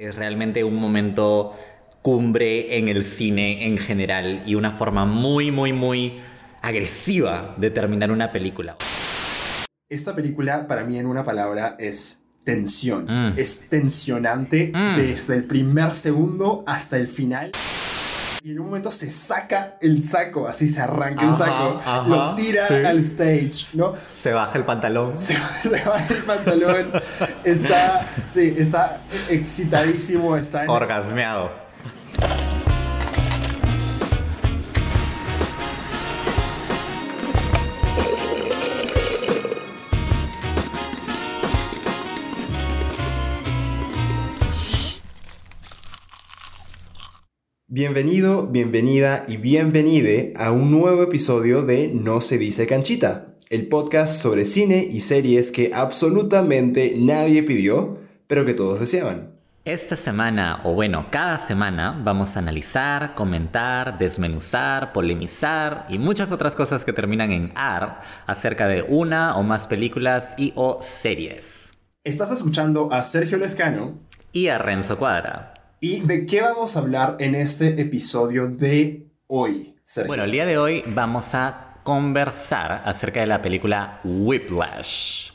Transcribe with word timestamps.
Es 0.00 0.14
realmente 0.14 0.64
un 0.64 0.76
momento 0.76 1.54
cumbre 2.00 2.78
en 2.78 2.88
el 2.88 3.04
cine 3.04 3.66
en 3.66 3.76
general 3.76 4.42
y 4.46 4.54
una 4.54 4.70
forma 4.70 5.04
muy, 5.04 5.50
muy, 5.50 5.74
muy 5.74 6.22
agresiva 6.62 7.54
de 7.58 7.68
terminar 7.68 8.10
una 8.10 8.32
película. 8.32 8.78
Esta 9.90 10.16
película, 10.16 10.66
para 10.66 10.84
mí, 10.84 10.98
en 10.98 11.04
una 11.04 11.22
palabra, 11.22 11.76
es 11.78 12.22
tensión. 12.44 13.04
Mm. 13.10 13.34
Es 13.36 13.68
tensionante 13.68 14.72
mm. 14.74 14.96
desde 14.96 15.36
el 15.36 15.44
primer 15.44 15.92
segundo 15.92 16.64
hasta 16.66 16.96
el 16.96 17.06
final. 17.06 17.50
Y 18.42 18.52
en 18.52 18.60
un 18.60 18.66
momento 18.66 18.90
se 18.90 19.10
saca 19.10 19.76
el 19.82 20.02
saco, 20.02 20.48
así 20.48 20.66
se 20.66 20.80
arranca 20.80 21.26
el 21.26 21.34
saco, 21.34 21.78
lo 22.08 22.32
tira 22.34 22.66
al 22.66 22.98
stage, 23.00 23.66
¿no? 23.74 23.92
Se 24.14 24.32
baja 24.32 24.56
el 24.56 24.64
pantalón. 24.64 25.14
Se, 25.14 25.36
baja 25.36 26.06
el 26.08 26.22
pantalón. 26.22 26.90
está, 27.44 28.06
sí, 28.30 28.54
está 28.56 29.02
excitadísimo, 29.28 30.38
está... 30.38 30.64
Orgasmeado. 30.68 31.50
Bienvenido, 47.72 48.48
bienvenida 48.48 49.24
y 49.28 49.36
bienvenide 49.36 50.32
a 50.36 50.50
un 50.50 50.72
nuevo 50.72 51.04
episodio 51.04 51.62
de 51.62 51.86
No 51.94 52.20
se 52.20 52.36
dice 52.36 52.66
canchita, 52.66 53.36
el 53.48 53.68
podcast 53.68 54.20
sobre 54.20 54.44
cine 54.44 54.84
y 54.90 55.02
series 55.02 55.52
que 55.52 55.70
absolutamente 55.72 56.94
nadie 56.98 57.44
pidió, 57.44 57.98
pero 58.26 58.44
que 58.44 58.54
todos 58.54 58.80
deseaban. 58.80 59.34
Esta 59.64 59.94
semana, 59.94 60.58
o 60.64 60.74
bueno, 60.74 61.06
cada 61.12 61.38
semana, 61.38 61.96
vamos 62.02 62.34
a 62.34 62.40
analizar, 62.40 63.14
comentar, 63.14 63.98
desmenuzar, 63.98 64.92
polemizar 64.92 65.86
y 65.88 66.00
muchas 66.00 66.32
otras 66.32 66.56
cosas 66.56 66.84
que 66.84 66.92
terminan 66.92 67.30
en 67.30 67.52
AR 67.54 68.00
acerca 68.26 68.66
de 68.66 68.82
una 68.82 69.36
o 69.36 69.44
más 69.44 69.68
películas 69.68 70.34
y 70.36 70.52
o 70.56 70.80
series. 70.82 71.72
Estás 72.02 72.32
escuchando 72.32 72.92
a 72.92 73.04
Sergio 73.04 73.38
Lescano 73.38 73.96
y 74.32 74.48
a 74.48 74.58
Renzo 74.58 74.98
Cuadra. 74.98 75.49
¿Y 75.82 76.00
de 76.00 76.26
qué 76.26 76.42
vamos 76.42 76.76
a 76.76 76.80
hablar 76.80 77.16
en 77.20 77.34
este 77.34 77.80
episodio 77.80 78.48
de 78.48 79.06
hoy, 79.28 79.76
Sergio? 79.82 80.08
Bueno, 80.08 80.24
el 80.24 80.30
día 80.30 80.44
de 80.44 80.58
hoy 80.58 80.82
vamos 80.88 81.34
a 81.34 81.78
conversar 81.84 82.82
acerca 82.84 83.20
de 83.20 83.26
la 83.26 83.40
película 83.40 83.98
Whiplash. 84.04 85.30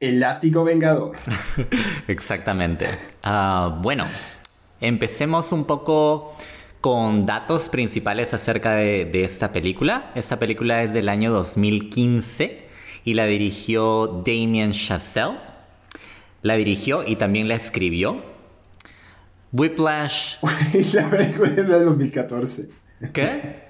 El 0.00 0.20
látigo 0.20 0.64
vengador. 0.64 1.18
Exactamente. 2.08 2.86
Ah, 3.24 3.78
bueno, 3.82 4.06
empecemos 4.80 5.52
un 5.52 5.66
poco 5.66 6.34
con 6.80 7.26
datos 7.26 7.68
principales 7.68 8.32
acerca 8.32 8.72
de, 8.72 9.04
de, 9.04 9.24
esta 9.24 9.52
película. 9.52 10.12
Esta 10.14 10.38
película 10.38 10.82
es 10.82 10.94
del 10.94 11.10
año 11.10 11.30
2015 11.30 12.68
y 13.04 13.12
la 13.12 13.26
dirigió 13.26 14.22
Damien 14.24 14.72
Chazelle. 14.72 15.36
La 16.40 16.56
dirigió 16.56 17.06
y 17.06 17.16
también 17.16 17.48
la 17.48 17.56
escribió. 17.56 18.27
Whiplash. 19.52 20.36
la 20.94 21.10
película 21.10 21.48
es 21.48 21.56
del 21.56 21.84
2014. 21.84 22.68
¿Qué? 23.12 23.68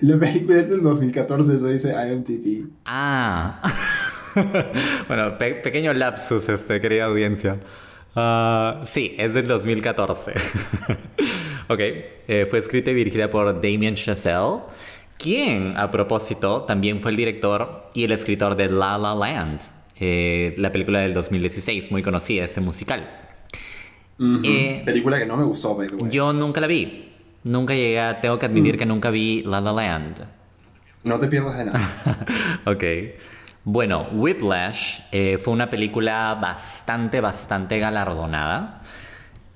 La 0.00 0.18
película 0.18 0.60
es 0.60 0.70
del 0.70 0.82
2014, 0.82 1.56
eso 1.56 1.66
dice 1.66 1.92
IMTV. 1.92 2.68
Ah. 2.84 3.60
bueno, 5.08 5.36
pequeño 5.38 5.92
lapsus, 5.92 6.48
este, 6.48 6.80
querida 6.80 7.06
audiencia. 7.06 7.58
Uh, 8.14 8.84
sí, 8.84 9.14
es 9.18 9.34
del 9.34 9.46
2014. 9.46 10.32
ok, 11.68 11.78
eh, 11.78 12.46
fue 12.48 12.58
escrita 12.58 12.90
y 12.90 12.94
dirigida 12.94 13.28
por 13.28 13.60
Damien 13.60 13.94
Chazelle, 13.94 14.60
quien, 15.18 15.76
a 15.76 15.90
propósito, 15.90 16.62
también 16.62 17.00
fue 17.00 17.10
el 17.10 17.16
director 17.16 17.90
y 17.94 18.04
el 18.04 18.12
escritor 18.12 18.56
de 18.56 18.70
La 18.70 18.96
La 18.98 19.14
Land, 19.14 19.60
eh, 19.98 20.54
la 20.58 20.70
película 20.70 21.00
del 21.00 21.12
2016, 21.12 21.90
muy 21.90 22.02
conocida, 22.02 22.44
este 22.44 22.60
musical. 22.60 23.25
Eh, 24.18 24.82
Película 24.84 25.18
que 25.18 25.26
no 25.26 25.36
me 25.36 25.44
gustó, 25.44 25.74
by 25.74 25.88
the 25.88 25.96
way. 25.96 26.10
Yo 26.10 26.32
nunca 26.32 26.60
la 26.60 26.66
vi. 26.66 27.12
Nunca 27.44 27.74
llegué 27.74 28.00
a, 28.00 28.20
tengo 28.20 28.38
que 28.38 28.46
admitir 28.46 28.74
mm. 28.74 28.78
que 28.78 28.86
nunca 28.86 29.10
vi 29.10 29.42
La 29.42 29.60
La 29.60 29.72
Land. 29.72 30.26
No 31.04 31.18
te 31.18 31.28
pierdas 31.28 31.58
de 31.58 31.66
nada. 31.66 31.80
ok. 32.64 32.84
Bueno, 33.64 34.08
Whiplash 34.12 35.00
eh, 35.12 35.38
fue 35.38 35.52
una 35.52 35.68
película 35.70 36.36
bastante, 36.40 37.20
bastante 37.20 37.78
galardonada. 37.78 38.80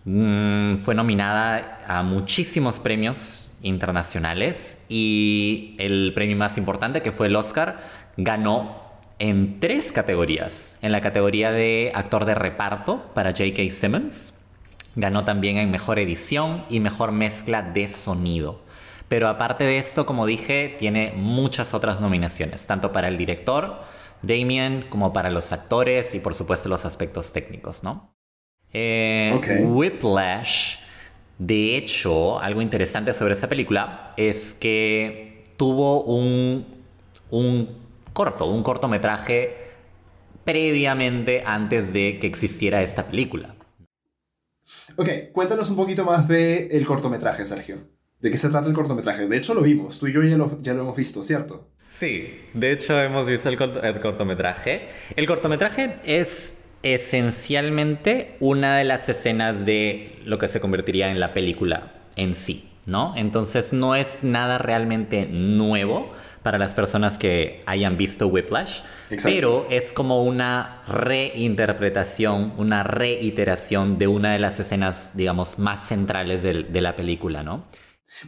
Mm, 0.04 0.78
fue 0.78 0.94
nominada 0.94 1.78
a 1.86 2.02
muchísimos 2.02 2.80
premios 2.80 3.52
internacionales 3.62 4.78
y 4.88 5.76
el 5.78 6.12
premio 6.14 6.36
más 6.36 6.58
importante, 6.58 7.02
que 7.02 7.12
fue 7.12 7.26
el 7.26 7.36
Oscar, 7.36 7.78
ganó 8.16 8.82
en 9.18 9.60
tres 9.60 9.92
categorías. 9.92 10.78
En 10.82 10.92
la 10.92 11.00
categoría 11.00 11.52
de 11.52 11.92
actor 11.94 12.24
de 12.24 12.34
reparto 12.34 13.10
para 13.14 13.30
J.K. 13.30 13.70
Simmons, 13.70 14.34
Ganó 14.96 15.24
también 15.24 15.56
en 15.56 15.70
mejor 15.70 15.98
edición 15.98 16.64
y 16.68 16.80
mejor 16.80 17.12
mezcla 17.12 17.62
de 17.62 17.86
sonido. 17.86 18.60
Pero 19.08 19.28
aparte 19.28 19.64
de 19.64 19.78
esto, 19.78 20.06
como 20.06 20.26
dije, 20.26 20.76
tiene 20.78 21.12
muchas 21.16 21.74
otras 21.74 22.00
nominaciones, 22.00 22.66
tanto 22.66 22.92
para 22.92 23.08
el 23.08 23.18
director, 23.18 23.82
Damien, 24.22 24.86
como 24.88 25.12
para 25.12 25.30
los 25.30 25.52
actores 25.52 26.14
y 26.14 26.20
por 26.20 26.34
supuesto 26.34 26.68
los 26.68 26.84
aspectos 26.84 27.32
técnicos, 27.32 27.82
¿no? 27.82 28.14
Eh, 28.72 29.40
Whiplash, 29.64 30.76
de 31.38 31.76
hecho, 31.76 32.38
algo 32.38 32.62
interesante 32.62 33.12
sobre 33.12 33.32
esa 33.34 33.48
película 33.48 34.14
es 34.16 34.54
que 34.54 35.42
tuvo 35.56 36.02
un, 36.02 36.66
un 37.30 37.68
corto, 38.12 38.46
un 38.46 38.62
cortometraje 38.62 39.56
previamente 40.44 41.42
antes 41.44 41.92
de 41.92 42.18
que 42.20 42.26
existiera 42.26 42.82
esta 42.82 43.06
película. 43.06 43.54
Ok, 45.00 45.08
cuéntanos 45.32 45.70
un 45.70 45.76
poquito 45.76 46.04
más 46.04 46.28
del 46.28 46.68
el 46.70 46.84
cortometraje, 46.84 47.42
Sergio. 47.46 47.78
¿De 48.20 48.30
qué 48.30 48.36
se 48.36 48.50
trata 48.50 48.68
el 48.68 48.74
cortometraje? 48.74 49.26
De 49.28 49.36
hecho, 49.38 49.54
lo 49.54 49.62
vimos. 49.62 49.98
Tú 49.98 50.08
y 50.08 50.12
yo 50.12 50.22
ya 50.22 50.36
lo, 50.36 50.60
ya 50.60 50.74
lo 50.74 50.82
hemos 50.82 50.94
visto, 50.94 51.22
¿cierto? 51.22 51.70
Sí, 51.88 52.38
de 52.52 52.70
hecho 52.70 53.00
hemos 53.00 53.26
visto 53.26 53.48
el, 53.48 53.58
el 53.82 53.98
cortometraje. 53.98 54.90
El 55.16 55.26
cortometraje 55.26 55.96
es 56.04 56.64
esencialmente 56.82 58.36
una 58.40 58.76
de 58.76 58.84
las 58.84 59.08
escenas 59.08 59.64
de 59.64 60.18
lo 60.26 60.36
que 60.36 60.48
se 60.48 60.60
convertiría 60.60 61.10
en 61.10 61.18
la 61.18 61.32
película 61.32 61.94
en 62.16 62.34
sí, 62.34 62.68
¿no? 62.84 63.14
Entonces 63.16 63.72
no 63.72 63.94
es 63.94 64.22
nada 64.22 64.58
realmente 64.58 65.26
nuevo 65.30 66.12
para 66.42 66.58
las 66.58 66.74
personas 66.74 67.18
que 67.18 67.60
hayan 67.66 67.96
visto 67.96 68.26
Whiplash, 68.28 68.80
pero 69.22 69.66
es 69.70 69.92
como 69.92 70.24
una 70.24 70.82
reinterpretación, 70.88 72.54
una 72.56 72.82
reiteración 72.82 73.98
de 73.98 74.08
una 74.08 74.32
de 74.32 74.38
las 74.38 74.58
escenas, 74.58 75.16
digamos, 75.16 75.58
más 75.58 75.86
centrales 75.86 76.42
de, 76.42 76.64
de 76.64 76.80
la 76.80 76.96
película, 76.96 77.42
¿no? 77.42 77.64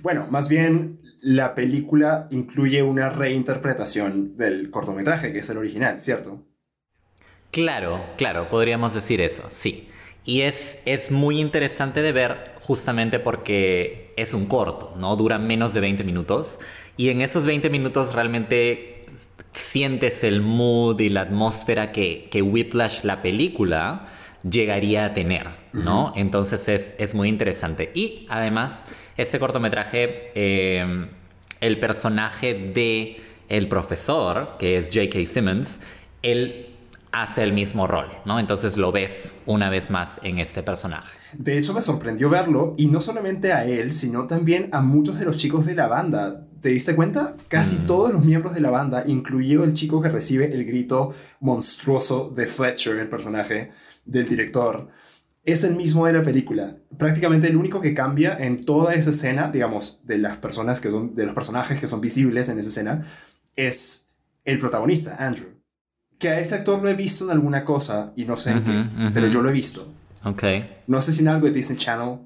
Bueno, 0.02 0.26
más 0.30 0.48
bien 0.48 1.00
la 1.22 1.54
película 1.54 2.26
incluye 2.30 2.82
una 2.82 3.08
reinterpretación 3.08 4.36
del 4.36 4.70
cortometraje, 4.70 5.32
que 5.32 5.38
es 5.38 5.48
el 5.50 5.58
original, 5.58 6.02
¿cierto? 6.02 6.44
Claro, 7.52 8.04
claro, 8.16 8.48
podríamos 8.48 8.94
decir 8.94 9.20
eso, 9.20 9.44
sí. 9.50 9.88
Y 10.24 10.42
es, 10.42 10.78
es 10.84 11.10
muy 11.10 11.40
interesante 11.40 12.00
de 12.02 12.12
ver 12.12 12.54
justamente 12.60 13.18
porque 13.18 14.01
es 14.16 14.34
un 14.34 14.46
corto, 14.46 14.94
¿no? 14.96 15.16
Dura 15.16 15.38
menos 15.38 15.74
de 15.74 15.80
20 15.80 16.04
minutos 16.04 16.60
y 16.96 17.08
en 17.08 17.20
esos 17.20 17.44
20 17.44 17.70
minutos 17.70 18.14
realmente 18.14 19.06
sientes 19.52 20.24
el 20.24 20.40
mood 20.40 21.00
y 21.00 21.08
la 21.08 21.22
atmósfera 21.22 21.92
que, 21.92 22.28
que 22.30 22.42
Whiplash, 22.42 23.04
la 23.04 23.22
película, 23.22 24.08
llegaría 24.48 25.04
a 25.06 25.14
tener, 25.14 25.48
¿no? 25.72 26.12
Entonces 26.16 26.68
es, 26.68 26.94
es, 26.98 27.14
muy 27.14 27.28
interesante. 27.28 27.92
Y 27.94 28.26
además, 28.28 28.86
este 29.16 29.38
cortometraje, 29.38 30.32
eh, 30.34 31.06
el 31.60 31.78
personaje 31.78 32.54
de 32.54 33.20
el 33.48 33.68
profesor, 33.68 34.56
que 34.58 34.76
es 34.76 34.86
J.K. 34.86 35.26
Simmons, 35.26 35.80
él 36.22 36.71
hace 37.12 37.42
el 37.42 37.52
mismo 37.52 37.86
rol, 37.86 38.06
¿no? 38.24 38.40
Entonces 38.40 38.76
lo 38.76 38.90
ves 38.90 39.36
una 39.46 39.70
vez 39.70 39.90
más 39.90 40.18
en 40.22 40.38
este 40.38 40.62
personaje. 40.62 41.18
De 41.34 41.58
hecho, 41.58 41.74
me 41.74 41.82
sorprendió 41.82 42.28
verlo, 42.30 42.74
y 42.76 42.86
no 42.86 43.00
solamente 43.00 43.52
a 43.52 43.64
él, 43.64 43.92
sino 43.92 44.26
también 44.26 44.68
a 44.72 44.80
muchos 44.80 45.18
de 45.18 45.26
los 45.26 45.36
chicos 45.36 45.66
de 45.66 45.74
la 45.74 45.86
banda. 45.86 46.46
¿Te 46.60 46.70
diste 46.70 46.94
cuenta? 46.94 47.36
Casi 47.48 47.76
mm. 47.76 47.86
todos 47.86 48.12
los 48.12 48.24
miembros 48.24 48.54
de 48.54 48.60
la 48.60 48.70
banda, 48.70 49.04
incluido 49.06 49.64
el 49.64 49.72
chico 49.72 50.00
que 50.00 50.08
recibe 50.08 50.52
el 50.52 50.64
grito 50.64 51.14
monstruoso 51.40 52.30
de 52.30 52.46
Fletcher, 52.46 52.96
el 52.96 53.08
personaje 53.08 53.72
del 54.04 54.28
director, 54.28 54.88
es 55.44 55.64
el 55.64 55.74
mismo 55.74 56.06
de 56.06 56.12
la 56.12 56.22
película. 56.22 56.76
Prácticamente 56.98 57.48
el 57.48 57.56
único 57.56 57.80
que 57.80 57.94
cambia 57.94 58.36
en 58.38 58.64
toda 58.64 58.94
esa 58.94 59.10
escena, 59.10 59.50
digamos, 59.50 60.00
de 60.04 60.18
las 60.18 60.36
personas 60.36 60.80
que 60.80 60.90
son, 60.90 61.14
de 61.14 61.26
los 61.26 61.34
personajes 61.34 61.80
que 61.80 61.88
son 61.88 62.00
visibles 62.00 62.48
en 62.48 62.58
esa 62.58 62.68
escena, 62.68 63.04
es 63.56 64.12
el 64.44 64.58
protagonista, 64.58 65.16
Andrew. 65.18 65.51
Que 66.22 66.28
a 66.28 66.38
ese 66.38 66.54
actor 66.54 66.80
lo 66.80 66.88
he 66.88 66.94
visto 66.94 67.24
en 67.24 67.32
alguna 67.32 67.64
cosa 67.64 68.12
y 68.14 68.24
no 68.24 68.36
sé 68.36 68.52
en 68.52 68.62
qué, 68.62 68.84
pero 69.12 69.26
yo 69.26 69.42
lo 69.42 69.50
he 69.50 69.52
visto. 69.52 69.88
Ok. 70.24 70.44
No 70.86 71.02
sé 71.02 71.12
si 71.12 71.22
en 71.22 71.28
algo 71.28 71.48
de 71.48 71.52
Disney 71.52 71.76
Channel 71.76 72.18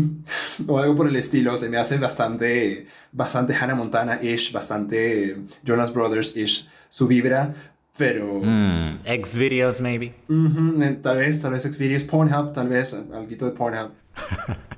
o 0.66 0.78
algo 0.78 0.96
por 0.96 1.08
el 1.08 1.16
estilo. 1.16 1.54
Se 1.58 1.68
me 1.68 1.76
hace 1.76 1.98
bastante, 1.98 2.86
bastante 3.12 3.54
Hannah 3.54 3.74
Montana-ish, 3.74 4.50
bastante 4.50 5.36
Jonas 5.62 5.92
Brothers-ish 5.92 6.70
su 6.88 7.06
vibra. 7.06 7.52
Pero. 7.98 8.40
Mm, 8.42 9.00
Xvideos, 9.22 9.82
maybe. 9.82 10.14
tal 11.02 11.18
vez, 11.18 11.42
tal 11.42 11.52
vez 11.52 11.64
Xvideos, 11.64 12.04
Pornhub, 12.04 12.54
tal 12.54 12.68
vez 12.68 12.94
algo 12.94 13.26
de 13.26 13.50
Pornhub. 13.50 13.90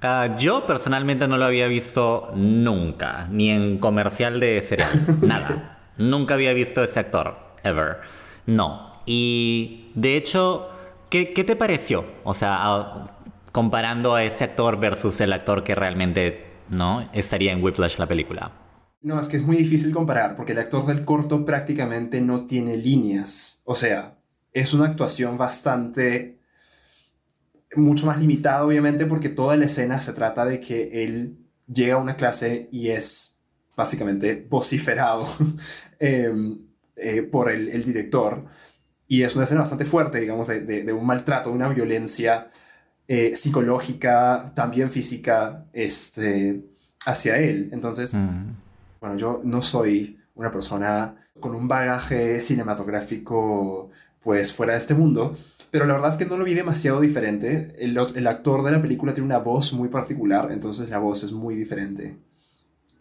Ah, 0.00 0.36
yo 0.38 0.64
personalmente 0.64 1.26
no 1.26 1.36
lo 1.38 1.44
había 1.44 1.66
visto 1.66 2.30
nunca, 2.36 3.26
ni 3.32 3.50
en 3.50 3.78
comercial 3.78 4.38
de 4.38 4.60
cereal, 4.60 4.90
nada. 5.22 5.77
Nunca 5.98 6.34
había 6.34 6.52
visto 6.52 6.82
ese 6.82 7.00
actor, 7.00 7.36
ever. 7.64 7.98
No. 8.46 8.90
Y 9.04 9.90
de 9.94 10.16
hecho, 10.16 10.68
¿qué, 11.10 11.26
te 11.26 11.56
pareció? 11.56 12.06
O 12.24 12.34
sea, 12.34 13.06
comparando 13.52 14.14
a 14.14 14.24
ese 14.24 14.44
actor 14.44 14.78
versus 14.78 15.20
el 15.20 15.32
actor 15.32 15.64
que 15.64 15.74
realmente 15.74 16.46
no 16.70 17.08
estaría 17.12 17.52
en 17.52 17.62
Whiplash 17.62 17.98
la 17.98 18.06
película. 18.06 18.52
No, 19.00 19.20
es 19.20 19.28
que 19.28 19.36
es 19.36 19.42
muy 19.42 19.56
difícil 19.56 19.92
comparar 19.92 20.34
porque 20.36 20.52
el 20.52 20.58
actor 20.58 20.86
del 20.86 21.04
corto 21.04 21.44
prácticamente 21.44 22.20
no 22.20 22.46
tiene 22.46 22.76
líneas. 22.76 23.62
O 23.64 23.74
sea, 23.74 24.18
es 24.52 24.74
una 24.74 24.86
actuación 24.86 25.38
bastante 25.38 26.38
mucho 27.76 28.06
más 28.06 28.18
limitada, 28.18 28.64
obviamente, 28.64 29.06
porque 29.06 29.28
toda 29.28 29.56
la 29.56 29.66
escena 29.66 30.00
se 30.00 30.12
trata 30.12 30.44
de 30.44 30.60
que 30.60 31.04
él 31.04 31.38
llega 31.66 31.94
a 31.94 31.98
una 31.98 32.16
clase 32.16 32.68
y 32.72 32.88
es 32.88 33.40
básicamente 33.76 34.46
vociferado 34.48 35.28
eh, 35.98 37.22
por 37.30 37.50
el, 37.50 37.68
el, 37.68 37.84
director. 37.84 38.44
Y 39.06 39.22
es 39.22 39.34
una 39.34 39.44
escena 39.44 39.60
bastante 39.60 39.84
fuerte, 39.84 40.20
digamos, 40.20 40.48
de, 40.48 40.60
de, 40.60 40.92
un 40.92 41.06
maltrato, 41.06 41.50
de 41.50 41.56
una 41.56 41.68
violencia 41.68 42.50
eh, 43.06 43.36
psicológica, 43.36 44.52
también 44.54 44.90
física, 44.90 45.66
este, 45.72 46.64
hacia 47.06 47.38
él. 47.38 47.70
Entonces, 47.72 48.14
mm. 48.14 48.50
bueno, 49.00 49.16
yo 49.16 49.40
no 49.44 49.62
soy 49.62 50.18
una 50.34 50.50
persona 50.50 51.16
con 51.40 51.54
un 51.54 51.68
bagaje 51.68 52.40
cinematográfico, 52.42 53.90
pues, 54.20 54.52
fuera 54.52 54.74
de 54.74 54.78
este 54.80 54.94
mundo, 54.94 55.36
pero 55.70 55.86
la 55.86 55.94
verdad 55.94 56.10
es 56.10 56.16
que 56.16 56.26
no 56.26 56.36
lo 56.36 56.44
vi 56.44 56.54
demasiado 56.54 57.00
diferente. 57.00 57.74
El, 57.78 57.98
el, 58.14 58.26
actor 58.26 58.62
de 58.62 58.72
la 58.72 58.82
película 58.82 59.14
tiene 59.14 59.26
una 59.26 59.38
voz 59.38 59.72
muy 59.72 59.88
particular, 59.88 60.50
entonces 60.50 60.90
la 60.90 60.98
voz 60.98 61.22
es 61.24 61.32
muy 61.32 61.54
diferente. 61.54 62.18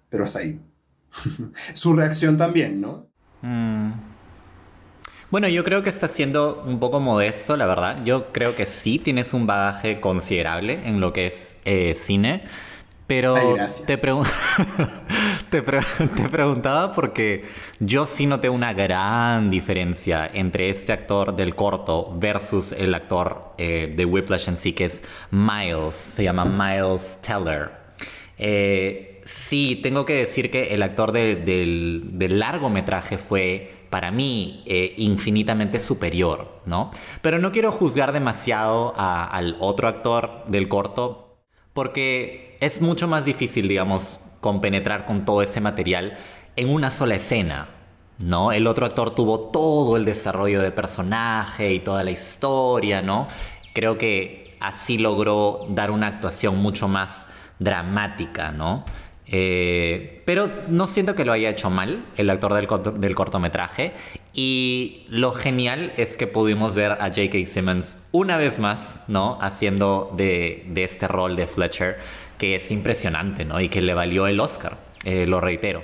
Pero 0.09 0.23
hasta 0.23 0.39
ahí. 0.39 0.61
Su 1.73 1.93
reacción 1.95 2.37
también, 2.37 2.81
¿no? 2.81 3.07
Mm. 3.41 3.91
Bueno, 5.29 5.49
yo 5.49 5.65
creo 5.65 5.83
que 5.83 5.89
está 5.89 6.07
siendo 6.07 6.63
un 6.65 6.79
poco 6.79 7.01
modesto, 7.01 7.57
la 7.57 7.65
verdad. 7.65 8.01
Yo 8.05 8.31
creo 8.31 8.55
que 8.55 8.65
sí 8.65 8.97
tienes 8.97 9.33
un 9.33 9.45
bagaje 9.45 9.99
considerable 9.99 10.79
en 10.85 11.01
lo 11.01 11.11
que 11.11 11.27
es 11.27 11.57
eh, 11.65 11.93
cine. 11.95 12.45
Pero 13.07 13.35
te, 13.85 13.97
te, 15.49 15.61
te, 15.61 16.29
preguntaba 16.29 16.91
porque 16.93 17.45
yo 17.79 18.05
sí 18.05 18.25
noté 18.25 18.49
una 18.49 18.73
gran 18.73 19.49
diferencia 19.49 20.29
entre 20.33 20.69
este 20.69 20.91
actor 20.91 21.33
del 21.33 21.55
corto 21.55 22.13
versus 22.17 22.73
el 22.73 22.93
actor 22.93 23.53
eh, 23.57 23.93
de 23.95 24.03
Whiplash 24.03 24.49
en 24.49 24.57
sí, 24.57 24.73
que 24.73 24.85
es 24.85 25.03
Miles, 25.31 25.95
se 25.95 26.25
llama 26.25 26.43
Miles 26.43 27.19
Teller. 27.21 27.71
Eh, 28.37 29.16
sí, 29.27 29.75
tengo 29.83 30.05
que 30.05 30.13
decir 30.13 30.49
que 30.49 30.73
el 30.73 30.81
actor 30.81 31.11
del, 31.11 32.17
del 32.17 32.39
largometraje 32.39 33.17
fue 33.17 33.77
para 33.89 34.09
mí 34.09 34.63
eh, 34.65 34.93
infinitamente 34.97 35.79
superior, 35.79 36.61
¿no? 36.65 36.91
Pero 37.21 37.37
no 37.37 37.51
quiero 37.51 37.71
juzgar 37.71 38.13
demasiado 38.13 38.93
al 38.97 39.57
otro 39.59 39.87
actor 39.87 40.43
del 40.47 40.69
corto 40.69 41.39
porque 41.73 42.57
es 42.61 42.81
mucho 42.81 43.07
más 43.07 43.25
difícil, 43.25 43.67
digamos, 43.67 44.21
compenetrar 44.39 45.05
con 45.05 45.25
todo 45.25 45.41
ese 45.41 45.61
material 45.61 46.17
en 46.55 46.69
una 46.69 46.89
sola 46.89 47.15
escena. 47.15 47.69
¿No? 48.19 48.51
El 48.51 48.65
otro 48.65 48.87
actor 48.87 49.13
tuvo 49.13 49.39
todo 49.51 49.95
el 49.95 50.03
desarrollo 50.03 50.59
de 50.63 50.71
personaje 50.71 51.71
y 51.71 51.81
toda 51.81 52.03
la 52.03 52.09
historia, 52.09 53.03
¿no? 53.03 53.27
Creo 53.75 53.99
que 53.99 54.57
así 54.59 54.97
logró 54.97 55.59
dar 55.69 55.91
una 55.91 56.07
actuación 56.07 56.57
mucho 56.57 56.87
más 56.87 57.27
dramática, 57.59 58.51
¿no? 58.51 58.85
Eh, 59.29 60.21
pero 60.25 60.49
no 60.69 60.87
siento 60.87 61.13
que 61.15 61.25
lo 61.25 61.33
haya 61.33 61.49
hecho 61.49 61.69
mal 61.69 62.05
el 62.15 62.29
actor 62.29 62.53
del, 62.53 62.67
del, 62.99 63.15
cortometraje. 63.15 63.93
Y 64.33 65.05
lo 65.09 65.31
genial 65.31 65.91
es 65.97 66.15
que 66.17 66.27
pudimos 66.27 66.75
ver 66.75 66.93
a 66.93 67.07
J.K. 67.07 67.45
Simmons 67.45 67.99
una 68.11 68.37
vez 68.37 68.59
más, 68.59 69.03
¿no? 69.07 69.37
Haciendo 69.41 70.13
de, 70.15 70.65
de, 70.69 70.83
este 70.83 71.07
rol 71.07 71.35
de 71.35 71.47
Fletcher, 71.47 71.97
que 72.37 72.55
es 72.55 72.71
impresionante, 72.71 73.45
¿no? 73.45 73.59
Y 73.59 73.69
que 73.69 73.81
le 73.81 73.93
valió 73.93 74.27
el 74.27 74.39
Oscar, 74.39 74.77
eh, 75.03 75.25
lo 75.27 75.41
reitero. 75.41 75.83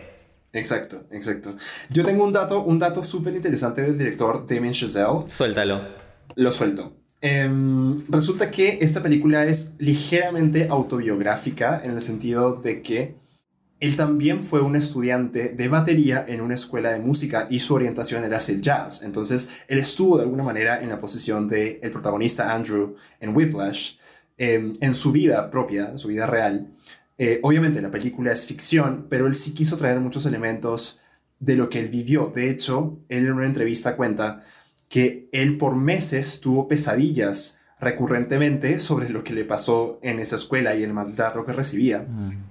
Exacto, 0.53 1.07
exacto. 1.11 1.55
Yo 1.89 2.03
tengo 2.03 2.23
un 2.23 2.31
dato, 2.31 2.63
un 2.63 2.77
dato 2.77 3.03
súper 3.03 3.33
interesante 3.33 3.81
del 3.81 3.97
director 3.97 4.45
Damien 4.47 4.73
Chazelle. 4.73 5.25
Suéltalo. 5.27 5.81
Lo 6.35 6.51
suelto. 6.51 6.93
Em, 7.21 8.03
resulta 8.09 8.51
que 8.51 8.79
esta 8.81 9.01
película 9.01 9.45
es 9.45 9.75
ligeramente 9.79 10.67
autobiográfica 10.69 11.81
en 11.83 11.91
el 11.91 12.01
sentido 12.01 12.55
de 12.55 12.81
que 12.81 13.15
él 13.83 13.97
también 13.97 14.44
fue 14.45 14.62
un 14.62 14.77
estudiante 14.77 15.50
de 15.50 15.68
batería 15.68 16.24
en 16.25 16.39
una 16.39 16.56
escuela 16.56 16.94
de 16.94 17.00
música 17.00 17.47
y 17.50 17.59
su 17.59 17.74
orientación 17.74 18.24
era 18.24 18.38
hacia 18.38 18.56
el 18.56 18.62
jazz. 18.62 19.03
Entonces, 19.03 19.50
él 19.68 19.77
estuvo 19.77 20.15
de 20.15 20.24
alguna 20.24 20.44
manera 20.44 20.81
en 20.81 20.88
la 20.88 21.01
posición 21.01 21.50
de 21.50 21.81
el 21.83 21.91
protagonista 21.91 22.56
Andrew 22.56 22.95
en 23.19 23.35
Whiplash 23.35 23.97
em, 24.38 24.71
en 24.80 24.95
su 24.95 25.12
vida 25.12 25.51
propia, 25.51 25.89
en 25.91 25.97
su 25.97 26.07
vida 26.07 26.25
real. 26.25 26.71
Eh, 27.18 27.41
obviamente 27.44 27.81
la 27.81 27.91
película 27.91 28.31
es 28.31 28.45
ficción, 28.45 29.07
pero 29.09 29.27
él 29.27 29.35
sí 29.35 29.53
quiso 29.53 29.75
traer 29.75 30.00
muchos 30.00 30.25
elementos 30.25 31.01
de 31.41 31.57
lo 31.57 31.68
que 31.68 31.81
él 31.81 31.89
vivió. 31.89 32.31
De 32.33 32.50
hecho, 32.50 33.00
él 33.09 33.25
en 33.25 33.33
una 33.33 33.47
entrevista 33.47 33.97
cuenta 33.97 34.45
que 34.88 35.27
él 35.33 35.57
por 35.57 35.75
meses 35.75 36.39
tuvo 36.39 36.69
pesadillas 36.69 37.59
recurrentemente 37.81 38.79
sobre 38.79 39.09
lo 39.09 39.25
que 39.25 39.33
le 39.33 39.44
pasó 39.44 40.00
en 40.01 40.19
esa 40.19 40.38
escuela 40.38 40.74
y 40.74 40.83
el 40.83 40.94
maltrato 40.94 41.44
que 41.44 41.51
recibía. 41.51 42.07
Mm. 42.07 42.42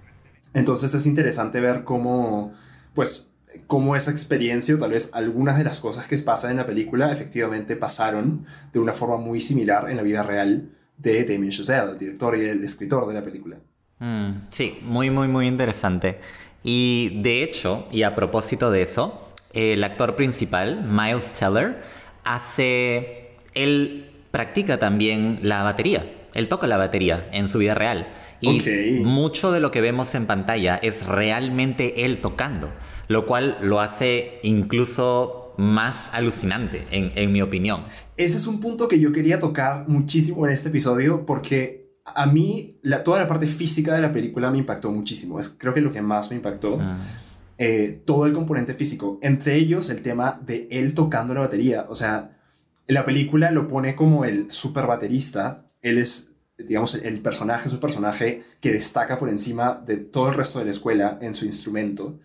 Entonces 0.55 0.95
es 0.95 1.07
interesante 1.07 1.61
ver 1.61 1.85
cómo, 1.85 2.53
pues, 2.95 3.33
cómo 3.67 3.97
esa 3.97 4.11
experiencia 4.11 4.75
o 4.75 4.79
tal 4.79 4.91
vez 4.91 5.11
algunas 5.15 5.59
de 5.59 5.65
las 5.65 5.81
cosas 5.81 6.07
que 6.07 6.17
pasan 6.19 6.53
en 6.53 6.57
la 6.59 6.67
película 6.67 7.13
efectivamente 7.13 7.77
pasaron 7.77 8.47
de 8.73 8.79
una 8.79 8.93
forma 8.93 9.17
muy 9.17 9.41
similar 9.41 9.91
en 9.91 9.97
la 9.97 10.03
vida 10.03 10.23
real 10.23 10.71
de 10.97 11.25
Damien 11.25 11.51
Chazelle, 11.51 11.93
el 11.93 11.99
director 11.99 12.37
y 12.37 12.45
el 12.49 12.65
escritor 12.65 13.07
de 13.07 13.15
la 13.15 13.23
película. 13.23 13.59
Mm, 13.99 14.33
sí, 14.49 14.79
muy, 14.83 15.11
muy, 15.11 15.29
muy 15.29 15.47
interesante. 15.47 16.21
Y 16.63 17.21
de 17.23 17.43
hecho, 17.43 17.89
y 17.91 18.03
a 18.03 18.15
propósito 18.15 18.71
de 18.71 18.83
eso, 18.83 19.29
el 19.53 19.83
actor 19.85 20.17
principal, 20.17 20.85
Miles 20.85 21.33
Teller, 21.35 21.83
hace. 22.25 23.37
Él 23.55 24.11
practica 24.31 24.79
también 24.79 25.41
la 25.43 25.63
batería. 25.63 26.11
Él 26.35 26.49
toca 26.49 26.67
la 26.67 26.79
batería 26.79 27.29
en 27.33 27.49
su 27.49 27.59
vida 27.59 27.75
real. 27.75 28.09
Y 28.43 29.01
mucho 29.05 29.53
de 29.53 29.61
lo 29.61 29.71
que 29.71 29.81
vemos 29.81 30.15
en 30.15 30.27
pantalla 30.27 30.77
es 30.77 31.07
realmente 31.07 32.05
él 32.05 32.19
tocando, 32.21 32.71
lo 33.09 33.25
cual 33.25 33.57
lo 33.63 33.81
hace 33.81 34.35
incluso 34.43 35.55
más 35.57 36.11
alucinante, 36.13 36.87
en, 36.91 37.33
mi 37.33 37.41
opinión. 37.43 37.85
Ese 38.17 38.37
es 38.37 38.47
un 38.47 38.61
punto 38.61 38.89
que 38.89 38.99
yo 38.99 39.13
quería 39.13 39.39
tocar 39.39 39.89
muchísimo 39.89 40.47
en 40.47 40.53
este 40.53 40.71
episodio 40.71 41.25
porque 41.25 41.93
a 42.05 42.27
mí 42.27 42.79
la, 42.83 43.05
toda 43.05 43.21
la 43.21 43.29
parte 43.29 43.47
física 43.47 43.95
de 43.95 44.01
la 44.01 44.13
película 44.13 44.51
me 44.51 44.59
impactó 44.59 44.91
muchísimo. 44.91 45.39
Es 45.39 45.51
creo 45.51 45.73
que 45.73 45.81
lo 45.81 45.93
que 45.93 46.03
más 46.03 46.31
me 46.31 46.37
impactó. 46.37 46.79
Ah. 46.81 46.99
Eh, 47.59 48.03
todo 48.05 48.27
el 48.27 48.33
componente 48.33 48.75
físico, 48.75 49.21
entre 49.23 49.55
ellos 49.55 49.89
el 49.89 50.03
tema 50.03 50.41
de 50.45 50.67
él 50.71 50.95
tocando 50.95 51.33
la 51.33 51.43
batería. 51.43 51.87
O 51.89 51.95
sea, 51.95 52.41
la 52.89 53.05
película 53.05 53.53
lo 53.53 53.69
pone 53.69 53.95
como 53.95 54.25
el 54.25 54.51
super 54.51 54.87
baterista. 54.87 55.65
Él 55.81 55.99
es 55.99 56.32
digamos, 56.63 56.95
el 56.95 57.21
personaje 57.21 57.69
es 57.69 57.75
un 57.75 57.81
personaje 57.81 58.45
que 58.61 58.73
destaca 58.73 59.19
por 59.19 59.29
encima 59.29 59.83
de 59.85 59.97
todo 59.97 60.29
el 60.29 60.35
resto 60.35 60.59
de 60.59 60.67
la 60.67 60.71
escuela 60.71 61.19
en 61.21 61.35
su 61.35 61.45
instrumento. 61.45 62.19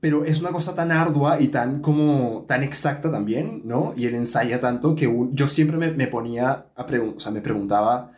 Pero 0.00 0.24
es 0.24 0.40
una 0.40 0.52
cosa 0.52 0.74
tan 0.74 0.92
ardua 0.92 1.40
y 1.40 1.48
tan 1.48 1.80
como 1.80 2.44
tan 2.46 2.62
exacta 2.62 3.10
también, 3.10 3.62
¿no? 3.64 3.94
Y 3.96 4.06
él 4.06 4.14
ensaya 4.14 4.60
tanto 4.60 4.94
que 4.94 5.10
yo 5.32 5.46
siempre 5.46 5.78
me, 5.78 6.06
ponía 6.06 6.66
a 6.76 6.86
preguntar, 6.86 7.16
o 7.16 7.20
sea, 7.20 7.32
me 7.32 7.40
preguntaba, 7.40 8.12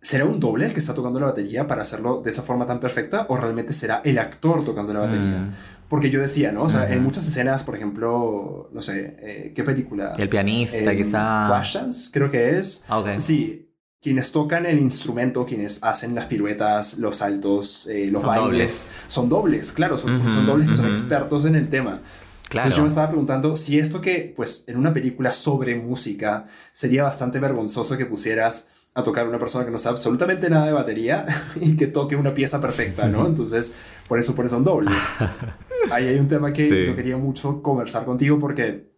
¿será 0.00 0.24
un 0.24 0.40
doble 0.40 0.66
el 0.66 0.72
que 0.72 0.80
está 0.80 0.94
tocando 0.94 1.20
la 1.20 1.26
batería 1.26 1.66
para 1.66 1.82
hacerlo 1.82 2.22
de 2.22 2.30
esa 2.30 2.42
forma 2.42 2.66
tan 2.66 2.80
perfecta 2.80 3.26
o 3.28 3.36
realmente 3.36 3.72
será 3.72 4.00
el 4.04 4.18
actor 4.18 4.64
tocando 4.64 4.94
la 4.94 5.00
batería? 5.00 5.38
Mm. 5.38 5.54
Porque 5.88 6.08
yo 6.08 6.22
decía, 6.22 6.52
¿no? 6.52 6.62
O 6.62 6.68
sea, 6.70 6.90
en 6.90 7.02
muchas 7.02 7.28
escenas, 7.28 7.64
por 7.64 7.76
ejemplo, 7.76 8.70
no 8.72 8.80
sé, 8.80 9.14
eh, 9.20 9.52
¿qué 9.54 9.62
película? 9.62 10.14
El 10.16 10.30
pianista, 10.30 10.96
quizá. 10.96 11.46
Flashdance, 11.46 12.10
creo 12.10 12.30
que 12.30 12.56
es. 12.56 12.82
Ah, 12.88 13.00
okay. 13.00 13.20
Sí, 13.20 13.71
quienes 14.02 14.32
tocan 14.32 14.66
el 14.66 14.80
instrumento, 14.80 15.46
quienes 15.46 15.82
hacen 15.84 16.14
las 16.14 16.26
piruetas, 16.26 16.98
los 16.98 17.16
saltos, 17.18 17.86
eh, 17.86 18.08
los 18.10 18.22
son 18.22 18.28
bailes, 18.28 18.48
dobles. 18.50 18.98
son 19.06 19.28
dobles, 19.28 19.72
claro, 19.72 19.96
son, 19.96 20.44
dobles 20.44 20.68
que 20.68 20.74
son 20.74 20.86
expertos 20.88 21.44
en 21.44 21.54
el 21.54 21.68
tema. 21.68 22.00
Claro. 22.48 22.66
Entonces 22.66 22.76
yo 22.76 22.82
me 22.82 22.88
estaba 22.88 23.08
preguntando 23.08 23.56
si 23.56 23.78
esto 23.78 24.00
que, 24.00 24.32
pues, 24.36 24.64
en 24.66 24.76
una 24.76 24.92
película 24.92 25.32
sobre 25.32 25.76
música 25.76 26.46
sería 26.72 27.04
bastante 27.04 27.38
vergonzoso 27.38 27.96
que 27.96 28.04
pusieras 28.04 28.68
a 28.94 29.02
tocar 29.02 29.26
una 29.26 29.38
persona 29.38 29.64
que 29.64 29.70
no 29.70 29.78
sabe 29.78 29.94
absolutamente 29.94 30.50
nada 30.50 30.66
de 30.66 30.72
batería 30.72 31.24
y 31.60 31.76
que 31.76 31.86
toque 31.86 32.16
una 32.16 32.34
pieza 32.34 32.60
perfecta, 32.60 33.06
¿no? 33.06 33.26
Entonces, 33.26 33.76
por 34.08 34.18
eso 34.18 34.34
por 34.34 34.44
eso 34.44 34.56
un 34.58 34.64
doble. 34.64 34.90
Ahí 35.92 36.08
hay 36.08 36.18
un 36.18 36.28
tema 36.28 36.52
que 36.52 36.68
Sí. 36.68 36.84
yo 36.84 36.94
quería 36.96 37.16
mucho 37.16 37.62
conversar 37.62 38.04
contigo 38.04 38.38
porque, 38.38 38.90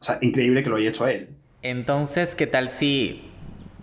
o 0.00 0.04
sea, 0.04 0.18
increíble 0.22 0.62
que 0.62 0.70
lo 0.70 0.76
haya 0.76 0.88
hecho 0.88 1.06
él. 1.06 1.30
Entonces, 1.62 2.34
¿qué 2.34 2.46
tal 2.46 2.70
si 2.70 3.30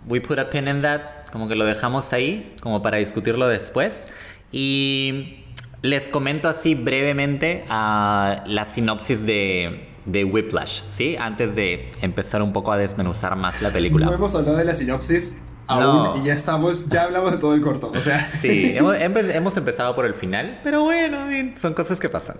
we 0.06 0.20
put 0.20 0.38
a 0.38 0.50
pin 0.50 0.68
in 0.68 0.82
that? 0.82 1.00
Como 1.32 1.48
que 1.48 1.54
lo 1.54 1.64
dejamos 1.64 2.12
ahí, 2.12 2.54
como 2.60 2.82
para 2.82 2.98
discutirlo 2.98 3.48
después. 3.48 4.08
Y 4.50 5.44
les 5.82 6.08
comento 6.08 6.48
así 6.48 6.74
brevemente 6.74 7.64
a 7.68 8.44
la 8.46 8.64
sinopsis 8.66 9.24
de, 9.24 9.88
de 10.04 10.24
Whiplash, 10.24 10.82
¿sí? 10.86 11.16
Antes 11.16 11.54
de 11.56 11.90
empezar 12.02 12.42
un 12.42 12.52
poco 12.52 12.70
a 12.72 12.76
desmenuzar 12.76 13.34
más 13.36 13.62
la 13.62 13.70
película. 13.70 14.06
No 14.06 14.12
hemos 14.12 14.34
hablado 14.36 14.58
de 14.58 14.64
la 14.66 14.74
sinopsis 14.74 15.38
aún 15.68 15.82
No. 16.18 16.22
y 16.22 16.26
ya 16.26 16.34
estamos, 16.34 16.88
ya 16.90 17.04
hablamos 17.04 17.32
de 17.32 17.38
todo 17.38 17.54
el 17.54 17.62
corto, 17.62 17.90
o 17.94 17.98
sea, 17.98 18.18
Sí, 18.20 18.74
hemos, 18.76 18.96
hemos 18.96 19.56
empezado 19.56 19.94
por 19.94 20.04
el 20.04 20.12
final, 20.14 20.60
pero 20.62 20.82
bueno, 20.82 21.18
son 21.56 21.72
cosas 21.72 21.98
que 21.98 22.08
pasan. 22.08 22.36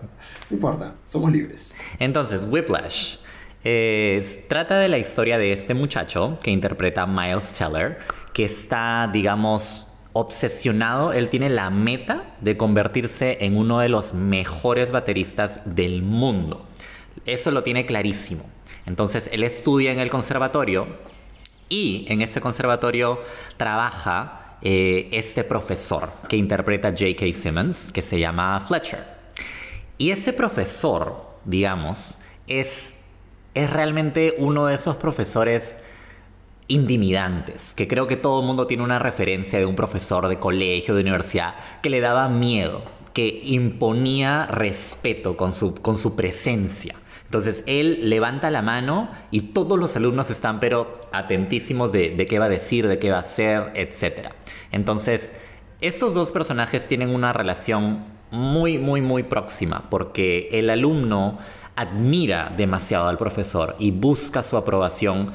no 0.51 0.55
importa, 0.57 0.95
somos 1.07 1.33
libres. 1.33 1.75
Entonces, 1.99 2.45
Whiplash. 2.49 3.17
Trata 3.63 4.79
de 4.79 4.89
la 4.89 4.99
historia 4.99 5.39
de 5.39 5.53
este 5.53 5.75
muchacho 5.75 6.39
que 6.43 6.51
interpreta 6.51 7.07
Miles 7.07 7.53
Teller, 7.53 7.99
que 8.33 8.45
está, 8.45 9.09
digamos, 9.13 9.89
obsesionado. 10.13 11.13
Él 11.13 11.29
tiene 11.29 11.49
la 11.49 11.71
meta 11.71 12.35
de 12.41 12.57
convertirse 12.57 13.39
en 13.41 13.57
uno 13.57 13.79
de 13.79 13.89
los 13.89 14.15
mejores 14.15 14.91
bateristas 14.91 15.61
del 15.65 16.03
mundo. 16.03 16.67
Eso 17.27 17.51
lo 17.51 17.63
tiene 17.63 17.87
clarísimo. 17.87 18.45
Entonces, 18.87 19.29
él 19.33 19.45
estudia 19.45 19.93
en 19.93 20.01
el 20.01 20.11
conservatorio 20.11 20.87
y 21.69 22.05
en 22.09 22.21
este 22.21 22.41
conservatorio 22.41 23.21
trabaja 23.57 24.59
eh, 24.61 25.09
este 25.13 25.45
profesor 25.45 26.13
que 26.29 26.37
interpreta 26.37 26.91
J.K. 26.91 27.33
Simmons, 27.33 27.93
que 27.93 28.03
se 28.03 28.19
llama 28.19 28.61
Fletcher. 28.61 29.05
Y 29.99 30.11
ese 30.11 30.33
profesor, 30.33 31.27
digamos, 31.45 32.19
es, 32.47 32.97
es 33.55 33.71
realmente 33.71 34.35
uno 34.39 34.67
de 34.67 34.75
esos 34.75 34.97
profesores 34.97 35.79
intimidantes, 36.69 37.75
que 37.75 37.89
creo 37.89 38.07
que 38.07 38.17
todo 38.17 38.41
el 38.41 38.47
mundo 38.47 38.67
tiene 38.67 38.83
una 38.83 38.99
referencia 38.99 39.59
de 39.59 39.67
un 39.67 39.75
profesor 39.75 40.29
de 40.29 40.39
colegio, 40.39 40.95
de 40.95 41.03
universidad, 41.03 41.55
que 41.83 41.91
le 41.91 42.01
daba 42.01 42.29
miedo, 42.29 42.83
que 43.13 43.41
imponía 43.45 44.47
respeto 44.47 45.37
con 45.37 45.53
su, 45.53 45.75
con 45.75 45.99
su 45.99 46.17
presencia. 46.17 46.95
Entonces 47.25 47.65
él 47.67 48.11
levanta 48.11 48.51
la 48.51 48.63
mano 48.63 49.09
y 49.31 49.41
todos 49.41 49.79
los 49.79 49.97
alumnos 49.97 50.31
están 50.31 50.61
pero 50.61 51.01
atentísimos 51.13 51.91
de, 51.91 52.11
de 52.11 52.27
qué 52.27 52.39
va 52.39 52.45
a 52.45 52.51
decir, 52.51 52.87
de 52.89 52.99
qué 52.99 53.11
va 53.11 53.19
a 53.19 53.21
hacer, 53.21 53.73
etc. 53.75 54.33
Entonces 54.71 55.35
estos 55.81 56.15
dos 56.15 56.31
personajes 56.31 56.87
tienen 56.87 57.15
una 57.15 57.33
relación 57.33 58.05
muy, 58.31 58.79
muy, 58.79 59.01
muy 59.01 59.23
próxima 59.23 59.85
porque 59.91 60.49
el 60.53 60.71
alumno 60.71 61.39
admira 61.77 62.53
demasiado 62.57 63.09
al 63.09 63.19
profesor 63.19 63.77
y 63.79 63.91
busca 63.91 64.43
su 64.43 64.57
aprobación 64.57 65.33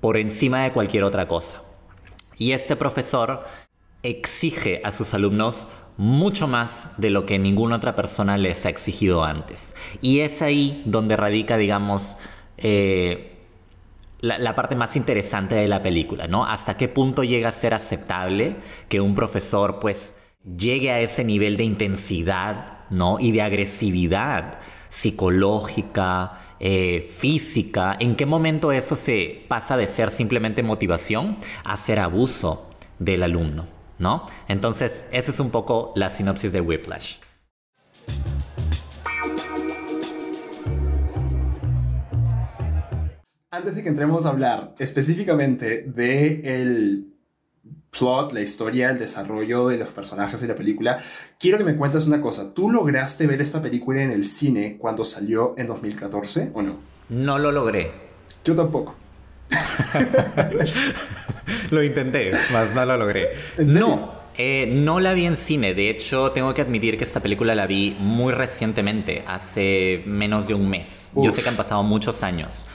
por 0.00 0.16
encima 0.16 0.62
de 0.62 0.72
cualquier 0.72 1.04
otra 1.04 1.26
cosa. 1.26 1.62
Y 2.38 2.52
este 2.52 2.76
profesor 2.76 3.44
exige 4.02 4.80
a 4.84 4.90
sus 4.90 5.14
alumnos 5.14 5.68
mucho 5.96 6.46
más 6.46 6.90
de 6.98 7.10
lo 7.10 7.24
que 7.24 7.38
ninguna 7.38 7.76
otra 7.76 7.96
persona 7.96 8.36
les 8.36 8.66
ha 8.66 8.68
exigido 8.68 9.24
antes. 9.24 9.74
Y 10.02 10.20
es 10.20 10.42
ahí 10.42 10.82
donde 10.84 11.16
radica, 11.16 11.56
digamos, 11.56 12.18
eh, 12.58 13.38
la, 14.20 14.38
la 14.38 14.54
parte 14.54 14.76
más 14.76 14.96
interesante 14.96 15.54
de 15.54 15.68
la 15.68 15.82
película, 15.82 16.26
¿no? 16.26 16.44
Hasta 16.44 16.76
qué 16.76 16.88
punto 16.88 17.24
llega 17.24 17.48
a 17.48 17.52
ser 17.52 17.72
aceptable 17.74 18.56
que 18.88 19.00
un 19.00 19.14
profesor, 19.14 19.78
pues, 19.80 20.16
llegue 20.44 20.90
a 20.90 21.00
ese 21.00 21.24
nivel 21.24 21.56
de 21.56 21.64
intensidad, 21.64 22.84
¿no? 22.90 23.18
Y 23.18 23.32
de 23.32 23.42
agresividad 23.42 24.58
psicológica, 24.88 26.40
eh, 26.60 27.06
física. 27.06 27.96
¿En 28.00 28.16
qué 28.16 28.26
momento 28.26 28.72
eso 28.72 28.96
se 28.96 29.44
pasa 29.48 29.76
de 29.76 29.86
ser 29.86 30.10
simplemente 30.10 30.62
motivación 30.62 31.36
a 31.64 31.76
ser 31.76 31.98
abuso 31.98 32.70
del 32.98 33.22
alumno, 33.22 33.66
¿no? 33.98 34.24
Entonces, 34.48 35.06
esa 35.12 35.30
es 35.30 35.40
un 35.40 35.50
poco 35.50 35.92
la 35.96 36.08
sinopsis 36.08 36.52
de 36.52 36.60
Whiplash. 36.60 37.16
Antes 43.50 43.74
de 43.74 43.82
que 43.82 43.88
entremos 43.88 44.26
a 44.26 44.30
hablar 44.30 44.74
específicamente 44.78 45.82
de 45.82 46.60
el 46.60 47.15
plot, 47.98 48.32
la 48.32 48.40
historia, 48.40 48.90
el 48.90 48.98
desarrollo 48.98 49.68
de 49.68 49.78
los 49.78 49.88
personajes 49.90 50.40
de 50.40 50.48
la 50.48 50.54
película, 50.54 50.98
quiero 51.38 51.58
que 51.58 51.64
me 51.64 51.76
cuentes 51.76 52.06
una 52.06 52.20
cosa. 52.20 52.52
¿Tú 52.54 52.70
lograste 52.70 53.26
ver 53.26 53.40
esta 53.40 53.62
película 53.62 54.02
en 54.02 54.12
el 54.12 54.24
cine 54.24 54.76
cuando 54.78 55.04
salió 55.04 55.54
en 55.56 55.66
2014 55.66 56.50
o 56.54 56.62
no? 56.62 56.78
No 57.08 57.38
lo 57.38 57.52
logré. 57.52 57.90
Yo 58.44 58.54
tampoco. 58.54 58.94
Lo 61.70 61.82
intenté, 61.82 62.32
más 62.52 62.74
no 62.74 62.84
lo 62.84 62.96
logré. 62.96 63.30
No, 63.58 64.12
eh, 64.36 64.68
no 64.70 65.00
la 65.00 65.12
vi 65.14 65.26
en 65.26 65.36
cine. 65.36 65.74
De 65.74 65.90
hecho, 65.90 66.32
tengo 66.32 66.52
que 66.54 66.62
admitir 66.62 66.98
que 66.98 67.04
esta 67.04 67.20
película 67.20 67.54
la 67.54 67.66
vi 67.66 67.96
muy 67.98 68.32
recientemente, 68.32 69.24
hace 69.26 70.02
menos 70.06 70.46
de 70.48 70.54
un 70.54 70.68
mes. 70.68 71.12
Yo 71.14 71.30
Uf. 71.30 71.36
sé 71.36 71.42
que 71.42 71.48
han 71.48 71.56
pasado 71.56 71.82
muchos 71.82 72.22
años. 72.22 72.66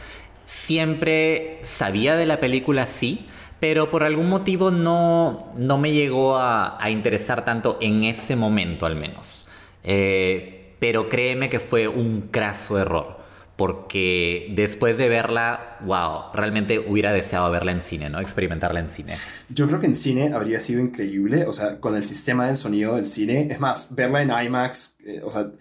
Siempre 0.45 1.59
sabía 1.63 2.15
de 2.15 2.25
la 2.25 2.39
película, 2.39 2.85
sí, 2.85 3.27
pero 3.61 3.89
por 3.89 4.03
algún 4.03 4.27
motivo 4.27 4.71
no, 4.71 5.53
no 5.55 5.77
me 5.77 5.93
llegó 5.93 6.35
a, 6.35 6.83
a 6.83 6.89
interesar 6.89 7.45
tanto 7.45 7.77
en 7.79 8.03
ese 8.03 8.35
momento 8.35 8.85
al 8.85 8.97
menos. 8.97 9.45
Eh, 9.83 10.75
pero 10.79 11.09
créeme 11.09 11.49
que 11.49 11.59
fue 11.59 11.87
un 11.87 12.29
craso 12.31 12.79
error. 12.79 13.21
Porque 13.55 14.51
después 14.55 14.97
de 14.97 15.07
verla, 15.07 15.77
wow, 15.81 16.33
realmente 16.33 16.79
hubiera 16.79 17.13
deseado 17.13 17.51
verla 17.51 17.71
en 17.71 17.81
cine, 17.81 18.09
¿no? 18.09 18.19
Experimentarla 18.19 18.79
en 18.79 18.89
cine. 18.89 19.13
Yo 19.49 19.67
creo 19.67 19.79
que 19.79 19.85
en 19.85 19.93
cine 19.93 20.33
habría 20.33 20.59
sido 20.59 20.81
increíble, 20.81 21.45
o 21.45 21.51
sea, 21.51 21.79
con 21.79 21.95
el 21.95 22.03
sistema 22.03 22.47
del 22.47 22.57
sonido 22.57 22.95
del 22.95 23.05
cine. 23.05 23.45
Es 23.51 23.59
más, 23.59 23.93
verla 23.95 24.23
en 24.23 24.31
IMAX, 24.47 24.97
eh, 25.05 25.21
o 25.23 25.29
sea, 25.29 25.51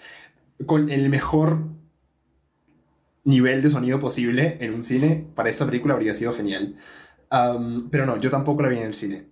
con 0.64 0.88
el 0.88 1.10
mejor 1.10 1.58
nivel 3.24 3.60
de 3.60 3.68
sonido 3.68 3.98
posible 3.98 4.56
en 4.60 4.72
un 4.72 4.82
cine, 4.82 5.26
para 5.34 5.50
esta 5.50 5.66
película 5.66 5.92
habría 5.92 6.14
sido 6.14 6.32
genial. 6.32 6.76
Pero 7.90 8.06
no, 8.06 8.16
yo 8.18 8.30
tampoco 8.30 8.62
la 8.62 8.68
vi 8.68 8.78
en 8.78 8.86
el 8.86 8.94
cine. 8.94 9.28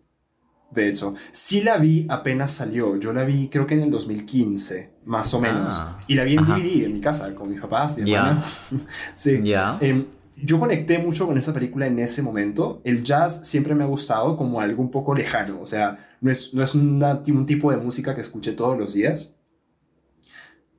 De 0.70 0.88
hecho, 0.88 1.14
sí 1.32 1.62
la 1.62 1.78
vi 1.78 2.06
apenas 2.10 2.52
salió. 2.52 2.96
Yo 2.96 3.12
la 3.12 3.24
vi 3.24 3.48
creo 3.48 3.66
que 3.66 3.74
en 3.74 3.80
el 3.80 3.90
2015, 3.90 4.90
más 5.06 5.32
o 5.34 5.40
menos. 5.40 5.78
Ah, 5.80 5.98
y 6.06 6.14
la 6.14 6.24
vi 6.24 6.34
en 6.34 6.40
ajá. 6.40 6.56
DVD 6.56 6.84
en 6.84 6.92
mi 6.92 7.00
casa, 7.00 7.34
con 7.34 7.48
mis 7.48 7.60
papás, 7.60 7.96
mi 7.98 8.12
hermana. 8.12 8.44
sí. 9.14 9.40
Ya. 9.42 9.78
Em, 9.80 10.04
yo 10.36 10.60
conecté 10.60 10.98
mucho 10.98 11.26
con 11.26 11.36
esa 11.38 11.52
película 11.54 11.86
en 11.86 11.98
ese 11.98 12.22
momento. 12.22 12.80
El 12.84 13.02
jazz 13.02 13.46
siempre 13.48 13.74
me 13.74 13.82
ha 13.82 13.86
gustado 13.86 14.36
como 14.36 14.60
algo 14.60 14.82
un 14.82 14.90
poco 14.90 15.14
lejano. 15.14 15.58
O 15.60 15.64
sea, 15.64 16.16
no 16.20 16.30
es, 16.30 16.52
no 16.54 16.62
es 16.62 16.74
una- 16.74 17.22
un 17.26 17.46
tipo 17.46 17.70
de 17.70 17.78
música 17.78 18.14
que 18.14 18.20
escuché 18.20 18.52
todos 18.52 18.78
los 18.78 18.92
días. 18.94 19.34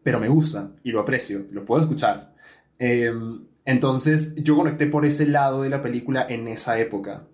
Pero 0.04 0.20
me 0.20 0.30
gusta 0.30 0.72
y 0.84 0.92
lo 0.92 1.02
aprecio, 1.02 1.46
lo 1.52 1.66
puedo 1.66 1.82
escuchar. 1.82 2.34
Em, 2.78 3.44
entonces 3.70 4.36
yo 4.36 4.56
conecté 4.56 4.88
por 4.88 5.06
ese 5.06 5.26
lado 5.28 5.62
de 5.64 5.70
la 5.70 5.82
película 5.82 6.26
en 6.28 6.48
esa 6.48 6.80
época. 6.80 7.28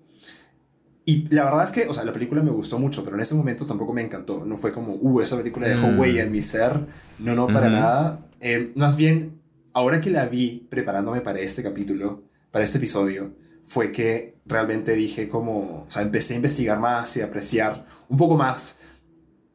Y 1.07 1.27
la 1.29 1.43
verdad 1.43 1.63
es 1.65 1.71
que, 1.71 1.87
o 1.87 1.93
sea, 1.93 2.03
la 2.03 2.13
película 2.13 2.41
me 2.41 2.49
gustó 2.49 2.79
mucho, 2.79 3.03
pero 3.03 3.15
en 3.15 3.21
ese 3.21 3.35
momento 3.35 3.65
tampoco 3.65 3.93
me 3.93 4.01
encantó. 4.01 4.43
No 4.43 4.57
fue 4.57 4.71
como, 4.71 4.95
uh, 4.95 5.21
esa 5.21 5.37
película 5.37 5.67
dejó 5.67 5.87
Mm. 5.87 5.99
huella 5.99 6.23
en 6.23 6.31
mi 6.31 6.41
ser. 6.41 6.79
No, 7.19 7.35
no, 7.35 7.45
para 7.47 7.69
nada. 7.69 8.25
Eh, 8.39 8.71
más 8.75 8.95
bien, 8.97 9.39
ahora 9.73 10.01
que 10.01 10.09
la 10.09 10.25
vi 10.25 10.65
preparándome 10.69 11.21
para 11.21 11.39
este 11.39 11.61
capítulo, 11.61 12.23
para 12.49 12.65
este 12.65 12.79
episodio, 12.79 13.35
fue 13.61 13.91
que 13.91 14.39
realmente 14.45 14.95
dije 14.95 15.29
como, 15.29 15.83
o 15.85 15.89
sea, 15.89 16.01
empecé 16.01 16.33
a 16.33 16.37
investigar 16.37 16.79
más 16.79 17.15
y 17.17 17.21
a 17.21 17.25
apreciar 17.25 17.85
un 18.09 18.17
poco 18.17 18.35
más 18.35 18.79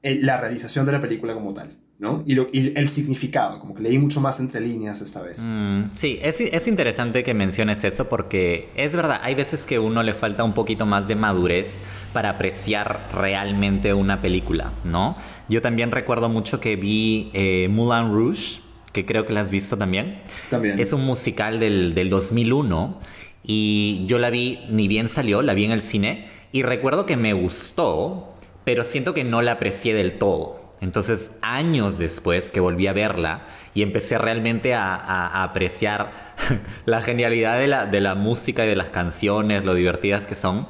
eh, 0.03 0.21
la 0.23 0.37
realización 0.41 0.87
de 0.87 0.93
la 0.93 1.01
película 1.01 1.35
como 1.35 1.53
tal, 1.53 1.77
¿no? 2.01 2.23
Y, 2.27 2.35
lo- 2.35 2.49
y 2.51 2.73
el 2.77 2.89
significado, 2.89 3.61
como 3.61 3.75
que 3.75 3.83
leí 3.83 3.99
mucho 3.99 4.21
más 4.21 4.41
entre 4.41 4.61
líneas 4.61 5.01
esta 5.03 5.21
vez. 5.23 5.45
Mm, 5.47 5.83
sí, 5.95 6.19
es, 6.23 6.41
es 6.41 6.67
interesante 6.67 7.23
que 7.23 7.35
menciones 7.35 7.85
eso 7.85 8.09
porque 8.09 8.71
es 8.75 8.95
verdad, 8.97 9.21
hay 9.23 9.35
veces 9.35 9.67
que 9.67 9.79
uno 9.79 10.03
le 10.03 10.15
falta 10.15 10.43
un 10.43 10.55
poquito 10.55 10.87
más 10.87 11.07
de 11.09 11.15
madurez 11.15 11.83
para 12.15 12.31
apreciar 12.31 12.99
realmente 13.15 13.93
una 13.95 14.21
película, 14.23 14.73
¿no? 14.85 15.15
Yo 15.51 15.61
también 15.61 15.91
recuerdo 15.91 16.29
mucho 16.31 16.59
que 16.59 16.77
vi 16.77 17.31
eh, 17.35 17.69
Moulin 17.71 18.11
Rouge, 18.13 18.61
que 18.93 19.05
creo 19.05 19.27
que 19.27 19.33
la 19.35 19.41
has 19.43 19.51
visto 19.51 19.77
también. 19.77 20.21
También. 20.49 20.81
Es 20.81 20.93
un 20.95 21.05
musical 21.05 21.61
del, 21.61 21.95
del 21.95 22.09
2001 22.09 22.99
y 23.43 24.05
yo 24.07 24.19
la 24.19 24.31
vi, 24.31 24.61
ni 24.71 24.89
bien 24.89 25.09
salió, 25.09 25.43
la 25.43 25.55
vi 25.55 25.65
en 25.65 25.71
el 25.71 25.83
cine 25.83 26.29
y 26.51 26.63
recuerdo 26.63 27.05
que 27.07 27.17
me 27.17 27.33
gustó, 27.33 28.35
pero 28.65 28.83
siento 28.85 29.13
que 29.15 29.23
no 29.25 29.43
la 29.43 29.53
aprecié 29.53 29.93
del 29.95 30.19
todo. 30.19 30.60
Entonces, 30.81 31.39
años 31.43 31.99
después 31.99 32.51
que 32.51 32.61
volví 32.61 32.87
a 32.87 32.93
verla 32.93 33.43
y 33.75 33.83
empecé 33.83 34.19
realmente 34.19 34.75
a, 34.75 35.43
apreciar 35.43 36.35
la 36.87 37.01
genialidad 37.01 37.59
de 37.59 37.67
la, 37.67 37.87
de 37.87 38.01
la, 38.01 38.15
música 38.15 38.65
y 38.65 38.69
de 38.69 38.77
las 38.77 38.91
canciones, 38.91 39.65
lo 39.65 39.75
divertidas 39.75 40.27
que 40.27 40.35
son, 40.35 40.67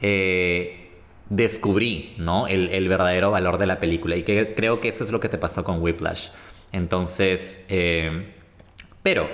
eh, 0.00 0.90
descubrí 1.28 2.14
¿no? 2.18 2.46
el, 2.46 2.88
verdadero 2.88 3.30
valor 3.30 3.58
de 3.58 3.66
la 3.66 3.80
película. 3.80 4.16
Y 4.16 4.22
creo 4.22 4.80
que 4.80 4.88
eso 4.88 5.04
es 5.04 5.12
lo 5.12 5.20
que 5.20 5.28
te 5.28 5.38
pasó 5.38 5.62
con 5.62 5.82
Whiplash. 5.82 6.30
Entonces, 6.72 7.64
eh, 7.68 8.32
pero 9.02 9.28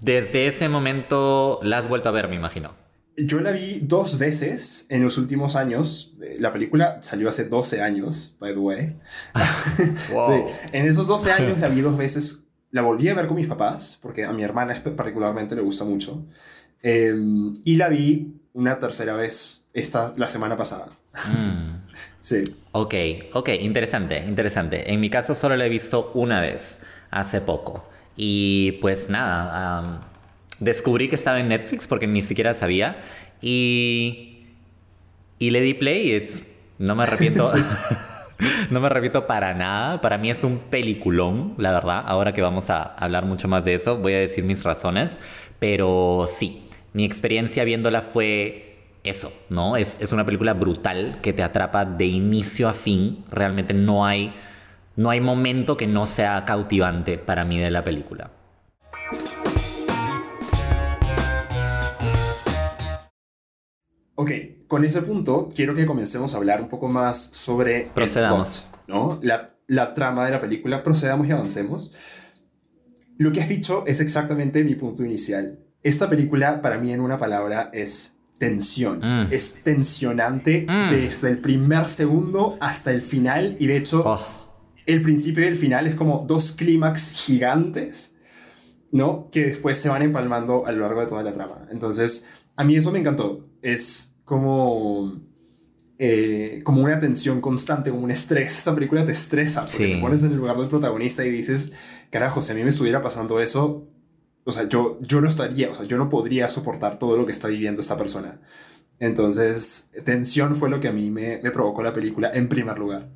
desde 0.00 0.46
ese 0.46 0.68
momento 0.68 1.60
la 1.62 1.78
has 1.78 1.88
vuelto 1.88 2.08
a 2.08 2.12
ver, 2.12 2.28
me 2.28 2.36
imagino. 2.36 2.79
Yo 3.16 3.40
la 3.40 3.52
vi 3.52 3.80
dos 3.80 4.18
veces 4.18 4.86
en 4.88 5.02
los 5.02 5.18
últimos 5.18 5.56
años. 5.56 6.14
La 6.38 6.52
película 6.52 7.02
salió 7.02 7.28
hace 7.28 7.44
12 7.44 7.82
años, 7.82 8.36
by 8.40 8.52
the 8.52 8.58
way. 8.58 8.96
En 10.72 10.86
esos 10.86 11.06
12 11.06 11.32
años 11.32 11.58
la 11.58 11.68
vi 11.68 11.80
dos 11.80 11.96
veces. 11.96 12.46
La 12.70 12.82
volví 12.82 13.08
a 13.08 13.14
ver 13.14 13.26
con 13.26 13.36
mis 13.36 13.48
papás, 13.48 13.98
porque 14.00 14.24
a 14.24 14.32
mi 14.32 14.42
hermana 14.42 14.80
particularmente 14.96 15.56
le 15.56 15.62
gusta 15.62 15.84
mucho. 15.84 16.24
Em, 16.82 17.52
y 17.64 17.76
la 17.76 17.88
vi 17.88 18.40
una 18.52 18.78
tercera 18.78 19.14
vez 19.14 19.68
esta, 19.72 20.14
la 20.16 20.28
semana 20.28 20.56
pasada. 20.56 20.88
Mm. 21.28 21.80
Sí. 22.20 22.44
Ok, 22.72 22.94
ok, 23.32 23.48
interesante, 23.60 24.18
interesante. 24.18 24.92
En 24.92 25.00
mi 25.00 25.08
caso 25.08 25.34
solo 25.34 25.56
la 25.56 25.64
he 25.64 25.70
visto 25.70 26.12
una 26.12 26.42
vez, 26.42 26.80
hace 27.10 27.40
poco. 27.40 27.88
Y 28.14 28.72
pues 28.72 29.08
nada, 29.08 30.09
descubrí 30.60 31.08
que 31.08 31.16
estaba 31.16 31.40
en 31.40 31.48
Netflix 31.48 31.86
porque 31.86 32.06
ni 32.06 32.22
siquiera 32.22 32.54
sabía. 32.54 33.00
Y, 33.42 34.46
y 35.38 35.50
le 35.50 35.60
di 35.60 35.74
play. 35.74 36.12
Es, 36.12 36.46
no 36.78 36.94
me 36.94 37.02
arrepiento. 37.02 37.44
no 38.70 38.80
me 38.80 38.86
arrepiento 38.86 39.26
para 39.26 39.54
nada. 39.54 40.00
Para 40.00 40.18
mí 40.18 40.30
es 40.30 40.44
un 40.44 40.58
peliculón, 40.58 41.54
la 41.58 41.72
verdad. 41.72 42.02
Ahora 42.06 42.32
que 42.32 42.42
vamos 42.42 42.70
a 42.70 42.82
hablar 42.82 43.24
mucho 43.24 43.48
más 43.48 43.64
de 43.64 43.74
eso, 43.74 43.98
voy 43.98 44.14
a 44.14 44.18
decir 44.18 44.44
mis 44.44 44.64
razones. 44.64 45.20
Pero 45.58 46.26
sí, 46.28 46.62
mi 46.92 47.04
experiencia 47.04 47.64
viéndola 47.64 48.02
fue 48.02 48.66
eso, 49.04 49.32
¿no? 49.48 49.76
Es, 49.76 50.00
es 50.00 50.12
una 50.12 50.24
película 50.24 50.54
brutal 50.54 51.18
que 51.22 51.32
te 51.32 51.42
atrapa 51.42 51.84
de 51.84 52.06
inicio 52.06 52.68
a 52.68 52.74
fin. 52.74 53.24
Realmente 53.30 53.74
no 53.74 54.06
hay, 54.06 54.32
no 54.96 55.10
hay 55.10 55.20
momento 55.20 55.76
que 55.76 55.86
no 55.86 56.06
sea 56.06 56.44
cautivante 56.44 57.18
para 57.18 57.44
mí 57.44 57.58
de 57.58 57.70
la 57.70 57.84
película. 57.84 58.30
Ok, 64.20 64.32
con 64.68 64.84
ese 64.84 65.00
punto 65.00 65.50
quiero 65.56 65.74
que 65.74 65.86
comencemos 65.86 66.34
a 66.34 66.36
hablar 66.36 66.60
un 66.60 66.68
poco 66.68 66.90
más 66.90 67.18
sobre 67.18 67.90
Procedamos. 67.94 68.68
¿no? 68.86 69.18
La, 69.22 69.56
la, 69.66 69.94
trama 69.94 70.26
de 70.26 70.32
la 70.32 70.42
película. 70.42 70.82
Procedamos 70.82 71.26
y 71.26 71.30
avancemos. 71.30 71.94
Lo 73.16 73.32
que 73.32 73.40
has 73.40 73.48
dicho 73.48 73.82
es 73.86 73.98
exactamente 73.98 74.62
mi 74.62 74.74
punto 74.74 75.06
inicial. 75.06 75.60
Esta 75.82 76.10
película, 76.10 76.60
para 76.60 76.76
mí, 76.76 76.92
en 76.92 77.00
una 77.00 77.18
palabra, 77.18 77.70
es 77.72 78.18
tensión. 78.36 78.98
Mm. 78.98 79.32
Es 79.32 79.62
tensionante 79.62 80.66
mm. 80.68 80.90
desde 80.90 81.30
el 81.30 81.38
primer 81.38 81.86
segundo 81.86 82.58
hasta 82.60 82.90
el 82.90 83.00
final. 83.00 83.56
Y 83.58 83.68
de 83.68 83.78
hecho, 83.78 84.02
oh. 84.04 84.20
el 84.84 85.00
principio 85.00 85.44
y 85.44 85.46
el 85.46 85.56
final 85.56 85.86
es 85.86 85.94
como 85.94 86.26
dos 86.28 86.52
clímax 86.52 87.12
gigantes, 87.12 88.16
¿no? 88.92 89.30
Que 89.32 89.46
después 89.46 89.78
se 89.78 89.88
van 89.88 90.02
empalmando 90.02 90.66
a 90.66 90.72
lo 90.72 90.82
largo 90.82 91.00
de 91.00 91.06
toda 91.06 91.22
la 91.22 91.32
trama. 91.32 91.62
Entonces, 91.70 92.26
a 92.56 92.64
mí 92.64 92.76
eso 92.76 92.92
me 92.92 92.98
encantó. 92.98 93.48
Es 93.62 94.09
como, 94.30 95.12
eh, 95.98 96.60
como 96.62 96.82
una 96.82 97.00
tensión 97.00 97.40
constante, 97.40 97.90
como 97.90 98.04
un 98.04 98.12
estrés. 98.12 98.58
Esta 98.58 98.72
película 98.72 99.04
te 99.04 99.10
estresa 99.10 99.66
porque 99.66 99.88
te 99.88 99.98
pones 99.98 100.22
en 100.22 100.30
el 100.30 100.36
lugar 100.36 100.56
del 100.56 100.68
protagonista 100.68 101.26
y 101.26 101.30
dices, 101.30 101.72
carajo, 102.10 102.40
si 102.40 102.52
a 102.52 102.54
mí 102.54 102.62
me 102.62 102.70
estuviera 102.70 103.02
pasando 103.02 103.40
eso, 103.40 103.88
o 104.44 104.52
sea, 104.52 104.68
yo, 104.68 105.00
yo 105.00 105.20
no 105.20 105.26
estaría, 105.26 105.68
o 105.68 105.74
sea, 105.74 105.84
yo 105.84 105.98
no 105.98 106.08
podría 106.08 106.48
soportar 106.48 107.00
todo 107.00 107.16
lo 107.16 107.26
que 107.26 107.32
está 107.32 107.48
viviendo 107.48 107.80
esta 107.80 107.96
persona. 107.96 108.40
Entonces, 109.00 109.90
tensión 110.04 110.54
fue 110.54 110.70
lo 110.70 110.78
que 110.78 110.86
a 110.86 110.92
mí 110.92 111.10
me, 111.10 111.40
me 111.42 111.50
provocó 111.50 111.82
la 111.82 111.92
película 111.92 112.30
en 112.32 112.48
primer 112.48 112.78
lugar. 112.78 113.08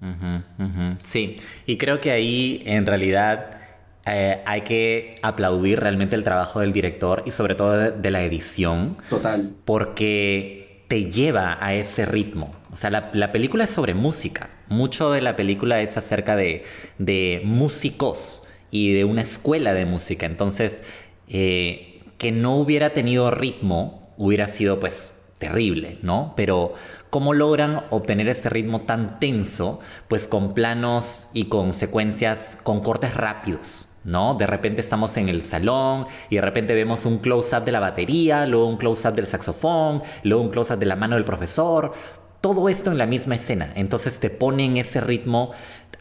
Sí, 1.06 1.36
y 1.64 1.76
creo 1.76 2.00
que 2.00 2.10
ahí 2.10 2.60
en 2.66 2.86
realidad 2.86 3.60
eh, 4.04 4.42
hay 4.46 4.62
que 4.62 5.14
aplaudir 5.22 5.78
realmente 5.78 6.16
el 6.16 6.24
trabajo 6.24 6.58
del 6.58 6.72
director 6.72 7.22
y 7.24 7.30
sobre 7.30 7.54
todo 7.54 7.92
de 7.92 8.10
la 8.10 8.24
edición. 8.24 8.96
Total. 9.08 9.52
Porque 9.64 10.63
te 10.88 11.10
lleva 11.10 11.58
a 11.60 11.74
ese 11.74 12.06
ritmo. 12.06 12.54
O 12.72 12.76
sea, 12.76 12.90
la, 12.90 13.32
película 13.32 13.64
es 13.64 13.70
sobre 13.70 13.94
música. 13.94 14.50
Mucho 14.68 15.10
de 15.10 15.22
la 15.22 15.36
película 15.36 15.80
es 15.80 15.96
acerca 15.96 16.36
de, 16.36 16.64
músicos 17.44 18.42
y 18.70 18.92
de 18.92 19.04
una 19.04 19.22
escuela 19.22 19.74
de 19.74 19.86
música. 19.86 20.26
Entonces, 20.26 20.82
eh, 21.28 22.00
que 22.18 22.32
no 22.32 22.56
hubiera 22.56 22.90
tenido 22.90 23.30
ritmo 23.30 24.02
hubiera 24.16 24.46
sido 24.46 24.78
pues 24.80 25.14
terrible, 25.38 25.98
¿no? 26.02 26.34
Pero 26.36 26.74
¿cómo 27.10 27.34
logran 27.34 27.84
obtener 27.90 28.28
este 28.28 28.48
ritmo 28.48 28.82
tan 28.82 29.18
tenso? 29.20 29.80
Pues 30.08 30.26
con 30.26 30.54
planos 30.54 31.26
y 31.32 31.44
con 31.46 31.72
secuencias, 31.72 32.58
con 32.62 32.80
cortes 32.80 33.14
rápidos. 33.14 33.88
¿No? 34.04 34.34
De 34.34 34.46
repente 34.46 34.80
estamos 34.80 35.16
en 35.16 35.28
el 35.28 35.42
salón 35.42 36.06
y 36.30 36.36
de 36.36 36.40
repente 36.40 36.74
vemos 36.74 37.04
un 37.04 37.18
close-up 37.18 37.64
de 37.64 37.72
la 37.72 37.80
batería, 37.80 38.46
luego 38.46 38.66
un 38.66 38.76
close-up 38.76 39.14
del 39.14 39.26
saxofón, 39.26 40.02
luego 40.22 40.42
un 40.42 40.50
close-up 40.50 40.78
de 40.78 40.86
la 40.86 40.96
mano 40.96 41.16
del 41.16 41.24
profesor. 41.24 41.92
Todo 42.40 42.68
esto 42.68 42.90
en 42.90 42.98
la 42.98 43.06
misma 43.06 43.36
escena. 43.36 43.72
Entonces 43.74 44.20
te 44.20 44.30
pone 44.30 44.66
en 44.66 44.76
ese 44.76 45.00
ritmo 45.00 45.52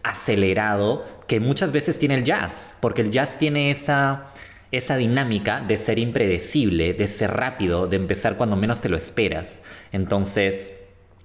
acelerado 0.03 1.05
que 1.27 1.39
muchas 1.39 1.71
veces 1.71 1.97
tiene 1.97 2.15
el 2.15 2.23
jazz, 2.23 2.75
porque 2.81 3.01
el 3.01 3.09
jazz 3.09 3.37
tiene 3.37 3.71
esa, 3.71 4.25
esa 4.71 4.97
dinámica 4.97 5.61
de 5.61 5.77
ser 5.77 5.99
impredecible, 5.99 6.93
de 6.93 7.07
ser 7.07 7.31
rápido, 7.31 7.87
de 7.87 7.95
empezar 7.95 8.35
cuando 8.35 8.57
menos 8.57 8.81
te 8.81 8.89
lo 8.89 8.97
esperas. 8.97 9.61
Entonces, 9.93 10.82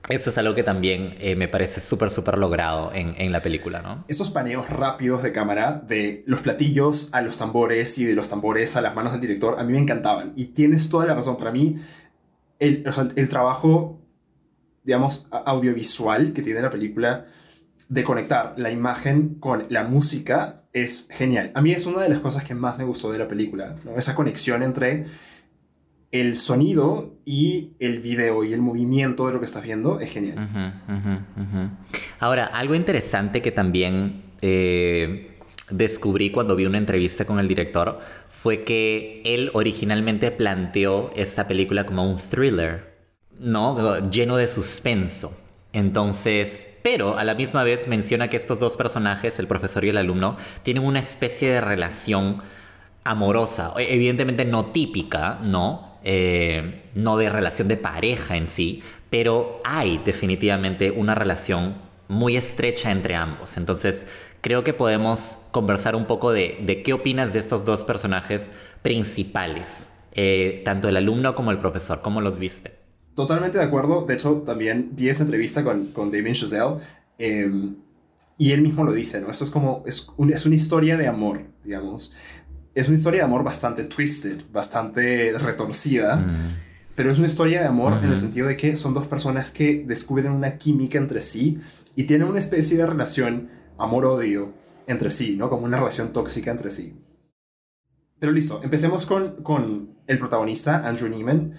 esto 0.08 0.30
es 0.30 0.38
algo 0.38 0.54
que 0.54 0.62
también 0.62 1.14
eh, 1.20 1.36
me 1.36 1.48
parece 1.48 1.80
súper, 1.80 2.10
súper 2.10 2.38
logrado 2.38 2.92
en, 2.92 3.14
en, 3.18 3.32
la 3.32 3.40
película, 3.40 3.82
¿no? 3.82 4.04
Esos 4.08 4.30
paneos 4.30 4.70
rápidos 4.70 5.22
de 5.22 5.32
cámara, 5.32 5.82
de 5.86 6.22
los 6.26 6.40
platillos 6.40 7.10
a 7.12 7.20
los 7.20 7.36
tambores 7.36 7.98
y 7.98 8.04
de 8.04 8.14
los 8.14 8.28
tambores 8.28 8.76
a 8.76 8.80
las 8.80 8.94
manos 8.94 9.12
del 9.12 9.20
director, 9.20 9.56
a 9.58 9.64
mí 9.64 9.72
me 9.72 9.78
encantaban. 9.78 10.32
Y 10.36 10.46
tienes 10.46 10.88
toda 10.88 11.06
la 11.06 11.14
razón. 11.14 11.36
Para 11.36 11.52
mí, 11.52 11.78
el, 12.58 12.84
el 13.16 13.28
trabajo, 13.28 14.00
digamos, 14.84 15.28
audiovisual 15.30 16.32
que 16.32 16.42
tiene 16.42 16.62
la 16.62 16.70
película 16.70 17.26
de 17.88 18.04
conectar 18.04 18.54
la 18.56 18.70
imagen 18.70 19.36
con 19.36 19.66
la 19.70 19.84
música 19.84 20.62
es 20.72 21.08
genial. 21.10 21.50
A 21.54 21.62
mí 21.62 21.72
es 21.72 21.86
una 21.86 22.02
de 22.02 22.08
las 22.08 22.20
cosas 22.20 22.44
que 22.44 22.54
más 22.54 22.78
me 22.78 22.84
gustó 22.84 23.10
de 23.10 23.18
la 23.18 23.28
película, 23.28 23.76
¿no? 23.84 23.96
Esa 23.96 24.14
conexión 24.14 24.62
entre 24.62 25.06
el 26.10 26.36
sonido 26.36 27.14
y 27.24 27.72
el 27.78 28.00
video 28.00 28.44
y 28.44 28.52
el 28.52 28.62
movimiento 28.62 29.26
de 29.26 29.34
lo 29.34 29.38
que 29.40 29.44
estás 29.44 29.62
viendo 29.62 30.00
es 30.00 30.10
genial. 30.10 30.48
Ahora, 32.18 32.46
algo 32.46 32.74
interesante 32.74 33.42
que 33.42 33.52
también 33.52 34.22
eh, 34.40 35.38
descubrí 35.70 36.30
cuando 36.30 36.56
vi 36.56 36.66
una 36.66 36.78
entrevista 36.78 37.24
con 37.24 37.38
el 37.38 37.48
director 37.48 38.00
fue 38.28 38.64
que 38.64 39.20
él 39.24 39.50
originalmente 39.52 40.30
planteó 40.30 41.10
esta 41.14 41.46
película 41.46 41.84
como 41.84 42.08
un 42.10 42.16
thriller, 42.18 42.94
¿no? 43.38 44.00
Lleno 44.08 44.36
de 44.36 44.46
suspenso. 44.46 45.36
Entonces, 45.74 46.66
pero 46.82 47.18
a 47.18 47.24
la 47.24 47.34
misma 47.34 47.62
vez 47.62 47.86
menciona 47.86 48.28
que 48.28 48.38
estos 48.38 48.58
dos 48.58 48.76
personajes, 48.76 49.38
el 49.38 49.46
profesor 49.46 49.84
y 49.84 49.90
el 49.90 49.98
alumno, 49.98 50.38
tienen 50.62 50.84
una 50.84 51.00
especie 51.00 51.50
de 51.50 51.60
relación 51.60 52.40
amorosa, 53.04 53.74
evidentemente 53.76 54.44
no 54.44 54.66
típica, 54.66 55.38
¿no? 55.42 55.87
Eh, 56.04 56.90
no 56.94 57.16
de 57.16 57.28
relación 57.28 57.68
de 57.68 57.76
pareja 57.76 58.36
en 58.36 58.46
sí, 58.46 58.82
pero 59.10 59.60
hay 59.64 59.98
definitivamente 60.04 60.90
una 60.90 61.14
relación 61.14 61.76
muy 62.08 62.36
estrecha 62.36 62.90
entre 62.90 63.14
ambos. 63.14 63.56
Entonces, 63.56 64.06
creo 64.40 64.64
que 64.64 64.72
podemos 64.72 65.38
conversar 65.50 65.96
un 65.96 66.06
poco 66.06 66.32
de, 66.32 66.82
qué 66.84 66.92
opinas 66.92 67.32
de 67.32 67.40
estos 67.40 67.64
dos 67.64 67.82
personajes 67.82 68.52
principales, 68.82 69.92
eh, 70.12 70.62
tanto 70.64 70.88
el 70.88 70.96
alumno 70.96 71.34
como 71.34 71.50
el 71.50 71.58
profesor, 71.58 72.00
¿cómo 72.02 72.20
los 72.20 72.38
viste? 72.38 72.78
Totalmente 73.14 73.58
de 73.58 73.64
acuerdo. 73.64 74.04
De 74.06 74.14
hecho, 74.14 74.42
también 74.46 74.90
vi 74.92 75.08
esa 75.08 75.24
entrevista 75.24 75.64
con, 75.64 75.86
con 75.86 76.10
David 76.10 76.34
Chazelle. 76.34 76.76
Em, 77.18 77.76
y 78.38 78.52
él 78.52 78.62
mismo 78.62 78.84
lo 78.84 78.92
dice, 78.92 79.20
¿no? 79.20 79.30
Esto 79.30 79.42
es 79.42 79.50
como, 79.50 79.82
es, 79.84 80.08
es 80.32 80.46
una 80.46 80.54
historia 80.54 80.96
de 80.96 81.08
amor, 81.08 81.42
digamos 81.64 82.12
es 82.78 82.88
una 82.88 82.96
historia 82.96 83.20
de 83.20 83.24
amor 83.24 83.42
bastante 83.42 83.84
twisted, 83.84 84.42
bastante 84.52 85.36
retorcida, 85.38 86.16
mm. 86.16 86.56
pero 86.94 87.10
es 87.10 87.18
una 87.18 87.26
historia 87.26 87.60
de 87.60 87.66
amor 87.66 87.98
en 88.02 88.08
el 88.08 88.16
sentido 88.16 88.46
de 88.46 88.56
que 88.56 88.76
son 88.76 88.94
dos 88.94 89.06
personas 89.06 89.50
que 89.50 89.84
descubren 89.86 90.30
una 90.30 90.58
química 90.58 90.98
entre 90.98 91.20
sí 91.20 91.58
y 91.96 92.04
tienen 92.04 92.28
una 92.28 92.38
especie 92.38 92.76
de 92.76 92.86
relación 92.86 93.50
amor-odio 93.78 94.52
entre 94.86 95.10
sí, 95.10 95.36
¿no? 95.36 95.50
Como 95.50 95.64
una 95.64 95.76
relación 95.76 96.12
tóxica 96.12 96.50
entre 96.50 96.70
sí. 96.70 96.94
Pero 98.20 98.32
listo, 98.32 98.60
empecemos 98.62 99.06
con, 99.06 99.42
con 99.42 99.96
el 100.06 100.18
protagonista, 100.18 100.88
Andrew 100.88 101.08
Neiman. 101.08 101.54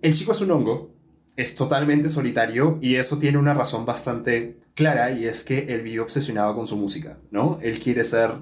El 0.00 0.14
chico 0.14 0.32
es 0.32 0.40
un 0.40 0.50
hongo, 0.50 0.94
es 1.36 1.54
totalmente 1.54 2.08
solitario 2.08 2.78
y 2.80 2.94
eso 2.94 3.18
tiene 3.18 3.38
una 3.38 3.54
razón 3.54 3.84
bastante 3.84 4.60
clara 4.74 5.10
y 5.10 5.26
es 5.26 5.44
que 5.44 5.66
él 5.68 5.82
vive 5.82 6.00
obsesionado 6.00 6.54
con 6.54 6.66
su 6.66 6.76
música, 6.76 7.18
¿no? 7.30 7.58
Él 7.62 7.78
quiere 7.78 8.04
ser 8.04 8.32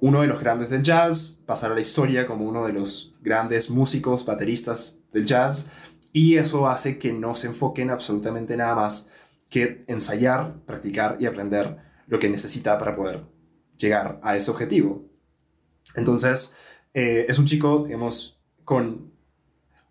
uno 0.00 0.20
de 0.20 0.26
los 0.26 0.40
grandes 0.40 0.70
del 0.70 0.82
jazz, 0.82 1.40
pasar 1.46 1.72
a 1.72 1.74
la 1.74 1.80
historia 1.80 2.26
como 2.26 2.44
uno 2.44 2.66
de 2.66 2.72
los 2.72 3.14
grandes 3.22 3.70
músicos, 3.70 4.24
bateristas 4.24 5.00
del 5.12 5.26
jazz 5.26 5.70
y 6.12 6.36
eso 6.36 6.66
hace 6.66 6.98
que 6.98 7.12
no 7.12 7.34
se 7.34 7.48
enfoquen 7.48 7.90
absolutamente 7.90 8.56
nada 8.56 8.74
más 8.74 9.10
que 9.50 9.84
ensayar, 9.86 10.54
practicar 10.64 11.16
y 11.20 11.26
aprender 11.26 11.76
lo 12.06 12.18
que 12.18 12.28
necesita 12.28 12.78
para 12.78 12.96
poder 12.96 13.24
llegar 13.76 14.20
a 14.22 14.36
ese 14.36 14.50
objetivo. 14.50 15.04
Entonces, 15.94 16.54
eh, 16.94 17.26
es 17.28 17.38
un 17.38 17.46
chico, 17.46 17.84
digamos, 17.84 18.40
con 18.64 19.12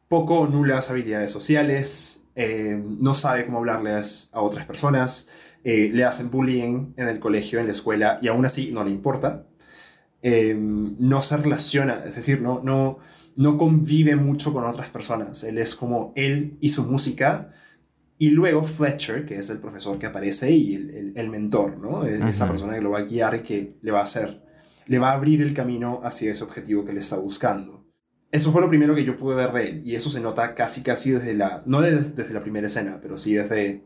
poco 0.08 0.40
o 0.40 0.48
nulas 0.48 0.90
habilidades 0.92 1.32
sociales, 1.32 2.28
eh, 2.36 2.82
no 2.84 3.16
sabe 3.16 3.46
cómo 3.46 3.60
hablarles 3.60 4.30
a 4.34 4.42
otras 4.42 4.66
personas, 4.66 5.28
eh, 5.64 5.90
le 5.94 6.04
hacen 6.04 6.30
bullying 6.30 6.94
en 6.98 7.08
el 7.08 7.20
colegio, 7.20 7.60
en 7.60 7.66
la 7.66 7.72
escuela, 7.72 8.20
y 8.22 8.28
aún 8.28 8.46
así 8.46 8.72
no 8.72 8.84
le 8.84 8.92
importa. 8.92 9.48
No 10.56 11.22
se 11.22 11.38
relaciona, 11.38 12.02
es 12.06 12.16
decir, 12.16 12.42
no, 12.42 12.62
no, 12.64 12.98
no 13.36 13.58
convive 13.58 14.16
mucho 14.16 14.54
con 14.54 14.64
otras 14.64 14.90
personas. 14.90 15.44
Él 15.44 15.58
es 15.58 15.76
como 15.76 16.14
él 16.16 16.58
y 16.62 16.70
su 16.70 16.84
música. 16.84 17.52
Y 18.18 18.30
luego 18.30 18.64
Fletcher, 18.64 19.26
que 19.26 19.36
es 19.36 19.50
el 19.50 19.60
profesor 19.60 20.00
que 20.00 20.06
aparece 20.06 20.52
y 20.52 20.74
el, 20.74 21.14
el, 21.16 21.30
mentor, 21.30 21.78
¿no? 21.78 22.06
Esa 22.06 22.48
persona 22.48 22.74
que 22.74 22.82
lo 22.82 22.92
va 22.92 23.00
a 23.00 23.04
guiar 23.04 23.36
y 23.36 23.40
que 23.42 23.76
le 23.82 23.92
va 23.92 24.00
a 24.00 24.04
hacer, 24.04 24.42
le 24.88 25.00
va 25.00 25.10
a 25.10 25.14
abrir 25.14 25.42
el 25.42 25.54
camino 25.54 26.00
hacia 26.02 26.32
ese 26.32 26.44
objetivo 26.44 26.86
que 26.86 26.94
le 26.94 27.02
está 27.02 27.18
buscando. 27.18 27.86
Eso 28.32 28.52
fue 28.52 28.62
lo 28.62 28.70
primero 28.70 28.96
que 28.96 29.04
yo 29.04 29.18
pude 29.18 29.36
ver 29.36 29.52
de 29.52 29.70
él. 29.70 29.82
Y 29.86 29.96
eso 29.96 30.10
se 30.10 30.22
nota 30.22 30.56
casi, 30.56 30.82
casi 30.82 31.12
desde 31.12 31.34
la, 31.36 31.62
no 31.66 31.82
desde, 31.82 32.34
la 32.34 32.42
primera 32.42 32.68
escena, 32.68 33.00
pero 33.02 33.18
sí 33.18 33.34
desde 33.34 33.84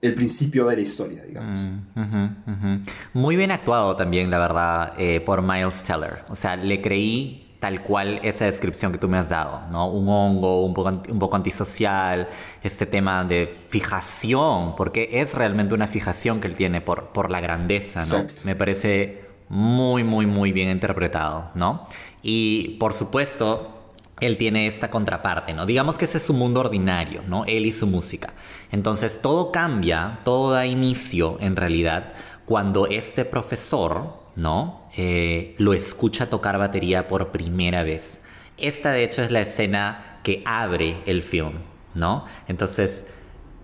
el 0.00 0.14
principio 0.14 0.66
de 0.66 0.76
la 0.76 0.82
historia, 0.82 1.24
digamos. 1.24 1.58
Mm, 1.94 2.82
Muy 3.14 3.36
bien 3.36 3.50
actuado 3.50 3.96
también, 3.96 4.30
la 4.30 4.38
verdad, 4.38 4.94
eh, 4.98 5.20
por 5.20 5.42
Miles 5.42 5.82
Teller. 5.82 6.24
O 6.28 6.36
sea, 6.36 6.56
le 6.56 6.80
creí 6.80 7.44
tal 7.58 7.82
cual 7.82 8.20
esa 8.22 8.44
descripción 8.44 8.92
que 8.92 8.98
tú 8.98 9.08
me 9.08 9.18
has 9.18 9.30
dado, 9.30 9.62
¿no? 9.72 9.88
Un 9.90 10.08
hongo, 10.08 10.64
un 10.64 10.74
poco, 10.74 10.90
un 11.10 11.18
poco 11.18 11.34
antisocial, 11.34 12.28
este 12.62 12.86
tema 12.86 13.24
de 13.24 13.58
fijación, 13.68 14.76
porque 14.76 15.08
es 15.14 15.34
realmente 15.34 15.74
una 15.74 15.88
fijación 15.88 16.40
que 16.40 16.46
él 16.46 16.54
tiene 16.54 16.80
por, 16.80 17.08
por 17.08 17.30
la 17.30 17.40
grandeza, 17.40 18.00
¿no? 18.06 18.24
Me 18.44 18.54
parece 18.54 19.26
muy, 19.48 20.04
muy, 20.04 20.26
muy 20.26 20.52
bien 20.52 20.70
interpretado, 20.70 21.50
¿no? 21.54 21.84
Y 22.22 22.76
por 22.78 22.92
supuesto, 22.92 23.77
él 24.20 24.36
tiene 24.36 24.66
esta 24.66 24.90
contraparte, 24.90 25.52
¿no? 25.54 25.66
Digamos 25.66 25.96
que 25.96 26.04
ese 26.04 26.18
es 26.18 26.24
su 26.24 26.34
mundo 26.34 26.60
ordinario, 26.60 27.22
¿no? 27.26 27.44
Él 27.44 27.66
y 27.66 27.72
su 27.72 27.86
música. 27.86 28.32
Entonces 28.72 29.20
todo 29.22 29.52
cambia, 29.52 30.20
todo 30.24 30.52
da 30.52 30.66
inicio 30.66 31.38
en 31.40 31.56
realidad 31.56 32.14
cuando 32.44 32.86
este 32.86 33.24
profesor, 33.24 34.14
¿no? 34.34 34.88
Eh, 34.96 35.54
lo 35.58 35.74
escucha 35.74 36.30
tocar 36.30 36.58
batería 36.58 37.06
por 37.06 37.30
primera 37.30 37.84
vez. 37.84 38.22
Esta 38.56 38.90
de 38.90 39.04
hecho 39.04 39.22
es 39.22 39.30
la 39.30 39.42
escena 39.42 40.18
que 40.22 40.42
abre 40.46 40.96
el 41.06 41.22
film, 41.22 41.52
¿no? 41.94 42.24
Entonces, 42.48 43.04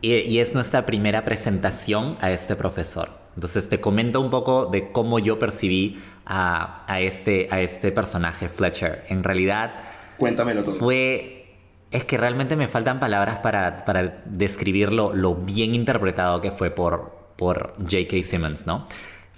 y, 0.02 0.38
es 0.38 0.54
nuestra 0.54 0.84
primera 0.84 1.24
presentación 1.24 2.18
a 2.20 2.30
este 2.30 2.56
profesor. 2.56 3.10
Entonces 3.34 3.70
te 3.70 3.80
comento 3.80 4.20
un 4.20 4.30
poco 4.30 4.66
de 4.66 4.92
cómo 4.92 5.18
yo 5.18 5.38
percibí 5.38 6.00
a, 6.26 6.84
este, 7.00 7.48
a 7.50 7.62
este 7.62 7.90
personaje 7.90 8.48
Fletcher. 8.48 9.04
En 9.08 9.24
realidad... 9.24 9.74
Cuéntamelo 10.18 10.62
todo. 10.62 10.74
Fue 10.74 11.44
es 11.94 12.04
que 12.04 12.16
realmente 12.16 12.56
me 12.56 12.66
faltan 12.66 12.98
palabras 12.98 13.38
para, 13.38 13.84
para 13.84 14.22
describir 14.24 14.92
lo, 14.92 15.36
bien 15.36 15.76
interpretado 15.76 16.40
que 16.40 16.50
fue 16.50 16.70
por, 16.70 17.14
por 17.36 17.74
J.K. 17.78 18.16
Simmons, 18.24 18.66
¿no? 18.66 18.84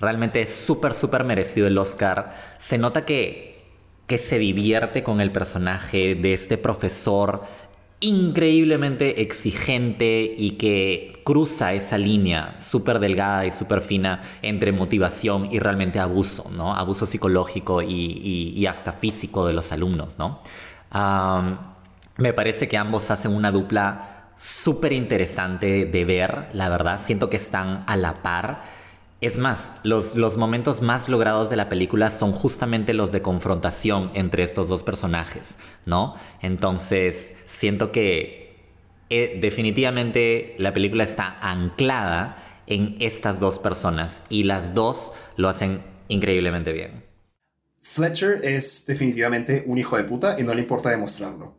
Realmente 0.01 0.41
es 0.41 0.55
súper, 0.55 0.95
súper 0.95 1.25
merecido 1.25 1.67
el 1.67 1.77
Oscar. 1.77 2.35
Se 2.57 2.79
nota 2.79 3.05
que, 3.05 3.63
que 4.07 4.17
se 4.17 4.39
divierte 4.39 5.03
con 5.03 5.21
el 5.21 5.33
personaje 5.33 6.15
de 6.15 6.33
este 6.33 6.57
profesor 6.57 7.43
increíblemente 8.01 9.23
exigente 9.23 10.35
y 10.37 10.53
que 10.53 11.23
cruza 11.25 11.73
esa 11.73 11.97
línea 11.97 12.55
súper 12.61 13.01
delgada 13.01 13.47
y 13.47 13.51
súper 13.51 13.81
fina 13.81 14.23
entre 14.43 14.71
motivación 14.73 15.49
y 15.51 15.59
realmente 15.59 15.99
abuso, 15.99 16.51
¿no? 16.55 16.75
Abuso 16.75 17.07
psicológico 17.07 17.83
y, 17.83 18.67
hasta 18.67 18.93
físico 18.93 19.47
de 19.47 19.55
los 19.55 19.73
alumnos, 19.73 20.19
¿no? 20.19 20.41
Me 22.17 22.33
parece 22.33 22.69
que 22.69 22.77
ambos 22.77 23.11
hacen 23.11 23.35
una 23.35 23.51
dupla 23.51 24.31
súper 24.37 24.93
interesante 24.93 25.87
de 25.87 26.05
ver, 26.05 26.49
la 26.53 26.69
verdad. 26.69 27.01
Siento 27.03 27.31
que 27.31 27.37
están 27.37 27.85
a 27.87 27.97
la 27.97 28.23
par 28.23 28.63
es 29.21 29.39
más, 29.39 29.73
los, 29.83 30.15
los, 30.15 30.37
momentos 30.37 30.83
más 30.83 31.09
logrados 31.09 31.49
de 31.49 31.57
la 31.57 31.71
película 31.71 32.11
son 32.11 32.33
justamente 32.33 32.93
los 32.93 33.13
de 33.13 33.23
confrontación 33.23 34.11
entre 34.13 34.43
estos 34.43 34.69
dos 34.69 34.83
personajes, 34.83 35.59
¿no? 35.87 36.15
Entonces, 36.43 37.35
siento 37.47 37.93
que 37.93 38.61
eh, 39.09 39.39
definitivamente 39.41 40.55
la 40.59 40.75
película 40.75 41.03
está 41.05 41.35
anclada 41.41 42.37
en 42.67 42.97
estas 43.01 43.41
dos 43.41 43.59
personas 43.59 44.23
y 44.29 44.45
las 44.45 44.75
dos 44.75 45.13
lo 45.37 45.49
hacen 45.49 45.81
increíblemente 46.09 46.73
bien. 46.73 47.06
Fletcher 47.93 48.41
es 48.43 48.85
definitivamente 48.87 49.65
un 49.67 49.79
hijo 49.79 49.97
de 49.97 50.05
puta 50.05 50.37
y 50.39 50.43
no 50.43 50.55
le 50.55 50.63
importa 50.63 50.91
demostrarlo. 50.91 51.57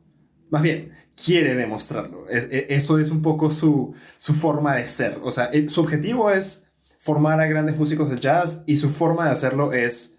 Más 0.50 0.62
bien, 0.62 0.94
quiere 1.16 1.56
demostrarlo. 1.56 2.26
E, 2.30 2.68
eso 2.70 3.00
es 3.00 3.10
un 3.10 3.22
poco 3.22 3.50
su, 3.50 3.94
su 4.18 4.34
forma 4.36 4.76
de 4.76 4.88
ser. 4.88 5.20
O 5.24 5.32
sea, 5.32 5.50
su 5.68 5.82
objetivo 5.82 6.30
es 6.30 6.68
formar 7.00 7.40
a 7.40 7.46
grandes 7.46 7.78
músicos 7.78 8.10
de 8.10 8.18
jazz 8.18 8.64
y 8.68 8.78
su 8.78 8.90
forma 8.90 9.26
de 9.26 9.32
hacerlo 9.32 9.74
es 9.74 10.18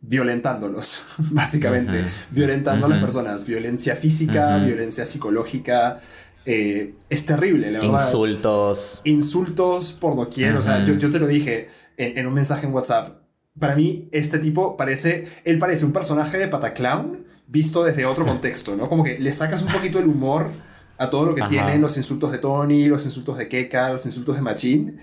violentándolos, 0.00 1.04
básicamente, 1.18 2.04
violentando 2.30 2.86
a 2.86 2.88
las 2.88 3.00
personas, 3.00 3.46
violencia 3.46 3.96
física, 3.96 4.58
violencia 4.58 5.06
psicológica. 5.06 6.00
Eh, 6.46 6.94
es 7.08 7.24
terrible, 7.24 7.70
la 7.70 7.80
verdad. 7.80 8.04
Insultos. 8.04 9.00
Insultos 9.04 9.92
por 9.92 10.16
doquier. 10.16 10.56
O 10.56 10.62
sea, 10.62 10.84
yo, 10.84 10.98
te 10.98 11.18
lo 11.18 11.26
dije 11.26 11.68
en, 11.96 12.26
un 12.26 12.34
mensaje 12.34 12.66
en 12.66 12.74
WhatsApp. 12.74 13.23
Para 13.58 13.76
mí, 13.76 14.08
este 14.12 14.38
tipo 14.38 14.76
parece. 14.76 15.28
Él 15.44 15.58
parece 15.58 15.84
un 15.84 15.92
personaje 15.92 16.38
de 16.38 16.48
Pataclown 16.48 17.24
visto 17.46 17.84
desde 17.84 18.06
otro 18.06 18.26
contexto, 18.26 18.76
¿no? 18.76 18.88
Como 18.88 19.04
que 19.04 19.18
le 19.18 19.32
sacas 19.32 19.62
un 19.62 19.68
poquito 19.68 19.98
el 19.98 20.06
humor 20.06 20.50
a 20.98 21.10
todo 21.10 21.26
lo 21.26 21.34
que 21.34 21.42
tienen 21.42 21.80
los 21.80 21.96
insultos 21.96 22.30
de 22.30 22.38
Tony, 22.38 22.86
los 22.86 23.04
insultos 23.04 23.36
de 23.36 23.48
Keka, 23.48 23.90
los 23.90 24.06
insultos 24.06 24.36
de 24.36 24.42
Machine 24.42 24.94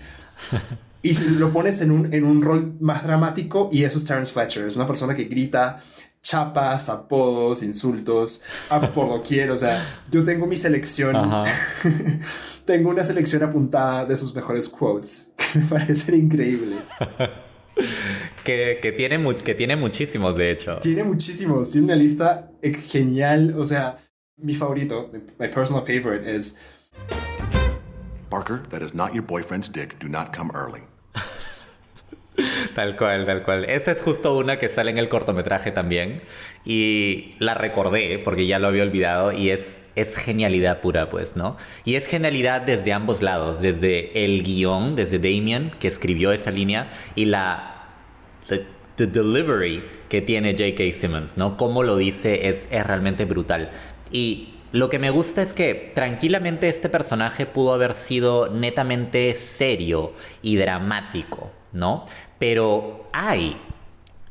y 1.02 1.14
lo 1.14 1.52
pones 1.52 1.80
en 1.80 1.90
un, 1.90 2.14
en 2.14 2.24
un 2.24 2.40
rol 2.40 2.76
más 2.80 3.02
dramático 3.02 3.68
y 3.72 3.84
eso 3.84 3.98
es 3.98 4.04
Terence 4.04 4.32
Fletcher. 4.32 4.66
Es 4.66 4.76
una 4.76 4.86
persona 4.86 5.14
que 5.14 5.24
grita 5.24 5.82
chapas, 6.22 6.88
apodos, 6.88 7.62
insultos, 7.64 8.42
a 8.70 8.80
por 8.80 9.08
doquier. 9.08 9.50
O 9.50 9.58
sea, 9.58 9.84
yo 10.10 10.22
tengo 10.22 10.46
mi 10.46 10.56
selección. 10.56 11.14
tengo 12.64 12.90
una 12.90 13.02
selección 13.02 13.42
apuntada 13.42 14.04
de 14.04 14.16
sus 14.16 14.34
mejores 14.34 14.68
quotes 14.68 15.32
que 15.36 15.58
me 15.58 15.66
parecen 15.66 16.14
increíbles. 16.14 16.88
Que, 18.44 18.78
que, 18.82 18.92
tiene, 18.92 19.36
que 19.36 19.54
tiene 19.54 19.76
muchísimos, 19.76 20.36
de 20.36 20.50
hecho. 20.50 20.78
Tiene 20.80 21.04
muchísimos. 21.04 21.70
Tiene 21.70 21.86
una 21.86 21.96
lista 21.96 22.50
genial. 22.62 23.54
O 23.56 23.64
sea, 23.64 23.98
mi 24.36 24.54
favorito, 24.54 25.10
mi 25.12 25.48
personal 25.48 25.84
favorite 25.86 26.28
es 26.28 26.58
Parker, 28.32 28.62
that 28.70 28.80
is 28.80 28.94
not 28.94 29.12
your 29.12 29.22
boyfriend's 29.22 29.70
dick. 29.70 29.98
Do 29.98 30.08
not 30.08 30.34
come 30.34 30.50
early. 30.54 30.80
Tal 32.74 32.96
cual, 32.96 33.26
tal 33.26 33.42
cual. 33.42 33.66
Esa 33.66 33.90
es 33.92 34.00
justo 34.00 34.34
una 34.34 34.58
que 34.58 34.68
sale 34.68 34.90
en 34.90 34.96
el 34.96 35.10
cortometraje 35.10 35.70
también. 35.70 36.22
Y 36.64 37.32
la 37.38 37.52
recordé 37.52 38.18
porque 38.18 38.46
ya 38.46 38.58
lo 38.58 38.68
había 38.68 38.84
olvidado 38.84 39.32
y 39.32 39.50
es, 39.50 39.84
es 39.96 40.16
genialidad 40.16 40.80
pura, 40.80 41.10
pues, 41.10 41.36
¿no? 41.36 41.58
Y 41.84 41.96
es 41.96 42.06
genialidad 42.06 42.62
desde 42.62 42.94
ambos 42.94 43.20
lados, 43.20 43.60
desde 43.60 44.24
el 44.24 44.42
guion, 44.42 44.96
desde 44.96 45.18
Damien, 45.18 45.70
que 45.78 45.88
escribió 45.88 46.32
esa 46.32 46.50
línea, 46.50 46.88
y 47.14 47.26
la... 47.26 47.71
The, 48.48 48.66
delivery 49.06 49.82
que 50.08 50.20
tiene 50.20 50.52
J.K. 50.52 50.92
Simmons, 50.92 51.36
¿no? 51.36 51.56
Cómo 51.56 51.82
lo 51.82 51.96
dice 51.96 52.48
es, 52.48 52.68
es 52.70 52.86
realmente 52.86 53.24
brutal. 53.24 53.70
Y 54.12 54.54
lo 54.72 54.88
que 54.88 54.98
me 54.98 55.10
gusta 55.10 55.42
es 55.42 55.52
que 55.52 55.92
tranquilamente 55.94 56.68
este 56.68 56.88
personaje 56.88 57.46
pudo 57.46 57.74
haber 57.74 57.94
sido 57.94 58.48
netamente 58.48 59.34
serio 59.34 60.12
y 60.40 60.56
dramático, 60.56 61.50
¿no? 61.72 62.04
Pero 62.38 63.08
hay, 63.12 63.60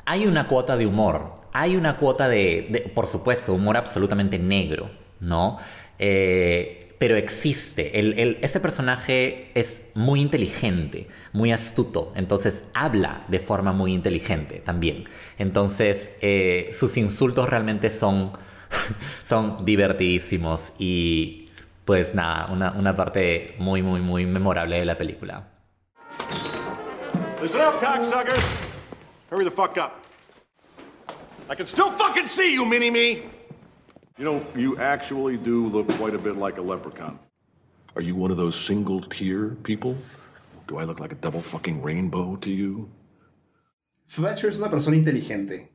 hay 0.06 0.26
una 0.26 0.48
cuota 0.48 0.78
de 0.78 0.88
humor, 0.88 1.34
hay 1.54 1.76
una 1.76 1.98
cuota 1.98 2.28
de, 2.28 2.92
por 2.96 3.08
supuesto, 3.08 3.54
humor 3.54 3.78
absolutamente 3.78 4.40
negro, 4.40 4.90
¿no? 5.20 5.60
Eh, 6.00 6.80
pero 7.02 7.16
existe. 7.16 7.98
este 8.46 8.60
personaje 8.60 9.50
es 9.56 9.90
muy 9.96 10.22
inteligente, 10.22 11.08
muy 11.34 11.52
astuto, 11.52 12.14
entonces 12.16 12.66
habla 12.76 13.26
de 13.28 13.40
forma 13.40 13.74
muy 13.74 13.92
inteligente 13.92 14.62
también. 14.64 15.06
Entonces, 15.40 16.12
eh, 16.22 16.70
sus 16.74 16.98
insultos 16.98 17.50
realmente 17.50 17.90
son 17.90 18.34
Son 19.24 19.66
divertidísimos 19.66 20.74
y 20.78 21.48
pues 21.86 22.14
nada, 22.14 22.46
una, 22.52 22.72
una 22.74 22.96
parte 22.96 23.56
muy, 23.58 23.82
muy, 23.82 24.00
muy 24.00 24.28
memorable 24.28 24.78
de 24.78 24.86
la 24.86 24.96
película. 24.96 25.48
Listen 27.42 27.62
up, 27.62 27.80
cocksuckers. 27.80 28.46
Hurry 29.32 29.44
the 29.44 29.50
fuck 29.50 29.76
up. 29.78 29.94
I 31.50 31.56
can 31.56 31.66
still 31.66 31.90
fucking 31.98 32.28
see 32.28 32.54
you, 32.54 32.64
mini-me. 32.64 33.41
You 34.22 34.28
know, 34.28 34.46
you 34.56 34.78
actually 34.78 35.36
do 35.36 35.66
look 35.66 35.88
quite 35.98 36.14
a 36.14 36.20
bit 36.20 36.38
like 36.38 36.60
a 36.60 36.62
leprechaun. 36.62 37.18
Are 37.96 38.04
you 38.04 38.14
one 38.14 38.30
of 38.30 38.38
those 38.38 38.56
single-tier 38.56 39.58
people? 39.64 39.96
Do 40.68 40.78
I 40.78 40.84
look 40.84 41.00
like 41.00 41.12
a 41.12 41.16
double 41.16 41.42
fucking 41.42 41.82
rainbow 41.82 42.36
to 42.36 42.50
you? 42.52 42.88
Fletcher 44.06 44.50
es 44.50 44.60
una 44.60 44.70
persona 44.70 44.96
inteligente. 44.96 45.72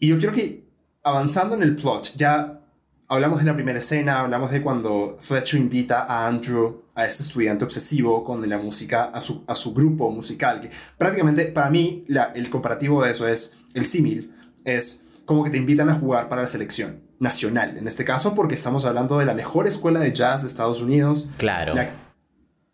Y 0.00 0.08
yo 0.08 0.18
quiero 0.18 0.34
que, 0.34 0.64
avanzando 1.04 1.54
en 1.54 1.62
el 1.62 1.76
plot, 1.76 2.16
ya 2.16 2.58
hablamos 3.06 3.38
de 3.38 3.44
la 3.44 3.54
primera 3.54 3.78
escena, 3.78 4.18
hablamos 4.18 4.50
de 4.50 4.62
cuando 4.62 5.16
Fletcher 5.20 5.60
invita 5.60 6.06
a 6.08 6.26
Andrew, 6.26 6.82
a 6.96 7.06
este 7.06 7.22
estudiante 7.22 7.64
obsesivo 7.64 8.24
con 8.24 8.48
la 8.48 8.58
música, 8.58 9.04
a 9.14 9.20
su, 9.20 9.44
a 9.46 9.54
su 9.54 9.72
grupo 9.72 10.10
musical, 10.10 10.60
que 10.60 10.70
prácticamente 10.98 11.44
para 11.44 11.70
mí 11.70 12.04
la, 12.08 12.32
el 12.34 12.50
comparativo 12.50 13.04
de 13.04 13.12
eso 13.12 13.28
es, 13.28 13.58
el 13.74 13.86
símil, 13.86 14.34
es 14.64 15.04
como 15.24 15.44
que 15.44 15.50
te 15.50 15.56
invitan 15.56 15.88
a 15.88 15.94
jugar 15.94 16.28
para 16.28 16.42
la 16.42 16.48
selección 16.48 17.05
nacional, 17.18 17.76
en 17.78 17.88
este 17.88 18.04
caso 18.04 18.34
porque 18.34 18.54
estamos 18.54 18.84
hablando 18.84 19.18
de 19.18 19.24
la 19.24 19.34
mejor 19.34 19.66
escuela 19.66 20.00
de 20.00 20.12
jazz 20.12 20.42
de 20.42 20.48
Estados 20.48 20.80
Unidos. 20.80 21.30
Claro. 21.38 21.74
La 21.74 21.90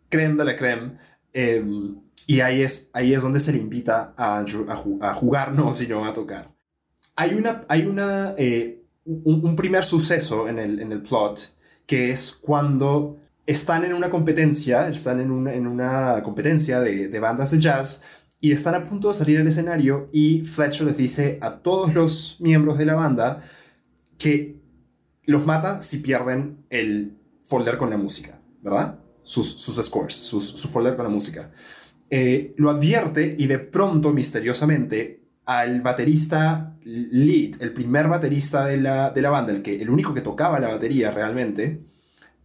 creme 0.09 0.35
de 0.35 0.45
la 0.45 0.55
creme. 0.55 0.97
Em, 1.33 1.95
y 2.27 2.39
ahí 2.39 2.61
es, 2.61 2.89
ahí 2.93 3.13
es 3.13 3.21
donde 3.21 3.39
se 3.39 3.51
le 3.51 3.57
invita 3.57 4.13
a 4.17 4.39
a, 4.39 4.43
a 5.01 5.13
jugar, 5.13 5.53
no, 5.53 5.73
sino 5.75 6.05
a 6.05 6.13
tocar. 6.13 6.51
Hay 7.15 7.33
una, 7.33 7.63
hay 7.67 7.85
una 7.85 8.33
eh, 8.37 8.83
un, 9.05 9.55
primer 9.55 9.83
suceso 9.83 10.47
en 10.47 10.59
el, 10.59 10.79
en 10.79 10.91
el 10.91 11.01
plot, 11.01 11.55
que 11.85 12.11
es 12.11 12.31
cuando 12.31 13.17
están 13.45 13.83
en 13.83 13.93
una 13.93 14.09
competencia, 14.09 14.87
están 14.87 15.19
en 15.19 15.31
una, 15.31 15.53
en 15.53 15.67
una 15.67 16.21
competencia 16.23 16.79
de, 16.79 17.09
de, 17.09 17.19
bandas 17.19 17.51
de 17.51 17.59
jazz 17.59 18.03
y 18.39 18.53
están 18.53 18.75
a 18.75 18.85
punto 18.85 19.09
de 19.09 19.13
salir 19.13 19.39
al 19.39 19.47
escenario 19.47 20.09
y 20.13 20.41
Fletcher 20.41 20.87
les 20.87 20.97
dice 20.97 21.39
a 21.41 21.57
todos 21.57 21.93
los 21.93 22.37
miembros 22.39 22.77
de 22.77 22.85
la 22.85 22.95
banda 22.95 23.41
que 24.23 24.55
los 25.25 25.45
mata 25.45 25.81
si 25.81 25.97
pierden 25.97 26.65
el 26.69 27.17
folder 27.43 27.77
con 27.77 27.89
la 27.89 27.97
música, 27.97 28.39
¿verdad? 28.61 28.97
Sus, 29.21 29.51
sus 29.51 29.75
scores, 29.85 30.15
sus, 30.15 30.47
su 30.47 30.69
folder 30.69 30.95
con 30.95 31.03
la 31.03 31.11
música. 31.11 31.51
Eh, 32.09 32.53
lo 32.55 32.69
advierte 32.69 33.35
y 33.37 33.47
de 33.47 33.59
pronto, 33.59 34.13
misteriosamente, 34.13 35.25
al 35.45 35.81
baterista 35.81 36.77
lead, 36.85 37.61
el 37.61 37.73
primer 37.73 38.07
baterista 38.07 38.65
de 38.65 38.77
la, 38.77 39.09
de 39.09 39.21
la 39.21 39.29
banda, 39.29 39.51
el, 39.51 39.61
que, 39.61 39.81
el 39.81 39.89
único 39.89 40.13
que 40.13 40.21
tocaba 40.21 40.57
la 40.61 40.69
batería 40.69 41.11
realmente, 41.11 41.83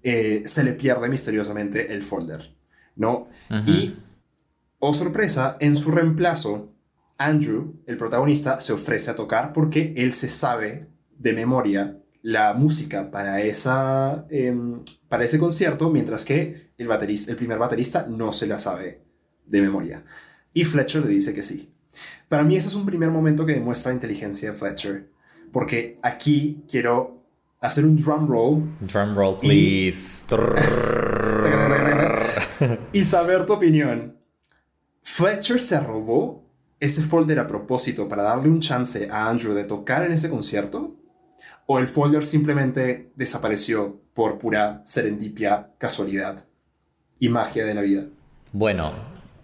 eh, 0.03 0.43
se 0.47 0.65
le 0.65 0.73
pierde 0.73 1.09
misteriosamente 1.09 1.93
el 1.93 2.03
folder, 2.03 2.57
¿no? 2.97 3.29
Y, 3.69 3.95
oh 4.81 4.95
sorpresa, 4.95 5.57
en 5.61 5.77
su 5.77 5.93
reemplazo, 5.93 6.73
Andrew, 7.19 7.81
el 7.87 7.97
protagonista, 7.97 8.61
se 8.61 8.73
ofrece 8.73 9.13
a 9.13 9.17
tocar 9.17 9.53
porque 9.53 9.95
él 9.97 10.13
se 10.13 10.29
sabe 10.29 10.89
de 11.19 11.33
memoria 11.33 11.99
la 12.23 12.55
música 12.55 13.11
para, 13.11 13.41
esa, 13.41 14.27
em, 14.31 14.83
para 15.09 15.25
ese 15.25 15.39
concierto, 15.39 15.91
mientras 15.91 16.25
que 16.25 16.73
el, 16.77 16.89
baterista, 16.89 17.31
el 17.31 17.37
primer 17.37 17.59
baterista 17.59 18.07
no 18.09 18.33
se 18.33 18.47
la 18.47 18.59
sabe 18.59 19.03
de 19.47 19.61
memoria. 19.61 20.05
Y 20.53 20.65
Fletcher 20.65 21.05
le 21.05 21.11
dice 21.11 21.35
que 21.35 21.43
sí. 21.43 21.73
Para 22.29 22.45
mí 22.45 22.57
ese 22.57 22.69
es 22.69 22.75
un 22.75 22.87
primer 22.87 23.11
momento 23.11 23.47
que 23.47 23.55
demuestra 23.55 23.91
la 23.91 23.95
inteligencia 23.95 24.51
de 24.51 24.57
Fletcher, 24.57 25.11
porque 25.53 25.99
aquí 26.03 26.65
quiero 26.69 27.25
hacer 27.61 27.85
un 27.85 27.97
drum 27.97 28.29
roll. 28.29 28.77
Drum 28.81 29.17
roll, 29.17 29.39
please. 29.39 30.25
Y, 32.93 33.05
saber 33.05 33.47
tu 33.47 33.53
opinión. 33.53 34.19
¿Fletcher 35.03 35.61
se 35.61 35.79
robó 35.81 36.45
ese 36.81 37.03
folder 37.03 37.39
a 37.39 37.47
propósito 37.47 38.09
para 38.09 38.25
darle 38.25 38.49
un 38.49 38.61
chance 38.61 39.09
a 39.11 39.29
Andrew 39.29 39.55
de 39.55 39.65
tocar 39.65 40.05
en 40.05 40.13
ese 40.13 40.29
concierto? 40.29 40.98
¿O 41.71 41.79
el 41.79 41.87
folder 41.87 42.25
simplemente 42.25 43.11
desapareció 43.15 44.01
por 44.15 44.39
pura 44.39 44.81
serendipia, 44.87 45.69
casualidad 45.77 46.47
y 47.19 47.29
magia 47.29 47.67
de 47.67 47.75
la 47.75 47.83
vida? 47.83 48.05
Bueno, 48.53 48.95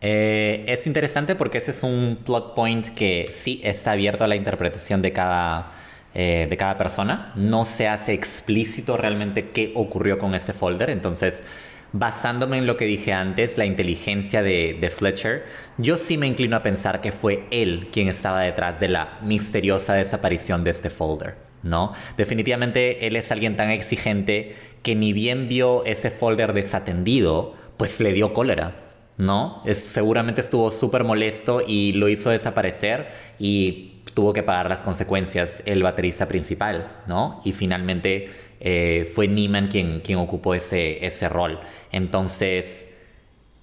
eh, 0.01 0.65
es 0.67 0.87
interesante 0.87 1.35
porque 1.35 1.59
ese 1.59 1.73
es 1.73 1.83
un 1.83 2.17
plot 2.25 2.55
point 2.55 2.89
que 2.95 3.27
sí 3.31 3.61
está 3.63 3.91
abierto 3.91 4.25
a 4.25 4.27
la 4.27 4.37
interpretación 4.37 5.03
de 5.03 5.13
cada, 5.13 5.73
eh, 6.15 6.47
de 6.49 6.57
cada 6.57 6.79
persona. 6.79 7.31
No 7.37 7.67
se 7.67 7.89
hace 7.89 8.15
explícito 8.15 8.97
realmente 8.97 9.51
qué 9.51 9.73
ocurrió 9.75 10.19
con 10.19 10.35
ese 10.35 10.55
folder. 10.55 10.89
Entonces, 10.89 11.45
basándome 11.93 12.57
en 12.57 12.67
lo 12.67 12.79
que 12.79 12.87
dije 12.87 13.13
antes, 13.13 13.59
la 13.59 13.67
inteligencia 13.67 14.43
de, 14.43 14.79
de, 14.81 14.89
Fletcher, 14.89 15.45
yo 15.77 15.99
sí 15.99 16.17
me 16.17 16.27
inclino 16.27 16.57
a 16.57 16.63
pensar 16.63 17.03
que 17.03 17.13
fue 17.13 17.45
él 17.51 17.89
quien 17.93 18.09
estaba 18.09 18.41
detrás 18.41 18.81
de 18.81 18.89
la 18.89 19.19
misteriosa 19.21 19.93
desaparición 19.93 20.65
de 20.65 20.71
este 20.71 20.89
folder. 20.89 21.45
¿No? 21.65 21.93
Definitivamente 22.17 23.07
él 23.07 23.17
es 23.17 23.33
alguien 23.33 23.57
tan 23.57 23.71
exigente 23.71 24.55
que 24.83 24.95
ni 24.95 25.13
bien 25.13 25.49
vio 25.49 25.85
ese 25.85 26.11
folder 26.11 26.53
desatendido, 26.53 27.55
pues 27.77 27.99
le 28.01 28.13
dio 28.13 28.33
cólera. 28.33 28.77
¿no? 29.17 29.63
Es, 29.65 29.79
seguramente 29.79 30.41
estuvo 30.41 30.71
súper 30.71 31.05
molesto 31.05 31.63
y 31.67 31.93
lo 31.93 32.09
hizo 32.09 32.31
desaparecer 32.31 33.07
y 33.39 34.03
tuvo 34.15 34.33
que 34.33 34.43
pagar 34.43 34.69
las 34.69 34.83
consecuencias 34.83 35.63
el 35.67 35.83
baterista 35.83 36.27
principal, 36.29 36.89
¿no? 37.07 37.41
Y 37.45 37.53
finalmente 37.53 38.31
eh, 38.61 39.11
fue 39.13 39.29
Neiman 39.29 39.69
quien, 39.69 40.01
quien 40.01 40.19
ocupó 40.19 40.55
ese, 40.55 41.05
ese 41.05 41.29
rol. 41.29 41.61
Entonces, 41.91 42.95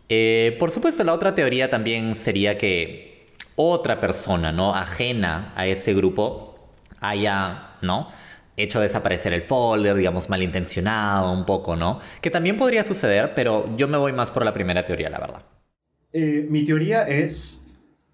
eh, 0.09 0.55
por 0.59 0.71
supuesto, 0.71 1.03
la 1.03 1.13
otra 1.13 1.35
teoría 1.35 1.69
también 1.69 2.15
sería 2.15 2.57
que 2.57 3.29
otra 3.55 3.99
persona, 3.99 4.51
¿no? 4.51 4.75
Ajena 4.75 5.53
a 5.55 5.67
ese 5.67 5.93
grupo 5.93 6.69
haya, 6.99 7.70
¿no? 7.81 8.09
hecho 8.57 8.79
desaparecer 8.81 9.33
el 9.33 9.41
folder, 9.41 9.95
digamos, 9.95 10.29
malintencionado 10.29 11.31
un 11.31 11.45
poco, 11.45 11.75
¿no? 11.75 11.99
Que 12.21 12.29
también 12.29 12.57
podría 12.57 12.83
suceder, 12.83 13.33
pero 13.35 13.75
yo 13.77 13.87
me 13.87 13.97
voy 13.97 14.13
más 14.13 14.31
por 14.31 14.45
la 14.45 14.53
primera 14.53 14.85
teoría, 14.85 15.09
la 15.09 15.19
verdad. 15.19 15.45
Eh, 16.13 16.45
mi 16.49 16.65
teoría 16.65 17.03
es 17.03 17.65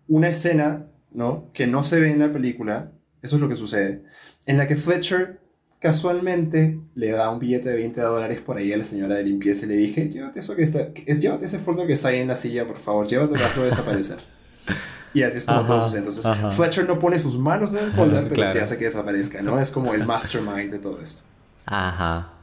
una 0.07 0.29
escena, 0.29 0.87
¿no? 1.11 1.51
Que 1.53 1.67
no 1.67 1.83
se 1.83 1.99
ve 1.99 2.11
en 2.11 2.19
la 2.19 2.31
película, 2.31 2.91
eso 3.21 3.35
es 3.35 3.41
lo 3.41 3.49
que 3.49 3.55
sucede, 3.55 4.03
en 4.45 4.57
la 4.57 4.67
que 4.67 4.75
Fletcher 4.75 5.39
casualmente 5.79 6.79
le 6.95 7.11
da 7.11 7.29
un 7.29 7.39
billete 7.39 7.69
de 7.69 7.75
20 7.75 8.01
dólares 8.01 8.41
por 8.41 8.57
ahí 8.57 8.73
a 8.73 8.77
la 8.77 8.83
señora 8.83 9.15
de 9.15 9.23
limpieza 9.23 9.65
y 9.65 9.69
le 9.69 9.75
dije, 9.75 10.09
llévate 10.09 10.39
eso 10.39 10.55
que 10.55 10.63
está, 10.63 10.91
llévate 10.93 11.45
ese 11.45 11.59
folder 11.59 11.85
que 11.85 11.93
está 11.93 12.09
ahí 12.09 12.19
en 12.19 12.27
la 12.27 12.35
silla, 12.35 12.65
por 12.65 12.77
favor, 12.77 13.07
llévate 13.07 13.35
a 13.35 13.63
desaparecer. 13.63 14.17
Y 15.13 15.23
así 15.23 15.39
es 15.39 15.45
como 15.45 15.65
todo 15.65 15.81
sucede. 15.81 15.99
Entonces, 15.99 16.27
Fletcher 16.55 16.87
no 16.87 16.99
pone 16.99 17.17
sus 17.17 17.37
manos 17.37 17.71
en 17.71 17.85
el 17.85 17.91
folder, 17.91 18.27
pero 18.27 18.45
sí 18.45 18.59
hace 18.59 18.77
que 18.77 18.85
desaparezca, 18.85 19.41
¿no? 19.41 19.59
Es 19.59 19.71
como 19.71 19.93
el 19.93 20.05
mastermind 20.05 20.71
de 20.71 20.79
todo 20.79 20.99
esto. 21.01 21.23
Ajá. 21.65 22.33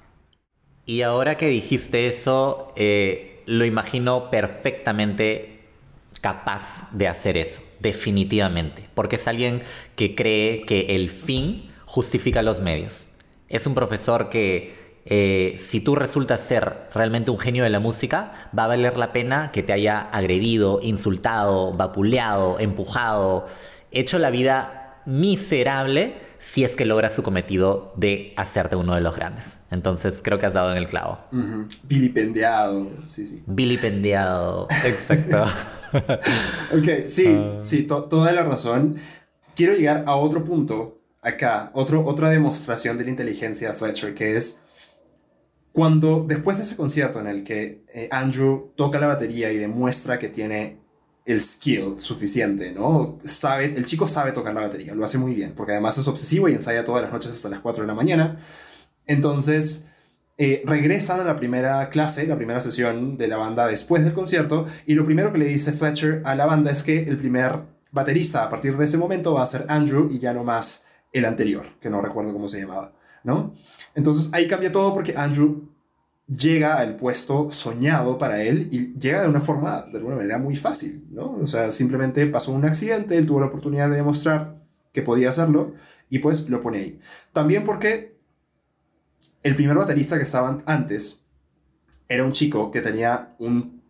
Y 0.86 1.02
ahora 1.02 1.36
que 1.36 1.48
dijiste 1.48 2.08
eso, 2.08 2.72
eh, 2.76 3.42
lo 3.46 3.64
imagino 3.64 4.30
perfectamente 4.30 5.62
capaz 6.20 6.88
de 6.92 7.08
hacer 7.08 7.36
eso, 7.36 7.62
definitivamente. 7.80 8.88
Porque 8.94 9.16
es 9.16 9.28
alguien 9.28 9.62
que 9.96 10.14
cree 10.14 10.64
que 10.66 10.94
el 10.94 11.10
fin 11.10 11.70
justifica 11.84 12.42
los 12.42 12.60
medios. 12.60 13.10
Es 13.48 13.66
un 13.66 13.74
profesor 13.74 14.28
que 14.30 14.83
eh, 15.06 15.54
si 15.58 15.80
tú 15.80 15.94
resultas 15.94 16.40
ser 16.40 16.88
realmente 16.94 17.30
un 17.30 17.38
genio 17.38 17.64
de 17.64 17.70
la 17.70 17.80
música, 17.80 18.32
va 18.56 18.64
a 18.64 18.68
valer 18.68 18.96
la 18.96 19.12
pena 19.12 19.50
que 19.52 19.62
te 19.62 19.72
haya 19.72 20.00
agredido, 20.00 20.80
insultado, 20.82 21.72
vapuleado, 21.74 22.58
empujado, 22.58 23.46
hecho 23.90 24.18
la 24.18 24.30
vida 24.30 25.02
miserable 25.04 26.14
si 26.38 26.64
es 26.64 26.76
que 26.76 26.84
logras 26.84 27.14
su 27.14 27.22
cometido 27.22 27.92
de 27.96 28.34
hacerte 28.36 28.76
uno 28.76 28.94
de 28.94 29.00
los 29.00 29.16
grandes. 29.16 29.60
Entonces 29.70 30.20
creo 30.22 30.38
que 30.38 30.46
has 30.46 30.52
dado 30.52 30.72
en 30.72 30.78
el 30.78 30.88
clavo. 30.88 31.18
Uh 31.32 31.66
Vilipendiado, 31.84 32.90
sí, 33.04 33.26
sí. 33.26 33.42
Vilipendiado, 33.46 34.66
exacto. 34.84 35.44
ok, 35.92 37.06
sí, 37.06 37.26
ah. 37.28 37.60
sí, 37.62 37.86
toda 37.86 38.32
la 38.32 38.42
razón. 38.42 38.96
Quiero 39.54 39.74
llegar 39.74 40.04
a 40.06 40.16
otro 40.16 40.44
punto 40.44 41.00
acá, 41.22 41.70
otro, 41.72 42.04
otra 42.04 42.28
demostración 42.28 42.98
de 42.98 43.04
la 43.04 43.10
inteligencia 43.10 43.70
de 43.70 43.74
Fletcher, 43.74 44.14
que 44.14 44.36
es 44.36 44.63
cuando 45.74 46.24
después 46.24 46.56
de 46.56 46.62
ese 46.62 46.76
concierto 46.76 47.18
en 47.18 47.26
el 47.26 47.42
que 47.42 47.84
eh, 47.92 48.08
Andrew 48.12 48.72
toca 48.76 49.00
la 49.00 49.08
batería 49.08 49.50
y 49.50 49.56
demuestra 49.56 50.20
que 50.20 50.28
tiene 50.28 50.78
el 51.24 51.40
skill 51.40 51.96
suficiente, 51.96 52.70
¿no? 52.70 53.18
Sabe, 53.24 53.64
el 53.64 53.84
chico 53.84 54.06
sabe 54.06 54.30
tocar 54.30 54.54
la 54.54 54.60
batería, 54.60 54.94
lo 54.94 55.02
hace 55.02 55.18
muy 55.18 55.34
bien, 55.34 55.52
porque 55.56 55.72
además 55.72 55.98
es 55.98 56.06
obsesivo 56.06 56.48
y 56.48 56.52
ensaya 56.52 56.84
todas 56.84 57.02
las 57.02 57.12
noches 57.12 57.32
hasta 57.32 57.48
las 57.48 57.58
4 57.58 57.82
de 57.82 57.88
la 57.88 57.94
mañana. 57.94 58.38
Entonces, 59.06 59.88
eh, 60.38 60.62
regresan 60.64 61.18
a 61.18 61.24
la 61.24 61.34
primera 61.34 61.90
clase, 61.90 62.24
la 62.28 62.36
primera 62.36 62.60
sesión 62.60 63.16
de 63.16 63.26
la 63.26 63.36
banda 63.36 63.66
después 63.66 64.04
del 64.04 64.12
concierto, 64.12 64.66
y 64.86 64.94
lo 64.94 65.04
primero 65.04 65.32
que 65.32 65.38
le 65.38 65.46
dice 65.46 65.72
Fletcher 65.72 66.22
a 66.24 66.36
la 66.36 66.46
banda 66.46 66.70
es 66.70 66.84
que 66.84 67.02
el 67.02 67.16
primer 67.16 67.62
baterista 67.90 68.44
a 68.44 68.48
partir 68.48 68.76
de 68.76 68.84
ese 68.84 68.96
momento 68.96 69.34
va 69.34 69.42
a 69.42 69.46
ser 69.46 69.66
Andrew 69.68 70.08
y 70.08 70.20
ya 70.20 70.32
no 70.32 70.44
más 70.44 70.84
el 71.10 71.24
anterior, 71.24 71.66
que 71.80 71.90
no 71.90 72.00
recuerdo 72.00 72.32
cómo 72.32 72.46
se 72.46 72.60
llamaba. 72.60 72.92
¿no? 73.24 73.54
Entonces 73.94 74.32
ahí 74.34 74.46
cambia 74.46 74.72
todo 74.72 74.92
porque 74.94 75.14
Andrew 75.16 75.68
llega 76.26 76.76
al 76.78 76.96
puesto 76.96 77.50
soñado 77.50 78.18
para 78.18 78.42
él 78.42 78.68
y 78.72 78.98
llega 78.98 79.22
de 79.22 79.28
una 79.28 79.40
forma, 79.40 79.82
de 79.82 79.98
alguna 79.98 80.16
manera, 80.16 80.38
muy 80.38 80.56
fácil, 80.56 81.06
¿no? 81.10 81.32
O 81.32 81.46
sea, 81.46 81.70
simplemente 81.70 82.26
pasó 82.26 82.52
un 82.52 82.64
accidente, 82.64 83.16
él 83.18 83.26
tuvo 83.26 83.40
la 83.40 83.46
oportunidad 83.46 83.90
de 83.90 83.96
demostrar 83.96 84.62
que 84.92 85.02
podía 85.02 85.28
hacerlo 85.28 85.74
y 86.08 86.20
pues 86.20 86.48
lo 86.48 86.60
pone 86.60 86.78
ahí. 86.78 87.00
También 87.32 87.64
porque 87.64 88.16
el 89.42 89.54
primer 89.54 89.76
baterista 89.76 90.16
que 90.16 90.22
estaba 90.22 90.58
antes 90.66 91.22
era 92.08 92.24
un 92.24 92.32
chico 92.32 92.70
que 92.70 92.80
tenía 92.80 93.34
un 93.38 93.82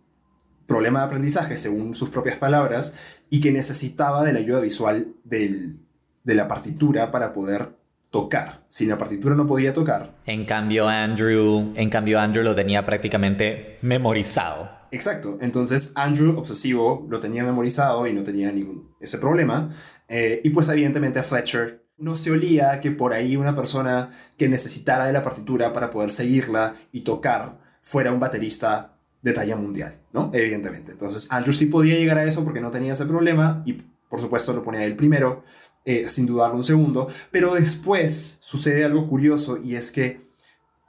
problema 0.67 1.01
de 1.01 1.07
aprendizaje, 1.07 1.57
según 1.57 1.95
sus 1.95 2.09
propias 2.09 2.39
palabras, 2.39 2.97
y 3.31 3.41
que 3.41 3.53
necesitaba 3.53 4.25
de 4.25 4.33
la 4.33 4.39
ayuda 4.39 4.61
visual 4.61 5.15
del, 5.25 5.79
de 6.25 6.35
la 6.35 6.49
partitura 6.49 7.11
para 7.11 7.33
poder 7.33 7.77
tocar. 8.15 8.65
Sin 8.69 8.91
la 8.91 8.97
partitura 8.97 9.35
no 9.35 9.45
podía 9.45 9.75
tocar. 9.75 10.15
En 10.25 10.45
cambio, 10.45 10.87
Andrew, 10.87 11.73
en 11.75 11.91
cambio, 11.91 12.21
Andrew 12.21 12.45
lo 12.45 12.55
tenía 12.55 12.87
prácticamente 12.87 13.77
memorizado. 13.83 14.71
Exacto. 14.93 15.37
Entonces, 15.41 15.91
Andrew, 15.97 16.39
obsesivo, 16.39 17.09
lo 17.11 17.19
tenía 17.19 17.43
memorizado 17.43 18.07
y 18.07 18.13
no 18.13 18.23
tenía 18.23 18.53
ningún 18.53 18.95
ese 19.01 19.19
problema. 19.19 19.69
Eh, 20.07 20.41
y 20.45 20.51
pues, 20.51 20.69
evidentemente, 20.69 21.19
a 21.19 21.25
Fletcher 21.25 21.89
no 21.97 22.15
se 22.15 22.31
olía 22.31 22.79
que 22.81 22.93
por 22.93 23.13
ahí 23.15 23.37
una 23.37 23.57
persona 23.57 24.11
que 24.39 24.49
necesitara 24.49 25.07
de 25.07 25.13
la 25.13 25.25
partitura 25.25 25.73
para 25.73 25.91
poder 25.91 26.13
seguirla 26.13 26.77
y 26.93 27.01
tocar 27.01 27.59
fuera 27.83 28.13
un 28.13 28.21
baterista 28.21 28.97
de 29.23 29.33
talla 29.33 29.57
mundial, 29.57 29.99
¿no? 30.13 30.31
Evidentemente. 30.33 30.93
Entonces, 30.93 31.33
Andrew 31.33 31.53
sí 31.53 31.67
podía 31.67 31.97
llegar 31.97 32.19
a 32.19 32.25
eso 32.25 32.45
porque 32.45 32.61
no 32.61 32.71
tenía 32.71 32.93
ese 32.93 33.07
problema 33.07 33.65
y, 33.67 33.73
por 34.09 34.21
supuesto, 34.21 34.53
lo 34.53 34.63
ponía 34.63 34.85
él 34.85 34.95
primero 34.95 35.43
eh, 35.85 36.09
sin 36.09 36.27
dudarlo 36.27 36.57
un 36.57 36.65
segundo, 36.65 37.09
pero 37.31 37.55
después 37.55 38.39
sucede 38.41 38.85
algo 38.85 39.09
curioso 39.09 39.59
y 39.63 39.77
es 39.77 39.93
que 39.93 40.31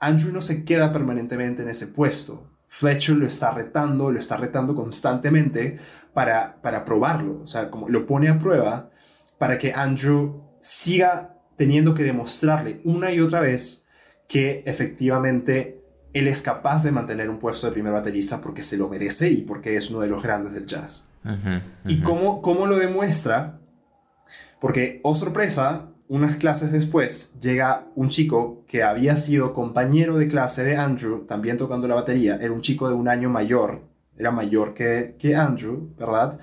Andrew 0.00 0.32
no 0.32 0.40
se 0.40 0.64
queda 0.64 0.92
permanentemente 0.92 1.62
en 1.62 1.68
ese 1.68 1.88
puesto. 1.88 2.50
Fletcher 2.68 3.16
lo 3.16 3.26
está 3.26 3.52
retando, 3.52 4.12
lo 4.12 4.18
está 4.18 4.36
retando 4.36 4.74
constantemente 4.74 5.78
para, 6.12 6.60
para 6.60 6.84
probarlo, 6.84 7.40
o 7.42 7.46
sea, 7.46 7.70
como 7.70 7.88
lo 7.88 8.06
pone 8.06 8.28
a 8.28 8.38
prueba 8.38 8.90
para 9.38 9.58
que 9.58 9.72
Andrew 9.72 10.42
siga 10.60 11.36
teniendo 11.56 11.94
que 11.94 12.02
demostrarle 12.02 12.80
una 12.84 13.12
y 13.12 13.20
otra 13.20 13.40
vez 13.40 13.86
que 14.28 14.62
efectivamente 14.66 15.82
él 16.12 16.26
es 16.28 16.42
capaz 16.42 16.84
de 16.84 16.92
mantener 16.92 17.28
un 17.28 17.38
puesto 17.38 17.66
de 17.66 17.72
primer 17.72 17.92
baterista 17.92 18.40
porque 18.40 18.62
se 18.62 18.76
lo 18.76 18.88
merece 18.88 19.30
y 19.30 19.42
porque 19.42 19.76
es 19.76 19.90
uno 19.90 20.00
de 20.00 20.08
los 20.08 20.22
grandes 20.22 20.52
del 20.52 20.66
jazz. 20.66 21.06
¿Y 21.86 22.00
cómo, 22.00 22.40
cómo 22.40 22.66
lo 22.66 22.76
demuestra? 22.76 23.58
Porque, 24.60 25.00
oh 25.02 25.14
sorpresa, 25.14 25.90
unas 26.08 26.36
clases 26.36 26.72
después 26.72 27.34
llega 27.40 27.86
un 27.94 28.08
chico 28.08 28.64
que 28.66 28.82
había 28.82 29.16
sido 29.16 29.52
compañero 29.52 30.16
de 30.18 30.28
clase 30.28 30.64
de 30.64 30.76
Andrew, 30.76 31.24
también 31.26 31.56
tocando 31.56 31.88
la 31.88 31.96
batería, 31.96 32.36
era 32.40 32.52
un 32.52 32.60
chico 32.60 32.88
de 32.88 32.94
un 32.94 33.08
año 33.08 33.28
mayor, 33.28 33.82
era 34.16 34.30
mayor 34.30 34.72
que, 34.74 35.16
que 35.18 35.34
Andrew, 35.34 35.94
¿verdad? 35.98 36.38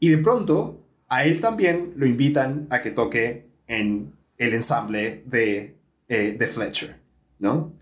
Y 0.00 0.10
de 0.10 0.18
pronto 0.18 0.82
a 1.08 1.24
él 1.24 1.40
también 1.40 1.92
lo 1.96 2.06
invitan 2.06 2.66
a 2.70 2.82
que 2.82 2.90
toque 2.90 3.48
en 3.66 4.12
el 4.38 4.54
ensamble 4.54 5.22
de, 5.26 5.76
eh, 6.08 6.36
de 6.38 6.46
Fletcher, 6.46 7.00
¿no? 7.38 7.72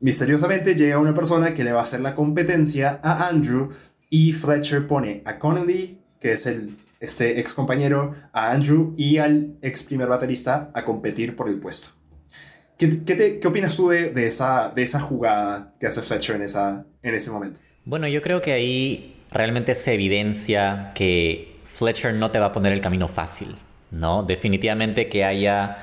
Misteriosamente 0.00 0.74
llega 0.74 0.98
una 0.98 1.14
persona 1.14 1.52
que 1.52 1.64
le 1.64 1.72
va 1.72 1.80
a 1.80 1.82
hacer 1.82 2.00
la 2.00 2.14
competencia 2.14 3.00
a 3.02 3.28
Andrew 3.28 3.70
y 4.08 4.32
Fletcher 4.32 4.86
pone 4.86 5.22
a 5.26 5.38
Connolly, 5.38 6.00
que 6.20 6.32
es 6.32 6.46
el 6.46 6.76
este 7.00 7.40
ex 7.40 7.54
compañero, 7.54 8.12
a 8.32 8.52
Andrew 8.52 8.94
y 8.96 9.16
al 9.16 9.56
ex 9.62 9.82
primer 9.82 10.08
baterista 10.08 10.70
a 10.74 10.84
competir 10.84 11.34
por 11.34 11.48
el 11.48 11.58
puesto. 11.58 11.98
¿Qué, 12.76 13.04
qué, 13.04 13.46
opinas 13.46 13.76
tú 13.76 13.88
de, 13.88 14.10
de, 14.10 14.26
esa, 14.26 14.70
de 14.70 14.82
esa 14.82 15.00
jugada 15.00 15.74
que 15.80 15.86
hace 15.86 16.00
Fletcher 16.02 16.36
en, 16.36 16.42
esa, 16.42 16.86
en 17.02 17.14
ese 17.14 17.30
momento? 17.30 17.60
Bueno, 17.84 18.06
yo 18.08 18.22
creo 18.22 18.40
que 18.40 18.52
ahí 18.52 19.22
realmente 19.30 19.74
se 19.74 19.94
evidencia 19.94 20.92
que 20.94 21.60
Fletcher 21.64 22.14
no 22.14 22.30
te 22.30 22.38
va 22.38 22.46
a 22.46 22.52
poner 22.52 22.72
el 22.72 22.80
camino 22.80 23.08
fácil, 23.08 23.56
¿no? 23.90 24.22
Definitivamente 24.22 25.08
que 25.08 25.24
haya, 25.24 25.76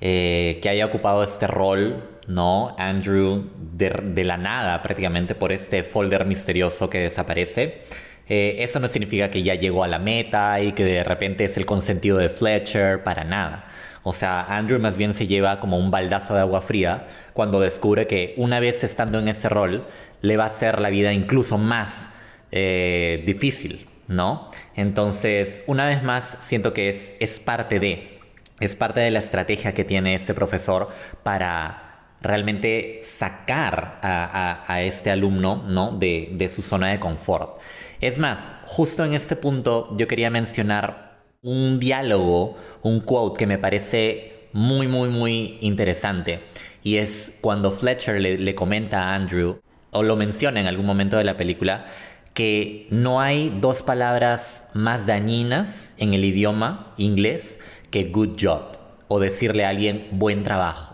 eh, 0.00 0.58
que 0.62 0.68
haya 0.68 0.86
ocupado 0.86 1.24
este 1.24 1.46
rol, 1.46 2.18
¿no? 2.28 2.74
Andrew 2.78 3.50
de, 3.72 3.90
de 3.90 4.24
la 4.24 4.36
nada 4.36 4.80
prácticamente 4.82 5.34
por 5.34 5.52
este 5.52 5.82
folder 5.82 6.24
misterioso 6.24 6.88
que 6.88 6.98
desaparece 6.98 7.82
eh, 8.28 8.56
eso 8.60 8.80
no 8.80 8.88
significa 8.88 9.30
que 9.30 9.42
ya 9.42 9.54
llegó 9.54 9.84
a 9.84 9.88
la 9.88 9.98
meta 9.98 10.60
y 10.60 10.72
que 10.72 10.84
de 10.84 11.04
repente 11.04 11.44
es 11.44 11.56
el 11.56 11.66
consentido 11.66 12.18
de 12.18 12.28
Fletcher, 12.28 13.02
para 13.02 13.24
nada. 13.24 13.66
O 14.02 14.12
sea, 14.12 14.42
Andrew 14.44 14.78
más 14.78 14.96
bien 14.96 15.14
se 15.14 15.26
lleva 15.26 15.60
como 15.60 15.78
un 15.78 15.90
baldazo 15.90 16.34
de 16.34 16.40
agua 16.40 16.60
fría 16.60 17.06
cuando 17.32 17.60
descubre 17.60 18.06
que 18.06 18.34
una 18.36 18.60
vez 18.60 18.84
estando 18.84 19.18
en 19.18 19.28
ese 19.28 19.48
rol 19.48 19.86
le 20.20 20.36
va 20.36 20.44
a 20.44 20.48
hacer 20.48 20.80
la 20.80 20.90
vida 20.90 21.12
incluso 21.12 21.56
más 21.58 22.10
eh, 22.52 23.22
difícil, 23.26 23.88
¿no? 24.06 24.48
Entonces, 24.76 25.64
una 25.66 25.86
vez 25.86 26.02
más, 26.02 26.36
siento 26.38 26.74
que 26.74 26.88
es, 26.88 27.14
es 27.18 27.40
parte 27.40 27.80
de, 27.80 28.20
es 28.60 28.76
parte 28.76 29.00
de 29.00 29.10
la 29.10 29.20
estrategia 29.20 29.72
que 29.72 29.84
tiene 29.84 30.14
este 30.14 30.34
profesor 30.34 30.88
para 31.22 31.83
realmente 32.24 32.98
sacar 33.02 34.00
a, 34.02 34.82
este 34.82 35.10
alumno 35.10 35.62
¿no? 35.68 35.92
de, 35.92 36.50
su 36.52 36.62
zona 36.62 36.90
de 36.90 36.98
confort. 36.98 37.60
Es 38.00 38.18
más, 38.18 38.56
justo 38.66 39.04
en 39.04 39.14
este 39.14 39.36
punto 39.36 39.94
yo 39.96 40.08
quería 40.08 40.30
mencionar 40.30 41.22
un 41.42 41.78
diálogo, 41.78 42.56
un 42.82 43.00
quote 43.00 43.38
que 43.38 43.46
me 43.46 43.58
parece 43.58 44.48
muy, 44.52 44.88
muy, 44.88 45.10
muy 45.10 45.58
interesante. 45.60 46.40
Y 46.82 46.96
es 46.96 47.38
cuando 47.40 47.70
Fletcher 47.70 48.20
le, 48.20 48.38
le 48.38 48.54
comenta 48.54 49.02
a 49.02 49.14
Andrew, 49.14 49.60
o 49.90 50.02
lo 50.02 50.16
menciona 50.16 50.60
en 50.60 50.66
algún 50.66 50.86
momento 50.86 51.16
de 51.16 51.24
la 51.24 51.36
película, 51.36 51.86
que 52.32 52.88
no 52.90 53.20
hay 53.20 53.56
dos 53.60 53.82
palabras 53.82 54.68
más 54.74 55.06
dañinas 55.06 55.94
en 55.98 56.14
el 56.14 56.24
idioma 56.24 56.92
inglés 56.96 57.60
que 57.90 58.04
good 58.04 58.36
job 58.40 58.76
o 59.06 59.20
decirle 59.20 59.64
a 59.64 59.68
alguien 59.68 60.08
buen 60.10 60.42
trabajo. 60.42 60.93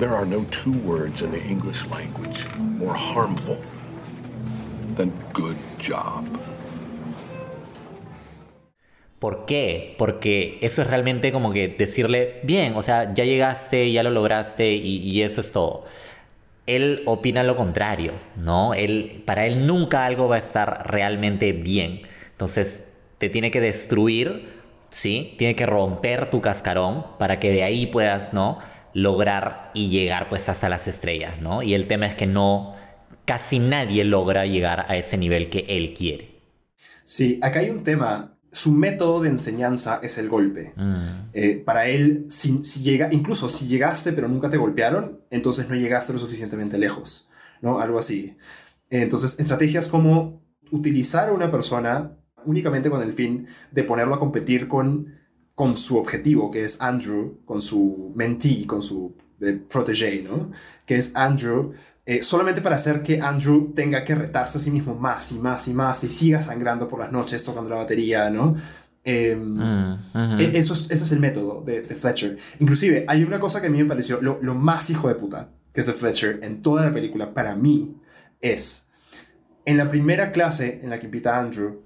There 0.00 0.14
are 0.16 0.24
no 0.24 0.46
two 0.50 0.72
words 0.72 1.20
in 1.20 1.30
the 1.30 1.42
English 1.44 1.84
language 1.90 2.46
more 2.56 2.96
harmful 2.96 3.58
than 4.96 5.12
good 5.34 5.58
job. 5.78 6.24
¿Por 9.18 9.44
qué? 9.44 9.94
Porque 9.98 10.58
eso 10.62 10.80
es 10.80 10.88
realmente 10.88 11.32
como 11.32 11.52
que 11.52 11.68
decirle, 11.68 12.40
bien, 12.42 12.74
o 12.76 12.82
sea, 12.82 13.12
ya 13.12 13.24
llegaste, 13.24 13.92
ya 13.92 14.02
lo 14.02 14.10
lograste 14.10 14.72
y, 14.72 14.96
y 14.98 15.22
eso 15.22 15.42
es 15.42 15.52
todo. 15.52 15.84
Él 16.66 17.02
opina 17.06 17.42
lo 17.44 17.56
contrario, 17.56 18.14
¿no? 18.36 18.74
Él, 18.74 19.22
para 19.26 19.46
él 19.46 19.66
nunca 19.66 20.06
algo 20.06 20.28
va 20.28 20.36
a 20.36 20.38
estar 20.38 20.90
realmente 20.90 21.52
bien. 21.52 22.02
Entonces, 22.32 22.88
te 23.18 23.30
tiene 23.30 23.50
que 23.50 23.60
destruir, 23.60 24.48
¿sí? 24.90 25.34
Tiene 25.38 25.56
que 25.56 25.66
romper 25.66 26.30
tu 26.30 26.40
cascarón 26.42 27.06
para 27.18 27.40
que 27.40 27.50
de 27.52 27.64
ahí 27.64 27.86
puedas, 27.86 28.32
¿no? 28.34 28.60
Lograr 28.92 29.70
y 29.74 29.88
llegar 29.88 30.28
pues 30.28 30.48
hasta 30.48 30.68
las 30.68 30.88
estrellas, 30.88 31.40
¿no? 31.40 31.62
Y 31.62 31.74
el 31.74 31.86
tema 31.86 32.06
es 32.06 32.14
que 32.14 32.26
no, 32.26 32.74
casi 33.24 33.58
nadie 33.58 34.04
logra 34.04 34.46
llegar 34.46 34.86
a 34.88 34.96
ese 34.96 35.16
nivel 35.16 35.50
que 35.50 35.64
él 35.68 35.94
quiere. 35.94 36.40
Sí, 37.04 37.38
acá 37.42 37.60
hay 37.60 37.70
un 37.70 37.84
tema. 37.84 38.36
Su 38.52 38.72
método 38.72 39.20
de 39.20 39.28
enseñanza 39.28 40.00
es 40.02 40.18
el 40.18 40.28
golpe. 40.28 40.72
Mm. 40.76 41.30
Eh, 41.32 41.62
para 41.64 41.86
él, 41.86 42.26
si, 42.28 42.60
llega, 42.82 43.08
incluso 43.12 43.48
si 43.48 43.68
llegaste 43.68 44.12
pero 44.12 44.26
nunca 44.26 44.50
te 44.50 44.56
golpearon, 44.56 45.20
entonces 45.30 45.68
no 45.68 45.76
llegaste 45.76 46.12
lo 46.12 46.18
suficientemente 46.18 46.78
lejos, 46.78 47.28
¿no? 47.60 47.80
Algo 47.80 47.98
así. 47.98 48.36
Entonces, 48.90 49.38
estrategias 49.38 49.86
como 49.86 50.42
utilizar 50.72 51.28
a 51.28 51.32
una 51.32 51.50
persona 51.50 52.16
únicamente 52.44 52.90
con 52.90 53.02
el 53.02 53.12
fin 53.12 53.46
de 53.70 53.84
ponerlo 53.84 54.14
a 54.14 54.18
competir 54.18 54.66
con 54.66 55.19
con 55.60 55.76
su 55.76 55.98
objetivo, 55.98 56.50
que 56.50 56.64
es 56.64 56.80
Andrew, 56.80 57.40
con 57.44 57.60
su 57.60 58.12
mentee, 58.14 58.66
con 58.66 58.80
su 58.80 59.14
eh, 59.42 59.60
protégé, 59.68 60.22
¿no? 60.22 60.50
Que 60.86 60.94
es 60.94 61.14
Andrew, 61.14 61.74
eh, 62.06 62.22
solamente 62.22 62.62
para 62.62 62.76
hacer 62.76 63.02
que 63.02 63.20
Andrew 63.20 63.74
tenga 63.74 64.02
que 64.02 64.14
retarse 64.14 64.56
a 64.56 64.60
sí 64.62 64.70
mismo 64.70 64.94
más 64.94 65.32
y 65.32 65.38
más 65.38 65.68
y 65.68 65.74
más 65.74 66.02
y 66.02 66.08
siga 66.08 66.40
sangrando 66.40 66.88
por 66.88 66.98
las 66.98 67.12
noches 67.12 67.44
tocando 67.44 67.68
la 67.68 67.76
batería, 67.76 68.30
¿no? 68.30 68.56
Em, 69.04 69.58
mm, 69.58 70.40
e-, 70.40 70.52
eso 70.54 70.72
ese 70.72 70.94
es 70.94 71.12
el 71.12 71.20
método 71.20 71.60
de, 71.60 71.82
Fletcher. 71.82 72.38
Inclusive, 72.58 73.04
hay 73.06 73.22
una 73.22 73.38
cosa 73.38 73.60
que 73.60 73.66
a 73.66 73.70
mí 73.70 73.82
me 73.82 73.84
pareció 73.84 74.18
lo, 74.22 74.54
más 74.54 74.88
hijo 74.88 75.08
de 75.08 75.14
puta 75.14 75.50
que 75.74 75.82
es 75.82 75.86
de 75.88 75.92
Fletcher 75.92 76.40
en 76.42 76.62
toda 76.62 76.86
la 76.86 76.90
película, 76.90 77.34
para 77.34 77.54
mí, 77.54 77.96
es 78.40 78.86
en 79.66 79.76
la 79.76 79.90
primera 79.90 80.32
clase 80.32 80.80
en 80.82 80.88
la 80.88 80.98
que 80.98 81.04
invita 81.04 81.36
a 81.36 81.40
Andrew, 81.40 81.82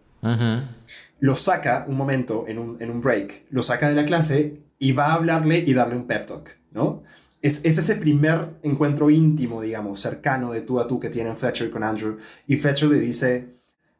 lo 1.24 1.36
saca 1.36 1.86
un 1.88 1.96
momento 1.96 2.44
en 2.46 2.58
un, 2.58 2.76
en 2.82 2.90
un 2.90 3.00
break, 3.00 3.46
lo 3.48 3.62
saca 3.62 3.88
de 3.88 3.94
la 3.94 4.04
clase 4.04 4.60
y 4.78 4.92
va 4.92 5.06
a 5.06 5.14
hablarle 5.14 5.56
y 5.56 5.72
darle 5.72 5.96
un 5.96 6.06
pep 6.06 6.26
talk, 6.26 6.50
¿no? 6.70 7.02
Es, 7.40 7.64
es, 7.64 7.78
ese 7.78 7.96
primer 7.96 8.56
encuentro 8.62 9.08
íntimo, 9.08 9.62
digamos, 9.62 9.98
cercano 10.00 10.52
de 10.52 10.60
tú 10.60 10.80
a 10.80 10.86
tú 10.86 11.00
que 11.00 11.08
tienen 11.08 11.34
Fletcher 11.34 11.70
con 11.70 11.82
Andrew. 11.82 12.18
Y 12.46 12.58
Fletcher 12.58 12.90
le 12.90 13.00
dice, 13.00 13.54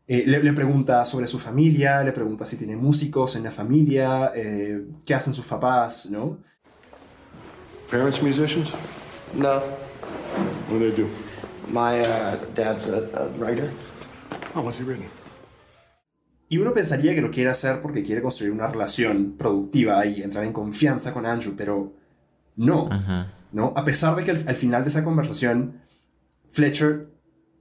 eh, 0.06 0.24
le, 0.26 0.52
pregunta 0.52 1.02
sobre 1.06 1.26
su 1.26 1.38
familia, 1.38 2.04
le 2.04 2.12
pregunta 2.12 2.44
si 2.44 2.58
tiene 2.58 2.76
músicos 2.76 3.36
en 3.36 3.44
la 3.44 3.50
familia, 3.50 4.30
eh, 4.34 4.84
qué 5.06 5.14
hacen 5.14 5.32
sus 5.32 5.46
papás, 5.46 6.10
¿no? 6.10 6.36
Parents 7.90 8.22
musicians? 8.22 8.68
No, 9.34 9.62
What 10.68 10.78
do 10.78 10.78
they 10.80 10.90
do? 10.90 11.08
my 11.68 12.00
uh, 12.00 12.36
dad's 12.54 12.90
a, 12.90 13.08
a 13.14 13.28
writer. 13.38 13.72
Oh, 14.54 14.60
what's 14.60 14.76
he 14.76 14.84
written? 14.84 15.08
Y 16.48 16.58
uno 16.58 16.72
pensaría 16.72 17.14
que 17.14 17.22
lo 17.22 17.30
quiere 17.30 17.50
hacer 17.50 17.80
porque 17.80 18.02
quiere 18.02 18.22
construir 18.22 18.52
una 18.52 18.66
relación 18.66 19.34
productiva 19.36 20.04
y 20.06 20.22
entrar 20.22 20.44
en 20.44 20.52
confianza 20.52 21.12
con 21.12 21.26
Andrew, 21.26 21.54
pero 21.56 21.94
no. 22.56 22.88
¿no? 23.52 23.72
A 23.76 23.84
pesar 23.84 24.14
de 24.14 24.24
que 24.24 24.30
al, 24.30 24.44
al 24.46 24.54
final 24.54 24.82
de 24.82 24.88
esa 24.88 25.04
conversación, 25.04 25.80
Fletcher 26.48 27.08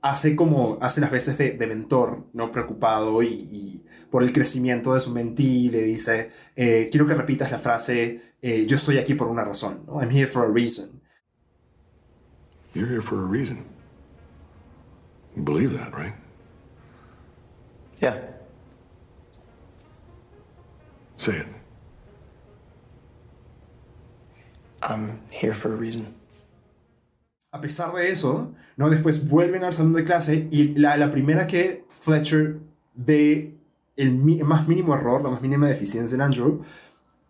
hace 0.02 0.36
como 0.36 0.78
hace 0.82 1.02
las 1.02 1.12
veces 1.12 1.38
de, 1.38 1.52
de 1.52 1.68
mentor, 1.68 2.28
¿no? 2.34 2.52
Preocupado 2.52 3.24
y, 3.24 3.28
y 3.28 3.86
por 4.12 4.22
el 4.22 4.34
crecimiento 4.34 4.94
de 4.94 5.00
su 5.00 5.12
mentí, 5.12 5.70
le 5.70 5.82
dice, 5.82 6.30
eh, 6.56 6.90
quiero 6.92 7.08
que 7.08 7.16
repitas 7.16 7.50
la 7.52 7.58
frase, 7.58 8.36
eh, 8.42 8.66
yo 8.68 8.76
estoy 8.76 8.98
aquí 8.98 9.16
por 9.16 9.28
una 9.28 9.44
razón, 9.44 9.86
¿no? 9.88 10.02
I'm 10.02 10.12
here 10.12 10.28
for 10.28 10.46
a 10.46 10.52
reason. 10.52 11.02
You're 12.76 12.90
here 12.90 13.02
for 13.02 13.18
a 13.18 13.26
reason. 13.26 13.66
You 15.36 15.44
believe 15.44 15.76
that, 15.78 15.94
right? 15.98 16.14
Yeah. 18.02 18.33
Say 21.24 21.38
it. 21.38 21.48
I'm 24.82 25.22
here 25.32 25.54
for 25.54 25.72
a 25.72 25.78
reason. 25.78 26.14
A 27.54 27.62
pesar 27.62 27.94
de 27.94 28.12
eso, 28.12 28.52
¿no? 28.76 28.90
Después 28.90 29.30
vuelven 29.30 29.64
al 29.64 29.74
salón 29.74 29.94
de 29.94 30.04
clase 30.04 30.50
y 30.52 30.76
la, 30.76 30.98
la 30.98 31.12
primera 31.12 31.48
que 31.48 31.86
Fletcher 31.98 32.60
ve 32.94 33.56
el 33.96 34.16
más 34.44 34.68
mínimo 34.68 34.96
error, 34.96 35.24
la 35.24 35.30
más 35.30 35.42
mínima 35.42 35.70
deficiencia 35.70 36.16
en 36.16 36.22
Andrew, 36.22 36.62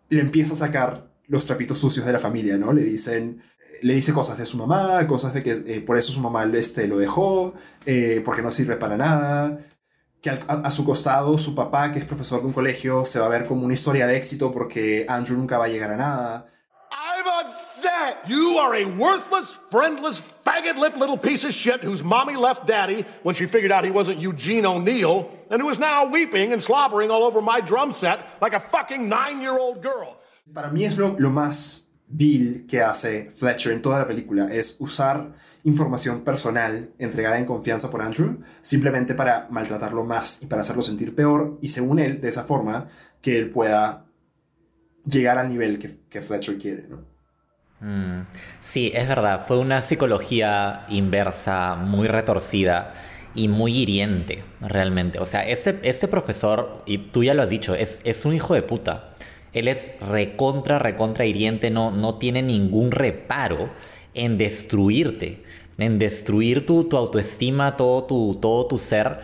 le 0.08 0.20
empieza 0.22 0.54
a 0.54 0.56
sacar 0.56 1.12
los 1.28 1.46
trapitos 1.46 1.78
sucios 1.78 2.04
de 2.04 2.12
la 2.12 2.18
familia, 2.18 2.58
¿no? 2.58 2.72
Le 2.72 2.82
dicen, 2.82 3.42
le 3.82 3.94
dice 3.94 4.12
cosas 4.12 4.38
de 4.38 4.46
su 4.46 4.56
mamá, 4.56 5.06
cosas 5.06 5.34
de 5.34 5.42
que 5.44 5.52
eh, 5.66 5.80
por 5.80 5.96
eso 5.96 6.10
su 6.10 6.20
mamá 6.20 6.50
este, 6.54 6.88
lo 6.88 6.96
dejó, 6.96 7.54
eh, 7.86 8.22
porque 8.24 8.42
no 8.42 8.50
sirve 8.50 8.74
para 8.74 8.96
nada, 8.96 9.58
que 10.24 10.30
al- 10.30 10.40
a, 10.48 10.54
a 10.68 10.70
su 10.70 10.84
costado 10.86 11.36
su 11.36 11.54
papá, 11.54 11.92
que 11.92 11.98
es 11.98 12.06
profesor 12.06 12.40
de 12.40 12.46
un 12.46 12.52
colegio, 12.54 13.04
se 13.04 13.20
va 13.20 13.26
a 13.26 13.28
ver 13.28 13.44
como 13.44 13.64
una 13.64 13.74
historia 13.74 14.06
de 14.06 14.16
éxito 14.16 14.50
porque 14.50 15.04
Andrew 15.06 15.36
nunca 15.36 15.58
va 15.58 15.66
a 15.66 15.68
llegar 15.68 15.90
a 15.90 15.96
nada. 15.96 16.46
I'm 16.90 17.26
upset. 17.46 18.16
You 18.26 18.58
are 18.58 18.74
a 18.74 18.86
worthless, 18.86 19.58
friendless, 19.70 20.22
faggot 20.44 20.78
lipped 20.78 20.96
little 20.96 21.18
piece 21.18 21.44
of 21.44 21.52
shit 21.52 21.82
whose 21.84 22.02
mommy 22.02 22.36
left 22.36 22.66
daddy 22.66 23.04
when 23.22 23.34
she 23.34 23.46
figured 23.46 23.70
out 23.70 23.84
he 23.84 23.90
wasn't 23.90 24.18
Eugene 24.18 24.64
O'Neill, 24.66 25.28
and 25.50 25.60
who 25.60 25.68
is 25.70 25.78
now 25.78 26.06
weeping 26.06 26.52
and 26.54 26.62
slobbering 26.62 27.10
all 27.10 27.24
over 27.24 27.42
my 27.42 27.60
drum 27.60 27.92
set 27.92 28.20
like 28.40 28.54
a 28.54 28.60
fucking 28.60 29.06
nine 29.08 29.42
year 29.42 29.58
old 29.58 29.82
girl. 29.82 30.16
Para 30.54 30.70
mí 30.70 30.84
es 30.86 30.96
lo, 30.96 31.14
lo 31.18 31.30
más 31.30 31.88
vil 32.08 32.64
que 32.66 32.80
hace 32.82 33.30
Fletcher 33.34 33.72
en 33.72 33.82
toda 33.82 33.98
la 33.98 34.06
película, 34.06 34.46
es 34.50 34.76
usar 34.80 35.32
información 35.64 36.20
personal 36.20 36.90
entregada 36.98 37.38
en 37.38 37.46
confianza 37.46 37.90
por 37.90 38.02
Andrew, 38.02 38.38
simplemente 38.60 39.14
para 39.14 39.48
maltratarlo 39.50 40.04
más 40.04 40.42
y 40.42 40.46
para 40.46 40.60
hacerlo 40.60 40.82
sentir 40.82 41.14
peor, 41.14 41.58
y 41.60 41.68
según 41.68 41.98
él, 41.98 42.20
de 42.20 42.28
esa 42.28 42.44
forma, 42.44 42.88
que 43.22 43.38
él 43.38 43.50
pueda 43.50 44.04
llegar 45.04 45.38
al 45.38 45.48
nivel 45.48 45.78
que, 45.78 46.22
Fletcher 46.22 46.58
quiere, 46.58 46.86
¿no? 46.88 47.14
Sí, 48.60 48.92
es 48.94 49.06
verdad, 49.06 49.44
fue 49.46 49.58
una 49.58 49.82
psicología 49.82 50.86
inversa 50.88 51.74
muy 51.74 52.08
retorcida 52.08 52.94
y 53.34 53.48
muy 53.48 53.76
hiriente, 53.76 54.42
realmente. 54.60 55.18
O 55.18 55.26
sea, 55.26 55.46
ese, 55.46 55.80
ese 55.82 56.08
profesor, 56.08 56.82
y 56.86 56.98
tú 56.98 57.24
ya 57.24 57.34
lo 57.34 57.42
has 57.42 57.50
dicho, 57.50 57.74
es, 57.74 58.00
es 58.04 58.24
un 58.24 58.34
hijo 58.34 58.54
de 58.54 58.62
puta. 58.62 59.10
Él 59.52 59.68
es 59.68 59.92
recontra, 60.00 60.78
recontra 60.78 61.26
hiriente, 61.26 61.70
no, 61.70 61.90
no 61.90 62.16
tiene 62.16 62.42
ningún 62.42 62.90
reparo 62.90 63.70
en 64.14 64.38
destruirte, 64.38 65.43
en 65.78 65.98
destruir 65.98 66.66
tu, 66.66 66.84
tu 66.84 66.96
autoestima, 66.96 67.76
todo 67.76 68.04
tu, 68.04 68.38
todo 68.40 68.66
tu 68.66 68.78
ser. 68.78 69.20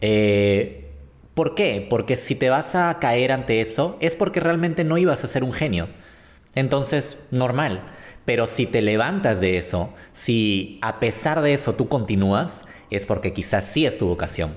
Eh, 0.00 0.90
¿Por 1.34 1.54
qué? 1.54 1.86
Porque 1.88 2.16
si 2.16 2.34
te 2.34 2.50
vas 2.50 2.74
a 2.74 2.98
caer 2.98 3.32
ante 3.32 3.60
eso, 3.60 3.96
es 4.00 4.16
porque 4.16 4.40
realmente 4.40 4.84
no 4.84 4.98
ibas 4.98 5.24
a 5.24 5.28
ser 5.28 5.44
un 5.44 5.52
genio. 5.52 5.88
Entonces, 6.54 7.26
normal. 7.30 7.82
Pero 8.24 8.46
si 8.46 8.66
te 8.66 8.82
levantas 8.82 9.40
de 9.40 9.56
eso, 9.56 9.92
si 10.12 10.78
a 10.82 11.00
pesar 11.00 11.40
de 11.40 11.54
eso 11.54 11.74
tú 11.74 11.88
continúas, 11.88 12.66
es 12.90 13.06
porque 13.06 13.32
quizás 13.32 13.64
sí 13.64 13.86
es 13.86 13.98
tu 13.98 14.06
vocación. 14.06 14.54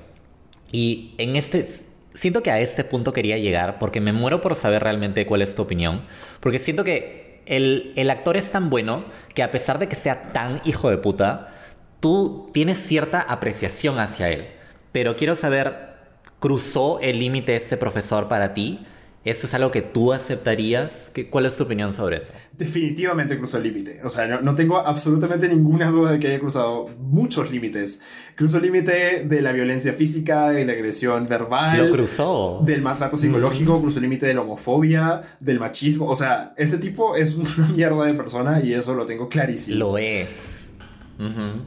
Y 0.72 1.16
en 1.18 1.36
este, 1.36 1.66
siento 2.14 2.44
que 2.44 2.52
a 2.52 2.60
este 2.60 2.84
punto 2.84 3.14
quería 3.14 3.38
llegar 3.38 3.80
porque 3.80 4.02
me 4.02 4.12
muero 4.12 4.42
por 4.42 4.56
saber 4.56 4.84
realmente 4.84 5.26
cuál 5.26 5.42
es 5.42 5.56
tu 5.56 5.62
opinión. 5.62 6.02
Porque 6.42 6.60
siento 6.60 6.84
que 6.84 7.25
el, 7.46 8.10
actor 8.10 8.38
es 8.38 8.52
tan 8.52 8.70
bueno 8.70 9.06
que 9.34 9.44
a 9.44 9.52
pesar 9.52 9.80
de 9.80 9.88
que 9.88 9.96
sea 9.96 10.22
tan 10.22 10.62
hijo 10.66 10.90
de 10.90 10.98
puta, 10.98 11.54
tú 12.00 12.50
tienes 12.54 12.78
cierta 12.78 13.22
apreciación 13.22 14.00
hacia 14.00 14.30
él. 14.30 14.48
Pero 14.92 15.16
quiero 15.16 15.36
saber, 15.36 15.96
¿cruzó 16.40 17.00
el 17.02 17.20
límite 17.20 17.56
este 17.56 17.78
profesor 17.78 18.28
para 18.28 18.54
ti? 18.54 18.86
¿Eso 19.26 19.48
es 19.48 19.54
algo 19.56 19.72
que 19.72 19.82
tú 19.82 20.14
aceptarías? 20.14 21.10
¿Qué- 21.14 21.28
¿Cuál 21.30 21.48
es 21.48 21.58
tu 21.58 21.64
opinión 21.64 21.94
sobre 21.94 22.18
eso? 22.18 22.32
Definitivamente 22.56 23.38
cruzó 23.38 23.58
el 23.58 23.64
límite. 23.64 24.00
O 24.04 24.10
sea, 24.10 24.28
no, 24.28 24.42
no 24.42 24.54
tengo 24.54 24.78
absolutamente 24.78 25.50
ninguna 25.50 25.90
duda 25.90 26.12
de 26.12 26.20
que 26.20 26.28
haya 26.28 26.40
cruzado 26.40 26.86
muchos 27.00 27.50
límites. 27.52 28.02
Cruzó 28.36 28.58
el 28.58 28.64
límite 28.64 29.24
de 29.26 29.42
la 29.42 29.52
violencia 29.52 29.94
física, 29.94 30.50
de 30.50 30.64
la 30.66 30.74
agresión 30.74 31.26
verbal. 31.26 31.78
Lo 31.86 31.90
cruzó. 31.90 32.62
Del 32.64 32.84
maltrato 32.84 33.18
psicológico, 33.18 33.82
cruzó 33.82 33.98
el 33.98 34.04
límite 34.04 34.28
de 34.28 34.36
la 34.36 34.42
homofobia, 34.42 35.22
del 35.40 35.60
machismo. 35.60 36.06
O 36.08 36.16
sea, 36.16 36.54
ese 36.58 36.78
tipo 36.78 37.16
es 37.16 37.34
una 37.58 37.68
mierda 37.76 38.06
de 38.06 38.14
persona 38.14 38.62
y 38.64 38.74
eso 38.74 38.94
lo 38.94 39.06
tengo 39.08 39.28
clarísimo. 39.28 39.78
Lo 39.80 39.98
es. 39.98 40.72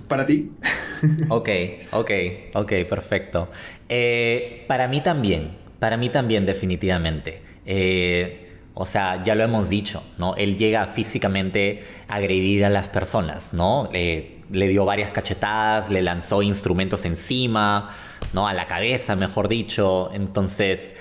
Para 0.06 0.24
ti. 0.26 0.52
Ok, 1.28 1.48
ok, 1.92 2.10
ok, 2.54 2.72
perfecto. 2.88 3.48
Eh, 3.88 4.64
para 4.66 4.88
mí 4.88 5.00
también, 5.00 5.56
para 5.78 5.96
mí 5.96 6.08
también 6.08 6.44
definitivamente. 6.44 7.40
Eh, 7.70 8.46
o 8.74 8.86
sea, 8.86 9.22
ya 9.22 9.34
lo 9.34 9.44
hemos 9.44 9.68
dicho, 9.68 10.02
¿no? 10.16 10.34
Él 10.36 10.56
llega 10.56 10.86
físicamente 10.86 11.84
a 12.08 12.14
agredir 12.14 12.64
a 12.64 12.70
las 12.70 12.88
personas, 12.88 13.52
¿no? 13.52 13.88
Le- 13.92 14.38
le 14.50 14.66
dio 14.68 14.86
varias 14.86 15.10
cachetadas, 15.10 15.90
le 15.90 16.00
lanzó 16.00 16.40
instrumentos 16.42 17.04
encima, 17.04 17.90
¿no? 18.32 18.48
A 18.48 18.54
la 18.54 18.66
cabeza, 18.66 19.14
mejor 19.16 19.48
dicho. 19.48 20.10
Entonces, 20.14 20.94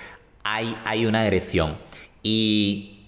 hay, 0.44 0.76
hay 0.84 1.06
una 1.06 1.22
agresión. 1.22 1.78
Y 2.24 3.06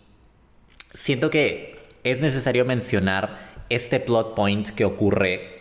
siento 0.93 1.29
que 1.29 1.75
es 2.05 2.21
necesario 2.21 2.63
mencionar 2.63 3.37
este 3.69 3.99
plot 3.99 4.35
point 4.35 4.69
que 4.69 4.85
ocurre 4.85 5.59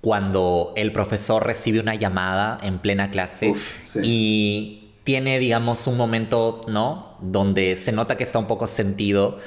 cuando 0.00 0.72
el 0.76 0.90
profesor 0.92 1.46
recibe 1.46 1.78
una 1.80 1.94
llamada 1.94 2.58
en 2.62 2.78
plena 2.78 3.10
clase 3.10 3.50
Uf, 3.50 3.78
sí. 3.84 4.00
y 4.02 4.83
tiene, 5.04 5.38
digamos, 5.38 5.86
un 5.86 5.96
momento, 5.96 6.62
¿no? 6.68 7.16
Donde 7.20 7.76
se 7.76 7.92
nota 7.92 8.16
que 8.16 8.24
está 8.24 8.38
un 8.38 8.46
poco 8.46 8.66
sentido 8.66 9.38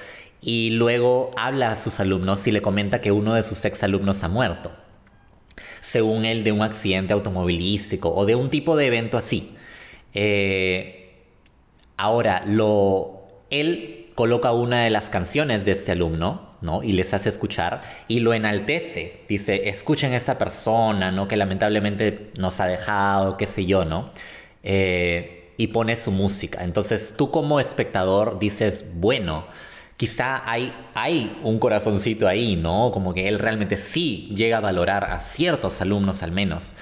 y 0.41 0.72
luego 0.72 1.32
habla 1.38 1.72
a 1.72 1.76
sus 1.76 1.99
alumnos 1.99 2.47
y 2.47 2.51
le 2.51 2.62
comenta 2.62 3.01
que 3.01 3.12
uno 3.12 3.34
de 3.34 3.43
sus 3.43 3.66
exalumnos 3.66 4.24
ha 4.24 4.28
muerto. 4.28 4.72
Según 5.82 6.26
él, 6.26 6.43
de 6.43 6.51
un 6.51 6.62
accidente 6.62 7.14
automovilístico 7.14 8.14
o 8.14 8.26
de 8.26 8.36
un 8.36 8.49
tipo 8.49 8.76
de 8.78 8.88
evento 8.88 9.18
así. 9.18 9.55
Eh, 10.14 10.97
Ahora, 11.97 12.43
lo, 12.45 13.28
él 13.49 14.12
coloca 14.14 14.51
una 14.51 14.84
de 14.84 14.91
las 14.91 15.10
canciones 15.10 15.66
de 15.66 15.72
este 15.72 15.91
alumno, 15.93 16.51
¿no? 16.62 16.84
Y 16.84 16.91
les 16.93 17.14
hace 17.14 17.30
escuchar 17.30 17.82
y 18.08 18.20
lo 18.20 18.34
enaltece. 18.36 19.22
Dice, 19.28 19.68
escuchen 19.70 20.14
a 20.14 20.18
esta 20.18 20.38
persona, 20.38 21.12
¿no? 21.12 21.28
Que 21.28 21.38
lamentablemente 21.38 22.32
nos 22.38 22.60
ha 22.60 22.68
dejado, 22.68 23.36
qué 23.38 23.47
sé 23.47 23.66
yo, 23.66 23.84
¿no? 23.84 24.12
Eh, 24.64 25.37
y 25.58 25.68
pone 25.68 25.95
su 25.95 26.12
música. 26.12 26.64
Entonces 26.64 27.16
tú 27.18 27.32
como 27.32 27.60
espectador 27.60 28.39
dices, 28.39 28.86
bueno, 28.95 29.45
quizá 29.97 30.49
hay, 30.49 30.74
hay 30.93 31.38
un 31.43 31.58
corazoncito 31.58 32.28
ahí, 32.28 32.55
¿no? 32.55 32.91
Como 32.93 33.14
que 33.14 33.28
él 33.28 33.39
realmente 33.39 33.76
sí 33.76 34.32
llega 34.36 34.58
a 34.58 34.62
valorar 34.62 35.05
a 35.05 35.20
ciertos 35.20 35.82
alumnos 35.82 36.22
al 36.24 36.32
menos. 36.32 36.74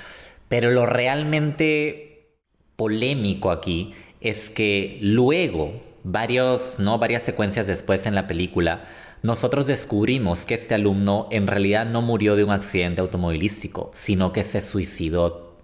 Pero 0.49 0.71
lo 0.71 0.85
realmente 0.85 2.35
polémico 2.75 3.51
aquí 3.51 3.93
es 4.19 4.49
que 4.49 4.99
luego, 5.01 5.73
varios, 6.03 6.79
¿no? 6.79 6.99
varias 6.99 7.23
secuencias 7.23 7.67
después 7.67 8.05
en 8.05 8.15
la 8.15 8.27
película, 8.27 8.83
nosotros 9.23 9.65
descubrimos 9.65 10.45
que 10.45 10.53
este 10.53 10.75
alumno 10.75 11.27
en 11.31 11.47
realidad 11.47 11.85
no 11.85 12.01
murió 12.01 12.35
de 12.35 12.43
un 12.43 12.51
accidente 12.51 13.01
automovilístico, 13.01 13.89
sino 13.93 14.33
que 14.33 14.43
se 14.43 14.61
suicidó. 14.61 15.55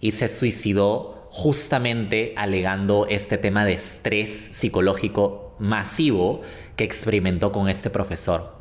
Y 0.00 0.12
se 0.12 0.28
suicidó 0.28 1.17
justamente 1.30 2.32
alegando 2.36 3.06
este 3.08 3.38
tema 3.38 3.64
de 3.64 3.74
estrés 3.74 4.50
psicológico 4.52 5.54
masivo 5.58 6.42
que 6.76 6.84
experimentó 6.84 7.52
con 7.52 7.68
este 7.68 7.90
profesor. 7.90 8.56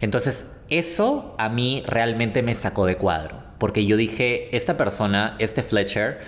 Entonces, 0.00 0.46
eso 0.68 1.34
a 1.38 1.48
mí 1.48 1.82
realmente 1.86 2.42
me 2.42 2.54
sacó 2.54 2.86
de 2.86 2.96
cuadro, 2.96 3.42
porque 3.58 3.86
yo 3.86 3.96
dije, 3.96 4.54
esta 4.54 4.76
persona, 4.76 5.36
este 5.38 5.62
Fletcher, 5.62 6.20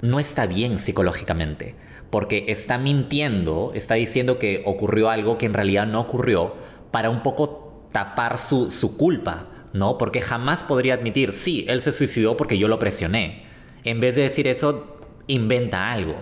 no 0.00 0.18
está 0.18 0.46
bien 0.46 0.78
psicológicamente, 0.78 1.74
porque 2.10 2.46
está 2.48 2.78
mintiendo, 2.78 3.72
está 3.74 3.94
diciendo 3.94 4.38
que 4.38 4.62
ocurrió 4.64 5.10
algo 5.10 5.38
que 5.38 5.46
en 5.46 5.54
realidad 5.54 5.86
no 5.86 6.00
ocurrió, 6.00 6.54
para 6.90 7.10
un 7.10 7.22
poco 7.22 7.88
tapar 7.92 8.38
su, 8.38 8.70
su 8.70 8.96
culpa, 8.96 9.48
¿no? 9.72 9.98
Porque 9.98 10.20
jamás 10.20 10.64
podría 10.64 10.94
admitir, 10.94 11.32
sí, 11.32 11.64
él 11.68 11.80
se 11.82 11.92
suicidó 11.92 12.36
porque 12.36 12.58
yo 12.58 12.68
lo 12.68 12.78
presioné. 12.78 13.44
En 13.84 14.00
vez 14.00 14.14
de 14.14 14.22
decir 14.22 14.46
eso, 14.48 15.01
inventa 15.32 15.90
algo. 15.90 16.14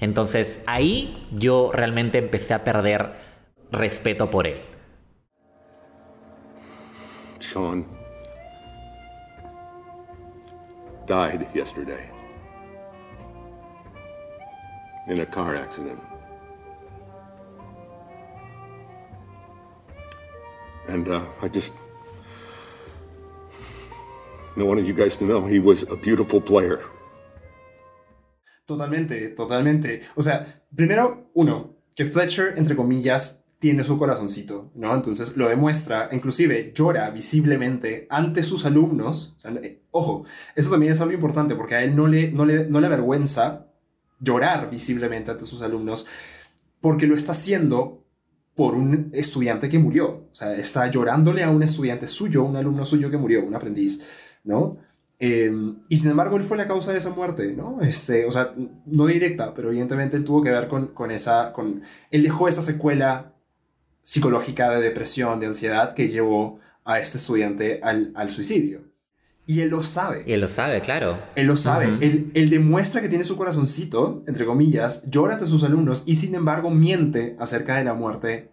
Entonces 0.00 0.62
ahí 0.66 1.28
yo 1.32 1.70
realmente 1.72 2.18
empecé 2.18 2.54
a 2.54 2.64
perder 2.64 3.12
respeto 3.70 4.30
por 4.30 4.46
él. 4.46 4.60
Sean 7.40 7.86
died 11.06 11.46
yesterday 11.54 12.08
in 15.08 15.20
a 15.20 15.26
car 15.26 15.56
accident. 15.56 16.00
And 20.88 21.08
uh, 21.08 21.22
I 21.40 21.48
just 21.48 21.72
I 24.56 24.62
wanted 24.62 24.86
you 24.86 24.94
guys 24.94 25.16
to 25.16 25.24
know 25.24 25.46
he 25.46 25.58
was 25.58 25.82
a 25.84 25.96
beautiful 25.96 26.40
player. 26.40 26.80
Totalmente, 28.66 29.28
totalmente. 29.30 30.02
O 30.14 30.22
sea, 30.22 30.64
primero, 30.74 31.30
uno, 31.34 31.76
que 31.94 32.06
Fletcher, 32.06 32.54
entre 32.56 32.76
comillas, 32.76 33.44
tiene 33.58 33.84
su 33.84 33.96
corazoncito, 33.96 34.72
¿no? 34.74 34.92
Entonces 34.92 35.36
lo 35.36 35.48
demuestra, 35.48 36.08
inclusive 36.10 36.72
llora 36.74 37.10
visiblemente 37.10 38.08
ante 38.10 38.42
sus 38.42 38.66
alumnos. 38.66 39.36
Eh, 39.44 39.82
ojo, 39.92 40.24
eso 40.56 40.70
también 40.70 40.92
es 40.92 41.00
algo 41.00 41.14
importante 41.14 41.54
porque 41.54 41.76
a 41.76 41.84
él 41.84 41.94
no 41.94 42.08
le, 42.08 42.32
no, 42.32 42.44
le, 42.44 42.66
no 42.66 42.80
le 42.80 42.86
avergüenza 42.88 43.68
llorar 44.18 44.68
visiblemente 44.68 45.30
ante 45.30 45.44
sus 45.44 45.62
alumnos 45.62 46.06
porque 46.80 47.06
lo 47.06 47.14
está 47.14 47.32
haciendo 47.32 48.04
por 48.56 48.74
un 48.74 49.10
estudiante 49.12 49.68
que 49.68 49.78
murió. 49.78 50.28
O 50.30 50.34
sea, 50.34 50.54
está 50.56 50.90
llorándole 50.90 51.44
a 51.44 51.50
un 51.50 51.62
estudiante 51.62 52.06
suyo, 52.06 52.42
un 52.42 52.56
alumno 52.56 52.84
suyo 52.84 53.10
que 53.10 53.16
murió, 53.16 53.44
un 53.44 53.54
aprendiz, 53.54 54.04
¿no? 54.44 54.78
Em, 55.24 55.76
y 55.88 55.98
sin 55.98 56.10
embargo, 56.10 56.36
él 56.36 56.42
fue 56.42 56.56
la 56.56 56.66
causa 56.66 56.90
de 56.90 56.98
esa 56.98 57.10
muerte, 57.10 57.54
¿no? 57.56 57.80
Este, 57.80 58.26
o 58.26 58.32
sea, 58.32 58.54
no 58.86 59.06
directa, 59.06 59.54
pero 59.54 59.68
evidentemente 59.68 60.16
él 60.16 60.24
tuvo 60.24 60.42
que 60.42 60.50
ver 60.50 60.66
con, 60.66 60.88
con 60.88 61.12
esa, 61.12 61.52
con, 61.52 61.82
él 62.10 62.24
dejó 62.24 62.48
esa 62.48 62.60
secuela 62.60 63.32
psicológica 64.02 64.70
de 64.70 64.80
depresión, 64.80 65.38
de 65.38 65.46
ansiedad 65.46 65.94
que 65.94 66.08
llevó 66.08 66.58
a 66.84 66.98
este 66.98 67.18
estudiante 67.18 67.78
al, 67.84 68.10
al 68.16 68.30
suicidio. 68.30 68.80
Y 69.46 69.60
él 69.60 69.68
lo 69.68 69.84
sabe. 69.84 70.24
Y 70.26 70.32
él 70.32 70.40
lo 70.40 70.48
sabe, 70.48 70.80
claro. 70.80 71.16
Él 71.36 71.46
lo 71.46 71.54
sabe. 71.54 71.86
él, 72.00 72.32
él, 72.34 72.50
demuestra 72.50 73.00
que 73.00 73.08
tiene 73.08 73.22
su 73.22 73.36
corazoncito, 73.36 74.24
entre 74.26 74.44
comillas, 74.44 75.08
llora 75.08 75.34
ante 75.34 75.46
sus 75.46 75.62
alumnos 75.62 76.02
y 76.04 76.16
sin 76.16 76.34
embargo 76.34 76.68
miente 76.70 77.36
acerca 77.38 77.76
de 77.76 77.84
la 77.84 77.94
muerte 77.94 78.50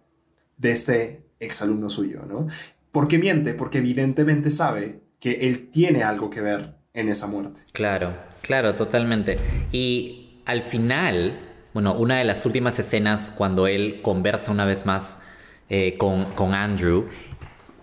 de 0.56 0.70
este 0.70 1.24
exalumno 1.40 1.90
suyo, 1.90 2.26
¿no? 2.28 2.46
¿Por 2.92 3.08
qué 3.08 3.18
miente? 3.18 3.54
Porque 3.54 3.78
evidentemente 3.78 4.52
sabe 4.52 5.00
que 5.20 5.48
él 5.48 5.70
tiene 5.70 6.02
algo 6.02 6.30
que 6.30 6.40
ver 6.40 6.74
en 6.94 7.08
esa 7.08 7.26
muerte. 7.26 7.60
Claro, 7.72 8.16
claro, 8.40 8.74
totalmente. 8.74 9.38
Y 9.70 10.40
al 10.46 10.62
final, 10.62 11.38
bueno, 11.72 11.94
una 11.94 12.18
de 12.18 12.24
las 12.24 12.44
últimas 12.46 12.78
escenas 12.78 13.30
cuando 13.30 13.66
él 13.66 14.00
conversa 14.02 14.50
una 14.50 14.64
vez 14.64 14.86
más 14.86 15.20
eh, 15.68 15.96
con, 15.98 16.24
con 16.32 16.54
Andrew, 16.54 17.08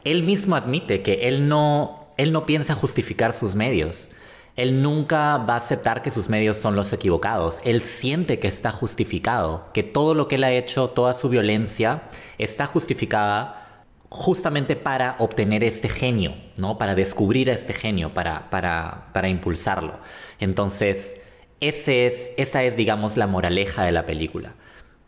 él 0.04 0.24
mismo 0.24 0.56
admite 0.56 1.02
que 1.02 1.28
él 1.28 1.48
no, 1.48 2.12
él 2.18 2.34
no 2.34 2.46
piensa 2.46 2.74
justificar 2.74 3.34
sus 3.34 3.56
medios. 3.56 4.12
Él 4.56 4.82
nunca 4.82 5.38
va 5.38 5.54
a 5.54 5.58
aceptar 5.58 6.02
que 6.02 6.10
sus 6.10 6.30
medios 6.30 6.58
son 6.58 6.76
los 6.76 6.92
equivocados. 6.92 7.60
Él 7.64 7.82
siente 7.82 8.40
que 8.40 8.48
está 8.48 8.72
justificado, 8.72 9.70
que 9.72 9.84
todo 9.84 10.16
lo 10.16 10.28
que 10.28 10.36
él 10.36 10.44
ha 10.44 10.52
hecho, 10.52 10.90
toda 10.90 11.14
su 11.14 11.30
violencia, 11.30 12.04
está 12.40 12.66
justificada 12.66 13.67
justamente 14.10 14.76
para 14.76 15.16
obtener 15.20 15.64
este 15.64 15.90
genio, 15.90 16.36
¿no? 16.58 16.78
Para 16.78 16.96
descubrir 16.96 17.50
a 17.50 17.54
este 17.54 17.74
genio, 17.74 18.14
para, 18.14 18.50
para, 18.50 19.10
para 19.14 19.30
impulsarlo. 19.30 20.00
Entonces, 20.40 21.22
esa 21.60 22.64
es, 22.64 22.78
digamos, 22.78 23.18
la 23.18 23.28
moraleja 23.28 23.84
de 23.84 23.92
la 23.92 24.06
película. 24.06 24.56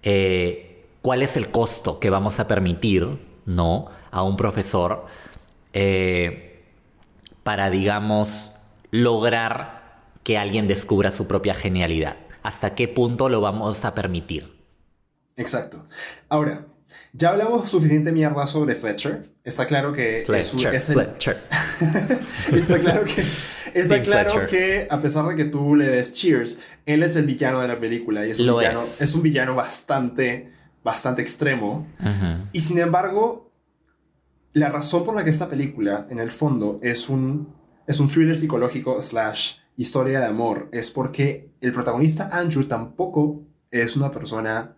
Eh, 0.03 0.85
¿Cuál 1.01 1.21
es 1.21 1.37
el 1.37 1.49
costo 1.49 1.99
que 1.99 2.09
vamos 2.09 2.39
a 2.39 2.47
permitir, 2.47 3.19
¿no? 3.45 3.89
A 4.11 4.23
un 4.23 4.35
profesor 4.35 5.05
eh, 5.73 6.65
para, 7.43 7.69
digamos, 7.69 8.53
lograr 8.91 10.01
que 10.23 10.37
alguien 10.37 10.67
descubra 10.67 11.09
su 11.09 11.27
propia 11.27 11.53
genialidad. 11.53 12.17
¿Hasta 12.43 12.75
qué 12.75 12.87
punto 12.87 13.29
lo 13.29 13.41
vamos 13.41 13.85
a 13.85 13.95
permitir? 13.95 14.59
Exacto. 15.37 15.83
Ahora, 16.27 16.65
ya 17.13 17.29
hablamos 17.29 17.69
suficiente 17.69 18.11
mierda 18.11 18.45
sobre 18.47 18.75
Fletcher. 18.75 19.23
Está 19.43 19.65
claro 19.65 19.93
que 19.93 20.23
Fletcher, 20.25 20.75
es, 20.75 20.89
el... 20.89 20.95
Fletcher. 20.95 21.37
está 22.53 22.79
claro 22.79 23.05
que 23.05 23.23
está 23.73 24.01
claro 24.01 24.47
que 24.47 24.87
a 24.89 24.99
pesar 24.99 25.27
de 25.27 25.35
que 25.35 25.45
tú 25.45 25.75
le 25.75 25.87
des 25.87 26.13
Cheers, 26.13 26.59
él 26.85 27.03
es 27.03 27.15
el 27.15 27.25
villano 27.25 27.61
de 27.61 27.67
la 27.67 27.77
película 27.77 28.25
y 28.25 28.31
es 28.31 28.39
un 28.39 28.47
Lo 28.47 28.57
villano 28.57 28.81
es. 28.81 29.01
es 29.01 29.15
un 29.15 29.21
villano 29.21 29.55
bastante 29.55 30.51
bastante 30.83 31.21
extremo. 31.21 31.87
Y 32.53 32.61
sin 32.61 32.79
embargo, 32.79 33.51
la 34.53 34.69
razón 34.69 35.03
por 35.03 35.15
la 35.15 35.23
que 35.23 35.29
esta 35.29 35.49
película, 35.49 36.07
en 36.09 36.19
el 36.19 36.31
fondo, 36.31 36.79
es 36.81 37.09
un, 37.09 37.53
es 37.87 37.99
un 37.99 38.07
thriller 38.07 38.37
psicológico 38.37 39.01
slash 39.01 39.57
historia 39.75 40.19
de 40.19 40.25
amor, 40.25 40.69
es 40.71 40.91
porque 40.91 41.51
el 41.61 41.71
protagonista 41.71 42.29
Andrew 42.33 42.65
tampoco 42.65 43.43
es 43.71 43.95
una 43.95 44.11
persona 44.11 44.75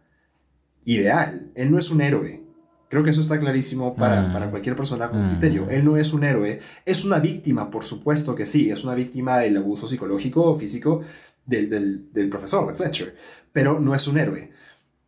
ideal. 0.86 1.52
Él 1.56 1.72
no 1.72 1.78
es 1.80 1.90
un 1.92 2.02
héroe. 2.02 2.44
Creo 2.90 3.04
que 3.04 3.12
eso 3.12 3.22
está 3.22 3.40
clarísimo 3.40 3.96
para, 3.96 4.22
Mm. 4.24 4.34
para 4.34 4.50
cualquier 4.50 4.76
persona 4.76 5.10
con 5.10 5.26
Mm. 5.26 5.30
criterio. 5.30 5.70
Él 5.70 5.86
no 5.86 5.96
es 5.98 6.12
un 6.14 6.24
héroe. 6.24 6.60
Es 6.86 7.06
una 7.06 7.20
víctima, 7.20 7.70
por 7.72 7.84
supuesto 7.86 8.36
que 8.36 8.46
sí. 8.46 8.70
Es 8.70 8.84
una 8.84 8.96
víctima 8.96 9.38
del 9.40 9.56
abuso 9.58 9.88
psicológico 9.88 10.44
o 10.44 10.56
físico 10.56 11.02
del, 11.46 11.70
del, 11.70 12.12
del 12.12 12.30
profesor, 12.30 12.68
de 12.68 12.76
Fletcher. 12.76 13.16
Pero 13.54 13.80
no 13.80 13.96
es 13.96 14.08
un 14.08 14.18
héroe. 14.18 14.52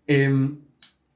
Em, 0.08 0.60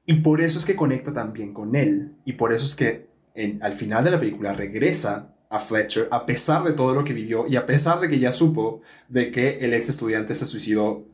y 0.06 0.14
por 0.16 0.40
eso 0.40 0.58
es 0.58 0.64
que 0.64 0.76
conecta 0.76 1.12
también 1.12 1.52
con 1.54 1.74
él. 1.74 2.14
Y 2.24 2.34
por 2.34 2.52
eso 2.52 2.64
es 2.66 2.74
que 2.74 3.08
en- 3.34 3.62
al 3.62 3.72
final 3.72 4.04
de 4.04 4.10
la 4.10 4.18
película 4.18 4.52
regresa 4.52 5.34
a 5.50 5.60
Fletcher 5.60 6.08
a 6.10 6.26
pesar 6.26 6.64
de 6.64 6.72
todo 6.72 6.94
lo 6.94 7.04
que 7.04 7.14
vivió 7.14 7.46
y 7.48 7.56
a 7.56 7.64
pesar 7.64 8.00
de 8.00 8.08
que 8.10 8.18
ya 8.18 8.32
supo 8.32 8.82
de 9.08 9.30
que 9.30 9.58
el 9.60 9.72
ex 9.72 9.88
estudiante 9.88 10.34
se 10.34 10.44
suicidó 10.44 11.06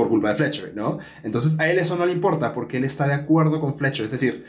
por 0.00 0.08
culpa 0.08 0.30
de 0.30 0.34
Fletcher, 0.34 0.72
¿no? 0.74 0.98
Entonces 1.22 1.60
a 1.60 1.70
él 1.70 1.78
eso 1.78 1.94
no 1.94 2.06
le 2.06 2.12
importa 2.12 2.54
porque 2.54 2.78
él 2.78 2.84
está 2.84 3.06
de 3.06 3.12
acuerdo 3.12 3.60
con 3.60 3.74
Fletcher. 3.74 4.06
Es 4.06 4.12
decir, 4.12 4.46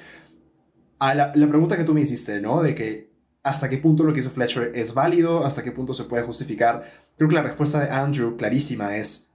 a 0.97 1.13
la, 1.13 1.33
la 1.35 1.47
pregunta 1.49 1.75
que 1.75 1.83
tú 1.83 1.93
me 1.93 1.99
hiciste, 1.99 2.39
¿no? 2.39 2.63
De 2.63 2.73
que 2.73 3.11
hasta 3.43 3.69
qué 3.69 3.77
punto 3.77 4.05
lo 4.05 4.13
que 4.13 4.21
hizo 4.21 4.29
Fletcher 4.29 4.71
es 4.73 4.93
válido, 4.93 5.45
hasta 5.45 5.61
qué 5.61 5.73
punto 5.73 5.93
se 5.93 6.05
puede 6.05 6.23
justificar. 6.23 6.89
Creo 7.17 7.27
que 7.27 7.35
la 7.35 7.41
respuesta 7.41 7.81
de 7.81 7.89
Andrew 7.89 8.37
clarísima 8.37 8.95
es 8.95 9.27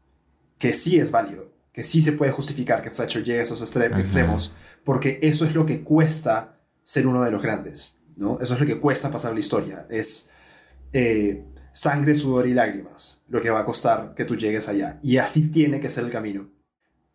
que 0.59 0.73
sí 0.73 0.99
es 0.99 1.11
válido, 1.11 1.53
que 1.71 1.85
sí 1.85 2.01
se 2.01 2.12
puede 2.12 2.33
justificar 2.33 2.81
que 2.81 2.91
Fletcher 2.91 3.23
llegue 3.23 3.41
a 3.41 3.43
esos 3.43 3.77
Ajá. 3.77 4.01
extremos, 4.01 4.55
porque 4.85 5.19
eso 5.21 5.45
es 5.45 5.55
lo 5.55 5.67
que 5.67 5.85
cuesta 5.85 6.59
ser 6.83 7.07
uno 7.07 7.23
de 7.25 7.31
los 7.31 7.43
grandes, 7.43 7.99
¿no? 8.17 8.41
Eso 8.41 8.55
es 8.55 8.61
lo 8.61 8.64
que 8.64 8.81
cuesta 8.81 9.11
pasar 9.11 9.35
la 9.35 9.41
historia, 9.41 9.87
es 9.91 10.31
eh, 10.95 11.45
sangre, 11.77 12.14
sudor 12.14 12.49
y 12.49 12.55
lágrimas, 12.55 13.22
lo 13.29 13.43
que 13.43 13.51
va 13.51 13.61
a 13.61 13.64
costar 13.66 14.14
que 14.14 14.24
tú 14.24 14.35
llegues 14.35 14.66
allá, 14.68 14.99
y 15.03 15.18
así 15.18 15.51
tiene 15.51 15.79
que 15.79 15.91
ser 15.91 16.05
el 16.05 16.11
camino. 16.11 16.49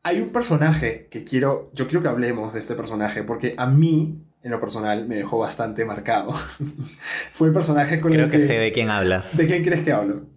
Hay 0.04 0.22
un 0.22 0.30
personaje 0.30 1.08
que 1.10 1.24
quiero, 1.24 1.72
yo 1.74 1.88
quiero 1.88 2.04
que 2.04 2.10
hablemos 2.10 2.54
de 2.54 2.60
este 2.60 2.76
personaje, 2.76 3.24
porque 3.24 3.56
a 3.58 3.66
mí, 3.66 4.24
en 4.44 4.52
lo 4.52 4.60
personal, 4.60 5.08
me 5.08 5.16
dejó 5.16 5.40
bastante 5.40 5.84
marcado. 5.84 6.32
Fue 7.34 7.48
el 7.48 7.54
personaje 7.54 8.00
con 8.00 8.12
Creo 8.12 8.26
el 8.26 8.32
que 8.32 8.38
que... 8.38 8.48
sé 8.48 8.54
de 8.54 8.72
quién 8.72 8.90
hablas. 8.92 9.36
¿De 9.36 9.48
quién 9.48 9.64
crees 9.64 9.82
que 9.82 9.92
hablo? 9.94 10.28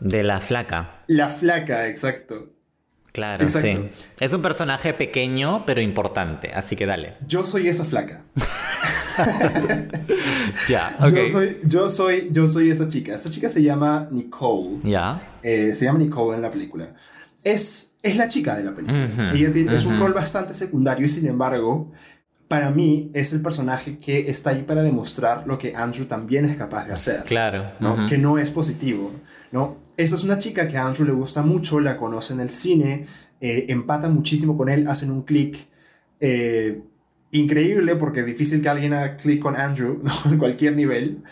De 0.00 0.22
la 0.22 0.40
flaca. 0.40 0.88
La 1.06 1.28
flaca, 1.28 1.86
exacto. 1.88 2.54
Claro, 3.12 3.42
Exacto. 3.44 3.68
sí. 3.68 3.90
Es 4.20 4.32
un 4.32 4.40
personaje 4.40 4.94
pequeño, 4.94 5.64
pero 5.66 5.80
importante, 5.82 6.52
así 6.54 6.76
que 6.76 6.86
dale. 6.86 7.16
Yo 7.26 7.44
soy 7.44 7.68
esa 7.68 7.84
flaca. 7.84 8.24
Ya, 10.68 10.96
Yo, 11.10 11.28
soy, 11.28 11.58
yo, 11.64 11.88
soy, 11.88 12.28
yo 12.32 12.48
soy 12.48 12.70
esa 12.70 12.88
chica. 12.88 13.14
Esa 13.14 13.30
chica 13.30 13.48
se 13.48 13.62
llama 13.62 14.08
Nicole. 14.10 14.80
Ya. 14.84 15.22
Eh, 15.42 15.74
se 15.74 15.84
llama 15.84 15.98
Nicole 15.98 16.36
en 16.36 16.42
la 16.42 16.50
película. 16.50 16.94
Es, 17.44 17.92
es 18.02 18.16
la 18.16 18.28
chica 18.28 18.56
de 18.56 18.64
la 18.64 18.74
película. 18.74 19.32
Ella 19.32 19.52
tiene, 19.52 19.74
Es 19.74 19.84
un 19.84 19.98
rol 19.98 20.12
bastante 20.12 20.54
secundario 20.54 21.06
y 21.06 21.08
sin 21.08 21.26
embargo, 21.26 21.90
para 22.48 22.70
mí 22.70 23.10
es 23.14 23.32
el 23.32 23.42
personaje 23.42 23.98
que 23.98 24.28
está 24.28 24.50
ahí 24.50 24.62
para 24.62 24.82
demostrar 24.82 25.46
lo 25.46 25.56
que 25.58 25.72
Andrew 25.74 26.06
también 26.06 26.44
es 26.44 26.56
capaz 26.56 26.86
de 26.86 26.94
hacer. 26.94 27.22
Claro. 27.24 27.72
¿no? 27.78 28.08
Que 28.08 28.18
no 28.18 28.38
es 28.38 28.50
positivo, 28.50 29.12
¿no? 29.52 29.76
Esta 29.96 30.16
es 30.16 30.24
una 30.24 30.38
chica 30.38 30.66
que 30.66 30.76
a 30.76 30.86
Andrew 30.86 31.06
le 31.06 31.12
gusta 31.12 31.42
mucho, 31.42 31.78
la 31.78 31.96
conoce 31.96 32.32
en 32.32 32.40
el 32.40 32.50
cine, 32.50 33.06
eh, 33.40 33.66
empata 33.68 34.08
muchísimo 34.08 34.56
con 34.56 34.68
él, 34.68 34.86
hacen 34.88 35.10
un 35.10 35.22
clic 35.22 35.68
eh, 36.20 36.82
increíble 37.30 37.96
porque 37.96 38.20
es 38.20 38.26
difícil 38.26 38.62
que 38.62 38.68
alguien 38.68 38.92
haga 38.92 39.16
clic 39.16 39.40
con 39.40 39.56
Andrew, 39.56 40.00
¿no? 40.02 40.12
En 40.30 40.38
cualquier 40.38 40.76
nivel, 40.76 41.22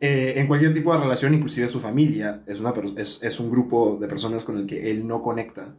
eh, 0.00 0.34
en 0.36 0.46
cualquier 0.46 0.72
tipo 0.72 0.92
de 0.92 1.00
relación, 1.00 1.34
inclusive 1.34 1.68
su 1.68 1.80
familia, 1.80 2.42
es, 2.46 2.60
una, 2.60 2.72
es, 2.96 3.22
es 3.22 3.40
un 3.40 3.50
grupo 3.50 3.98
de 4.00 4.08
personas 4.08 4.44
con 4.44 4.58
el 4.58 4.66
que 4.66 4.90
él 4.90 5.06
no 5.06 5.22
conecta. 5.22 5.74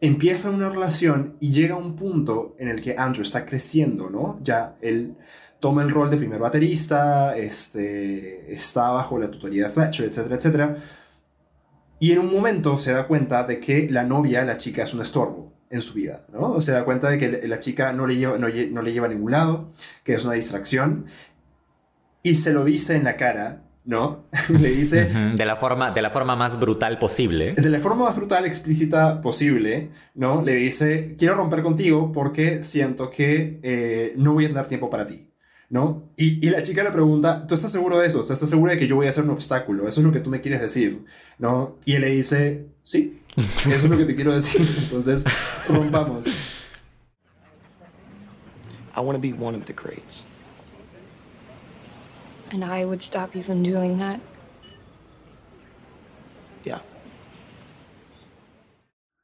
Empieza 0.00 0.50
una 0.50 0.68
relación 0.68 1.36
y 1.40 1.50
llega 1.50 1.74
a 1.74 1.78
un 1.78 1.96
punto 1.96 2.54
en 2.58 2.68
el 2.68 2.80
que 2.80 2.94
Andrew 2.98 3.22
está 3.22 3.46
creciendo, 3.46 4.10
¿no? 4.10 4.38
Ya 4.42 4.76
él 4.82 5.16
toma 5.58 5.82
el 5.82 5.90
rol 5.90 6.10
de 6.10 6.18
primer 6.18 6.38
baterista, 6.38 7.36
este, 7.36 8.52
está 8.54 8.90
bajo 8.90 9.18
la 9.18 9.30
tutoría 9.30 9.64
de 9.64 9.70
Fletcher, 9.70 10.06
etcétera, 10.06 10.36
etcétera. 10.36 10.76
Y 11.98 12.12
en 12.12 12.18
un 12.18 12.30
momento 12.30 12.76
se 12.76 12.92
da 12.92 13.06
cuenta 13.06 13.44
de 13.44 13.58
que 13.58 13.88
la 13.88 14.04
novia, 14.04 14.44
la 14.44 14.58
chica, 14.58 14.84
es 14.84 14.92
un 14.92 15.00
estorbo 15.00 15.55
en 15.70 15.82
su 15.82 15.94
vida, 15.94 16.26
¿no? 16.32 16.60
Se 16.60 16.72
da 16.72 16.84
cuenta 16.84 17.08
de 17.10 17.18
que 17.18 17.48
la 17.48 17.58
chica 17.58 17.92
no 17.92 18.06
le 18.06 18.16
lleva, 18.16 18.38
no, 18.38 18.48
no 18.48 18.82
le 18.82 18.92
lleva 18.92 19.06
a 19.06 19.10
ningún 19.10 19.32
lado, 19.32 19.72
que 20.04 20.14
es 20.14 20.24
una 20.24 20.34
distracción, 20.34 21.06
y 22.22 22.36
se 22.36 22.52
lo 22.52 22.64
dice 22.64 22.96
en 22.96 23.04
la 23.04 23.16
cara 23.16 23.66
¿no? 23.86 24.24
Le 24.48 24.68
dice... 24.68 25.04
de, 25.04 25.46
la 25.46 25.56
forma, 25.56 25.92
de 25.92 26.02
la 26.02 26.10
forma 26.10 26.36
más 26.36 26.58
brutal 26.58 26.98
posible. 26.98 27.54
De 27.54 27.70
la 27.70 27.78
forma 27.78 28.04
más 28.04 28.16
brutal, 28.16 28.44
explícita 28.44 29.20
posible, 29.20 29.90
¿no? 30.14 30.42
Le 30.42 30.54
dice, 30.54 31.14
quiero 31.16 31.36
romper 31.36 31.62
contigo 31.62 32.12
porque 32.12 32.62
siento 32.62 33.10
que 33.10 33.60
eh, 33.62 34.12
no 34.16 34.34
voy 34.34 34.46
a 34.46 34.48
tener 34.48 34.66
tiempo 34.66 34.90
para 34.90 35.06
ti, 35.06 35.30
¿no? 35.70 36.10
Y, 36.16 36.44
y, 36.46 36.50
la 36.50 36.62
chica 36.62 36.82
le 36.82 36.90
pregunta, 36.90 37.46
¿tú 37.46 37.54
estás 37.54 37.70
seguro 37.72 37.98
de 37.98 38.08
eso? 38.08 38.20
¿Estás 38.20 38.38
seguro 38.40 38.72
de 38.72 38.78
que 38.78 38.88
yo 38.88 38.96
voy 38.96 39.06
a 39.06 39.12
ser 39.12 39.24
un 39.24 39.30
obstáculo? 39.30 39.86
¿Eso 39.86 40.00
es 40.00 40.06
lo 40.06 40.12
que 40.12 40.20
tú 40.20 40.30
me 40.30 40.40
quieres 40.40 40.60
decir? 40.60 41.04
¿No? 41.38 41.76
Y 41.84 41.94
él 41.94 42.02
le 42.02 42.08
dice, 42.08 42.66
sí, 42.82 43.22
eso 43.38 43.70
es 43.70 43.84
lo 43.84 43.96
que 43.96 44.04
te 44.04 44.14
quiero 44.14 44.32
decir. 44.32 44.66
Entonces, 44.78 45.24
rompamos. 45.68 46.26
I 48.96 49.00
want 49.00 49.16
to 49.16 49.20
be 49.20 49.32
one 49.32 49.54
of 49.54 49.64
the 49.66 49.74
greats. 49.74 50.24
And 52.50 52.64
I 52.64 52.84
would 52.84 53.02
stop 53.02 53.34
you 53.34 53.42
from 53.42 53.62
doing 53.62 53.98
that. 53.98 54.20
Yeah. 56.64 56.80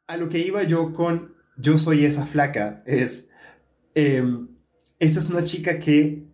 A 0.09 0.17
lo 0.17 0.29
que 0.29 0.39
iba 0.39 0.63
yo 0.65 0.93
con 0.93 1.33
Yo 1.57 1.79
soy 1.79 2.05
esa 2.05 2.27
flaca 2.27 2.83
es. 2.87 3.29
Eh, 3.95 4.25
esa 4.99 5.21
es 5.21 5.29
una 5.31 5.43
chica 5.43 5.79
que 5.79 6.27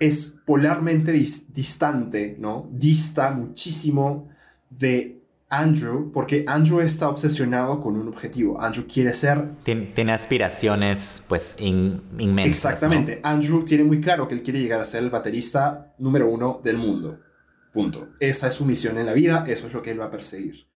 es 0.00 0.40
polarmente 0.46 1.12
dis 1.12 1.52
distante, 1.52 2.36
¿no? 2.38 2.68
Dista 2.72 3.30
muchísimo 3.30 4.28
de 4.70 5.17
Andrew, 5.50 6.12
porque 6.12 6.44
Andrew 6.46 6.80
está 6.80 7.08
obsesionado 7.08 7.80
con 7.80 7.96
un 7.96 8.08
objetivo. 8.08 8.60
Andrew 8.60 8.86
quiere 8.86 9.14
ser... 9.14 9.56
Tiene, 9.64 10.12
aspiraciones, 10.12 11.22
pues, 11.26 11.56
inmensas. 11.58 12.46
Exactamente. 12.46 13.20
Andrew 13.22 13.64
tiene 13.64 13.84
muy 13.84 14.00
claro 14.00 14.28
que 14.28 14.34
él 14.34 14.42
quiere 14.42 14.60
llegar 14.60 14.80
a 14.80 14.84
ser 14.84 15.02
el 15.02 15.10
baterista 15.10 15.94
número 15.98 16.28
uno 16.28 16.60
del 16.62 16.76
mundo. 16.76 17.20
Punto. 17.72 18.10
Esa 18.20 18.48
es 18.48 18.54
su 18.54 18.66
misión 18.66 18.98
en 18.98 19.06
la 19.06 19.14
vida, 19.14 19.44
eso 19.46 19.68
es 19.68 19.72
lo 19.72 19.80
que 19.80 19.92
él 19.92 20.00
va 20.00 20.06
a 20.06 20.10
perseguir. 20.10 20.68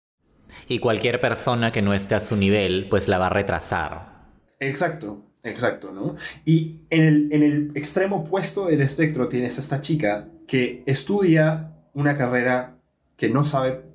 Y 0.68 0.78
cualquier 0.78 1.20
persona 1.20 1.72
que 1.72 1.82
no 1.82 1.92
esté 1.92 2.14
a 2.14 2.20
su 2.20 2.36
nivel, 2.36 2.88
pues 2.88 3.08
la 3.08 3.18
va 3.18 3.26
a 3.26 3.30
retrasar. 3.30 4.30
Exacto, 4.58 5.26
exacto, 5.42 5.92
¿no? 5.92 6.16
Y 6.44 6.82
en 6.90 7.04
el, 7.04 7.28
en 7.32 7.42
el 7.42 7.72
extremo 7.74 8.16
opuesto 8.16 8.66
del 8.66 8.80
espectro 8.80 9.28
tienes 9.28 9.58
a 9.58 9.60
esta 9.60 9.80
chica 9.80 10.28
que 10.46 10.82
estudia 10.86 11.74
una 11.94 12.16
carrera 12.16 12.78
que 13.16 13.28
no 13.28 13.44
sabe 13.44 13.91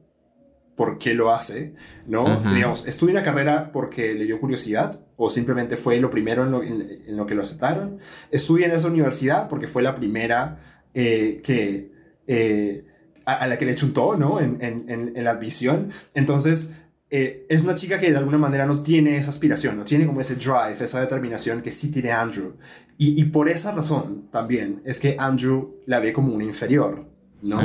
por 0.78 1.00
qué 1.00 1.16
lo 1.16 1.34
hace, 1.34 1.74
¿no? 2.06 2.40
Digamos, 2.54 2.88
estudia 2.88 3.16
una 3.16 3.24
carrera 3.24 3.72
porque 3.74 4.14
le 4.14 4.26
dio 4.26 4.40
curiosidad 4.40 5.02
o 5.16 5.32
simplemente 5.32 5.76
fue 5.76 6.00
lo 6.00 6.12
primero 6.12 6.44
en 6.44 7.18
lo, 7.18 7.26
que 7.26 7.34
lo 7.34 7.42
aceptaron. 7.42 7.98
Estudia 8.30 8.68
en 8.68 8.74
esa 8.74 8.88
universidad 8.88 9.50
porque 9.50 9.68
fue 9.68 9.82
la 9.82 9.96
primera 9.96 10.60
eh, 10.94 11.42
que, 11.44 11.92
eh, 12.28 12.86
a, 13.26 13.48
la 13.48 13.58
que 13.58 13.66
le 13.66 13.76
chuntó, 13.76 14.16
¿no? 14.16 14.40
En, 14.40 14.62
en, 14.62 15.24
la 15.24 15.32
admisión. 15.32 15.90
Entonces, 16.14 16.76
eh, 17.10 17.48
es 17.50 17.64
una 17.64 17.74
chica 17.74 18.00
que 18.00 18.12
de 18.12 18.18
alguna 18.18 18.38
manera 18.38 18.68
no 18.68 18.84
tiene 18.84 19.18
esa 19.18 19.32
aspiración, 19.32 19.78
no 19.78 19.84
tiene 19.84 20.06
como 20.06 20.22
ese 20.22 20.36
drive, 20.36 20.78
esa 20.80 21.02
determinación 21.02 21.64
que 21.64 21.72
sí 21.72 21.90
tiene 21.90 22.12
Andrew. 22.12 22.56
Y, 23.00 23.20
y 23.20 23.26
por 23.26 23.50
esa 23.50 23.72
razón 23.72 24.30
también 24.32 24.84
es 24.86 25.00
que 25.00 25.16
Andrew 25.18 25.82
la 25.88 26.00
ve 26.00 26.14
como 26.14 26.36
una 26.36 26.44
inferior, 26.44 27.17
¿no? 27.42 27.62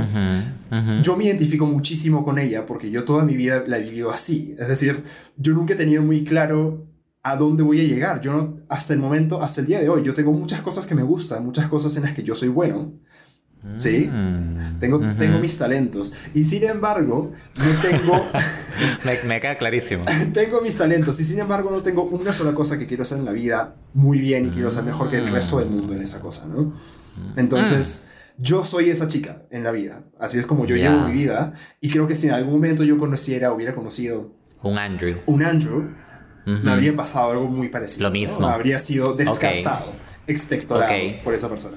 Yo 1.03 1.17
me 1.17 1.25
identifico 1.25 1.67
muchísimo 1.67 2.25
con 2.25 2.39
ella 2.39 2.67
porque 2.67 2.91
yo 2.91 3.05
toda 3.05 3.25
mi 3.25 3.37
vida 3.37 3.65
la 3.67 3.79
he 3.79 3.83
vivido 3.83 4.11
así. 4.11 4.55
Es 4.59 4.69
decir, 4.69 5.05
yo 5.37 5.53
nunca 5.53 5.75
he 5.75 5.77
tenido 5.77 6.03
muy 6.03 6.25
claro 6.25 6.87
a 7.23 7.37
dónde 7.37 7.63
voy 7.63 7.81
a 7.81 7.85
llegar. 7.85 8.21
Yo 8.21 8.33
no, 8.33 8.61
hasta 8.69 8.93
el 8.95 8.99
momento, 8.99 9.41
hasta 9.43 9.61
el 9.61 9.67
día 9.67 9.81
de 9.81 9.89
hoy, 9.89 10.03
yo 10.03 10.15
tengo 10.15 10.33
muchas 10.33 10.61
cosas 10.61 10.87
que 10.87 10.95
me 10.95 11.03
gustan, 11.03 11.45
muchas 11.45 11.69
cosas 11.69 11.97
en 11.97 12.05
las 12.05 12.15
que 12.15 12.23
yo 12.23 12.35
soy 12.35 12.49
bueno. 12.49 12.93
¿Sí? 13.77 14.11
Mm, 14.13 14.81
tengo, 14.81 14.99
tengo 15.17 15.39
mis 15.39 15.57
talentos. 15.57 16.13
Y 16.35 16.43
sin 16.43 16.65
embargo, 16.65 17.31
no 17.59 17.81
tengo... 17.81 18.27
me, 19.29 19.41
queda 19.41 19.57
clarísimo. 19.57 20.05
tengo 20.35 20.61
mis 20.63 20.77
talentos 20.77 21.21
y 21.21 21.25
sin 21.25 21.39
embargo 21.39 21.71
no 21.71 21.81
tengo 21.81 22.03
una 22.03 22.33
sola 22.33 22.55
cosa 22.55 22.77
que 22.77 22.87
quiero 22.87 23.05
hacer 23.05 23.19
en 23.19 23.25
la 23.25 23.31
vida 23.31 23.77
muy 23.95 24.19
bien 24.19 24.47
y 24.47 24.51
quiero 24.51 24.69
ser 24.69 24.83
mejor 24.83 25.11
que 25.11 25.19
el 25.19 25.31
resto 25.31 25.61
del 25.61 25.69
mundo 25.69 25.95
en 25.95 26.01
esa 26.03 26.21
cosa, 26.21 26.47
¿no? 26.47 26.63
Mm. 26.63 27.39
Entonces 27.39 28.05
yo 28.39 28.65
soy 28.65 28.91
esa 28.91 29.09
chica 29.09 29.43
en 29.51 29.65
la 29.65 29.71
vida. 29.71 30.03
Así 30.19 30.39
es 30.39 30.47
como 30.47 30.67
yo 30.67 30.77
llevo 30.77 31.07
mi 31.07 31.13
vida. 31.13 31.53
Y 31.81 31.89
creo 31.89 32.07
que 32.07 32.15
si 32.15 32.29
en 32.29 32.35
algún 32.35 32.55
momento 32.55 32.85
yo 32.85 32.99
conociera, 32.99 33.53
hubiera 33.53 33.75
conocido... 33.75 34.33
Un 34.63 34.79
Andrew. 34.79 35.21
Un 35.27 35.43
Andrew, 35.43 35.91
me 36.45 36.71
habría 36.71 36.95
pasado 36.95 37.33
algo 37.33 37.49
muy 37.49 37.69
parecido. 37.69 38.09
Lo 38.09 38.13
mismo. 38.13 38.47
Habría 38.47 38.79
sido 38.79 39.15
descartado, 39.15 39.93
expectorado 40.27 40.95
por 41.25 41.35
esa 41.35 41.49
persona. 41.49 41.77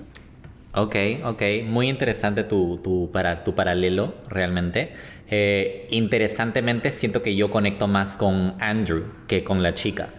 Ok, 0.74 0.96
ok. 1.24 1.42
Muy 1.66 1.90
interesante 1.90 2.44
tu, 2.44 2.80
tu, 2.84 3.10
para, 3.12 3.44
tu 3.44 3.56
paralelo, 3.56 4.14
realmente. 4.28 4.94
Eh, 5.30 5.88
interesantemente, 5.90 6.92
siento 6.92 7.22
que 7.22 7.36
yo 7.36 7.50
conecto 7.50 7.88
más 7.88 8.18
con 8.18 8.56
Andrew 8.60 9.06
que 9.28 9.44
con 9.44 9.64
la 9.64 9.74
chica. 9.74 10.10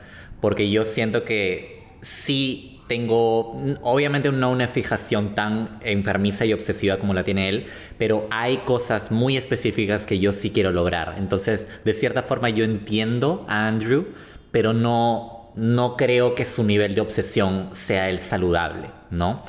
Porque 0.41 0.71
yo 0.71 0.85
siento 0.85 1.25
que 1.25 1.85
sí 2.01 2.76
tengo, 2.87 3.57
obviamente 3.83 4.31
no 4.31 4.51
una 4.51 4.69
fijación 4.69 5.35
tan 5.35 5.79
enfermiza 5.83 6.45
y 6.45 6.53
obsesiva 6.53 6.99
como 6.99 7.15
la 7.15 7.25
tiene 7.25 7.49
él, 7.49 7.67
pero 7.99 8.27
hay 8.31 8.59
cosas 8.59 9.11
muy 9.11 9.37
específicas 9.37 10.07
que 10.07 10.19
yo 10.19 10.33
sí 10.33 10.51
quiero 10.51 10.71
lograr. 10.71 11.15
Entonces, 11.19 11.69
de 11.85 11.93
cierta 11.93 12.23
forma 12.23 12.51
yo 12.51 12.65
entiendo 12.65 13.45
a 13.49 13.67
Andrew, 13.67 14.07
pero 14.53 14.73
no, 14.73 15.51
no 15.57 15.97
creo 15.97 16.35
que 16.35 16.45
su 16.45 16.65
nivel 16.65 16.95
de 16.95 17.01
obsesión 17.01 17.71
sea 17.73 18.09
el 18.09 18.21
saludable, 18.21 18.91
¿no? 19.11 19.43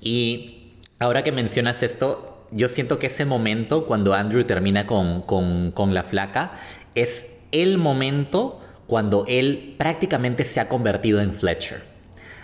Y 0.00 0.72
ahora 0.98 1.24
que 1.24 1.32
mencionas 1.32 1.82
esto, 1.82 2.46
yo 2.50 2.68
siento 2.68 2.98
que 2.98 3.06
ese 3.06 3.24
momento, 3.24 3.86
cuando 3.86 4.12
Andrew 4.12 4.44
termina 4.44 4.86
con, 4.86 5.22
con, 5.22 5.70
con 5.70 5.94
la 5.94 6.02
flaca, 6.02 6.52
es 6.94 7.28
el 7.52 7.78
momento 7.78 8.60
cuando 8.86 9.24
él 9.26 9.76
prácticamente 9.78 10.44
se 10.44 10.60
ha 10.60 10.68
convertido 10.68 11.20
en 11.20 11.32
Fletcher 11.32 11.91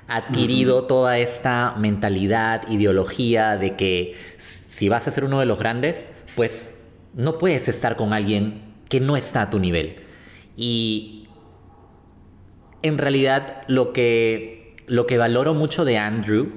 adquirido 0.09 0.85
toda 0.85 1.19
esta 1.19 1.75
mentalidad, 1.77 2.67
ideología 2.69 3.57
de 3.59 3.77
que 3.77 4.17
si 4.39 4.89
vas 4.89 5.07
a 5.07 5.11
ser 5.11 5.25
uno 5.25 5.39
de 5.39 5.47
los 5.47 5.59
grandes, 5.59 6.11
pues 6.35 6.81
no 7.15 7.37
puedes 7.37 7.69
estar 7.69 7.97
con 7.97 8.13
alguien 8.13 8.63
que 8.89 9.01
no 9.01 9.17
está 9.17 9.43
a 9.43 9.51
tu 9.51 9.59
nivel. 9.59 9.97
Y 10.57 11.29
en 12.83 12.97
realidad 12.97 13.63
lo 13.69 13.93
que, 13.93 14.75
lo 14.87 15.07
que 15.07 15.19
valoro 15.19 15.53
mucho 15.53 15.85
de 15.85 15.99
Andrew 15.99 16.53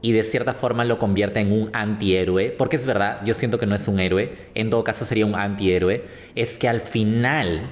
y 0.00 0.12
de 0.12 0.22
cierta 0.22 0.54
forma 0.54 0.84
lo 0.84 1.00
convierte 1.00 1.40
en 1.40 1.50
un 1.50 1.70
antihéroe, 1.72 2.50
porque 2.50 2.76
es 2.76 2.86
verdad, 2.86 3.20
yo 3.24 3.34
siento 3.34 3.58
que 3.58 3.66
no 3.66 3.74
es 3.74 3.88
un 3.88 3.98
héroe, 3.98 4.32
en 4.54 4.70
todo 4.70 4.84
caso 4.84 5.04
sería 5.04 5.26
un 5.26 5.34
antihéroe, 5.34 6.04
es 6.36 6.58
que 6.58 6.68
al 6.68 6.80
final, 6.80 7.62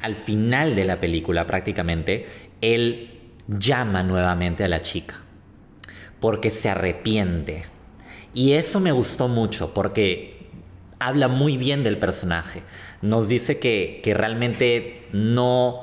al 0.00 0.16
final 0.16 0.74
de 0.74 0.84
la 0.84 0.98
película 0.98 1.46
prácticamente, 1.46 2.26
él 2.60 3.13
llama 3.48 4.02
nuevamente 4.02 4.64
a 4.64 4.68
la 4.68 4.80
chica, 4.80 5.16
porque 6.20 6.50
se 6.50 6.68
arrepiente. 6.68 7.64
Y 8.32 8.52
eso 8.52 8.80
me 8.80 8.92
gustó 8.92 9.28
mucho, 9.28 9.72
porque 9.74 10.48
habla 10.98 11.28
muy 11.28 11.56
bien 11.56 11.84
del 11.84 11.98
personaje. 11.98 12.62
Nos 13.02 13.28
dice 13.28 13.58
que, 13.58 14.00
realmente 14.16 15.06
no, 15.12 15.82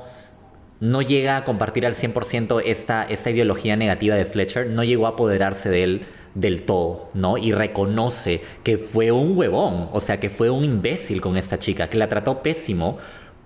no 0.80 1.02
llega 1.02 1.38
a 1.38 1.44
compartir 1.44 1.86
al 1.86 1.94
100% 1.94 2.62
esta, 2.66 3.04
esta 3.04 3.30
ideología 3.30 3.76
negativa 3.76 4.16
de 4.16 4.26
Fletcher, 4.26 4.68
no 4.68 4.84
llegó 4.84 5.06
a 5.06 5.12
apoderarse 5.12 5.70
de 5.70 5.84
él 5.84 6.02
del 6.34 6.64
todo, 6.64 7.10
¿no? 7.14 7.38
Y 7.38 7.52
reconoce 7.52 8.42
que 8.64 8.78
fue 8.78 9.12
un 9.12 9.38
huevón, 9.38 9.90
o 9.92 10.00
sea, 10.00 10.20
que 10.20 10.30
fue 10.30 10.50
un 10.50 10.64
imbécil 10.64 11.22
con 11.22 11.38
esta 11.38 11.60
chica, 11.60 11.90
que 11.90 11.98
la 11.98 12.10
trató 12.10 12.42
pésimo 12.42 12.98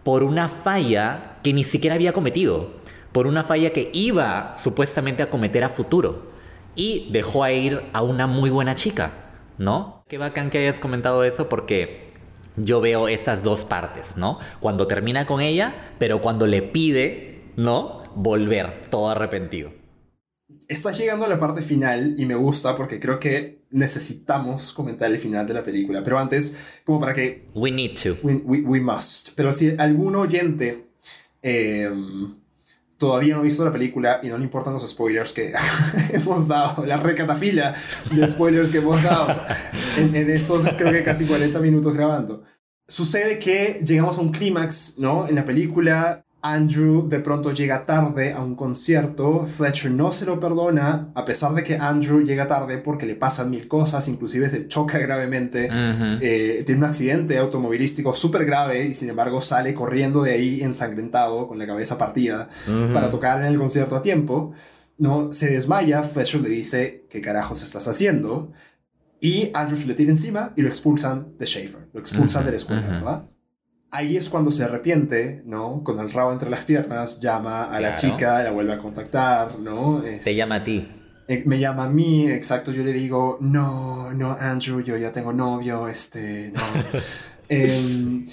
por 0.03 0.24
una 0.24 0.49
falla 0.49 1.38
que 1.43 1.51
ni 1.51 1.63
siquiera 1.63 1.95
había 1.95 2.13
cometido 2.13 2.85
por 3.16 3.28
una 3.28 3.45
falla 3.45 3.72
que 3.72 3.91
iba 3.93 4.53
supuestamente 4.57 5.24
a 5.24 5.30
cometer 5.30 5.63
a 5.63 5.70
futuro 5.70 6.34
y 6.76 7.09
dejó 7.13 7.45
a 7.45 7.53
ir 7.53 7.82
a 7.93 8.01
una 8.01 8.28
muy 8.28 8.49
buena 8.49 8.76
chica, 8.76 9.13
¿no? 9.57 10.03
Qué 10.09 10.18
bacán 10.18 10.49
que 10.49 10.57
hayas 10.57 10.82
comentado 10.82 11.24
eso 11.24 11.47
porque 11.47 12.11
yo 12.57 12.82
veo 12.82 13.07
esas 13.07 13.41
dos 13.41 13.63
partes, 13.63 14.18
¿no? 14.18 14.39
Cuando 14.59 14.86
termina 14.86 15.26
con 15.26 15.39
ella, 15.39 15.93
pero 15.97 16.20
cuando 16.20 16.45
le 16.45 16.61
pide, 16.61 17.53
¿no? 17.55 18.01
Volver, 18.16 18.82
todo 18.89 19.07
arrepentido. 19.07 19.72
Estás 20.68 20.97
llegando 20.97 21.24
a 21.24 21.30
la 21.30 21.39
parte 21.39 21.61
final 21.61 22.16
y 22.18 22.26
me 22.26 22.36
gusta 22.36 22.76
porque 22.76 22.99
creo 22.99 23.18
que 23.18 23.61
necesitamos 23.70 24.74
comentar 24.74 25.09
el 25.09 25.20
final 25.20 25.47
de 25.47 25.53
la 25.53 25.63
película. 25.63 26.03
Pero 26.03 26.20
antes, 26.20 26.57
como 26.84 26.99
para 26.99 27.13
que... 27.13 27.45
We 27.53 27.72
need 27.72 27.97
to. 28.03 28.18
We, 28.24 28.59
we, 28.59 28.82
must. 28.82 29.30
Pero 29.38 29.53
si 29.53 29.74
algún 29.78 30.18
oyente... 30.18 30.89
Eh, 31.41 31.89
todavía 32.98 33.36
no 33.36 33.41
ha 33.41 33.43
visto 33.43 33.64
la 33.64 33.72
película 33.72 34.20
y 34.24 34.28
no 34.28 34.38
le 34.38 34.43
importan 34.43 34.74
los 34.74 34.88
spoilers 34.88 35.34
que 35.34 35.54
hemos 36.14 36.48
dado, 36.48 36.86
la 36.86 36.98
recatafila 36.98 37.76
de 38.12 38.28
spoilers 38.28 38.70
que 38.70 38.80
hemos 38.80 39.02
dado 39.04 39.36
en, 39.98 40.16
en 40.16 40.30
estos 40.30 40.68
creo 40.78 40.91
que 40.91 41.04
casi 41.04 41.26
40 41.26 41.60
minutos 41.60 41.93
grabando. 41.93 42.43
Sucede 42.88 43.39
que 43.39 43.80
llegamos 43.84 44.18
a 44.18 44.22
un 44.22 44.32
clímax, 44.32 45.00
¿no? 45.00 45.28
En 45.28 45.36
la 45.36 45.46
película 45.46 46.25
Andrew 46.46 47.10
de 47.10 47.20
pronto 47.20 47.52
llega 47.52 47.88
tarde 47.88 48.32
a 48.32 48.43
un 48.43 48.54
concierto, 48.54 49.48
Fletcher 49.48 49.89
no 49.89 50.12
se 50.12 50.26
lo 50.26 50.39
perdona, 50.39 51.10
a 51.16 51.26
pesar 51.26 51.56
de 51.56 51.64
que 51.64 51.76
Andrew 51.76 52.22
llega 52.22 52.48
tarde 52.48 52.78
porque 52.78 53.08
le 53.08 53.16
pasan 53.16 53.50
mil 53.50 53.68
cosas, 53.68 54.08
inclusive 54.08 54.48
se 54.48 54.68
choca 54.68 55.00
gravemente, 55.00 55.70
eh, 56.22 56.62
tiene 56.64 56.82
un 56.82 56.86
accidente 56.86 57.39
automovilístico 57.39 58.14
súper 58.14 58.46
grave 58.46 58.86
y 58.86 58.93
sin 58.93 59.10
embargo 59.10 59.41
sale 59.41 59.74
corriendo 59.74 60.22
de 60.22 60.34
ahí 60.34 60.62
ensangrentado, 60.62 61.48
con 61.48 61.58
la 61.58 61.66
cabeza 61.66 61.98
partida, 61.98 62.48
para 62.93 63.10
tocar 63.10 63.41
en 63.41 63.48
el 63.48 63.58
concierto 63.58 63.96
a 63.96 64.04
tiempo. 64.04 64.54
No, 65.00 65.34
se 65.34 65.50
desmaya, 65.50 66.04
Fletcher 66.04 66.41
le 66.41 66.50
dice, 66.50 67.06
¿qué 67.10 67.22
carajos 67.22 67.64
estás 67.64 67.88
haciendo? 67.88 68.52
Y 69.20 69.50
Andrew 69.56 69.80
se 69.80 69.88
le 69.88 69.96
tira 69.96 70.12
encima 70.12 70.54
y 70.56 70.62
lo 70.62 70.68
expulsan 70.68 71.34
de 71.39 71.48
Schaefer, 71.48 71.89
lo 71.91 72.00
expulsan 72.00 72.46
de 72.46 72.52
la 72.52 72.58
escuela, 72.58 72.88
¿verdad? 72.88 73.26
Ahí 73.96 74.18
es 74.18 74.30
cuando 74.30 74.52
se 74.52 74.64
arrepiente, 74.64 75.41
¿no? 75.46 75.84
Con 75.84 76.00
el 76.00 76.12
rabo 76.12 76.32
entre 76.32 76.50
las 76.50 76.66
piernas, 76.66 77.20
llama 77.20 77.66
a 77.66 77.80
la 77.80 77.93
chica, 77.93 78.43
la 78.43 78.52
vuelve 78.52 78.74
a 78.74 78.78
contactar, 78.78 79.60
¿no? 79.60 80.04
Te 80.24 80.36
llama 80.36 80.56
a 80.56 80.64
ti. 80.64 80.88
Eh, 81.28 81.43
me 81.46 81.60
llama 81.60 81.86
a 81.86 81.89
mí, 81.89 82.30
exacto, 82.30 82.72
yo 82.72 82.84
le 82.84 82.93
digo, 82.93 83.39
no, 83.41 84.14
no, 84.14 84.32
Andrew, 84.39 84.82
yo 84.82 84.96
ya 84.96 85.12
tengo 85.12 85.34
novio, 85.34 85.88
este, 85.88 86.52
no. 86.54 86.62
Em, 87.48 88.26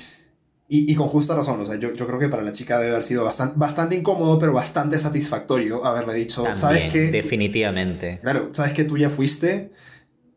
y, 0.68 0.94
con 0.94 1.06
justa 1.08 1.34
razón, 1.34 1.60
o 1.60 1.66
sea, 1.66 1.76
yo, 1.76 1.92
yo, 1.92 2.06
creo 2.06 2.18
que 2.18 2.30
para 2.30 2.42
la 2.42 2.50
chica 2.50 2.78
debe 2.78 2.92
haber 2.92 3.02
sido 3.02 3.24
bastante, 3.24 3.56
bastante 3.58 3.94
incómodo, 3.94 4.38
pero 4.38 4.54
bastante 4.54 4.98
satisfactorio 4.98 5.84
haberle 5.84 6.14
dicho, 6.14 6.46
¿sabes 6.54 6.90
qué? 6.90 7.10
Definitivamente. 7.10 8.20
Claro, 8.22 8.48
¿sabes 8.52 8.72
que 8.72 8.84
tú 8.84 8.96
ya 8.96 9.10
fuiste? 9.10 9.70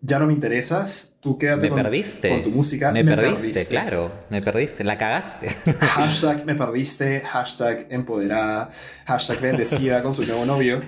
Ya 0.06 0.20
no 0.20 0.28
me 0.28 0.34
interesas, 0.34 1.16
tú 1.20 1.38
quédate 1.38 1.70
con, 1.70 1.82
con, 1.82 2.44
tu 2.44 2.52
música. 2.52 2.92
Me, 2.92 3.04
perdiste, 3.04 3.66
claro, 3.68 4.12
me 4.30 4.42
perdiste, 4.42 4.84
la 4.84 4.98
cagaste. 4.98 5.48
Hashtag 5.80 6.46
me 6.46 6.56
perdiste, 6.56 7.22
hashtag 7.22 7.88
empoderada, 7.90 8.70
hashtag 9.06 9.42
bendecida 9.42 10.04
con 10.04 10.14
su 10.14 10.24
nuevo 10.26 10.46
novio. 10.46 10.82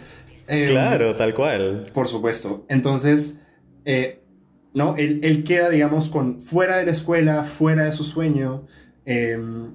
Em, 0.48 0.70
claro, 0.70 1.16
tal 1.16 1.34
cual. 1.34 1.88
Por 1.94 2.08
supuesto. 2.08 2.66
Entonces, 2.70 3.42
eh, 3.86 4.22
¿no? 4.74 4.96
Él, 4.98 5.20
él, 5.24 5.44
queda, 5.44 5.70
digamos, 5.70 6.10
con 6.10 6.40
fuera 6.40 6.78
de 6.78 6.86
la 6.86 6.92
escuela, 6.92 7.44
fuera 7.44 7.86
de 7.86 7.92
su 7.92 8.04
sueño. 8.04 8.68
Em, 9.06 9.74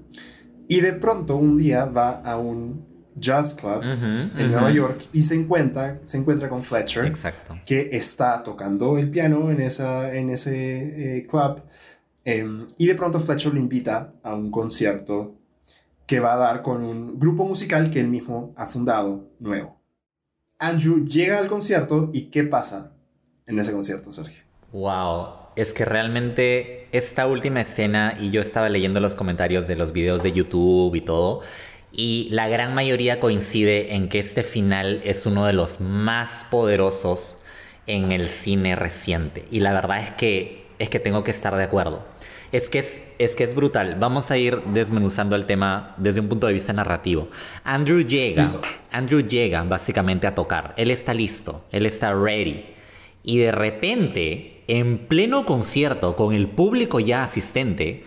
y 0.68 0.80
de 0.80 0.92
pronto 0.92 1.36
un 1.36 1.56
día 1.56 1.86
va 1.86 2.20
a 2.24 2.36
un 2.36 2.91
Jazz 3.14 3.54
Club 3.54 3.82
en 3.82 4.50
Nueva 4.50 4.70
York 4.70 5.06
y 5.12 5.22
se 5.22 5.34
encuentra, 5.34 6.00
se 6.04 6.18
encuentra 6.18 6.48
con 6.48 6.62
Fletcher, 6.62 7.06
Exacto. 7.06 7.58
que 7.66 7.90
está 7.92 8.42
tocando 8.42 8.98
el 8.98 9.10
piano 9.10 9.50
en, 9.50 9.60
esa, 9.60 10.14
en 10.14 10.30
ese 10.30 11.18
eh, 11.18 11.26
club. 11.26 11.62
Em, 12.24 12.68
y 12.78 12.86
de 12.86 12.94
pronto 12.94 13.18
Fletcher 13.18 13.52
le 13.52 13.60
invita 13.60 14.14
a 14.22 14.34
un 14.34 14.50
concierto 14.50 15.34
que 16.06 16.20
va 16.20 16.34
a 16.34 16.36
dar 16.36 16.62
con 16.62 16.84
un 16.84 17.18
grupo 17.18 17.44
musical 17.44 17.90
que 17.90 18.00
él 18.00 18.08
mismo 18.08 18.52
ha 18.56 18.66
fundado, 18.66 19.30
nuevo. 19.38 19.80
Andrew 20.58 21.04
llega 21.04 21.38
al 21.38 21.48
concierto 21.48 22.10
y 22.12 22.26
¿qué 22.26 22.44
pasa 22.44 22.92
en 23.46 23.58
ese 23.58 23.72
concierto, 23.72 24.12
Sergio? 24.12 24.44
Wow, 24.72 25.26
es 25.56 25.72
que 25.72 25.84
realmente 25.84 26.88
esta 26.92 27.26
última 27.26 27.60
escena, 27.60 28.16
y 28.18 28.30
yo 28.30 28.40
estaba 28.40 28.68
leyendo 28.68 29.00
los 29.00 29.14
comentarios 29.14 29.66
de 29.66 29.76
los 29.76 29.92
videos 29.92 30.22
de 30.22 30.32
YouTube 30.32 30.94
y 30.94 31.00
todo, 31.00 31.40
y 31.92 32.28
la 32.30 32.48
gran 32.48 32.74
mayoría 32.74 33.20
coincide 33.20 33.94
en 33.94 34.08
que 34.08 34.18
este 34.18 34.42
final 34.42 35.02
es 35.04 35.26
uno 35.26 35.44
de 35.46 35.52
los 35.52 35.80
más 35.80 36.46
poderosos 36.50 37.38
en 37.86 38.12
el 38.12 38.30
cine 38.30 38.76
reciente. 38.76 39.44
Y 39.50 39.60
la 39.60 39.72
verdad 39.72 40.00
es 40.00 40.10
que, 40.12 40.66
es 40.78 40.88
que 40.88 41.00
tengo 41.00 41.22
que 41.22 41.30
estar 41.30 41.54
de 41.56 41.64
acuerdo. 41.64 42.04
Es 42.50 42.68
que 42.68 42.78
es, 42.78 43.02
es 43.18 43.34
que 43.34 43.44
es 43.44 43.54
brutal. 43.54 43.96
Vamos 43.98 44.30
a 44.30 44.38
ir 44.38 44.62
desmenuzando 44.66 45.36
el 45.36 45.46
tema 45.46 45.94
desde 45.98 46.20
un 46.20 46.28
punto 46.28 46.46
de 46.46 46.54
vista 46.54 46.72
narrativo. 46.72 47.28
Andrew 47.64 48.00
llega, 48.00 48.44
Andrew 48.90 49.20
llega 49.20 49.62
básicamente 49.64 50.26
a 50.26 50.34
tocar. 50.34 50.74
Él 50.76 50.90
está 50.90 51.12
listo, 51.14 51.64
él 51.72 51.86
está 51.86 52.14
ready. 52.14 52.64
Y 53.22 53.38
de 53.38 53.52
repente, 53.52 54.64
en 54.66 54.98
pleno 54.98 55.46
concierto, 55.46 56.16
con 56.16 56.34
el 56.34 56.48
público 56.48 57.00
ya 57.00 57.22
asistente, 57.22 58.04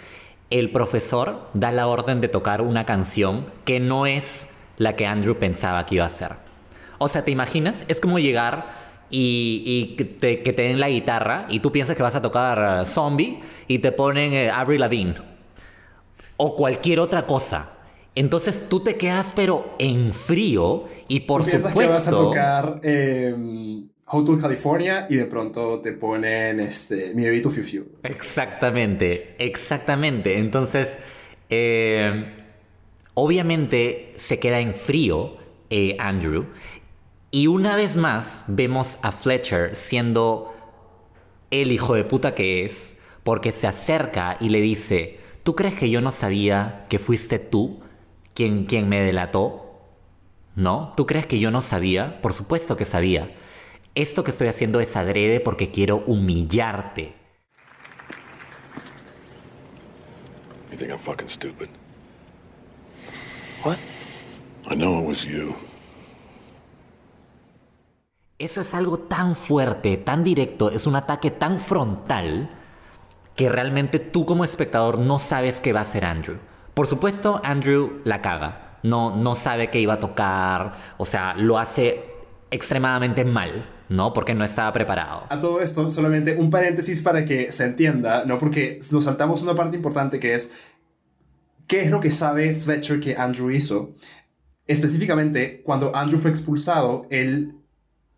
el 0.50 0.72
profesor 0.72 1.48
da 1.54 1.72
la 1.72 1.88
orden 1.88 2.22
de 2.22 2.28
tocar 2.28 2.62
una 2.62 2.86
canción 2.86 3.46
que 3.66 3.80
no 3.80 4.06
es 4.06 4.50
la 4.78 4.96
que 4.96 5.06
Andrew 5.06 5.38
pensaba 5.38 5.86
que 5.86 5.96
iba 5.96 6.06
a 6.06 6.10
ser. 6.10 6.34
O 6.98 7.08
sea, 7.08 7.24
¿te 7.24 7.32
imaginas? 7.32 7.86
Es 7.88 8.00
como 8.00 8.20
llegar 8.20 8.74
y, 9.10 9.96
que, 9.98 10.06
te, 10.06 10.52
den 10.52 10.80
la 10.80 10.90
guitarra 10.90 11.46
y 11.50 11.60
tú 11.60 11.72
piensas 11.72 11.96
que 11.96 12.04
vas 12.04 12.16
a 12.16 12.22
tocar 12.22 12.86
Zombie 12.86 13.40
y 13.68 13.80
te 13.80 13.92
ponen 13.92 14.34
eh, 14.34 14.50
Avril 14.50 14.82
Lavigne 14.82 15.16
o 16.38 16.56
cualquier 16.56 17.00
otra 17.00 17.26
cosa. 17.26 17.72
Entonces 18.16 18.70
tú 18.70 18.80
te 18.80 18.96
quedas 18.96 19.34
pero 19.36 19.76
en 19.78 20.12
frío 20.12 20.86
y 21.08 21.22
por 21.22 21.44
¿Tú 21.44 21.52
supuesto... 21.52 21.80
que 21.80 21.88
vas 21.88 22.08
a 22.08 22.12
tocar 22.12 22.80
em, 22.84 23.90
Hotel 24.08 24.40
California 24.40 25.08
y 25.10 25.16
de 25.16 25.26
pronto 25.26 25.82
te 25.82 25.92
ponen 25.92 26.60
este, 26.60 27.14
mi 27.16 27.24
bebito 27.24 27.50
Fiu 27.50 27.64
Fiu. 27.64 27.88
Exactamente, 28.04 29.36
exactamente. 29.40 30.38
Entonces, 30.38 31.00
eh, 31.50 32.36
obviamente 33.16 34.14
se 34.16 34.38
queda 34.38 34.60
en 34.60 34.76
frío 34.76 35.38
eh, 35.72 35.98
Andrew. 36.00 36.46
Y 37.32 37.48
una 37.48 37.76
vez 37.76 37.96
más 37.96 38.46
vemos 38.48 39.00
a 39.02 39.12
Fletcher 39.12 39.76
siendo 39.76 40.54
el 41.50 41.72
hijo 41.72 41.96
de 41.96 42.04
puta 42.04 42.36
que 42.36 42.64
es, 42.64 43.00
porque 43.24 43.52
se 43.52 43.66
acerca 43.66 44.38
y 44.40 44.50
le 44.50 44.62
dice, 44.62 45.20
¿tú 45.42 45.56
crees 45.56 45.74
que 45.74 45.90
yo 45.90 46.00
no 46.02 46.12
sabía 46.12 46.84
que 46.90 47.00
fuiste 47.00 47.40
tú 47.40 47.80
quien, 48.36 48.66
quien 48.66 48.88
me 48.88 49.02
delató? 49.02 49.82
¿No? 50.56 50.94
¿Tú 50.96 51.08
crees 51.08 51.26
que 51.26 51.40
yo 51.40 51.50
no 51.50 51.62
sabía? 51.62 52.22
Por 52.22 52.34
supuesto 52.34 52.78
que 52.78 52.86
sabía 52.86 53.36
esto 53.96 54.24
que 54.24 54.32
estoy 54.32 54.50
haciendo 54.50 54.80
es 54.82 54.96
adrede 54.96 55.40
porque 55.40 55.72
quiero 55.72 56.04
humillarte. 56.06 57.16
You 60.72 60.78
think 60.78 60.92
I'm 60.92 61.00
fucking 61.00 61.30
stupid? 61.30 61.70
What? 63.64 63.78
I 64.70 64.76
know 64.76 65.00
it 65.00 65.08
was 65.08 65.24
you. 65.24 65.56
Eso 68.38 68.60
es 68.60 68.74
algo 68.74 69.00
tan 69.00 69.38
fuerte, 69.38 69.96
tan 69.96 70.26
directo, 70.26 70.70
es 70.70 70.86
un 70.86 70.98
ataque 70.98 71.32
tan 71.32 71.58
frontal 71.58 72.50
que 73.34 73.48
realmente 73.48 74.00
tú 74.00 74.26
como 74.26 74.44
espectador 74.44 75.00
no 75.00 75.20
sabes 75.20 75.62
qué 75.62 75.72
va 75.72 75.80
a 75.80 75.84
hacer 75.84 76.04
Andrew. 76.04 76.38
Por 76.74 76.88
supuesto, 76.88 77.40
Andrew 77.46 78.02
la 78.04 78.22
caga. 78.22 78.80
No, 78.84 79.16
no 79.16 79.36
sabe 79.36 79.70
qué 79.70 79.80
iba 79.80 79.94
a 79.94 80.00
tocar, 80.02 80.74
o 80.98 81.06
sea, 81.06 81.34
lo 81.36 81.58
hace 81.58 82.04
extremadamente 82.52 83.24
mal. 83.24 83.64
¿No? 83.90 84.14
Porque 84.14 84.34
no 84.34 84.44
estaba 84.44 84.72
preparado. 84.74 85.26
A 85.30 85.40
todo 85.40 85.62
esto, 85.62 85.90
solamente 85.90 86.36
un 86.36 86.50
paréntesis 86.50 87.02
para 87.02 87.26
que 87.26 87.52
se 87.52 87.66
entienda, 87.66 88.26
¿no? 88.26 88.40
Porque 88.40 88.80
nos 88.92 89.04
saltamos 89.04 89.42
una 89.44 89.56
parte 89.56 89.78
importante 89.78 90.20
que 90.20 90.34
es 90.34 90.54
qué 91.68 91.84
es 91.84 91.92
lo 91.92 92.00
que 92.00 92.12
sabe 92.12 92.54
Fletcher 92.54 93.00
que 93.00 93.16
Andrew 93.16 93.50
hizo. 93.52 93.94
Específicamente, 94.68 95.62
cuando 95.64 95.96
Andrew 95.96 96.20
fue 96.20 96.32
expulsado, 96.32 97.06
él, 97.10 97.56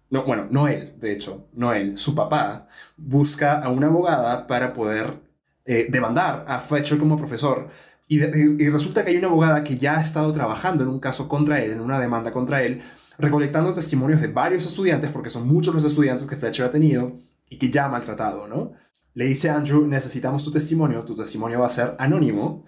no, 0.10 0.24
bueno, 0.24 0.48
no 0.50 0.68
él, 0.68 0.96
de 1.00 1.12
hecho, 1.12 1.50
no 1.54 1.74
él, 1.74 1.98
su 1.98 2.16
papá, 2.16 2.68
busca 2.96 3.60
a 3.60 3.70
una 3.70 3.88
abogada 3.88 4.48
para 4.48 4.74
poder 4.74 5.22
eh, 5.66 5.88
demandar 5.90 6.46
a 6.48 6.60
Fletcher 6.60 6.98
como 6.98 7.18
profesor. 7.18 7.68
Y, 8.08 8.24
y 8.24 8.70
resulta 8.70 9.04
que 9.04 9.12
hay 9.12 9.18
una 9.18 9.28
abogada 9.28 9.66
que 9.66 9.78
ya 9.78 9.98
ha 9.98 10.02
estado 10.02 10.32
trabajando 10.32 10.84
en 10.84 10.90
un 10.90 11.00
caso 11.02 11.28
contra 11.28 11.62
él, 11.62 11.72
en 11.72 11.82
una 11.82 12.00
demanda 12.00 12.32
contra 12.32 12.64
él, 12.64 12.82
recolectando 13.18 13.74
testimonios 13.74 14.22
de 14.22 14.28
varios 14.28 14.66
estudiantes, 14.66 15.12
porque 15.12 15.30
son 15.30 15.48
muchos 15.48 15.74
los 15.74 15.84
estudiantes 15.84 16.28
que 16.28 16.36
Fletcher 16.36 16.66
ha 16.66 16.72
tenido 16.72 17.18
y 17.50 17.58
que 17.58 17.70
ya 17.70 17.86
ha 17.86 17.90
maltratado, 17.90 18.48
¿no? 18.48 18.74
Le 19.14 19.26
dice 19.26 19.50
a 19.50 19.56
Andrew, 19.56 19.88
necesitamos 19.88 20.44
tu 20.44 20.52
testimonio, 20.52 21.04
tu 21.04 21.16
testimonio 21.16 21.60
va 21.60 21.68
a 21.68 21.72
ser 21.72 21.96
anónimo, 21.98 22.66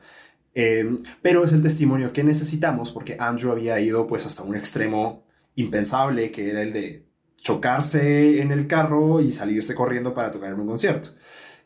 eh, 0.56 0.98
pero 1.22 1.44
es 1.44 1.54
el 1.54 1.62
testimonio 1.62 2.12
que 2.12 2.24
necesitamos 2.24 2.92
porque 2.92 3.16
Andrew 3.20 3.52
había 3.52 3.80
ido 3.80 4.08
pues 4.08 4.26
hasta 4.26 4.44
un 4.44 4.56
extremo 4.56 5.24
impensable, 5.56 6.32
que 6.32 6.50
era 6.50 6.62
el 6.64 6.74
de 6.74 7.06
chocarse 7.38 8.42
en 8.42 8.52
el 8.52 8.68
carro 8.68 9.22
y 9.22 9.32
salirse 9.32 9.76
corriendo 9.76 10.14
para 10.14 10.32
tocar 10.32 10.54
en 10.54 10.60
un 10.60 10.68
concierto. 10.68 11.10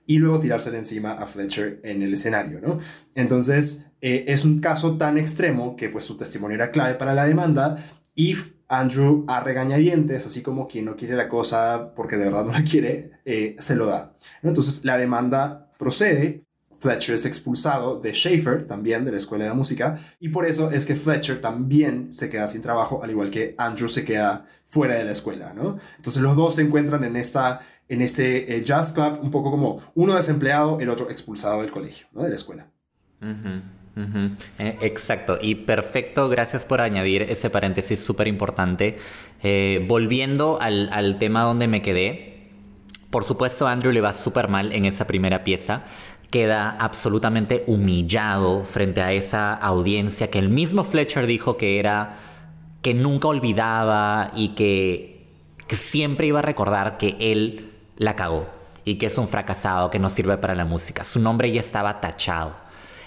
Y 0.05 0.17
luego 0.17 0.39
tirársele 0.39 0.77
encima 0.77 1.13
a 1.13 1.25
Fletcher 1.27 1.79
en 1.83 2.01
el 2.01 2.13
escenario, 2.13 2.59
¿no? 2.59 2.79
Entonces, 3.15 3.85
eh, 4.01 4.25
es 4.27 4.43
un 4.43 4.59
caso 4.59 4.97
tan 4.97 5.17
extremo 5.17 5.77
que 5.77 5.87
pues 5.87 6.03
su 6.03 6.17
testimonio 6.17 6.55
era 6.55 6.71
clave 6.71 6.95
para 6.95 7.13
la 7.13 7.25
demanda 7.25 7.77
y 8.13 8.35
Andrew 8.67 9.25
a 9.27 9.41
regañadientes, 9.41 10.25
así 10.25 10.41
como 10.41 10.67
quien 10.67 10.85
no 10.85 10.95
quiere 10.95 11.15
la 11.15 11.29
cosa 11.29 11.93
porque 11.95 12.17
de 12.17 12.25
verdad 12.25 12.45
no 12.45 12.53
la 12.53 12.63
quiere, 12.63 13.11
eh, 13.25 13.55
se 13.59 13.75
lo 13.75 13.85
da. 13.85 14.13
Entonces 14.41 14.85
la 14.85 14.97
demanda 14.97 15.71
procede. 15.77 16.43
Fletcher 16.79 17.15
es 17.15 17.25
expulsado 17.25 18.01
de 18.01 18.13
Schaefer, 18.13 18.67
también 18.67 19.05
de 19.05 19.11
la 19.11 19.17
escuela 19.17 19.45
de 19.45 19.53
música, 19.53 19.99
y 20.19 20.29
por 20.29 20.45
eso 20.45 20.69
es 20.69 20.85
que 20.85 20.97
Fletcher 20.97 21.39
también 21.39 22.11
se 22.11 22.29
queda 22.29 22.45
sin 22.49 22.61
trabajo, 22.61 23.01
al 23.01 23.09
igual 23.09 23.31
que 23.31 23.55
Andrew 23.57 23.87
se 23.87 24.03
queda 24.03 24.45
fuera 24.65 24.95
de 24.95 25.05
la 25.05 25.11
escuela, 25.11 25.53
¿no? 25.53 25.77
Entonces 25.95 26.21
los 26.21 26.35
dos 26.35 26.55
se 26.55 26.63
encuentran 26.63 27.05
en, 27.05 27.15
esta, 27.15 27.61
en 27.87 28.01
este 28.01 28.57
eh, 28.57 28.63
jazz 28.63 28.91
club, 28.91 29.19
un 29.21 29.31
poco 29.31 29.49
como 29.49 29.79
uno 29.95 30.15
desempleado, 30.15 30.77
el 30.81 30.89
otro 30.89 31.09
expulsado 31.09 31.61
del 31.61 31.71
colegio, 31.71 32.07
¿no? 32.11 32.23
De 32.23 32.29
la 32.29 32.35
escuela. 32.35 32.67
Eh, 33.95 34.77
exacto, 34.81 35.37
y 35.39 35.55
perfecto, 35.55 36.27
gracias 36.27 36.65
por 36.65 36.81
añadir 36.81 37.23
ese 37.23 37.49
paréntesis 37.49 38.03
súper 38.03 38.27
importante. 38.27 38.95
Eh, 39.43 39.85
volviendo 39.87 40.57
al, 40.59 40.89
al 40.91 41.19
tema 41.19 41.43
donde 41.43 41.67
me 41.67 41.81
quedé, 41.81 42.49
por 43.11 43.23
supuesto 43.23 43.67
Andrew 43.67 43.91
le 43.91 44.01
va 44.01 44.11
súper 44.11 44.47
mal 44.47 44.71
en 44.71 44.85
esa 44.85 45.05
primera 45.05 45.43
pieza, 45.43 45.83
queda 46.31 46.75
absolutamente 46.79 47.63
humillado 47.67 48.65
frente 48.65 49.03
a 49.03 49.13
esa 49.13 49.53
audiencia 49.53 50.31
que 50.31 50.39
el 50.39 50.49
mismo 50.49 50.83
Fletcher 50.83 51.27
dijo 51.27 51.57
que 51.57 51.77
era 51.77 52.17
que 52.81 52.95
nunca 52.95 53.27
olvidaba 53.27 54.31
y 54.35 54.49
que, 54.49 55.27
que 55.67 55.75
siempre 55.75 56.25
iba 56.25 56.39
a 56.39 56.41
recordar 56.41 56.97
que 56.97 57.15
él 57.19 57.71
la 57.97 58.15
cagó 58.15 58.47
y 58.83 58.95
que 58.95 59.05
es 59.05 59.17
un 59.17 59.27
fracasado, 59.27 59.91
que 59.91 59.99
no 59.99 60.09
sirve 60.09 60.37
para 60.37 60.55
la 60.55 60.65
música. 60.65 61.03
Su 61.03 61.19
nombre 61.19 61.51
ya 61.51 61.61
estaba 61.61 62.01
tachado. 62.01 62.62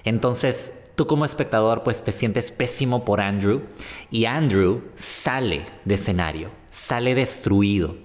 Entonces, 0.06 0.72
tú 0.94 1.06
como 1.06 1.24
espectador 1.24 1.82
pues 1.82 2.02
te 2.04 2.12
sientes 2.12 2.52
pésimo 2.52 3.04
por 3.04 3.20
Andrew 3.20 3.62
y 4.10 4.24
Andrew 4.24 4.82
sale 4.94 5.66
de 5.84 5.96
escenario, 5.96 6.50
sale 6.70 7.14
destruido 7.14 7.96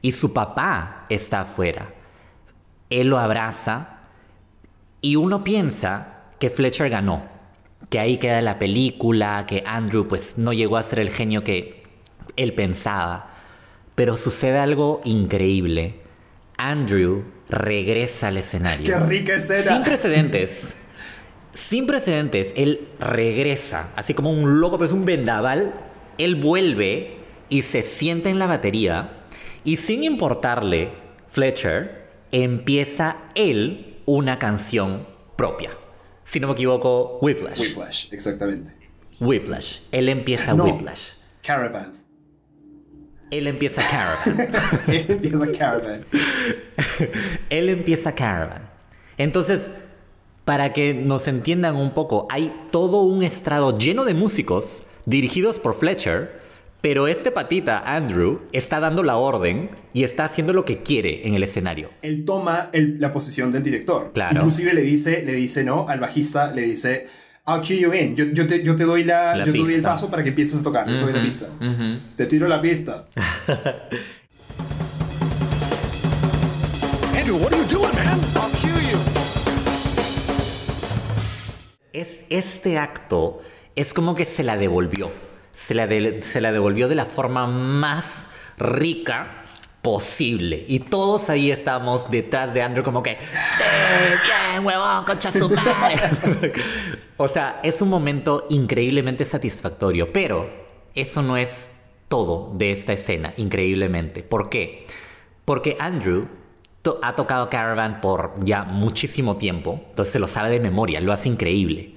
y 0.00 0.12
su 0.12 0.32
papá 0.32 1.04
está 1.10 1.42
afuera. 1.42 1.92
Él 2.88 3.08
lo 3.08 3.18
abraza 3.18 4.00
y 5.02 5.16
uno 5.16 5.44
piensa 5.44 6.22
que 6.38 6.48
Fletcher 6.48 6.88
ganó, 6.88 7.24
que 7.90 8.00
ahí 8.00 8.16
queda 8.16 8.40
la 8.40 8.58
película, 8.58 9.44
que 9.46 9.62
Andrew 9.66 10.08
pues 10.08 10.38
no 10.38 10.54
llegó 10.54 10.78
a 10.78 10.82
ser 10.82 11.00
el 11.00 11.10
genio 11.10 11.44
que 11.44 11.84
él 12.36 12.54
pensaba. 12.54 13.34
Pero 13.94 14.16
sucede 14.16 14.58
algo 14.58 15.02
increíble. 15.04 16.00
Andrew 16.56 17.22
regresa 17.50 18.28
al 18.28 18.38
escenario. 18.38 18.86
¡Qué 18.86 18.98
rica 19.04 19.34
escena! 19.34 19.74
Sin 19.74 19.82
precedentes. 19.82 20.76
Sin 21.52 21.86
precedentes, 21.86 22.52
él 22.56 22.88
regresa, 22.98 23.90
así 23.96 24.14
como 24.14 24.30
un 24.30 24.60
loco, 24.60 24.78
pero 24.78 24.86
es 24.86 24.92
un 24.92 25.04
vendaval. 25.04 25.74
Él 26.18 26.36
vuelve 26.36 27.16
y 27.48 27.62
se 27.62 27.82
sienta 27.82 28.30
en 28.30 28.38
la 28.38 28.46
batería 28.46 29.14
y 29.64 29.76
sin 29.76 30.04
importarle 30.04 30.90
Fletcher, 31.28 32.08
empieza 32.32 33.16
él 33.34 33.98
una 34.06 34.38
canción 34.38 35.06
propia. 35.36 35.70
Si 36.24 36.40
no 36.40 36.48
me 36.48 36.52
equivoco, 36.54 37.18
Whiplash. 37.20 37.60
Whiplash, 37.60 38.12
exactamente. 38.12 38.72
Whiplash. 39.20 39.80
Él 39.92 40.08
empieza 40.08 40.54
No. 40.54 40.64
Whiplash. 40.64 41.12
Caravan. 41.42 42.00
Él 43.30 43.46
empieza 43.46 43.82
Caravan. 43.82 44.52
Él 44.88 45.06
empieza 45.08 45.52
Caravan. 45.52 46.04
Él 47.48 47.68
empieza 47.68 48.14
Caravan. 48.14 48.70
Entonces, 49.18 49.70
para 50.50 50.72
que 50.72 50.94
nos 50.94 51.28
entiendan 51.28 51.76
un 51.76 51.92
poco, 51.92 52.26
hay 52.28 52.52
todo 52.72 53.02
un 53.02 53.22
estrado 53.22 53.78
lleno 53.78 54.04
de 54.04 54.14
músicos 54.14 54.82
dirigidos 55.06 55.60
por 55.60 55.74
Fletcher, 55.74 56.40
pero 56.80 57.06
este 57.06 57.30
patita, 57.30 57.78
Andrew, 57.86 58.40
está 58.50 58.80
dando 58.80 59.04
la 59.04 59.16
orden 59.16 59.70
y 59.92 60.02
está 60.02 60.24
haciendo 60.24 60.52
lo 60.52 60.64
que 60.64 60.82
quiere 60.82 61.24
en 61.24 61.34
el 61.34 61.44
escenario. 61.44 61.90
Él 62.02 62.24
toma 62.24 62.68
el- 62.72 62.98
la 62.98 63.12
posición 63.12 63.52
del 63.52 63.62
director. 63.62 64.10
Claro. 64.12 64.34
Inclusive 64.38 64.74
le 64.74 64.82
dice, 64.82 65.22
le 65.24 65.34
dice, 65.34 65.62
¿no? 65.62 65.86
Al 65.88 66.00
bajista 66.00 66.50
le 66.52 66.62
dice, 66.62 67.06
I'll 67.46 67.60
cue 67.64 67.78
you 67.78 67.94
in. 67.94 68.16
Yo, 68.16 68.24
yo 68.24 68.48
te, 68.48 68.64
yo 68.64 68.74
te 68.74 68.82
doy 68.82 69.04
la, 69.04 69.36
La 69.36 69.44
yo 69.44 69.52
te 69.52 69.58
doy 69.60 69.74
el 69.74 69.82
paso 69.82 70.10
para 70.10 70.24
que 70.24 70.30
empieces 70.30 70.58
a 70.58 70.64
tocar. 70.64 70.88
Yo 70.88 70.96
te 70.98 71.04
doy 71.04 71.12
la 71.12 71.22
pista. 71.22 71.46
Te 72.16 72.26
tiro 72.26 72.48
la 72.48 72.60
pista. 72.60 73.06
Andrew, 77.16 77.36
what 77.36 77.52
are 77.54 77.62
you 77.62 77.68
doing, 77.68 77.94
man? 77.94 78.18
Es, 81.92 82.20
este 82.28 82.78
acto 82.78 83.40
es 83.76 83.92
como 83.94 84.14
que 84.14 84.24
se 84.24 84.42
la 84.42 84.56
devolvió. 84.56 85.10
Se 85.52 85.74
la, 85.74 85.88
se 86.22 86.40
la 86.40 86.52
devolvió 86.52 86.88
de 86.88 86.94
la 86.94 87.04
forma 87.04 87.46
más 87.46 88.28
rica 88.58 89.44
posible. 89.82 90.64
Y 90.68 90.80
todos 90.80 91.30
ahí 91.30 91.50
estábamos 91.50 92.10
detrás 92.10 92.52
de 92.54 92.62
Andrew 92.62 92.84
como 92.84 93.02
que, 93.02 93.12
sí, 93.12 93.64
bien, 94.52 94.64
huevón, 94.64 95.04
concha 95.04 95.30
su 95.30 95.48
madre". 95.48 96.52
o 97.16 97.28
sea, 97.28 97.60
es 97.62 97.80
un 97.82 97.88
momento 97.88 98.46
increíblemente 98.50 99.24
satisfactorio, 99.24 100.12
pero 100.12 100.48
eso 100.94 101.22
no 101.22 101.36
es 101.36 101.70
todo 102.08 102.52
de 102.54 102.72
esta 102.72 102.92
escena, 102.92 103.32
increíblemente. 103.36 104.22
¿Por 104.22 104.50
qué? 104.50 104.86
Porque 105.44 105.76
Andrew 105.80 106.28
to- 106.82 106.98
ha 107.02 107.14
tocado 107.16 107.48
Caravan 107.50 108.00
por 108.00 108.32
ya 108.44 108.64
muchísimo 108.64 109.36
tiempo, 109.36 109.80
entonces 109.90 110.12
se 110.12 110.18
lo 110.18 110.26
sabe 110.26 110.50
de 110.50 110.60
memoria, 110.60 111.00
lo 111.00 111.12
hace 111.12 111.28
increíble. 111.28 111.94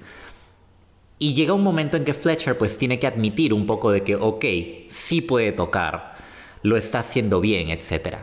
Y 1.18 1.34
llega 1.34 1.52
un 1.54 1.62
momento 1.62 1.96
en 1.96 2.04
que 2.04 2.12
Fletcher 2.14 2.58
pues 2.58 2.76
tiene 2.76 2.98
que 2.98 3.06
admitir 3.06 3.54
un 3.54 3.66
poco 3.66 3.90
de 3.90 4.02
que, 4.02 4.16
ok, 4.16 4.44
sí 4.88 5.20
puede 5.20 5.52
tocar, 5.52 6.16
lo 6.62 6.76
está 6.76 6.98
haciendo 7.00 7.40
bien, 7.40 7.70
etc. 7.70 8.16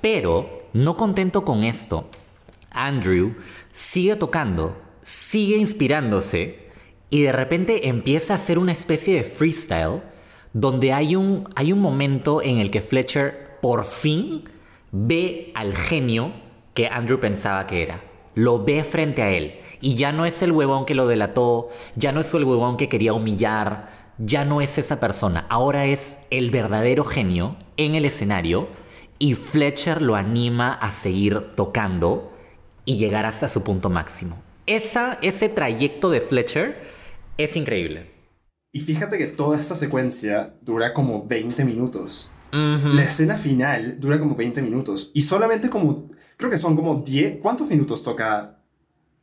Pero, 0.00 0.62
no 0.72 0.96
contento 0.96 1.44
con 1.44 1.64
esto, 1.64 2.08
Andrew 2.70 3.34
sigue 3.70 4.16
tocando, 4.16 4.80
sigue 5.02 5.56
inspirándose 5.56 6.68
y 7.10 7.22
de 7.22 7.32
repente 7.32 7.88
empieza 7.88 8.32
a 8.32 8.36
hacer 8.36 8.58
una 8.58 8.72
especie 8.72 9.14
de 9.14 9.24
freestyle 9.24 10.00
donde 10.54 10.92
hay 10.92 11.16
un, 11.16 11.48
hay 11.56 11.72
un 11.72 11.80
momento 11.80 12.40
en 12.40 12.58
el 12.58 12.70
que 12.70 12.80
Fletcher 12.80 13.58
por 13.60 13.84
fin 13.84 14.44
ve 14.92 15.50
al 15.54 15.74
genio 15.74 16.32
que 16.74 16.86
Andrew 16.86 17.18
pensaba 17.18 17.66
que 17.66 17.82
era. 17.82 18.04
Lo 18.34 18.62
ve 18.64 18.84
frente 18.84 19.22
a 19.22 19.30
él. 19.30 19.58
Y 19.80 19.96
ya 19.96 20.12
no 20.12 20.24
es 20.26 20.42
el 20.42 20.52
huevón 20.52 20.86
que 20.86 20.94
lo 20.94 21.08
delató, 21.08 21.70
ya 21.96 22.12
no 22.12 22.20
es 22.20 22.32
el 22.32 22.44
huevón 22.44 22.76
que 22.76 22.88
quería 22.88 23.14
humillar, 23.14 23.90
ya 24.18 24.44
no 24.44 24.60
es 24.60 24.78
esa 24.78 25.00
persona. 25.00 25.46
Ahora 25.48 25.86
es 25.86 26.18
el 26.30 26.50
verdadero 26.50 27.04
genio 27.04 27.56
en 27.76 27.96
el 27.96 28.04
escenario 28.04 28.68
y 29.18 29.34
Fletcher 29.34 30.00
lo 30.00 30.14
anima 30.14 30.74
a 30.74 30.90
seguir 30.90 31.52
tocando 31.56 32.32
y 32.84 32.96
llegar 32.98 33.26
hasta 33.26 33.48
su 33.48 33.64
punto 33.64 33.90
máximo. 33.90 34.40
Esa, 34.66 35.18
ese 35.22 35.48
trayecto 35.48 36.10
de 36.10 36.20
Fletcher 36.20 36.82
es 37.38 37.56
increíble. 37.56 38.10
Y 38.72 38.80
fíjate 38.80 39.18
que 39.18 39.26
toda 39.26 39.58
esta 39.58 39.74
secuencia 39.74 40.54
dura 40.62 40.94
como 40.94 41.26
20 41.26 41.64
minutos. 41.64 42.30
La 42.52 43.02
escena 43.02 43.36
final 43.36 43.98
dura 43.98 44.18
como 44.18 44.34
20 44.36 44.60
minutos. 44.62 45.10
Y 45.14 45.22
solamente 45.22 45.70
como, 45.70 46.10
creo 46.36 46.50
que 46.50 46.58
son 46.58 46.76
como 46.76 46.96
10, 46.96 47.38
¿cuántos 47.40 47.66
minutos 47.68 48.02
toca 48.02 48.58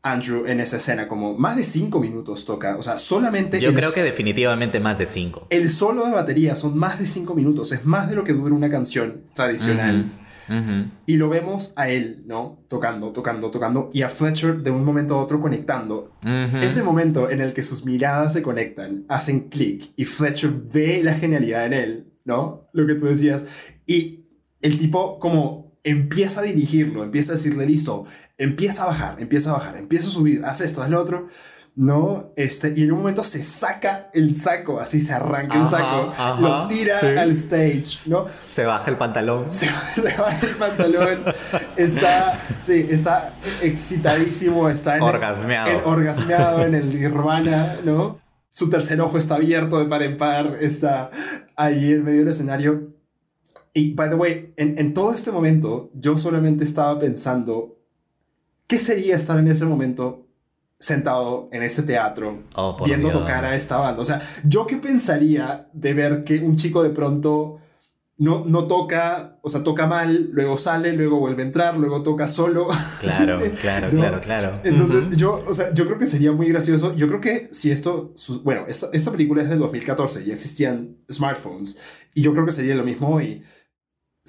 Andrew 0.02 0.46
en 0.48 0.60
esa 0.60 0.78
escena? 0.78 1.08
Como 1.08 1.38
más 1.38 1.56
de 1.56 1.64
5 1.64 2.00
minutos 2.00 2.46
toca. 2.46 2.76
O 2.78 2.82
sea, 2.82 2.98
solamente... 2.98 3.60
Yo 3.60 3.70
el- 3.70 3.76
creo 3.76 3.94
que 3.94 4.02
definitivamente 4.04 4.80
más 4.80 4.98
de 4.98 5.06
cinco. 5.06 5.46
El 5.50 5.70
solo 5.70 6.06
de 6.06 6.12
batería 6.12 6.56
son 6.56 6.78
más 6.78 6.98
de 7.00 7.06
5 7.06 7.36
minutos. 7.36 7.72
Es 7.72 7.86
más 7.86 8.10
de 8.10 8.16
lo 8.16 8.24
que 8.24 8.34
dura 8.34 8.56
una 8.56 8.70
canción 8.70 9.22
tradicional. 9.36 10.12
Y 11.06 11.18
lo 11.18 11.30
vemos 11.30 11.74
a 11.76 11.90
él, 11.90 12.24
¿no? 12.26 12.64
Tocando, 12.70 13.12
tocando, 13.12 13.52
tocando. 13.52 13.92
Y 13.94 14.02
a 14.02 14.10
Fletcher 14.10 14.64
de 14.64 14.72
un 14.72 14.84
momento 14.84 15.14
a 15.14 15.20
otro 15.24 15.40
conectando. 15.40 16.12
Ese 16.60 16.82
momento 16.82 17.30
en 17.30 17.42
el 17.42 17.54
que 17.54 17.62
sus 17.62 17.86
miradas 17.86 18.34
se 18.34 18.42
conectan, 18.42 19.06
hacen 19.10 19.42
clic. 19.50 19.92
Y 19.96 20.06
Fletcher 20.06 20.50
ve 20.74 21.02
la 21.04 21.14
genialidad 21.14 21.68
en 21.68 21.74
él, 21.74 22.09
¿no? 22.30 22.70
Lo 22.74 22.86
que 22.88 22.94
tú 22.96 23.06
decías. 23.08 23.46
Y 23.86 24.28
el 24.62 24.78
tipo 24.78 25.18
como 25.20 25.74
empieza 25.84 26.42
a 26.42 26.44
dirigirlo, 26.44 27.04
empieza 27.04 27.34
a 27.34 27.36
decirle, 27.36 27.66
listo, 27.66 28.06
empieza 28.38 28.84
a 28.84 28.88
bajar, 28.88 29.16
empieza 29.20 29.50
a 29.50 29.54
bajar, 29.54 29.78
empieza 29.78 30.08
a 30.08 30.12
subir, 30.12 30.42
haz 30.46 30.62
esto, 30.62 30.82
haz 30.84 30.90
lo 30.90 31.02
otro. 31.02 31.28
¿no? 31.76 32.34
Este, 32.36 32.74
y 32.76 32.84
en 32.84 32.92
un 32.92 32.98
momento 32.98 33.24
se 33.24 33.42
saca 33.42 34.10
el 34.14 34.36
saco, 34.36 34.82
así 34.82 35.00
se 35.00 35.14
arranca 35.14 35.58
el 35.58 35.66
saco, 35.66 36.12
ajá, 36.12 36.42
lo 36.42 36.68
tira 36.68 37.00
sí. 37.00 37.06
al 37.06 37.32
stage, 37.32 38.00
¿no? 38.08 38.26
Se 38.54 38.66
baja 38.66 38.90
el 38.92 38.98
pantalón. 38.98 39.48
se, 39.48 39.68
se 39.96 40.02
baja 40.18 40.46
el 40.46 40.56
pantalón, 40.58 41.20
está, 41.78 42.38
sí, 42.62 42.86
está 42.90 43.34
excitadísimo, 43.62 44.68
está 44.70 44.98
en 44.98 45.04
Orgasmeado. 45.04 45.70
en- 45.70 45.86
orgasmeado 45.86 46.66
en 46.66 46.76
el 46.76 47.00
Nirvana, 47.00 47.78
¿no? 47.86 48.20
Su 48.60 48.70
tercer 48.70 49.00
ojo 49.00 49.18
está 49.18 49.36
abierto 49.36 49.80
de 49.80 49.86
par 49.86 50.04
en 50.04 50.18
par, 50.18 50.58
está 50.60 51.12
ahí 51.56 51.94
en 51.94 52.04
medio 52.04 52.20
del 52.20 52.28
escenario. 52.28 52.90
Y, 53.74 53.94
by 53.94 54.10
the 54.10 54.16
way, 54.18 54.54
en, 54.58 54.78
en 54.78 54.94
todo 54.94 55.14
este 55.14 55.32
momento, 55.32 55.90
yo 55.94 56.18
solamente 56.18 56.66
estaba 56.66 57.00
pensando, 57.00 57.78
¿qué 58.68 58.78
sería 58.78 59.16
estar 59.16 59.40
en 59.40 59.48
ese 59.48 59.64
momento 59.64 60.26
sentado 60.78 61.48
en 61.54 61.64
ese 61.64 61.84
teatro 61.84 62.44
Oh, 62.58 62.76
viendo 62.84 63.08
Dios. 63.08 63.22
tocar 63.22 63.46
a 63.46 63.56
esta 63.56 63.78
banda? 63.78 64.02
O 64.02 64.06
sea, 64.06 64.22
¿yo 64.44 64.68
qué 64.68 64.76
pensaría 64.76 65.70
de 65.72 65.94
ver 65.94 66.26
que 66.26 66.40
un 66.40 66.58
chico 66.58 66.84
de 66.84 66.90
pronto 66.90 67.60
no, 68.20 68.44
no 68.46 68.66
toca, 68.68 69.40
o 69.42 69.50
sea, 69.50 69.64
toca 69.64 69.88
mal, 69.88 70.30
luego 70.34 70.58
sale, 70.58 70.94
luego 70.94 71.20
vuelve 71.20 71.42
a 71.42 71.46
entrar, 71.46 71.78
luego 71.78 72.04
toca 72.04 72.28
solo. 72.28 72.68
Claro, 73.00 73.42
claro, 73.62 73.88
¿No? 73.92 74.00
claro, 74.02 74.22
claro. 74.22 74.60
Entonces, 74.64 75.16
yo, 75.18 75.42
o 75.48 75.54
sea, 75.54 75.74
yo 75.74 75.86
creo 75.88 75.98
que 75.98 76.06
sería 76.08 76.32
muy 76.34 76.48
gracioso. 76.50 76.94
Yo 76.96 77.08
creo 77.08 77.22
que 77.22 77.48
si 77.52 77.72
esto, 77.72 78.12
su- 78.16 78.44
bueno, 78.44 78.64
esta, 78.68 78.88
esta 78.94 79.12
película 79.12 79.42
es 79.42 79.50
del 79.50 79.60
2014, 79.60 80.26
ya 80.26 80.34
existían 80.34 80.98
smartphones, 81.12 81.80
y 82.14 82.22
yo 82.22 82.34
creo 82.34 82.46
que 82.46 82.52
sería 82.52 82.76
lo 82.76 82.84
mismo 82.84 83.10
hoy. 83.10 83.42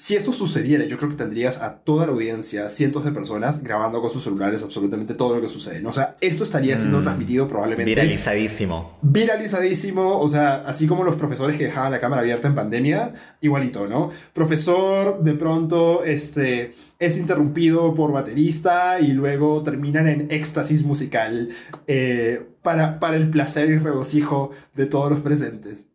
Si 0.02 0.16
eso 0.16 0.32
sucediera, 0.32 0.86
yo 0.86 0.96
creo 0.96 1.10
que 1.10 1.16
tendrías 1.16 1.60
a 1.60 1.80
toda 1.80 2.06
la 2.06 2.12
audiencia, 2.12 2.70
cientos 2.70 3.04
de 3.04 3.12
personas, 3.12 3.62
grabando 3.62 4.00
con 4.00 4.08
sus 4.10 4.24
celulares 4.24 4.62
absolutamente 4.64 5.14
todo 5.14 5.34
lo 5.36 5.42
que 5.42 5.48
sucede. 5.48 5.82
¿no? 5.82 5.90
O 5.90 5.92
sea, 5.92 6.16
esto 6.22 6.42
estaría 6.42 6.78
siendo 6.78 7.00
Mm. 7.00 7.02
transmitido 7.02 7.46
probablemente 7.46 7.90
Viralizadísimo. 7.90 8.98
viralizadísimo, 9.02 10.18
o 10.18 10.26
sea, 10.26 10.62
así 10.62 10.86
como 10.86 11.04
los 11.04 11.16
profesores 11.16 11.58
que 11.58 11.64
dejaban 11.64 11.92
la 11.92 12.00
cámara 12.00 12.22
abierta 12.22 12.48
en 12.48 12.54
pandemia, 12.54 13.12
igualito, 13.42 13.88
¿no? 13.88 14.08
Profesor 14.32 15.22
de 15.22 15.34
pronto 15.34 16.02
este, 16.02 16.72
es 16.98 17.18
interrumpido 17.18 17.92
por 17.92 18.10
baterista 18.10 19.00
y 19.00 19.08
luego 19.08 19.62
terminan 19.62 20.08
en 20.08 20.28
éxtasis 20.30 20.82
musical 20.82 21.50
eh, 21.86 22.46
para, 22.62 22.98
para 23.00 23.18
el 23.18 23.28
placer 23.28 23.68
y 23.68 23.76
regocijo 23.76 24.50
de 24.74 24.86
todos 24.86 25.10
los 25.10 25.20
presentes. 25.20 25.88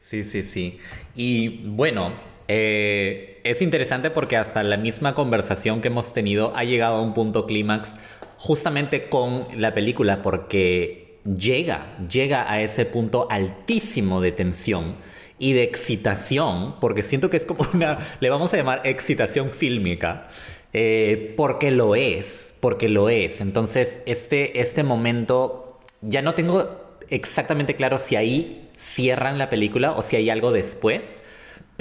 Sí, 0.00 0.24
sí, 0.24 0.42
sí. 0.42 0.78
Y 1.14 1.66
bueno, 1.68 2.14
eh, 2.54 3.40
es 3.44 3.62
interesante 3.62 4.10
porque 4.10 4.36
hasta 4.36 4.62
la 4.62 4.76
misma 4.76 5.14
conversación 5.14 5.80
que 5.80 5.88
hemos 5.88 6.12
tenido 6.12 6.52
ha 6.54 6.64
llegado 6.64 6.96
a 6.96 7.00
un 7.00 7.14
punto 7.14 7.46
clímax 7.46 7.96
justamente 8.36 9.08
con 9.08 9.46
la 9.56 9.72
película 9.72 10.20
porque 10.20 11.18
llega, 11.24 11.96
llega 12.10 12.52
a 12.52 12.60
ese 12.60 12.84
punto 12.84 13.26
altísimo 13.30 14.20
de 14.20 14.32
tensión 14.32 14.96
y 15.38 15.54
de 15.54 15.62
excitación, 15.62 16.78
porque 16.78 17.02
siento 17.02 17.30
que 17.30 17.38
es 17.38 17.46
como 17.46 17.66
una, 17.72 17.98
le 18.20 18.28
vamos 18.28 18.52
a 18.52 18.58
llamar 18.58 18.82
excitación 18.84 19.48
fílmica, 19.48 20.28
eh, 20.74 21.32
porque 21.38 21.70
lo 21.70 21.96
es, 21.96 22.54
porque 22.60 22.90
lo 22.90 23.08
es. 23.08 23.40
Entonces, 23.40 24.02
este, 24.04 24.60
este 24.60 24.82
momento, 24.82 25.80
ya 26.02 26.20
no 26.20 26.34
tengo 26.34 26.98
exactamente 27.08 27.76
claro 27.76 27.96
si 27.96 28.14
ahí 28.16 28.68
cierran 28.76 29.38
la 29.38 29.48
película 29.48 29.92
o 29.92 30.02
si 30.02 30.16
hay 30.16 30.28
algo 30.28 30.52
después, 30.52 31.22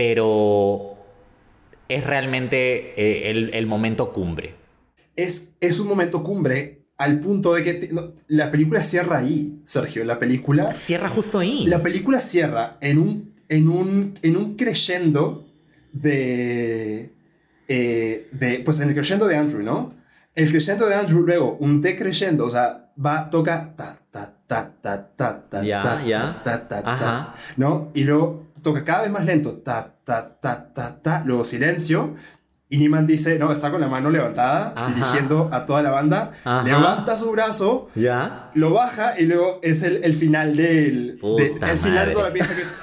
pero 0.02 0.98
es 1.88 2.04
realmente 2.04 2.94
eh, 3.00 3.30
el, 3.30 3.52
el 3.54 3.68
momento 3.68 4.12
cumbre. 4.12 4.56
Es, 5.16 5.54
es 5.60 5.80
un 5.80 5.88
momento 5.88 6.24
cumbre 6.24 6.88
al 6.98 7.20
punto 7.20 7.54
de 7.54 7.62
que 7.62 7.74
te- 7.76 7.94
no, 7.94 8.14
la 8.28 8.50
película 8.50 8.82
cierra 8.82 9.20
ahí, 9.20 9.62
Sergio. 9.64 10.04
La 10.04 10.18
película 10.18 10.74
Cierra 10.74 11.08
justo 11.08 11.38
ahí. 11.38 11.68
La 11.68 11.84
película 11.84 12.20
cierra 12.20 12.78
en 12.82 12.98
un, 12.98 13.36
en 13.48 13.70
un, 13.70 14.18
en 14.24 14.38
un 14.38 14.56
crescendo 14.56 15.48
de, 15.94 17.14
eh, 17.68 18.28
de. 18.32 18.60
Pues 18.66 18.80
en 18.80 18.90
el 18.90 18.96
crescendo 18.96 19.28
de 19.28 19.36
Andrew, 19.36 19.62
¿no? 19.62 19.94
El 20.34 20.50
crescendo 20.50 20.88
de 20.88 20.96
Andrew, 20.96 21.22
luego 21.22 21.58
un 21.60 21.80
decrescendo, 21.80 22.46
o 22.46 22.50
sea, 22.50 22.92
va, 23.06 23.30
toca. 23.30 23.76
Ta, 23.78 24.02
ta, 24.10 24.34
ta, 24.48 24.74
ta, 24.82 25.16
ta, 25.16 25.48
ta, 25.48 25.64
Ya, 25.64 25.84
ta, 25.84 26.04
ya. 26.04 26.42
ta, 26.44 26.68
ta, 26.68 26.82
ta, 26.82 26.92
Ajá. 26.92 27.36
¿No? 27.58 27.92
Y 27.94 28.04
luego 28.06 28.51
toca 28.62 28.84
cada 28.84 29.04
vez 29.04 29.12
más 29.12 29.26
lento. 29.26 29.58
Ta, 29.58 29.96
ta, 30.04 30.40
ta, 30.40 30.74
ta, 30.74 31.02
ta. 31.02 31.24
Luego 31.26 31.44
silencio. 31.44 32.16
Y 32.70 32.78
Niman 32.78 33.06
dice, 33.06 33.38
no, 33.38 33.52
está 33.52 33.70
con 33.70 33.82
la 33.82 33.90
mano 33.90 34.10
levantada, 34.10 34.74
Ajá. 34.78 34.88
dirigiendo 34.94 35.50
a 35.52 35.66
toda 35.66 35.82
la 35.82 35.92
banda. 35.92 36.32
Ajá. 36.46 36.64
Levanta 36.64 37.18
su 37.18 37.30
brazo 37.32 37.90
¿Ya? 37.96 38.50
lo 38.54 38.72
baja 38.72 39.20
y 39.20 39.26
luego 39.26 39.60
es 39.62 39.84
el, 39.84 40.00
el 40.06 40.14
final 40.14 40.56
del. 40.56 41.20
de- 41.20 41.58
el 41.70 41.78
final 41.78 42.08
de 42.08 42.14
toda 42.14 42.30
la 42.30 42.34
pieza 42.34 42.56
que 42.56 42.62
es. 42.62 42.74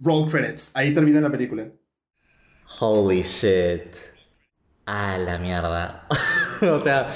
Roll 0.00 0.28
credits. 0.30 0.72
Ahí 0.76 0.94
termina 0.94 1.20
la 1.20 1.30
película. 1.30 1.66
Holy 2.80 3.22
shit. 3.22 3.94
Ah, 4.86 5.18
la 5.18 5.38
mierda. 5.38 6.06
o 6.62 6.80
sea, 6.82 7.08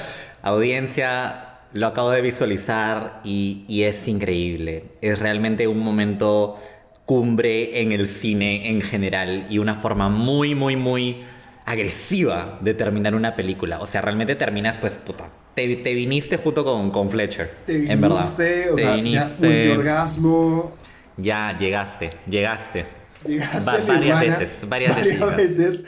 audiencia, 0.43 1.59
lo 1.73 1.87
acabo 1.87 2.11
de 2.11 2.21
visualizar 2.21 3.21
y, 3.23 3.65
y 3.67 3.83
es 3.83 4.07
increíble. 4.07 4.85
Es 5.01 5.17
realmente 5.19 5.67
un 5.67 5.79
momento 5.79 6.59
cumbre 7.05 7.81
en 7.81 7.91
el 7.91 8.07
cine 8.07 8.69
en 8.69 8.81
general 8.81 9.47
y 9.49 9.57
una 9.57 9.75
forma 9.75 10.07
muy, 10.09 10.53
muy, 10.55 10.75
muy 10.75 11.23
agresiva 11.65 12.59
de 12.61 12.73
terminar 12.73 13.15
una 13.15 13.35
película. 13.35 13.79
O 13.79 13.85
sea, 13.85 14.01
realmente 14.01 14.35
terminas, 14.35 14.77
pues, 14.77 14.97
puta. 14.97 15.29
Te, 15.55 15.75
te 15.77 15.93
viniste 15.93 16.37
junto 16.37 16.63
con, 16.63 16.91
con 16.91 17.09
Fletcher. 17.09 17.49
Te 17.65 17.91
en 17.91 18.01
verdad. 18.01 18.17
viniste, 18.17 18.69
o 18.71 18.75
te 18.75 18.81
sea, 18.81 18.89
ya 18.91 18.95
viniste. 18.95 19.47
multiorgasmo. 19.47 20.75
Ya, 21.17 21.57
llegaste, 21.59 22.09
llegaste. 22.29 22.85
Llegaste 23.25 23.59
Va- 23.71 23.77
varias 23.85 24.19
veces, 24.19 24.67
varias 24.67 24.95
veces 24.97 25.13
llegaste. 25.13 25.35
veces. 25.43 25.85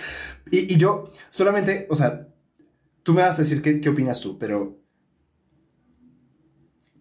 Y, 0.52 0.74
y 0.74 0.78
yo, 0.78 1.12
solamente, 1.30 1.88
o 1.90 1.96
sea, 1.96 2.28
tú 3.06 3.14
me 3.14 3.22
vas 3.22 3.40
a 3.40 3.44
decir 3.44 3.62
qué, 3.62 3.80
qué 3.80 3.90
opinas 3.90 4.20
tú, 4.20 4.38
pero. 4.38 4.78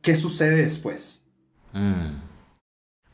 ¿Qué 0.02 0.14
sucede 0.14 0.56
después? 0.62 1.26
Mm. 1.72 2.20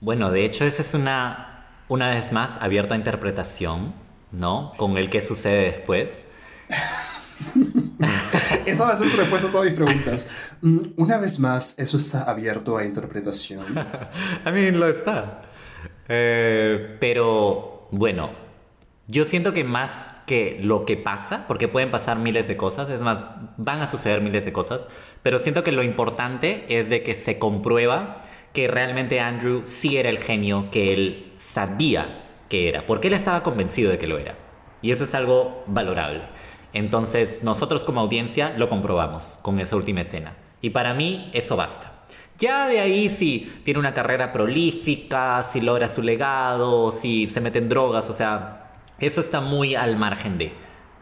Bueno, 0.00 0.30
de 0.32 0.44
hecho, 0.44 0.64
esa 0.64 0.82
es 0.82 0.92
una, 0.94 1.84
una 1.88 2.10
vez 2.10 2.32
más, 2.32 2.58
abierta 2.60 2.94
a 2.94 2.98
interpretación, 2.98 3.94
¿no? 4.32 4.72
Con 4.76 4.98
el 4.98 5.08
que 5.08 5.22
sucede 5.22 5.70
después. 5.70 6.26
Esa 8.66 8.84
va 8.84 8.92
a 8.92 8.96
ser 8.96 9.10
tu 9.10 9.16
respuesta 9.16 9.48
a 9.48 9.50
todas 9.50 9.66
mis 9.66 9.74
preguntas. 9.74 10.28
Mm, 10.60 10.78
Una 10.96 11.18
vez 11.18 11.38
más, 11.38 11.78
eso 11.78 11.96
está 11.96 12.24
abierto 12.24 12.76
a 12.76 12.84
interpretación. 12.84 13.64
A 14.44 14.50
mí 14.50 14.70
lo 14.70 14.88
está. 14.88 15.42
Eh, 16.08 16.96
pero, 17.00 17.88
bueno, 17.92 18.30
yo 19.10 19.24
siento 19.24 19.52
que 19.52 19.64
más 19.64 20.14
que 20.26 20.58
lo 20.62 20.86
que 20.86 20.96
pasa, 20.96 21.44
porque 21.48 21.66
pueden 21.66 21.90
pasar 21.90 22.16
miles 22.18 22.46
de 22.46 22.56
cosas, 22.56 22.88
es 22.90 23.00
más, 23.00 23.28
van 23.56 23.80
a 23.80 23.88
suceder 23.88 24.20
miles 24.20 24.44
de 24.44 24.52
cosas, 24.52 24.86
pero 25.22 25.40
siento 25.40 25.64
que 25.64 25.72
lo 25.72 25.82
importante 25.82 26.64
es 26.68 26.88
de 26.88 27.02
que 27.02 27.16
se 27.16 27.40
comprueba 27.40 28.22
que 28.52 28.68
realmente 28.68 29.18
Andrew 29.18 29.62
sí 29.64 29.96
era 29.96 30.10
el 30.10 30.18
genio 30.18 30.70
que 30.70 30.94
él 30.94 31.32
sabía 31.38 32.24
que 32.48 32.68
era, 32.68 32.86
porque 32.86 33.08
él 33.08 33.14
estaba 33.14 33.42
convencido 33.42 33.90
de 33.90 33.98
que 33.98 34.06
lo 34.06 34.16
era. 34.16 34.36
Y 34.80 34.92
eso 34.92 35.02
es 35.02 35.14
algo 35.14 35.64
valorable. 35.66 36.22
Entonces, 36.72 37.42
nosotros 37.42 37.82
como 37.82 38.00
audiencia 38.00 38.54
lo 38.56 38.68
comprobamos 38.68 39.38
con 39.42 39.58
esa 39.58 39.74
última 39.74 40.02
escena. 40.02 40.34
Y 40.60 40.70
para 40.70 40.94
mí, 40.94 41.30
eso 41.32 41.56
basta. 41.56 41.92
Ya 42.38 42.68
de 42.68 42.78
ahí 42.78 43.08
si 43.08 43.60
tiene 43.64 43.80
una 43.80 43.92
carrera 43.92 44.32
prolífica, 44.32 45.42
si 45.42 45.60
logra 45.60 45.88
su 45.88 46.00
legado, 46.00 46.92
si 46.92 47.26
se 47.26 47.40
mete 47.40 47.58
en 47.58 47.68
drogas, 47.68 48.08
o 48.08 48.12
sea, 48.12 48.59
eso 49.00 49.20
está 49.20 49.40
muy 49.40 49.74
al 49.74 49.96
margen 49.96 50.38
de. 50.38 50.52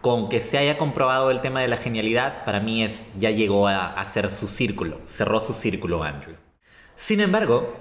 Con 0.01 0.28
que 0.28 0.38
se 0.38 0.59
haya 0.59 0.78
comprobado 0.78 1.30
el 1.30 1.40
tema 1.40 1.61
de 1.61 1.68
la 1.68 1.76
genialidad, 1.76 2.44
para 2.44 2.61
mí 2.61 2.84
es 2.84 3.11
ya 3.18 3.30
llegó 3.30 3.66
a 3.66 3.92
hacer 3.94 4.30
su 4.30 4.46
círculo, 4.46 5.01
cerró 5.07 5.40
su 5.40 5.53
círculo 5.53 6.05
Andrew. 6.05 6.36
Sin 6.94 7.20
embargo, 7.20 7.76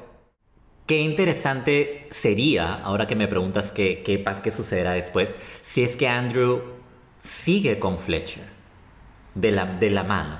qué 0.88 0.99
interesante 1.01 2.07
sería, 2.09 2.76
ahora 2.76 3.05
que 3.05 3.15
me 3.15 3.28
preguntas 3.28 3.72
qué, 3.72 4.01
qué, 4.03 4.24
qué 4.43 4.51
sucederá 4.51 4.93
después, 4.93 5.38
si 5.61 5.84
es 5.84 5.95
que 5.95 6.07
Andrew 6.07 6.61
sigue 7.22 7.78
con 7.78 7.99
Fletcher 7.99 8.45
de 9.36 9.51
la, 9.51 9.65
de 9.65 9.89
la 9.89 10.03
mano. 10.03 10.39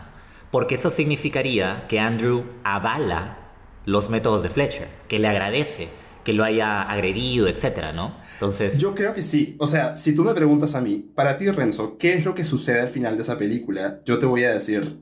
Porque 0.52 0.76
eso 0.76 0.90
significaría 0.90 1.86
que 1.88 2.00
Andrew 2.00 2.46
avala 2.64 3.38
los 3.86 4.10
métodos 4.10 4.44
de 4.44 4.50
Fletcher, 4.50 4.88
que 5.08 5.20
le 5.20 5.28
agradece 5.28 5.90
que 6.28 6.34
lo 6.34 6.44
haya 6.44 6.82
agredido, 6.82 7.48
etcétera, 7.48 7.94
¿no? 7.94 8.14
Entonces, 8.34 8.78
Yo 8.78 8.94
creo 8.94 9.14
que 9.14 9.22
sí. 9.22 9.56
O 9.60 9.66
sea, 9.66 9.96
si 9.96 10.14
tú 10.14 10.26
me 10.26 10.34
preguntas 10.34 10.76
a 10.76 10.82
mí, 10.82 11.10
para 11.16 11.38
ti, 11.38 11.50
Renzo, 11.50 11.98
¿qué 11.98 12.16
es 12.16 12.26
lo 12.26 12.36
que 12.36 12.44
sucede 12.44 12.82
al 12.82 12.90
final 12.90 13.16
de 13.16 13.22
esa 13.22 13.38
película? 13.38 14.02
Yo 14.04 14.20
te 14.20 14.26
voy 14.26 14.44
a 14.44 14.52
decir, 14.52 15.02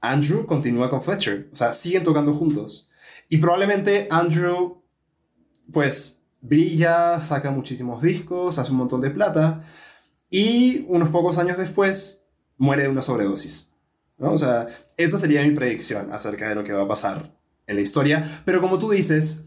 Andrew 0.00 0.46
continúa 0.46 0.88
con 0.88 1.02
Fletcher. 1.02 1.48
O 1.52 1.56
sea, 1.56 1.72
siguen 1.72 2.04
tocando 2.04 2.32
juntos. 2.32 2.88
Y 3.28 3.38
probablemente 3.38 4.06
Andrew, 4.08 4.84
pues, 5.72 6.22
brilla, 6.40 7.20
saca 7.20 7.50
muchísimos 7.50 8.00
discos, 8.00 8.60
hace 8.60 8.70
un 8.70 8.76
montón 8.76 9.00
de 9.00 9.10
plata. 9.10 9.62
Y 10.30 10.84
unos 10.86 11.08
pocos 11.08 11.38
años 11.38 11.58
después, 11.58 12.22
muere 12.56 12.84
de 12.84 12.88
una 12.88 13.02
sobredosis. 13.02 13.72
¿no? 14.18 14.30
O 14.30 14.38
sea, 14.38 14.68
esa 14.96 15.18
sería 15.18 15.42
mi 15.42 15.50
predicción 15.50 16.12
acerca 16.12 16.48
de 16.48 16.54
lo 16.54 16.62
que 16.62 16.72
va 16.72 16.84
a 16.84 16.88
pasar 16.88 17.36
en 17.66 17.74
la 17.74 17.82
historia. 17.82 18.42
Pero 18.44 18.60
como 18.60 18.78
tú 18.78 18.90
dices, 18.90 19.43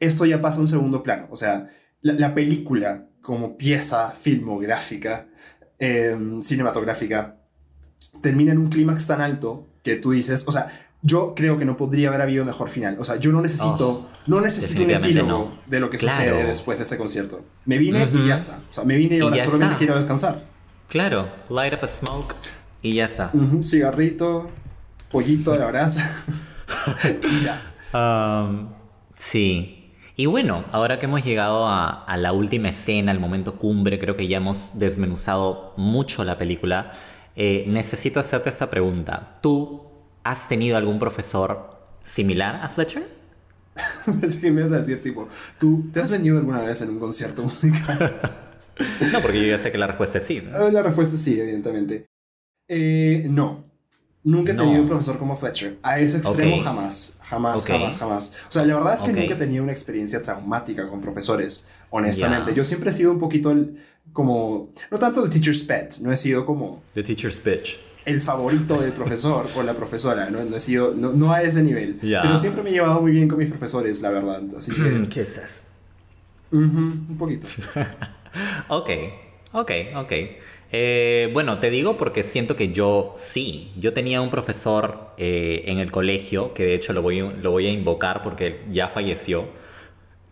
esto 0.00 0.24
ya 0.26 0.40
pasa 0.40 0.58
a 0.58 0.62
un 0.62 0.68
segundo 0.68 1.02
plano. 1.02 1.26
O 1.30 1.36
sea, 1.36 1.68
la, 2.02 2.14
la 2.14 2.34
película 2.34 3.06
como 3.22 3.56
pieza 3.56 4.10
filmográfica, 4.10 5.26
eh, 5.78 6.16
cinematográfica, 6.42 7.36
termina 8.22 8.52
en 8.52 8.58
un 8.58 8.68
clímax 8.70 9.06
tan 9.06 9.20
alto 9.20 9.66
que 9.82 9.96
tú 9.96 10.10
dices, 10.12 10.44
o 10.48 10.52
sea, 10.52 10.70
yo 11.02 11.34
creo 11.34 11.56
que 11.56 11.64
no 11.64 11.76
podría 11.78 12.08
haber 12.08 12.20
habido 12.20 12.44
mejor 12.44 12.68
final. 12.68 12.96
O 12.98 13.04
sea, 13.04 13.16
yo 13.16 13.32
no 13.32 13.40
necesito, 13.40 14.08
no 14.26 14.40
necesito 14.40 14.82
un 14.82 14.90
epílogo 14.90 15.28
no. 15.28 15.52
de 15.66 15.80
lo 15.80 15.88
que 15.88 15.96
Claro. 15.96 16.16
sucede 16.16 16.44
después 16.44 16.76
de 16.78 16.84
ese 16.84 16.98
concierto. 16.98 17.44
Me 17.64 17.78
vine 17.78 18.06
y 18.12 18.26
ya 18.28 18.34
está. 18.34 18.60
O 18.68 18.72
sea, 18.72 18.84
me 18.84 18.96
vine 18.96 19.14
y 19.16 19.18
Y 19.18 19.22
ahora 19.22 19.36
ya 19.36 19.44
solamente 19.44 19.72
está. 19.74 19.78
quiero 19.78 19.96
descansar. 19.96 20.44
claro, 20.88 21.28
light 21.48 21.72
up 21.72 21.80
a 21.84 21.86
smoke 21.88 22.34
y 22.82 22.94
ya 22.96 23.06
está. 23.06 23.32
Cigarrito, 23.62 24.50
pollito 25.10 25.52
a 25.54 25.56
la 25.58 25.66
brasa. 25.68 26.10
y 27.30 27.44
ya. 27.44 27.62
Um, 27.98 28.68
sí. 29.16 29.79
Y 30.20 30.26
bueno, 30.26 30.66
ahora 30.70 30.98
que 30.98 31.06
hemos 31.06 31.24
llegado 31.24 31.66
a, 31.66 32.04
a 32.04 32.16
la 32.18 32.32
última 32.34 32.68
escena, 32.68 33.10
al 33.10 33.20
momento 33.20 33.56
cumbre, 33.56 33.98
creo 33.98 34.16
que 34.16 34.28
ya 34.28 34.36
hemos 34.36 34.78
desmenuzado 34.78 35.72
mucho 35.78 36.24
la 36.24 36.36
película. 36.36 36.90
eh, 37.36 37.64
necesito 37.68 38.20
hacerte 38.20 38.50
esta 38.50 38.68
pregunta. 38.68 39.38
¿Tú 39.40 39.82
has 40.24 40.46
tenido 40.48 40.76
algún 40.76 40.98
profesor 40.98 41.70
similar 42.02 42.56
a 42.62 42.68
Fletcher? 42.68 43.04
Pensé 44.20 44.40
que 44.40 44.50
me 44.50 44.60
ibas 44.60 44.72
a 44.72 44.78
decir, 44.78 45.02
tipo, 45.02 45.28
¿tú 45.58 45.90
te 45.92 46.00
has 46.00 46.10
venido 46.10 46.38
alguna 46.38 46.60
vez 46.62 46.82
en 46.82 46.90
un 46.90 46.98
concierto 46.98 47.42
musical? 47.42 47.98
No, 49.12 49.20
porque 49.20 49.40
yo 49.42 49.48
ya 49.48 49.58
sé 49.58 49.70
que 49.72 49.78
la 49.78 49.86
respuesta 49.86 50.18
es 50.18 50.24
sí. 50.26 50.40
¿no? 50.42 50.50
Ah, 50.52 50.70
La 50.72 50.82
respuesta 50.82 51.14
es 51.14 51.22
sí, 51.22 51.40
evidentemente. 51.40 52.06
Eh, 52.68 53.26
no. 53.30 53.69
Nunca 54.22 54.52
he 54.52 54.54
No. 54.54 54.64
tenido 54.64 54.82
un 54.82 54.88
profesor 54.88 55.18
como 55.18 55.34
Fletcher. 55.36 55.78
A 55.82 55.98
ese 55.98 56.18
extremo 56.18 56.56
Ok. 56.56 56.62
jamás. 56.64 57.16
Jamás, 57.22 57.62
Ok. 57.62 57.68
jamás, 57.68 57.96
jamás. 57.96 58.32
O 58.48 58.52
sea, 58.52 58.66
la 58.66 58.74
verdad 58.74 58.94
es 58.94 59.02
que 59.02 59.12
Ok. 59.12 59.16
nunca 59.16 59.34
he 59.34 59.36
tenido 59.38 59.62
una 59.62 59.72
experiencia 59.72 60.20
traumática 60.22 60.88
con 60.88 61.00
profesores, 61.00 61.68
honestamente. 61.88 62.50
Ya. 62.50 62.56
Yo 62.56 62.64
siempre 62.64 62.90
he 62.90 62.92
sido 62.92 63.12
un 63.12 63.18
poquito 63.18 63.50
el, 63.50 63.78
como, 64.12 64.72
no 64.90 64.98
tanto 64.98 65.22
de 65.22 65.30
teacher's 65.30 65.62
pet, 65.64 65.98
no 66.00 66.12
he 66.12 66.16
sido 66.18 66.44
como 66.44 66.82
The 66.94 67.02
teacher's 67.02 67.42
bitch. 67.42 67.78
el 68.04 68.20
favorito 68.20 68.78
del 68.80 68.92
profesor 68.92 69.46
o 69.56 69.62
la 69.62 69.72
profesora, 69.74 70.28
¿no? 70.30 70.44
No 70.44 70.56
he 70.56 70.60
sido, 70.60 70.94
no, 70.94 71.12
no 71.12 71.32
a 71.32 71.42
ese 71.42 71.62
nivel. 71.62 71.98
Ya. 72.02 72.20
Pero 72.22 72.36
siempre 72.36 72.62
me 72.62 72.70
he 72.70 72.72
llevado 72.72 73.00
muy 73.00 73.12
bien 73.12 73.26
con 73.28 73.38
mis 73.38 73.48
profesores, 73.48 74.02
la 74.02 74.10
verdad. 74.10 74.42
Así 74.56 74.72
que, 74.72 75.08
¿Qué 75.08 75.22
es 75.22 75.38
eso? 75.38 75.64
ujú, 76.52 76.60
un 77.08 77.16
poquito. 77.18 77.46
Ok, 78.68 78.88
ok, 79.52 79.70
ok. 79.96 80.12
Eh, 80.72 81.28
bueno, 81.32 81.58
te 81.58 81.68
digo 81.70 81.96
porque 81.96 82.22
siento 82.22 82.56
que 82.56 82.72
yo 82.72 83.14
sí. 83.16 83.72
Yo 83.76 83.92
tenía 83.92 84.20
un 84.20 84.30
profesor 84.30 85.12
eh, 85.16 85.62
en 85.66 85.78
el 85.78 85.90
colegio, 85.90 86.54
que 86.54 86.64
de 86.64 86.74
hecho 86.74 86.92
lo 86.92 87.02
voy, 87.02 87.20
lo 87.20 87.50
voy 87.50 87.66
a 87.66 87.70
invocar 87.70 88.22
porque 88.22 88.60
ya 88.70 88.88
falleció. 88.88 89.48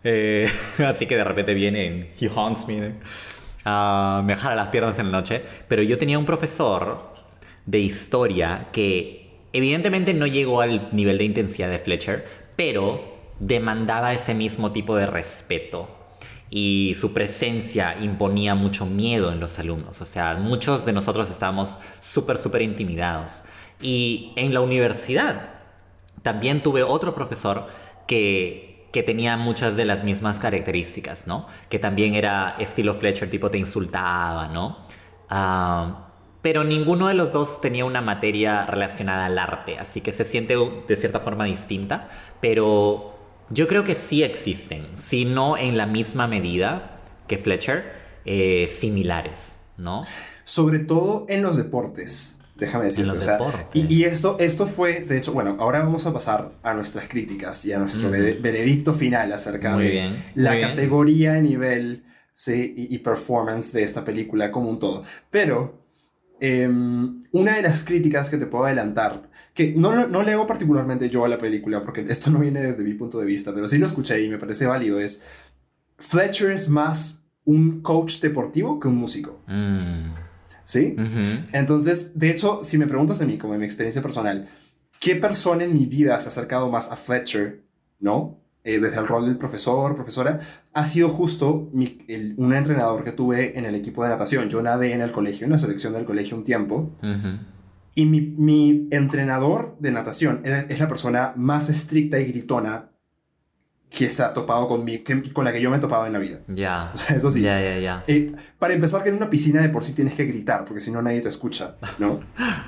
Eh, 0.03 0.49
así 0.87 1.05
que 1.07 1.17
de 1.17 1.23
repente 1.23 1.53
viene 1.53 1.85
en 1.87 2.09
He 2.19 2.29
Haunts 2.33 2.67
Me. 2.67 2.93
ah, 3.65 4.23
me 4.25 4.35
jala 4.35 4.55
las 4.55 4.67
piernas 4.69 4.97
en 4.99 5.11
la 5.11 5.19
noche. 5.19 5.41
Pero 5.67 5.83
yo 5.83 5.97
tenía 5.97 6.17
un 6.17 6.25
profesor 6.25 7.09
de 7.65 7.79
historia 7.79 8.67
que 8.71 9.29
evidentemente 9.53 10.13
no 10.13 10.25
llegó 10.27 10.61
al 10.61 10.89
nivel 10.91 11.17
de 11.17 11.25
intensidad 11.25 11.69
de 11.69 11.79
Fletcher, 11.79 12.25
pero 12.55 13.19
demandaba 13.39 14.13
ese 14.13 14.33
mismo 14.33 14.71
tipo 14.71 14.95
de 14.95 15.05
respeto 15.05 15.98
y 16.49 16.95
su 16.99 17.13
presencia 17.13 17.97
imponía 17.99 18.55
mucho 18.55 18.85
miedo 18.85 19.31
en 19.31 19.39
los 19.39 19.59
alumnos. 19.59 20.01
O 20.01 20.05
sea, 20.05 20.35
muchos 20.35 20.85
de 20.85 20.93
nosotros 20.93 21.29
estábamos 21.29 21.77
súper, 22.01 22.37
súper 22.37 22.61
intimidados. 22.63 23.43
Y 23.81 24.33
en 24.35 24.53
la 24.53 24.61
universidad 24.61 25.51
también 26.23 26.61
tuve 26.61 26.83
otro 26.83 27.13
profesor 27.13 27.67
que, 28.07 28.87
que 28.91 29.03
tenía 29.03 29.37
muchas 29.37 29.77
de 29.77 29.85
las 29.85 30.03
mismas 30.03 30.39
características, 30.39 31.27
¿no? 31.27 31.47
Que 31.69 31.79
también 31.79 32.15
era 32.15 32.55
estilo 32.59 32.93
Fletcher, 32.93 33.29
tipo 33.29 33.51
te 33.51 33.59
insultaba, 33.59 34.47
¿no? 34.47 34.77
Ah, 35.29 36.07
pero 36.41 36.63
ninguno 36.63 37.07
de 37.07 37.13
los 37.13 37.31
dos 37.31 37.61
tenía 37.61 37.85
una 37.85 38.01
materia 38.01 38.65
relacionada 38.65 39.25
al 39.25 39.37
arte, 39.37 39.77
así 39.77 40.01
que 40.01 40.11
se 40.11 40.23
siente 40.23 40.55
de 40.87 40.95
cierta 40.95 41.19
forma 41.19 41.43
distinta, 41.45 42.09
pero 42.39 43.18
yo 43.49 43.67
creo 43.67 43.83
que 43.83 43.95
sí 43.95 44.23
existen, 44.23 44.85
si 44.95 45.25
no 45.25 45.57
en 45.57 45.77
la 45.77 45.85
misma 45.85 46.27
medida 46.27 46.97
que 47.27 47.37
Fletcher, 47.37 47.91
eh, 48.25 48.67
similares, 48.73 49.61
¿no? 49.77 50.01
Sobre 50.43 50.79
todo 50.79 51.25
en 51.29 51.41
los 51.41 51.57
deportes. 51.57 52.35
Déjame 52.55 52.85
decirte. 52.85 53.07
los 53.07 53.19
o 53.19 53.21
sea. 53.21 53.39
Y, 53.73 53.93
y 53.93 54.03
esto, 54.03 54.35
esto 54.39 54.67
fue, 54.67 55.01
de 55.01 55.17
hecho, 55.17 55.31
bueno, 55.31 55.55
ahora 55.59 55.79
vamos 55.79 56.05
a 56.05 56.11
pasar 56.13 56.51
a 56.61 56.73
nuestras 56.73 57.07
críticas 57.07 57.65
y 57.65 57.71
a 57.71 57.79
nuestro 57.79 58.09
vere- 58.11 58.41
veredicto 58.41 58.93
final 58.93 59.31
acerca 59.31 59.75
Muy 59.75 59.85
de 59.85 59.91
bien, 59.91 60.23
la 60.35 60.49
muy 60.51 60.57
bien. 60.59 60.69
categoría, 60.69 61.39
nivel 61.39 62.03
sí, 62.33 62.73
y, 62.75 62.93
y 62.93 62.97
performance 62.97 63.71
de 63.71 63.83
esta 63.83 64.03
película 64.03 64.51
como 64.51 64.69
un 64.69 64.77
todo. 64.77 65.03
Pero 65.31 65.85
em, 66.41 67.23
una 67.31 67.55
de 67.55 67.61
las 67.61 67.83
críticas 67.83 68.29
que 68.29 68.37
te 68.37 68.45
puedo 68.45 68.65
adelantar, 68.65 69.28
que 69.59 69.73
no, 69.75 69.93
no, 69.93 70.07
no 70.07 70.23
le 70.23 70.31
hago 70.31 70.47
particularmente 70.47 71.09
yo 71.09 71.25
a 71.25 71.27
la 71.27 71.37
película, 71.37 71.83
porque 71.83 71.99
esto 72.07 72.31
no 72.31 72.39
viene 72.39 72.61
desde 72.61 72.81
mi 72.81 72.93
punto 72.93 73.19
de 73.19 73.25
vista, 73.25 73.53
pero 73.53 73.67
sí 73.67 73.77
lo 73.77 73.87
escuché 73.87 74.21
y 74.23 74.29
me 74.29 74.37
parece 74.37 74.65
válido, 74.67 75.01
es 75.01 75.23
Fletcher 75.97 76.51
es 76.51 76.69
más 76.69 77.25
un 77.43 77.81
coach 77.81 78.21
deportivo 78.21 78.79
que 78.79 78.87
un 78.87 78.95
músico. 78.95 79.41
Mm, 79.47 80.13
¿Sí? 80.63 80.95
ujú. 80.97 81.47
Entonces, 81.51 82.17
de 82.17 82.29
hecho, 82.29 82.61
si 82.63 82.77
me 82.77 82.87
preguntas 82.87 83.21
a 83.21 83.25
mí, 83.25 83.37
como 83.37 83.53
en 83.53 83.59
mi 83.59 83.65
experiencia 83.65 84.01
personal, 84.01 84.47
¿qué 85.01 85.15
persona 85.17 85.65
en 85.65 85.73
mi 85.73 85.85
vida 85.87 86.17
se 86.21 86.27
ha 86.27 86.31
acercado 86.31 86.69
más 86.69 86.89
a 86.91 86.95
Fletcher, 86.95 87.61
¿no? 87.99 88.39
Eh, 88.63 88.79
desde 88.79 88.97
el 88.99 89.07
rol 89.07 89.25
del 89.25 89.37
profesor, 89.37 89.93
profesora, 89.95 90.39
ha 90.73 90.85
sido 90.85 91.09
justo 91.09 91.69
mi- 91.73 91.97
el- 92.07 92.33
un 92.37 92.53
entrenador 92.53 93.03
que 93.03 93.11
tuve 93.11 93.57
en 93.59 93.65
el 93.65 93.75
equipo 93.75 94.03
de 94.03 94.09
natación. 94.09 94.47
Yo 94.49 94.61
nadé 94.61 94.93
en 94.93 95.01
el 95.01 95.11
colegio, 95.11 95.45
en 95.45 95.51
la 95.51 95.57
selección 95.59 95.91
del 95.93 96.05
colegio 96.05 96.37
un 96.37 96.43
tiempo, 96.43 96.95
Ujú. 97.01 97.29
Y 97.95 98.05
mi, 98.05 98.21
mi 98.21 98.87
entrenador 98.91 99.75
de 99.79 99.91
natación 99.91 100.41
es 100.43 100.79
la 100.79 100.87
persona 100.87 101.33
más 101.35 101.69
estricta 101.69 102.19
y 102.19 102.25
gritona 102.25 102.89
que 103.89 104.09
se 104.11 104.21
ha 104.21 104.33
topado 104.33 104.67
conmigo, 104.67 105.03
que- 105.03 105.33
con 105.33 105.43
la 105.45 105.51
que 105.51 105.59
yo 105.61 105.71
me 105.71 105.77
he 105.77 105.79
topado 105.79 106.05
en 106.05 106.13
la 106.13 106.19
vida. 106.19 106.39
Ya. 106.47 106.91
O 106.93 106.97
sea, 106.97 107.15
eso 107.17 107.31
sí. 107.31 107.41
Ya, 107.41 107.59
ya, 107.59 107.79
ya. 107.79 108.03
Eh, 108.07 108.31
para 108.59 108.73
empezar, 108.75 109.01
que 109.03 109.09
en 109.09 109.15
una 109.15 109.29
piscina 109.31 109.61
de 109.61 109.69
por 109.69 109.83
sí 109.83 109.93
tienes 109.93 110.13
que 110.13 110.25
gritar, 110.25 110.63
porque 110.63 110.79
si 110.79 110.91
no 110.91 111.01
nadie 111.01 111.21
te 111.21 111.29
escucha, 111.29 111.75
¿no? 111.97 112.19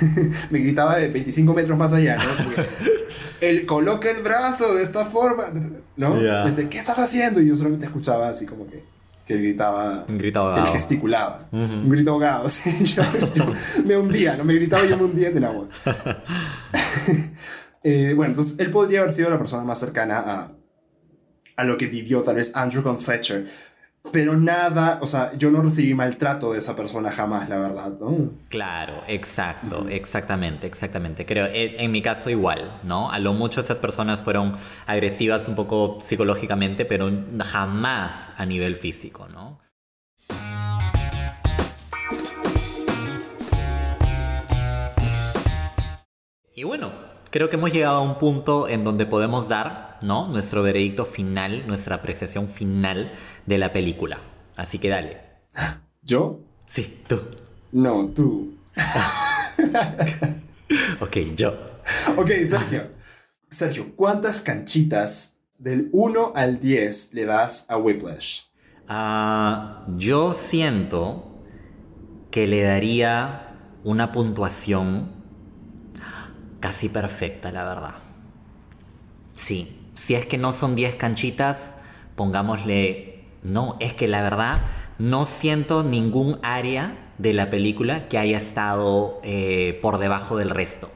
Me 0.50 0.60
gritaba 0.60 0.96
de 0.96 1.08
25 1.08 1.52
metros 1.54 1.76
más 1.76 1.92
allá, 1.92 2.16
¿no? 2.16 2.36
Como 2.44 2.50
que, 2.56 2.64
el 3.40 3.66
coloca 3.66 4.10
el 4.10 4.22
brazo 4.22 4.74
de 4.74 4.82
esta 4.82 5.04
forma, 5.04 5.44
¿no? 5.96 6.16
Desde, 6.46 6.68
¿qué 6.68 6.78
estás 6.78 6.98
haciendo? 6.98 7.40
Y 7.40 7.48
yo 7.48 7.56
solamente 7.56 7.86
escuchaba 7.86 8.28
así 8.28 8.46
como 8.46 8.66
que, 8.66 8.82
que 9.30 9.36
gritaba, 9.40 10.04
Un 10.08 10.18
grito 10.18 10.40
que 10.40 10.48
ahogado. 10.48 10.72
gesticulaba. 10.72 11.48
Un 11.52 11.88
grito 11.88 12.10
ahogado, 12.10 12.48
sí. 12.48 12.84
Yo, 12.84 13.02
yo 13.34 13.52
me 13.86 13.96
hundía, 13.96 14.36
no 14.36 14.44
me 14.44 14.54
gritaba, 14.54 14.84
yo 14.86 14.96
me 14.96 15.04
hundía 15.04 15.28
en 15.28 15.36
el 15.36 15.44
agua. 15.44 15.68
Eh, 17.82 18.12
bueno, 18.14 18.32
entonces 18.32 18.58
él 18.58 18.70
podría 18.70 18.98
haber 19.00 19.10
sido 19.10 19.30
la 19.30 19.38
persona 19.38 19.64
más 19.64 19.80
cercana 19.80 20.18
a, 20.18 20.52
a 21.56 21.64
lo 21.64 21.78
que 21.78 21.86
vivió 21.86 22.22
tal 22.22 22.34
vez 22.36 22.54
Andrew 22.54 22.82
con 22.82 23.00
Fletcher. 23.00 23.46
Pero 24.12 24.36
nada, 24.36 24.98
o 25.02 25.06
sea, 25.06 25.32
yo 25.36 25.50
no 25.50 25.62
recibí 25.62 25.94
maltrato 25.94 26.52
de 26.52 26.58
esa 26.58 26.74
persona 26.74 27.12
jamás, 27.12 27.48
la 27.48 27.58
verdad, 27.58 27.92
¿no? 28.00 28.30
Claro, 28.48 29.02
exacto, 29.06 29.86
exactamente, 29.88 30.66
exactamente. 30.66 31.26
Creo, 31.26 31.46
en, 31.46 31.78
en 31.78 31.92
mi 31.92 32.00
caso 32.02 32.30
igual, 32.30 32.80
¿no? 32.82 33.12
A 33.12 33.18
lo 33.18 33.34
mucho 33.34 33.60
esas 33.60 33.78
personas 33.78 34.22
fueron 34.22 34.56
agresivas 34.86 35.48
un 35.48 35.54
poco 35.54 35.98
psicológicamente, 36.00 36.84
pero 36.86 37.10
jamás 37.44 38.32
a 38.38 38.46
nivel 38.46 38.74
físico, 38.74 39.28
¿no? 39.28 39.60
Y 46.54 46.64
bueno, 46.64 47.09
creo 47.30 47.48
que 47.50 47.56
hemos 47.56 47.72
llegado 47.72 47.98
a 47.98 48.02
un 48.02 48.18
punto 48.18 48.68
en 48.68 48.84
donde 48.84 49.06
podemos 49.06 49.48
dar, 49.48 49.98
¿no? 50.02 50.28
Nuestro 50.28 50.62
veredicto 50.62 51.04
final, 51.04 51.66
nuestra 51.66 51.96
apreciación 51.96 52.48
final 52.48 53.12
de 53.46 53.58
la 53.58 53.72
película. 53.72 54.18
Así 54.56 54.78
que 54.78 54.88
dale. 54.88 55.20
¿Yo? 56.02 56.40
Sí, 56.66 57.02
tú. 57.08 57.20
No, 57.72 58.08
tú. 58.08 58.54
Ok, 61.00 61.16
yo. 61.34 61.52
Ok, 62.16 62.30
Sergio. 62.46 62.92
Sergio, 63.50 63.96
¿cuántas 63.96 64.40
canchitas 64.40 65.40
del 65.58 65.88
1 65.90 66.32
al 66.36 66.60
10 66.60 67.14
le 67.14 67.24
das 67.24 67.66
a 67.68 67.76
Whiplash? 67.76 68.42
Ah, 68.86 69.84
yo 69.96 70.32
siento 70.32 71.42
que 72.30 72.46
le 72.46 72.62
daría 72.62 73.56
una 73.82 74.12
puntuación 74.12 75.19
casi 76.60 76.88
perfecta, 76.88 77.50
la 77.50 77.64
verdad. 77.64 77.94
Sí, 79.34 79.80
si 79.94 80.14
es 80.14 80.26
que 80.26 80.38
no 80.38 80.52
son 80.52 80.74
10 80.74 80.94
canchitas, 80.96 81.78
pongámosle... 82.16 83.24
No, 83.42 83.76
es 83.80 83.94
que 83.94 84.06
la 84.06 84.22
verdad 84.22 84.60
no 84.98 85.24
siento 85.24 85.82
ningún 85.82 86.38
área 86.42 87.12
de 87.16 87.32
la 87.32 87.48
película 87.48 88.06
que 88.08 88.18
haya 88.18 88.36
estado 88.36 89.18
eh, 89.24 89.78
por 89.80 89.96
debajo 89.96 90.36
del 90.36 90.50
resto. 90.50 90.90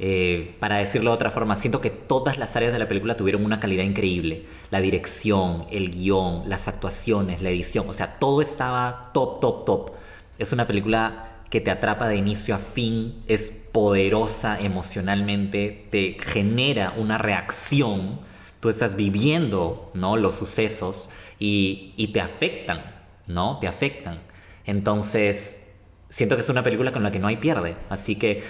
Eh, 0.00 0.56
para 0.58 0.78
decirlo 0.78 1.10
de 1.10 1.14
otra 1.14 1.30
forma, 1.30 1.54
siento 1.54 1.80
que 1.80 1.90
todas 1.90 2.36
las 2.38 2.56
áreas 2.56 2.72
de 2.72 2.80
la 2.80 2.88
película 2.88 3.16
tuvieron 3.16 3.44
una 3.44 3.60
calidad 3.60 3.84
increíble. 3.84 4.44
La 4.70 4.80
dirección, 4.80 5.66
el 5.70 5.90
guion, 5.90 6.48
las 6.48 6.66
actuaciones, 6.66 7.42
la 7.42 7.50
edición, 7.50 7.88
o 7.88 7.92
sea, 7.92 8.18
todo 8.18 8.42
estaba 8.42 9.10
top, 9.14 9.40
top, 9.40 9.64
top. 9.64 9.90
Es 10.38 10.52
una 10.52 10.66
película 10.66 11.33
que 11.50 11.60
te 11.60 11.70
atrapa 11.70 12.08
de 12.08 12.16
inicio 12.16 12.54
a 12.54 12.58
fin, 12.58 13.22
es 13.26 13.50
poderosa 13.50 14.58
emocionalmente, 14.60 15.86
te 15.90 16.16
genera 16.22 16.94
una 16.96 17.18
reacción, 17.18 18.20
tú 18.60 18.68
estás 18.68 18.96
viviendo 18.96 19.90
¿no? 19.94 20.16
los 20.16 20.34
sucesos 20.34 21.10
y, 21.38 21.92
y 21.96 22.08
te 22.08 22.20
afectan, 22.20 22.82
¿no? 23.26 23.58
Te 23.58 23.66
afectan. 23.66 24.20
Entonces, 24.64 25.68
siento 26.08 26.36
que 26.36 26.42
es 26.42 26.48
una 26.48 26.62
película 26.62 26.92
con 26.92 27.02
la 27.02 27.10
que 27.10 27.18
no 27.18 27.26
hay 27.26 27.36
pierde, 27.36 27.76
así 27.88 28.16
que 28.16 28.42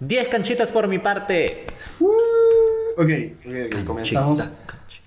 10 0.00 0.28
canchitas 0.28 0.70
por 0.70 0.86
mi 0.86 0.98
parte. 0.98 1.66
Uh, 1.98 2.06
ok, 2.96 3.10
ok, 3.44 3.52
ok, 3.66 3.84
comenzamos. 3.84 4.52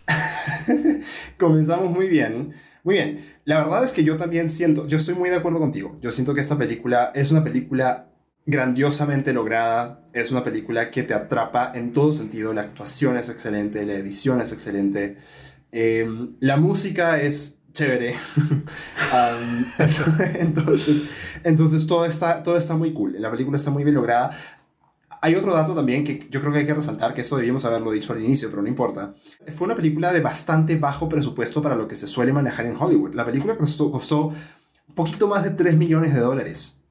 comenzamos 1.37 1.89
muy 1.89 2.09
bien. 2.09 2.53
Muy 2.83 2.95
bien. 2.95 3.25
La 3.45 3.57
verdad 3.59 3.83
es 3.83 3.93
que 3.93 4.03
yo 4.03 4.17
también 4.17 4.49
siento, 4.49 4.87
yo 4.87 4.97
estoy 4.97 5.15
muy 5.15 5.29
de 5.29 5.35
acuerdo 5.35 5.59
contigo. 5.59 5.97
Yo 6.01 6.11
siento 6.11 6.33
que 6.33 6.41
esta 6.41 6.57
película 6.57 7.11
es 7.13 7.31
una 7.31 7.43
película 7.43 8.11
grandiosamente 8.45 9.33
lograda. 9.33 10.07
Es 10.13 10.31
una 10.31 10.43
película 10.43 10.91
que 10.91 11.03
te 11.03 11.13
atrapa 11.13 11.71
en 11.75 11.93
todo 11.93 12.11
sentido. 12.11 12.53
La 12.53 12.61
actuación 12.61 13.17
es 13.17 13.29
excelente, 13.29 13.85
la 13.85 13.93
edición 13.93 14.41
es 14.41 14.51
excelente. 14.51 15.17
Eh, 15.71 16.07
la 16.39 16.57
música 16.57 17.21
es 17.21 17.59
chévere. 17.71 18.13
entonces, 20.39 21.03
entonces 21.43 21.87
todo 21.87 22.05
está 22.05 22.75
muy 22.75 22.93
cool. 22.93 23.15
La 23.19 23.31
película 23.31 23.57
está 23.57 23.71
muy 23.71 23.83
bien 23.83 23.95
lograda. 23.95 24.31
Hay 25.23 25.35
otro 25.35 25.53
dato 25.53 25.75
también 25.75 26.03
que 26.03 26.27
yo 26.31 26.41
creo 26.41 26.51
que 26.51 26.59
hay 26.59 26.65
que 26.65 26.73
resaltar, 26.73 27.13
que 27.13 27.21
eso 27.21 27.37
debíamos 27.37 27.63
haberlo 27.65 27.91
dicho 27.91 28.11
al 28.11 28.23
inicio, 28.23 28.49
pero 28.49 28.63
no 28.63 28.67
importa. 28.67 29.13
Fue 29.55 29.65
una 29.65 29.75
película 29.75 30.11
de 30.11 30.19
bastante 30.19 30.77
bajo 30.77 31.07
presupuesto 31.07 31.61
para 31.61 31.75
lo 31.75 31.87
que 31.87 31.95
se 31.95 32.07
suele 32.07 32.33
manejar 32.33 32.65
en 32.65 32.75
Hollywood. 32.75 33.13
La 33.13 33.23
película 33.23 33.55
costó, 33.55 33.91
costó 33.91 34.27
un 34.29 34.95
poquito 34.95 35.27
más 35.27 35.43
de 35.43 35.51
3 35.51 35.77
millones 35.77 36.13
de 36.13 36.19
dólares 36.19 36.81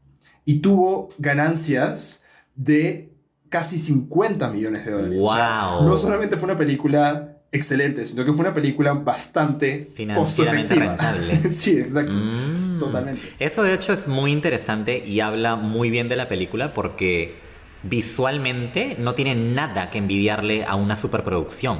y 0.44 0.60
tuvo 0.60 1.08
ganancias 1.18 2.22
de 2.54 3.12
casi 3.48 3.78
50 3.78 4.48
millones 4.50 4.86
de 4.86 4.92
dólares. 4.92 5.18
Wow. 5.18 5.88
no 5.88 5.96
solamente 5.96 6.36
fue 6.36 6.48
una 6.48 6.56
película 6.56 7.36
excelente, 7.52 8.06
sino 8.06 8.24
que 8.24 8.32
fue 8.32 8.42
una 8.42 8.54
película 8.54 8.92
bastante 8.92 9.90
costo 10.14 10.44
efectiva. 10.44 10.86
rentable. 10.86 11.50
sí, 11.50 11.72
exacto. 11.72 12.14
Mm. 12.14 12.78
Totalmente. 12.78 13.22
Eso 13.38 13.62
de 13.62 13.74
hecho 13.74 13.92
es 13.92 14.08
muy 14.08 14.32
interesante 14.32 15.02
y 15.04 15.20
habla 15.20 15.56
muy 15.56 15.90
bien 15.90 16.08
de 16.08 16.16
la 16.16 16.28
película 16.28 16.72
porque 16.72 17.49
visualmente 17.82 18.96
no 18.98 19.14
tiene 19.14 19.34
nada 19.34 19.90
que 19.90 19.98
envidiarle 19.98 20.64
a 20.64 20.74
una 20.74 20.96
superproducción. 20.96 21.78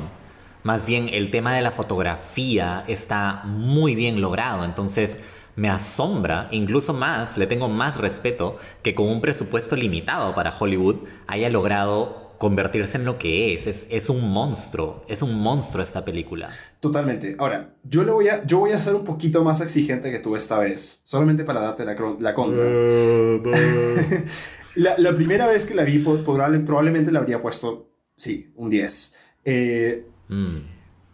Más 0.62 0.86
bien 0.86 1.09
el 1.10 1.31
tema 1.31 1.55
de 1.55 1.62
la 1.62 1.70
fotografía 1.70 2.85
está 2.86 3.43
muy 3.44 3.94
bien 3.94 4.20
logrado, 4.20 4.64
entonces 4.64 5.24
me 5.56 5.68
asombra, 5.68 6.48
incluso 6.51 6.93
más, 6.93 7.36
le 7.36 7.47
tengo 7.47 7.68
más 7.68 7.97
respeto 7.97 8.56
que 8.82 8.94
con 8.94 9.09
un 9.09 9.20
presupuesto 9.20 9.77
limitado 9.77 10.35
para 10.35 10.55
Hollywood 10.56 10.97
haya 11.27 11.48
logrado 11.48 12.31
convertirse 12.40 12.97
en 12.97 13.05
lo 13.05 13.18
que 13.18 13.52
es. 13.52 13.66
Es, 13.66 13.86
es 13.90 14.09
un 14.09 14.32
monstruo, 14.32 15.02
es 15.09 15.20
un 15.20 15.35
monstruo 15.43 15.82
esta 15.82 16.05
película. 16.05 16.48
Totalmente. 16.81 17.36
Ahora, 17.39 17.74
yo, 17.85 18.02
le 18.02 18.12
voy 18.12 18.28
a, 18.28 18.44
yo 18.47 18.60
voy 18.60 18.72
a 18.72 18.81
ser 18.81 18.94
un 18.94 19.05
poquito 19.05 19.44
más 19.44 19.60
exigente 19.60 20.10
que 20.10 20.18
tú 20.18 20.35
esta 20.35 20.59
vez, 20.59 21.02
solamente 21.05 21.44
para 21.44 21.60
darte 21.60 21.85
la, 21.85 21.94
la 22.18 22.35
contra. 22.35 22.64
la, 24.75 24.97
la 24.99 25.15
primera 25.15 25.47
vez 25.47 25.65
que 25.65 25.75
la 25.75 25.85
vi, 25.85 25.99
probablemente 25.99 27.13
le 27.13 27.19
habría 27.19 27.43
puesto, 27.43 27.91
sí, 28.17 28.53
un 28.57 28.71
10. 28.71 29.15
Eh, 29.45 30.11
Mm. 30.31 30.59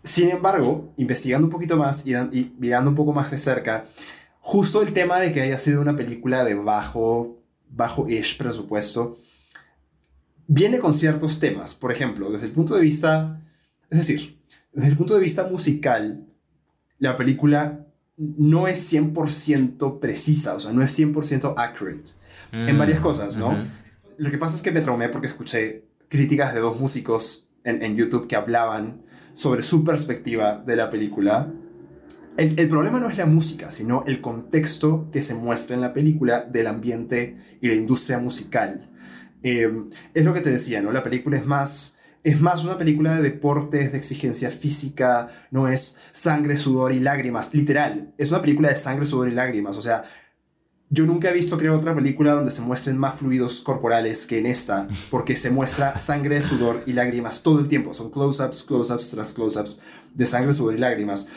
Sin 0.04 0.30
embargo, 0.30 0.92
investigando 0.98 1.46
un 1.46 1.50
poquito 1.50 1.76
más 1.76 2.06
y, 2.06 2.54
mirando 2.58 2.90
un 2.90 2.96
poco 2.96 3.12
más 3.12 3.30
de 3.30 3.38
cerca, 3.38 3.86
justo 4.40 4.82
el 4.82 4.92
tema 4.92 5.18
de 5.18 5.32
que 5.32 5.40
haya 5.40 5.58
sido 5.58 5.80
una 5.80 5.96
película 5.96 6.44
de 6.44 6.54
bajo, 6.54 7.42
bajo-ish 7.70 8.38
presupuesto, 8.38 9.18
viene 10.46 10.78
con 10.78 10.94
ciertos 10.94 11.40
temas. 11.40 11.74
Por 11.74 11.90
ejemplo, 11.90 12.30
desde 12.30 12.46
el 12.46 12.52
punto 12.52 12.76
de 12.76 12.82
vista, 12.82 13.42
es 13.90 13.98
decir, 13.98 14.38
desde 14.72 14.90
el 14.90 14.96
punto 14.96 15.14
de 15.14 15.20
vista 15.20 15.48
musical, 15.48 16.24
la 16.98 17.16
película 17.16 17.86
no 18.16 18.68
es 18.68 18.92
100% 18.92 19.98
precisa, 19.98 20.54
o 20.54 20.60
sea, 20.60 20.72
no 20.72 20.82
es 20.82 20.96
100% 20.96 21.54
accurate 21.56 22.12
en 22.66 22.76
Mm, 22.76 22.78
varias 22.78 23.00
cosas, 23.00 23.36
¿no? 23.38 23.54
Lo 24.18 24.30
que 24.30 24.38
pasa 24.38 24.56
es 24.56 24.62
que 24.62 24.72
me 24.72 24.80
traumé 24.80 25.08
porque 25.08 25.26
escuché 25.26 25.84
críticas 26.08 26.54
de 26.54 26.60
dos 26.60 26.80
músicos 26.80 27.50
en, 27.64 27.82
en 27.82 27.96
YouTube 27.96 28.26
que 28.26 28.36
hablaban 28.36 29.02
sobre 29.32 29.62
su 29.62 29.84
perspectiva 29.84 30.62
de 30.64 30.76
la 30.76 30.88
película. 30.88 31.52
El, 32.36 32.58
el 32.58 32.68
problema 32.68 33.00
no 33.00 33.10
es 33.10 33.18
la 33.18 33.26
música, 33.26 33.70
sino 33.70 34.04
el 34.06 34.20
contexto 34.20 35.10
que 35.10 35.20
se 35.20 35.34
muestra 35.34 35.74
en 35.74 35.82
la 35.82 35.92
película 35.92 36.40
del 36.40 36.66
ambiente 36.66 37.36
y 37.60 37.68
la 37.68 37.74
industria 37.74 38.18
musical. 38.18 38.88
Eh, 39.42 39.70
es 40.14 40.24
lo 40.24 40.34
que 40.34 40.40
te 40.40 40.50
decía, 40.50 40.82
¿no? 40.82 40.92
La 40.92 41.02
película 41.02 41.36
es 41.36 41.46
más, 41.46 41.98
es 42.24 42.40
más 42.40 42.64
una 42.64 42.76
película 42.76 43.14
de 43.14 43.22
deportes, 43.22 43.92
de 43.92 43.98
exigencia 43.98 44.50
física, 44.50 45.28
no 45.50 45.68
es 45.68 45.98
sangre, 46.12 46.58
sudor 46.58 46.92
y 46.92 47.00
lágrimas, 47.00 47.54
literal. 47.54 48.12
Es 48.18 48.30
una 48.32 48.40
película 48.40 48.70
de 48.70 48.76
sangre, 48.76 49.06
sudor 49.06 49.28
y 49.28 49.32
lágrimas, 49.32 49.76
o 49.76 49.82
sea, 49.82 50.04
yo 50.88 51.04
nunca 51.04 51.30
he 51.30 51.32
visto, 51.32 51.58
creo, 51.58 51.76
otra 51.76 51.94
película 51.94 52.34
donde 52.34 52.50
se 52.50 52.62
muestren 52.62 52.96
más 52.96 53.16
fluidos 53.16 53.60
corporales 53.60 54.26
que 54.26 54.38
en 54.38 54.46
esta, 54.46 54.88
porque 55.10 55.36
se 55.36 55.50
muestra 55.50 55.98
sangre, 55.98 56.42
sudor 56.42 56.82
y 56.86 56.92
lágrimas 56.92 57.42
todo 57.42 57.58
el 57.60 57.68
tiempo. 57.68 57.92
Son 57.94 58.10
close-ups, 58.10 58.62
close-ups 58.62 59.10
tras 59.10 59.32
close-ups 59.32 59.80
de 60.14 60.26
sangre, 60.26 60.52
sudor 60.52 60.74
y 60.74 60.78
lágrimas. 60.78 61.28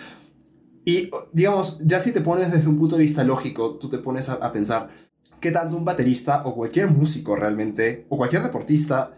Y, 0.86 1.12
digamos, 1.34 1.80
ya 1.84 2.00
si 2.00 2.12
te 2.12 2.22
pones 2.22 2.52
desde 2.52 2.68
un 2.68 2.78
punto 2.78 2.96
de 2.96 3.02
vista 3.02 3.24
lógico, 3.24 3.76
tú 3.76 3.90
te 3.90 3.98
pones 3.98 4.30
a, 4.30 4.34
a 4.36 4.52
pensar 4.52 4.90
qué 5.40 5.52
tanto 5.52 5.78
un 5.78 5.86
baterista 5.86 6.44
o 6.46 6.56
cualquier 6.56 6.90
músico 6.90 7.36
realmente, 7.36 8.06
o 8.10 8.18
cualquier 8.18 8.44
deportista, 8.44 9.14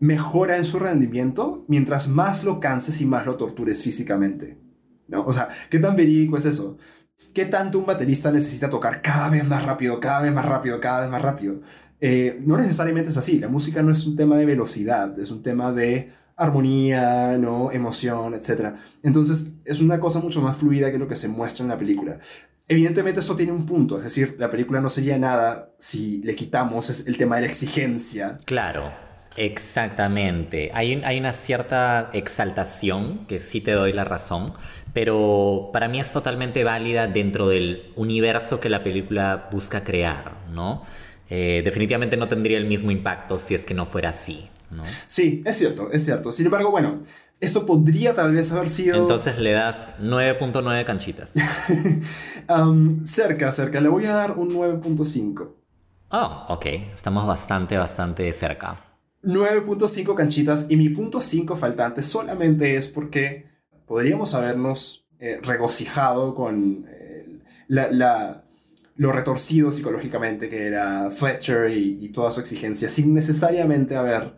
mejora 0.00 0.56
en 0.56 0.64
su 0.64 0.78
rendimiento 0.80 1.64
mientras 1.68 2.08
más 2.08 2.42
lo 2.42 2.60
canses 2.60 3.00
y 3.00 3.06
más 3.06 3.24
lo 3.24 3.36
tortures 3.36 3.82
físicamente. 3.82 4.58
¿No? 5.08 5.24
O 5.24 5.32
sea, 5.32 5.48
¿qué 5.70 5.78
tan 5.78 5.96
verídico 5.96 6.36
es 6.36 6.46
eso? 6.46 6.76
¿Qué 7.32 7.46
tanto 7.46 7.78
un 7.78 7.86
baterista 7.86 8.30
necesita 8.30 8.68
tocar 8.68 9.00
cada 9.00 9.30
vez 9.30 9.44
más 9.44 9.64
rápido, 9.64 9.98
cada 10.00 10.20
vez 10.20 10.32
más 10.32 10.44
rápido, 10.44 10.78
cada 10.80 11.02
vez 11.02 11.10
más 11.10 11.22
rápido? 11.22 11.60
Eh, 12.00 12.40
no 12.44 12.56
necesariamente 12.56 13.10
es 13.10 13.16
así. 13.16 13.38
La 13.38 13.48
música 13.48 13.82
no 13.82 13.92
es 13.92 14.04
un 14.06 14.16
tema 14.16 14.36
de 14.36 14.44
velocidad, 14.44 15.18
es 15.18 15.30
un 15.30 15.42
tema 15.42 15.72
de 15.72 16.12
armonía, 16.36 17.38
¿no? 17.38 17.70
emoción, 17.70 18.34
etc. 18.34 18.74
Entonces 19.02 19.54
es 19.64 19.80
una 19.80 20.00
cosa 20.00 20.18
mucho 20.20 20.40
más 20.40 20.56
fluida 20.56 20.90
que 20.90 20.98
lo 20.98 21.08
que 21.08 21.16
se 21.16 21.28
muestra 21.28 21.62
en 21.62 21.68
la 21.68 21.78
película. 21.78 22.18
Evidentemente 22.68 23.20
eso 23.20 23.36
tiene 23.36 23.52
un 23.52 23.66
punto, 23.66 23.98
es 23.98 24.04
decir, 24.04 24.36
la 24.38 24.50
película 24.50 24.80
no 24.80 24.88
sería 24.88 25.18
nada 25.18 25.70
si 25.78 26.22
le 26.22 26.34
quitamos 26.34 27.06
el 27.06 27.16
tema 27.18 27.36
de 27.36 27.42
la 27.42 27.48
exigencia. 27.48 28.36
Claro, 28.46 28.90
exactamente. 29.36 30.70
Hay 30.72 31.18
una 31.18 31.32
cierta 31.32 32.10
exaltación, 32.12 33.26
que 33.26 33.38
sí 33.38 33.60
te 33.60 33.72
doy 33.72 33.92
la 33.92 34.04
razón, 34.04 34.52
pero 34.92 35.70
para 35.72 35.88
mí 35.88 36.00
es 36.00 36.12
totalmente 36.12 36.64
válida 36.64 37.06
dentro 37.06 37.48
del 37.48 37.92
universo 37.96 38.60
que 38.60 38.68
la 38.68 38.82
película 38.82 39.48
busca 39.50 39.84
crear, 39.84 40.36
¿no? 40.52 40.82
Eh, 41.30 41.62
definitivamente 41.64 42.16
no 42.16 42.28
tendría 42.28 42.58
el 42.58 42.66
mismo 42.66 42.90
impacto 42.90 43.38
si 43.38 43.54
es 43.54 43.64
que 43.64 43.72
no 43.72 43.86
fuera 43.86 44.10
así, 44.10 44.50
¿no? 44.70 44.82
Sí, 45.06 45.42
es 45.46 45.56
cierto, 45.56 45.90
es 45.90 46.04
cierto. 46.04 46.30
Sin 46.30 46.44
embargo, 46.46 46.70
bueno, 46.70 47.00
esto 47.40 47.64
podría 47.64 48.14
tal 48.14 48.34
vez 48.34 48.52
haber 48.52 48.68
sido... 48.68 48.96
Entonces 48.96 49.38
le 49.38 49.52
das 49.52 49.92
9.9 50.00 50.84
canchitas. 50.84 51.32
Um, 52.48 53.06
cerca, 53.06 53.52
cerca. 53.52 53.80
Le 53.80 53.88
voy 53.88 54.04
a 54.04 54.12
dar 54.12 54.36
un 54.36 54.50
9.5. 54.50 55.52
Oh, 56.10 56.46
ok, 56.48 56.66
estamos 56.92 57.24
bastante, 57.24 57.76
bastante 57.78 58.30
cerca. 58.32 58.76
9.5 59.22 60.14
canchitas 60.16 60.66
y 60.68 60.76
mi 60.76 60.88
punto 60.88 61.20
5 61.20 61.56
faltante 61.56 62.02
solamente 62.02 62.74
es 62.74 62.88
porque 62.88 63.51
podríamos 63.86 64.34
habernos 64.34 65.06
eh, 65.18 65.38
regocijado 65.42 66.34
con 66.34 66.86
eh, 66.88 67.40
la, 67.68 67.90
la- 67.90 68.44
lo 68.96 69.10
retorcido 69.10 69.72
psicológicamente 69.72 70.48
que 70.50 70.66
era 70.66 71.10
Fletcher 71.10 71.70
y, 71.70 71.96
y 72.04 72.08
toda 72.10 72.30
su 72.30 72.40
exigencia 72.40 72.88
sin 72.90 73.14
necesariamente 73.14 73.96
haber 73.96 74.36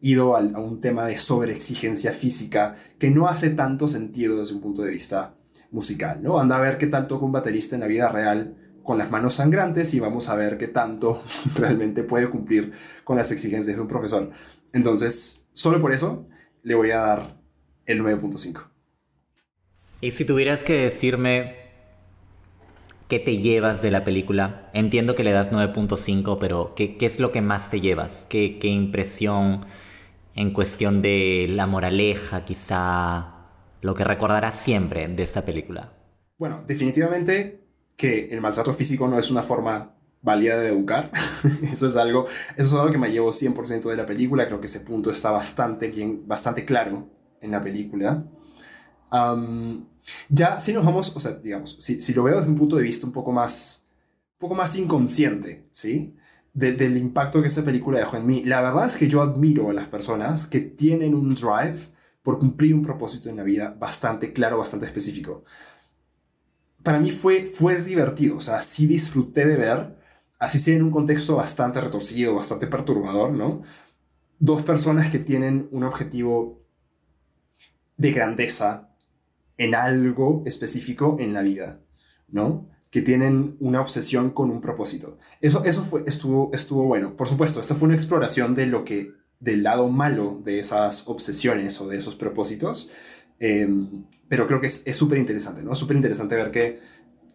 ido 0.00 0.36
al- 0.36 0.54
a 0.54 0.58
un 0.60 0.80
tema 0.80 1.06
de 1.06 1.18
sobreexigencia 1.18 2.12
física 2.12 2.76
que 2.98 3.10
no 3.10 3.26
hace 3.26 3.50
tanto 3.50 3.88
sentido 3.88 4.38
desde 4.38 4.54
un 4.54 4.60
punto 4.60 4.82
de 4.82 4.90
vista 4.92 5.34
musical, 5.72 6.22
¿no? 6.22 6.38
Anda 6.38 6.58
a 6.58 6.60
ver 6.60 6.78
qué 6.78 6.86
tal 6.86 7.06
toca 7.08 7.24
un 7.24 7.32
baterista 7.32 7.74
en 7.74 7.80
la 7.80 7.86
vida 7.88 8.08
real 8.08 8.56
con 8.84 8.98
las 8.98 9.10
manos 9.10 9.34
sangrantes 9.34 9.92
y 9.94 10.00
vamos 10.00 10.28
a 10.28 10.36
ver 10.36 10.56
qué 10.58 10.68
tanto 10.68 11.20
realmente 11.56 12.04
puede 12.04 12.30
cumplir 12.30 12.72
con 13.04 13.16
las 13.16 13.32
exigencias 13.32 13.74
de 13.76 13.82
un 13.82 13.88
profesor. 13.88 14.30
Entonces, 14.72 15.46
solo 15.52 15.80
por 15.80 15.92
eso 15.92 16.28
le 16.62 16.74
voy 16.76 16.92
a 16.92 16.98
dar 16.98 17.40
el 17.86 18.00
9.5. 18.02 18.70
Y 20.06 20.12
si 20.12 20.24
tuvieras 20.24 20.62
que 20.62 20.74
decirme 20.74 21.56
qué 23.08 23.18
te 23.18 23.38
llevas 23.38 23.82
de 23.82 23.90
la 23.90 24.04
película, 24.04 24.70
entiendo 24.72 25.16
que 25.16 25.24
le 25.24 25.32
das 25.32 25.50
9.5, 25.50 26.38
pero 26.38 26.74
¿qué, 26.76 26.96
qué 26.96 27.06
es 27.06 27.18
lo 27.18 27.32
que 27.32 27.40
más 27.40 27.70
te 27.70 27.80
llevas? 27.80 28.24
¿Qué, 28.30 28.60
qué 28.60 28.68
impresión 28.68 29.66
en 30.36 30.52
cuestión 30.52 31.02
de 31.02 31.46
la 31.50 31.66
moraleja, 31.66 32.44
quizá 32.44 33.48
lo 33.80 33.94
que 33.96 34.04
recordarás 34.04 34.54
siempre 34.54 35.08
de 35.08 35.24
esta 35.24 35.44
película? 35.44 35.92
Bueno, 36.38 36.62
definitivamente 36.64 37.66
que 37.96 38.28
el 38.30 38.40
maltrato 38.40 38.72
físico 38.72 39.08
no 39.08 39.18
es 39.18 39.28
una 39.28 39.42
forma 39.42 39.96
válida 40.22 40.56
de 40.60 40.68
educar. 40.68 41.10
eso, 41.72 41.88
es 41.88 41.96
algo, 41.96 42.26
eso 42.56 42.64
es 42.64 42.74
algo 42.74 42.92
que 42.92 42.98
me 42.98 43.10
llevo 43.10 43.32
100% 43.32 43.90
de 43.90 43.96
la 43.96 44.06
película. 44.06 44.46
Creo 44.46 44.60
que 44.60 44.66
ese 44.66 44.82
punto 44.82 45.10
está 45.10 45.32
bastante 45.32 45.88
bien, 45.88 46.28
bastante 46.28 46.64
claro 46.64 47.08
en 47.40 47.50
la 47.50 47.60
película. 47.60 48.24
Am, 49.10 49.95
ya, 50.28 50.58
si 50.60 50.72
nos 50.72 50.84
vamos, 50.84 51.14
o 51.16 51.20
sea, 51.20 51.32
digamos, 51.32 51.76
si, 51.80 52.00
si 52.00 52.14
lo 52.14 52.22
veo 52.24 52.36
desde 52.38 52.50
un 52.50 52.56
punto 52.58 52.76
de 52.76 52.82
vista 52.82 53.06
un 53.06 53.12
poco 53.12 53.32
más, 53.32 53.86
un 54.34 54.38
poco 54.38 54.54
más 54.54 54.76
inconsciente, 54.76 55.66
¿sí? 55.72 56.14
de- 56.54 56.72
del 56.72 56.96
impacto 56.96 57.42
que 57.42 57.48
esta 57.48 57.64
película 57.64 57.98
dejó 57.98 58.16
en 58.16 58.26
mí. 58.26 58.44
La 58.44 58.60
verdad 58.62 58.86
es 58.86 58.96
que 58.96 59.08
yo 59.08 59.22
admiro 59.22 59.70
a 59.70 59.74
las 59.74 59.88
personas 59.88 60.46
que 60.46 60.60
tienen 60.60 61.14
un 61.14 61.34
drive 61.34 61.78
por 62.22 62.38
cumplir 62.38 62.74
un 62.74 62.82
propósito 62.82 63.28
en 63.28 63.36
la 63.36 63.42
vida 63.44 63.76
bastante 63.78 64.32
claro, 64.32 64.58
bastante 64.58 64.86
específico. 64.86 65.44
Para 66.82 67.00
mí 67.00 67.10
fue, 67.10 67.44
fue 67.44 67.82
divertido, 67.82 68.36
o 68.36 68.40
sea, 68.40 68.60
sí 68.60 68.86
disfruté 68.86 69.44
de 69.46 69.56
ver, 69.56 69.96
así 70.38 70.58
sea 70.58 70.76
en 70.76 70.84
un 70.84 70.90
contexto 70.90 71.36
bastante 71.36 71.80
retorcido, 71.80 72.34
bastante 72.36 72.66
perturbador, 72.68 73.32
¿no? 73.32 73.62
Dos 74.38 74.62
personas 74.62 75.10
que 75.10 75.18
tienen 75.20 75.68
un 75.72 75.84
objetivo 75.84 76.62
de 77.96 78.12
grandeza 78.12 78.95
en 79.58 79.74
algo 79.74 80.42
específico 80.46 81.16
en 81.18 81.32
la 81.32 81.42
vida, 81.42 81.80
¿no? 82.28 82.68
Que 82.90 83.02
tienen 83.02 83.56
una 83.60 83.80
obsesión 83.80 84.30
con 84.30 84.50
un 84.50 84.60
propósito. 84.60 85.18
Eso, 85.40 85.64
eso 85.64 85.84
fue, 85.84 86.04
estuvo, 86.06 86.50
estuvo 86.52 86.84
bueno. 86.84 87.16
Por 87.16 87.28
supuesto, 87.28 87.60
esta 87.60 87.74
fue 87.74 87.86
una 87.86 87.96
exploración 87.96 88.54
de 88.54 88.66
lo 88.66 88.84
que, 88.84 89.12
del 89.40 89.62
lado 89.62 89.88
malo 89.88 90.40
de 90.44 90.58
esas 90.58 91.08
obsesiones 91.08 91.80
o 91.80 91.88
de 91.88 91.96
esos 91.98 92.14
propósitos. 92.14 92.90
eh, 93.40 93.68
pero 94.28 94.46
creo 94.46 94.60
que 94.60 94.66
es 94.66 94.96
súper 94.96 95.18
interesante, 95.18 95.62
¿no? 95.62 95.74
Súper 95.74 95.96
interesante 95.96 96.34
ver 96.34 96.50
que, 96.50 96.80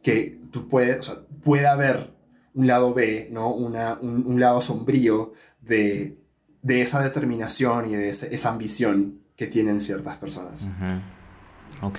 que 0.03 0.39
tú 0.51 0.67
puedes, 0.67 0.99
o 0.99 1.03
sea, 1.03 1.15
puede 1.43 1.67
haber 1.67 2.13
un 2.53 2.67
lado 2.67 2.93
B, 2.93 3.29
¿no? 3.31 3.53
Una, 3.53 3.97
un, 4.01 4.39
lado 4.39 4.59
sombrío 4.59 5.31
de, 5.61 6.17
de 6.61 6.81
esa 6.81 7.01
determinación 7.01 7.89
y 7.89 7.95
de 7.95 8.09
esa 8.09 8.49
ambición 8.49 9.21
que 9.35 9.47
tienen 9.47 9.79
ciertas 9.79 10.17
personas. 10.17 10.69
Ok. 11.81 11.97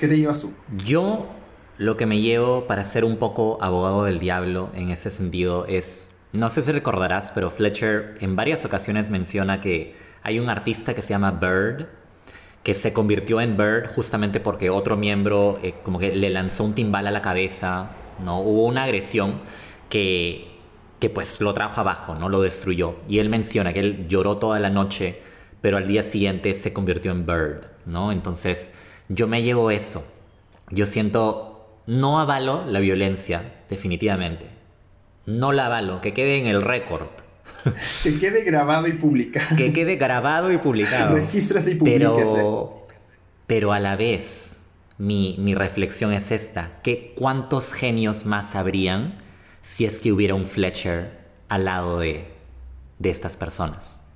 ¿Qué 0.00 0.08
te 0.08 0.16
llevas 0.16 0.40
tú? 0.40 0.52
Yo 0.84 1.28
lo 1.76 1.96
que 1.96 2.06
me 2.06 2.20
llevo 2.20 2.66
para 2.66 2.82
ser 2.82 3.04
un 3.04 3.16
poco 3.16 3.58
abogado 3.60 4.04
del 4.04 4.18
diablo 4.18 4.70
en 4.74 4.90
ese 4.90 5.10
sentido 5.10 5.66
es, 5.66 6.12
no 6.32 6.48
sé 6.48 6.62
si 6.62 6.72
recordarás, 6.72 7.30
pero 7.32 7.50
Fletcher 7.50 8.16
en 8.20 8.36
varias 8.36 8.64
ocasiones 8.64 9.10
menciona 9.10 9.60
que 9.60 9.94
hay 10.22 10.40
un 10.40 10.48
artista 10.48 10.94
que 10.94 11.02
se 11.02 11.10
llama 11.10 11.32
Bird, 11.32 11.86
que 12.62 12.74
se 12.74 12.92
convirtió 12.92 13.40
en 13.40 13.56
Bird 13.56 13.88
justamente 13.94 14.40
porque 14.40 14.70
otro 14.70 14.96
miembro 14.96 15.58
eh, 15.62 15.74
como 15.82 15.98
que 15.98 16.14
le 16.14 16.30
lanzó 16.30 16.64
un 16.64 16.74
timbal 16.74 17.06
a 17.06 17.10
la 17.10 17.22
cabeza, 17.22 17.90
¿no? 18.24 18.40
Hubo 18.40 18.64
una 18.64 18.84
agresión 18.84 19.34
que, 19.88 20.48
que 20.98 21.10
pues 21.10 21.40
lo 21.40 21.54
trajo 21.54 21.80
abajo, 21.80 22.14
¿no? 22.14 22.28
Lo 22.28 22.40
destruyó. 22.40 22.96
Y 23.08 23.20
él 23.20 23.28
menciona 23.28 23.72
que 23.72 23.80
él 23.80 24.06
lloró 24.08 24.38
toda 24.38 24.58
la 24.58 24.70
noche, 24.70 25.22
pero 25.60 25.76
al 25.76 25.88
día 25.88 26.02
siguiente 26.02 26.52
se 26.54 26.72
convirtió 26.72 27.10
en 27.10 27.26
Bird, 27.26 27.66
¿no? 27.86 28.12
Entonces 28.12 28.72
yo 29.08 29.26
me 29.26 29.42
llevo 29.42 29.70
eso. 29.70 30.04
Yo 30.70 30.86
siento, 30.86 31.80
no 31.86 32.20
avalo 32.20 32.64
la 32.66 32.80
violencia, 32.80 33.52
definitivamente. 33.70 34.46
No 35.26 35.52
la 35.52 35.66
avalo, 35.66 36.00
que 36.00 36.14
quede 36.14 36.38
en 36.38 36.46
el 36.46 36.62
récord. 36.62 37.08
Que 38.02 38.18
quede 38.18 38.44
grabado 38.44 38.86
y 38.86 38.92
publicado. 38.92 39.56
Que 39.56 39.72
quede 39.72 39.96
grabado 39.96 40.52
y 40.52 40.58
publicado. 40.58 41.16
Regístrese 41.16 41.72
y 41.72 41.74
publíquese. 41.74 42.36
Pero, 42.36 42.86
pero 43.46 43.72
a 43.72 43.80
la 43.80 43.96
vez, 43.96 44.60
mi, 44.96 45.36
mi 45.38 45.54
reflexión 45.54 46.12
es 46.12 46.30
esta. 46.30 46.80
Que 46.82 47.14
¿Cuántos 47.16 47.72
genios 47.72 48.26
más 48.26 48.54
habrían 48.54 49.18
si 49.60 49.84
es 49.84 50.00
que 50.00 50.12
hubiera 50.12 50.34
un 50.34 50.46
Fletcher 50.46 51.18
al 51.48 51.64
lado 51.64 51.98
de, 51.98 52.28
de 52.98 53.10
estas 53.10 53.36
personas? 53.36 54.07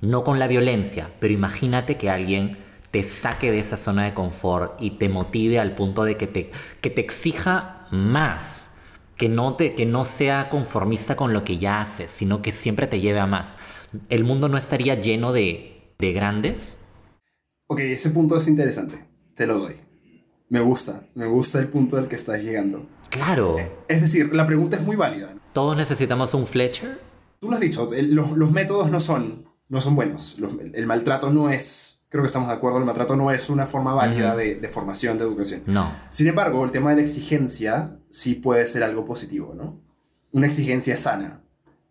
No 0.00 0.24
con 0.24 0.38
la 0.38 0.46
violencia, 0.46 1.10
pero 1.20 1.34
imagínate 1.34 1.96
que 1.96 2.10
alguien 2.10 2.58
te 2.90 3.02
saque 3.02 3.50
de 3.50 3.60
esa 3.60 3.76
zona 3.76 4.04
de 4.04 4.14
confort 4.14 4.80
y 4.80 4.92
te 4.92 5.08
motive 5.08 5.58
al 5.60 5.74
punto 5.74 6.04
de 6.04 6.16
que 6.16 6.26
te, 6.26 6.50
que 6.80 6.90
te 6.90 7.00
exija 7.00 7.86
más. 7.90 8.78
Que 9.16 9.28
no, 9.28 9.54
te, 9.54 9.74
que 9.74 9.84
no 9.84 10.06
sea 10.06 10.48
conformista 10.48 11.14
con 11.14 11.34
lo 11.34 11.44
que 11.44 11.58
ya 11.58 11.80
haces, 11.82 12.10
sino 12.10 12.40
que 12.40 12.52
siempre 12.52 12.86
te 12.86 13.00
lleve 13.00 13.20
a 13.20 13.26
más. 13.26 13.58
El 14.08 14.24
mundo 14.24 14.48
no 14.48 14.56
estaría 14.56 14.94
lleno 14.94 15.32
de, 15.34 15.92
de 15.98 16.12
grandes. 16.14 16.78
Ok, 17.66 17.80
ese 17.80 18.10
punto 18.10 18.36
es 18.38 18.48
interesante. 18.48 19.04
Te 19.36 19.46
lo 19.46 19.58
doy. 19.58 19.74
Me 20.48 20.60
gusta. 20.60 21.06
Me 21.14 21.26
gusta 21.26 21.58
el 21.58 21.68
punto 21.68 21.96
del 21.96 22.08
que 22.08 22.16
estás 22.16 22.42
llegando. 22.42 22.86
Claro, 23.10 23.56
Es 23.88 24.00
decir, 24.00 24.34
la 24.34 24.46
pregunta 24.46 24.76
es 24.78 24.82
muy 24.84 24.96
válida. 24.96 25.28
todos 25.52 25.76
necesitamos 25.76 26.32
un 26.32 26.46
Fletcher. 26.46 26.98
Tú 27.40 27.48
lo 27.50 27.54
has 27.54 27.60
dicho, 27.60 27.90
los, 28.08 28.32
los 28.32 28.50
métodos 28.52 28.90
no 28.90 29.00
son, 29.00 29.44
no 29.70 29.80
son 29.80 29.96
buenos. 29.96 30.38
Los- 30.38 30.52
el 30.60 30.86
maltrato 30.86 31.30
no 31.30 31.48
es, 31.48 32.02
creo 32.10 32.22
que 32.22 32.26
estamos 32.26 32.48
de 32.48 32.54
acuerdo, 32.54 32.78
el 32.78 32.84
maltrato 32.84 33.16
no 33.16 33.30
es 33.30 33.48
una 33.48 33.64
forma 33.66 33.94
válida 33.94 34.36
de, 34.36 34.56
de 34.56 34.68
formación, 34.68 35.16
de 35.16 35.24
educación. 35.24 35.62
No. 35.66 35.90
Sin 36.10 36.26
embargo, 36.26 36.62
el 36.64 36.70
tema 36.70 36.90
de 36.90 36.96
la 36.96 37.02
exigencia 37.02 37.98
sí 38.10 38.34
puede 38.34 38.66
ser 38.66 38.82
algo 38.82 39.06
positivo, 39.06 39.54
¿no? 39.56 39.80
Una 40.32 40.46
exigencia 40.46 40.96
sana. 40.98 41.42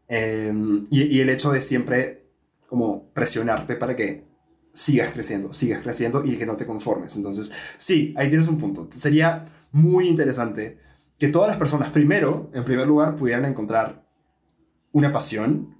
Eh, 0.07 0.53
y, 0.91 1.03
y 1.03 1.21
el 1.21 1.29
hecho 1.29 1.51
de 1.51 1.61
siempre 1.61 2.27
como 2.67 3.09
presionarte 3.13 3.75
para 3.75 3.95
que 3.95 4.27
sigas 4.71 5.11
creciendo, 5.13 5.53
sigas 5.53 5.81
creciendo 5.81 6.23
y 6.23 6.37
que 6.37 6.45
no 6.45 6.55
te 6.55 6.65
conformes. 6.67 7.15
Entonces, 7.15 7.51
sí, 7.77 8.13
ahí 8.17 8.29
tienes 8.29 8.47
un 8.47 8.57
punto. 8.57 8.87
Sería 8.91 9.47
muy 9.71 10.07
interesante 10.07 10.77
que 11.17 11.27
todas 11.29 11.47
las 11.49 11.57
personas, 11.57 11.89
primero, 11.89 12.49
en 12.53 12.63
primer 12.63 12.87
lugar, 12.87 13.15
pudieran 13.15 13.45
encontrar 13.45 14.05
una 14.91 15.11
pasión, 15.11 15.75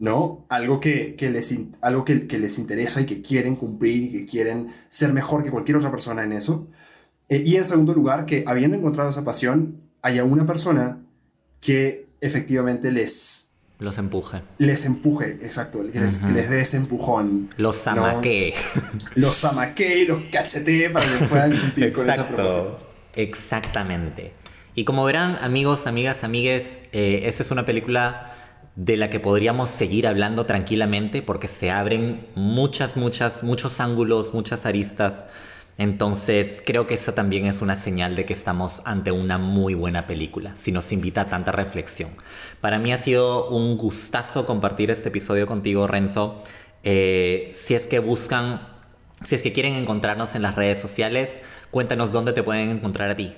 ¿no? 0.00 0.46
Algo 0.48 0.80
que, 0.80 1.14
que 1.14 1.30
les, 1.30 1.56
algo 1.82 2.04
que, 2.04 2.26
que 2.26 2.38
les 2.38 2.58
interesa 2.58 3.02
y 3.02 3.06
que 3.06 3.20
quieren 3.22 3.54
cumplir 3.54 4.04
y 4.04 4.10
que 4.10 4.26
quieren 4.26 4.68
ser 4.88 5.12
mejor 5.12 5.44
que 5.44 5.50
cualquier 5.50 5.76
otra 5.76 5.90
persona 5.90 6.24
en 6.24 6.32
eso. 6.32 6.66
Eh, 7.28 7.42
y 7.44 7.56
en 7.56 7.64
segundo 7.66 7.92
lugar, 7.94 8.24
que 8.26 8.42
habiendo 8.46 8.76
encontrado 8.76 9.10
esa 9.10 9.24
pasión, 9.24 9.82
haya 10.02 10.24
una 10.24 10.46
persona 10.46 11.02
que 11.60 12.06
efectivamente 12.22 12.90
les, 12.90 13.50
Los 13.78 13.98
empuje. 13.98 14.42
les 14.56 14.86
empuje, 14.86 15.32
exacto, 15.42 15.80
que 15.92 16.00
les, 16.00 16.18
que 16.18 16.32
les 16.32 16.48
dé 16.48 16.62
ese 16.62 16.78
empujón. 16.78 17.50
Los 17.58 17.76
¿no? 17.76 17.82
zamaque. 17.82 18.54
Los 19.16 19.36
zamaquee, 19.36 20.06
los 20.06 20.22
cachetee 20.32 20.88
para 20.88 21.04
que 21.06 21.26
puedan 21.26 21.56
cumplir 21.56 21.92
con 21.92 22.06
propósito. 22.06 22.78
Exactamente. 23.14 24.32
Y 24.74 24.84
como 24.84 25.04
verán, 25.04 25.36
amigos, 25.42 25.86
amigas, 25.86 26.24
amigues, 26.24 26.84
eh, 26.92 27.22
esa 27.24 27.42
es 27.42 27.50
una 27.50 27.66
película 27.66 28.32
de 28.80 28.96
la 28.96 29.10
que 29.10 29.20
podríamos 29.20 29.68
seguir 29.68 30.06
hablando 30.06 30.46
tranquilamente 30.46 31.20
porque 31.20 31.48
se 31.48 31.70
abren 31.70 32.26
muchas, 32.34 32.96
muchas, 32.96 33.42
muchos 33.42 33.78
ángulos, 33.78 34.32
muchas 34.32 34.64
aristas. 34.64 35.26
Entonces 35.76 36.62
creo 36.64 36.86
que 36.86 36.94
esa 36.94 37.14
también 37.14 37.44
es 37.44 37.60
una 37.60 37.76
señal 37.76 38.16
de 38.16 38.24
que 38.24 38.32
estamos 38.32 38.80
ante 38.86 39.12
una 39.12 39.36
muy 39.36 39.74
buena 39.74 40.06
película, 40.06 40.56
si 40.56 40.72
nos 40.72 40.92
invita 40.92 41.22
a 41.22 41.28
tanta 41.28 41.52
reflexión. 41.52 42.08
Para 42.62 42.78
mí 42.78 42.90
ha 42.90 42.96
sido 42.96 43.50
un 43.50 43.76
gustazo 43.76 44.46
compartir 44.46 44.90
este 44.90 45.10
episodio 45.10 45.46
contigo, 45.46 45.86
Renzo. 45.86 46.42
Eh, 46.82 47.50
si 47.52 47.74
es 47.74 47.86
que 47.86 47.98
buscan, 47.98 48.62
si 49.26 49.34
es 49.34 49.42
que 49.42 49.52
quieren 49.52 49.74
encontrarnos 49.74 50.34
en 50.34 50.40
las 50.40 50.54
redes 50.54 50.78
sociales, 50.78 51.42
cuéntanos 51.70 52.12
dónde 52.12 52.32
te 52.32 52.42
pueden 52.42 52.70
encontrar 52.70 53.10
a 53.10 53.16
ti. 53.16 53.34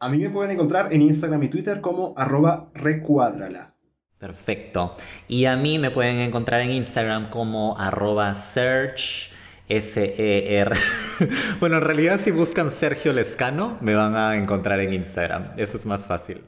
A 0.00 0.08
mí 0.08 0.16
me 0.16 0.30
pueden 0.30 0.52
encontrar 0.52 0.90
en 0.94 1.02
Instagram 1.02 1.42
y 1.42 1.48
Twitter 1.48 1.82
como 1.82 2.14
arroba 2.16 2.70
recuadrala. 2.72 3.74
Perfecto. 4.20 4.94
Y 5.28 5.46
a 5.46 5.56
mí 5.56 5.78
me 5.78 5.90
pueden 5.90 6.18
encontrar 6.18 6.60
en 6.60 6.72
Instagram 6.72 7.30
como 7.30 7.76
arroba 7.78 8.34
search. 8.34 9.30
S-E-R. 9.66 10.72
bueno, 11.60 11.78
en 11.78 11.82
realidad 11.82 12.20
si 12.20 12.32
buscan 12.32 12.72
Sergio 12.72 13.12
Lescano, 13.12 13.78
me 13.80 13.94
van 13.94 14.16
a 14.16 14.36
encontrar 14.36 14.80
en 14.80 14.92
Instagram. 14.92 15.52
Eso 15.56 15.76
es 15.76 15.86
más 15.86 16.06
fácil. 16.08 16.42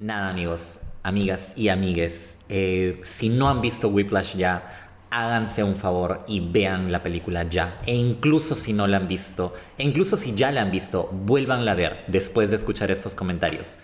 Nada, 0.00 0.28
amigos, 0.28 0.80
amigas 1.04 1.54
y 1.56 1.68
amigues. 1.68 2.40
eh, 2.48 3.00
si 3.04 3.28
no 3.28 3.48
han 3.48 3.60
visto 3.60 3.88
Whiplash 3.88 4.36
ya, 4.36 4.90
háganse 5.10 5.62
un 5.62 5.76
favor 5.76 6.24
y 6.26 6.40
vean 6.40 6.90
la 6.90 7.02
película 7.02 7.44
ya. 7.44 7.78
E 7.86 7.94
incluso 7.94 8.56
si 8.56 8.72
no 8.72 8.88
la 8.88 8.96
han 8.96 9.08
visto, 9.08 9.54
e 9.78 9.84
incluso 9.84 10.16
si 10.16 10.34
ya 10.34 10.50
la 10.50 10.62
han 10.62 10.72
visto, 10.72 11.08
vuélvanla 11.12 11.72
a 11.72 11.76
ver 11.76 12.04
después 12.08 12.50
de 12.50 12.56
escuchar 12.56 12.90
estos 12.90 13.14
comentarios. 13.14 13.78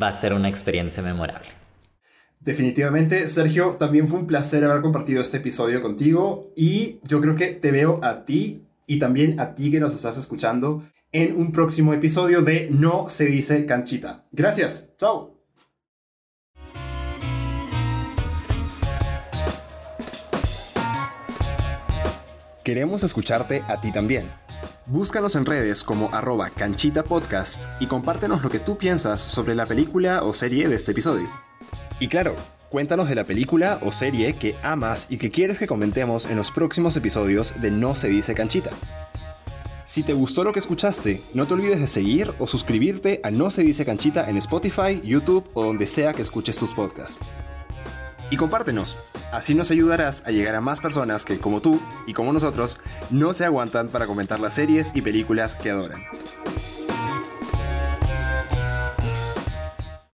Va 0.00 0.08
a 0.08 0.12
ser 0.12 0.34
una 0.34 0.50
experiencia 0.50 1.02
memorable. 1.02 1.65
Definitivamente, 2.46 3.26
Sergio, 3.26 3.70
también 3.72 4.06
fue 4.06 4.20
un 4.20 4.28
placer 4.28 4.62
haber 4.62 4.80
compartido 4.80 5.20
este 5.20 5.38
episodio 5.38 5.82
contigo 5.82 6.52
y 6.54 7.00
yo 7.02 7.20
creo 7.20 7.34
que 7.34 7.48
te 7.48 7.72
veo 7.72 7.98
a 8.04 8.24
ti 8.24 8.62
y 8.86 9.00
también 9.00 9.40
a 9.40 9.56
ti 9.56 9.68
que 9.72 9.80
nos 9.80 9.96
estás 9.96 10.16
escuchando 10.16 10.84
en 11.10 11.36
un 11.36 11.50
próximo 11.50 11.92
episodio 11.92 12.42
de 12.42 12.68
No 12.70 13.10
se 13.10 13.24
dice 13.26 13.66
canchita. 13.66 14.26
Gracias, 14.30 14.92
chao. 14.96 15.34
Queremos 22.62 23.02
escucharte 23.02 23.64
a 23.66 23.80
ti 23.80 23.90
también. 23.90 24.30
Búscanos 24.86 25.34
en 25.34 25.46
redes 25.46 25.82
como 25.82 26.14
arroba 26.14 26.50
canchita 26.50 27.02
podcast 27.02 27.64
y 27.80 27.88
compártenos 27.88 28.44
lo 28.44 28.50
que 28.50 28.60
tú 28.60 28.78
piensas 28.78 29.20
sobre 29.20 29.56
la 29.56 29.66
película 29.66 30.22
o 30.22 30.32
serie 30.32 30.68
de 30.68 30.76
este 30.76 30.92
episodio. 30.92 31.45
Y 31.98 32.08
claro, 32.08 32.36
cuéntanos 32.68 33.08
de 33.08 33.14
la 33.14 33.24
película 33.24 33.78
o 33.82 33.90
serie 33.90 34.34
que 34.34 34.54
amas 34.62 35.06
y 35.08 35.16
que 35.16 35.30
quieres 35.30 35.58
que 35.58 35.66
comentemos 35.66 36.26
en 36.26 36.36
los 36.36 36.50
próximos 36.50 36.94
episodios 36.96 37.58
de 37.60 37.70
No 37.70 37.94
se 37.94 38.08
dice 38.08 38.34
canchita. 38.34 38.70
Si 39.86 40.02
te 40.02 40.12
gustó 40.12 40.44
lo 40.44 40.52
que 40.52 40.58
escuchaste, 40.58 41.22
no 41.32 41.46
te 41.46 41.54
olvides 41.54 41.80
de 41.80 41.86
seguir 41.86 42.34
o 42.38 42.46
suscribirte 42.46 43.20
a 43.22 43.30
No 43.30 43.50
se 43.50 43.62
dice 43.62 43.86
canchita 43.86 44.28
en 44.28 44.36
Spotify, 44.36 45.00
YouTube 45.02 45.48
o 45.54 45.64
donde 45.64 45.86
sea 45.86 46.12
que 46.12 46.22
escuches 46.22 46.58
tus 46.58 46.74
podcasts. 46.74 47.34
Y 48.30 48.36
compártenos, 48.36 48.96
así 49.32 49.54
nos 49.54 49.70
ayudarás 49.70 50.22
a 50.26 50.32
llegar 50.32 50.56
a 50.56 50.60
más 50.60 50.80
personas 50.80 51.24
que, 51.24 51.38
como 51.38 51.62
tú 51.62 51.80
y 52.06 52.12
como 52.12 52.32
nosotros, 52.32 52.78
no 53.10 53.32
se 53.32 53.44
aguantan 53.44 53.88
para 53.88 54.06
comentar 54.06 54.40
las 54.40 54.54
series 54.54 54.90
y 54.92 55.00
películas 55.00 55.54
que 55.54 55.70
adoran. 55.70 56.02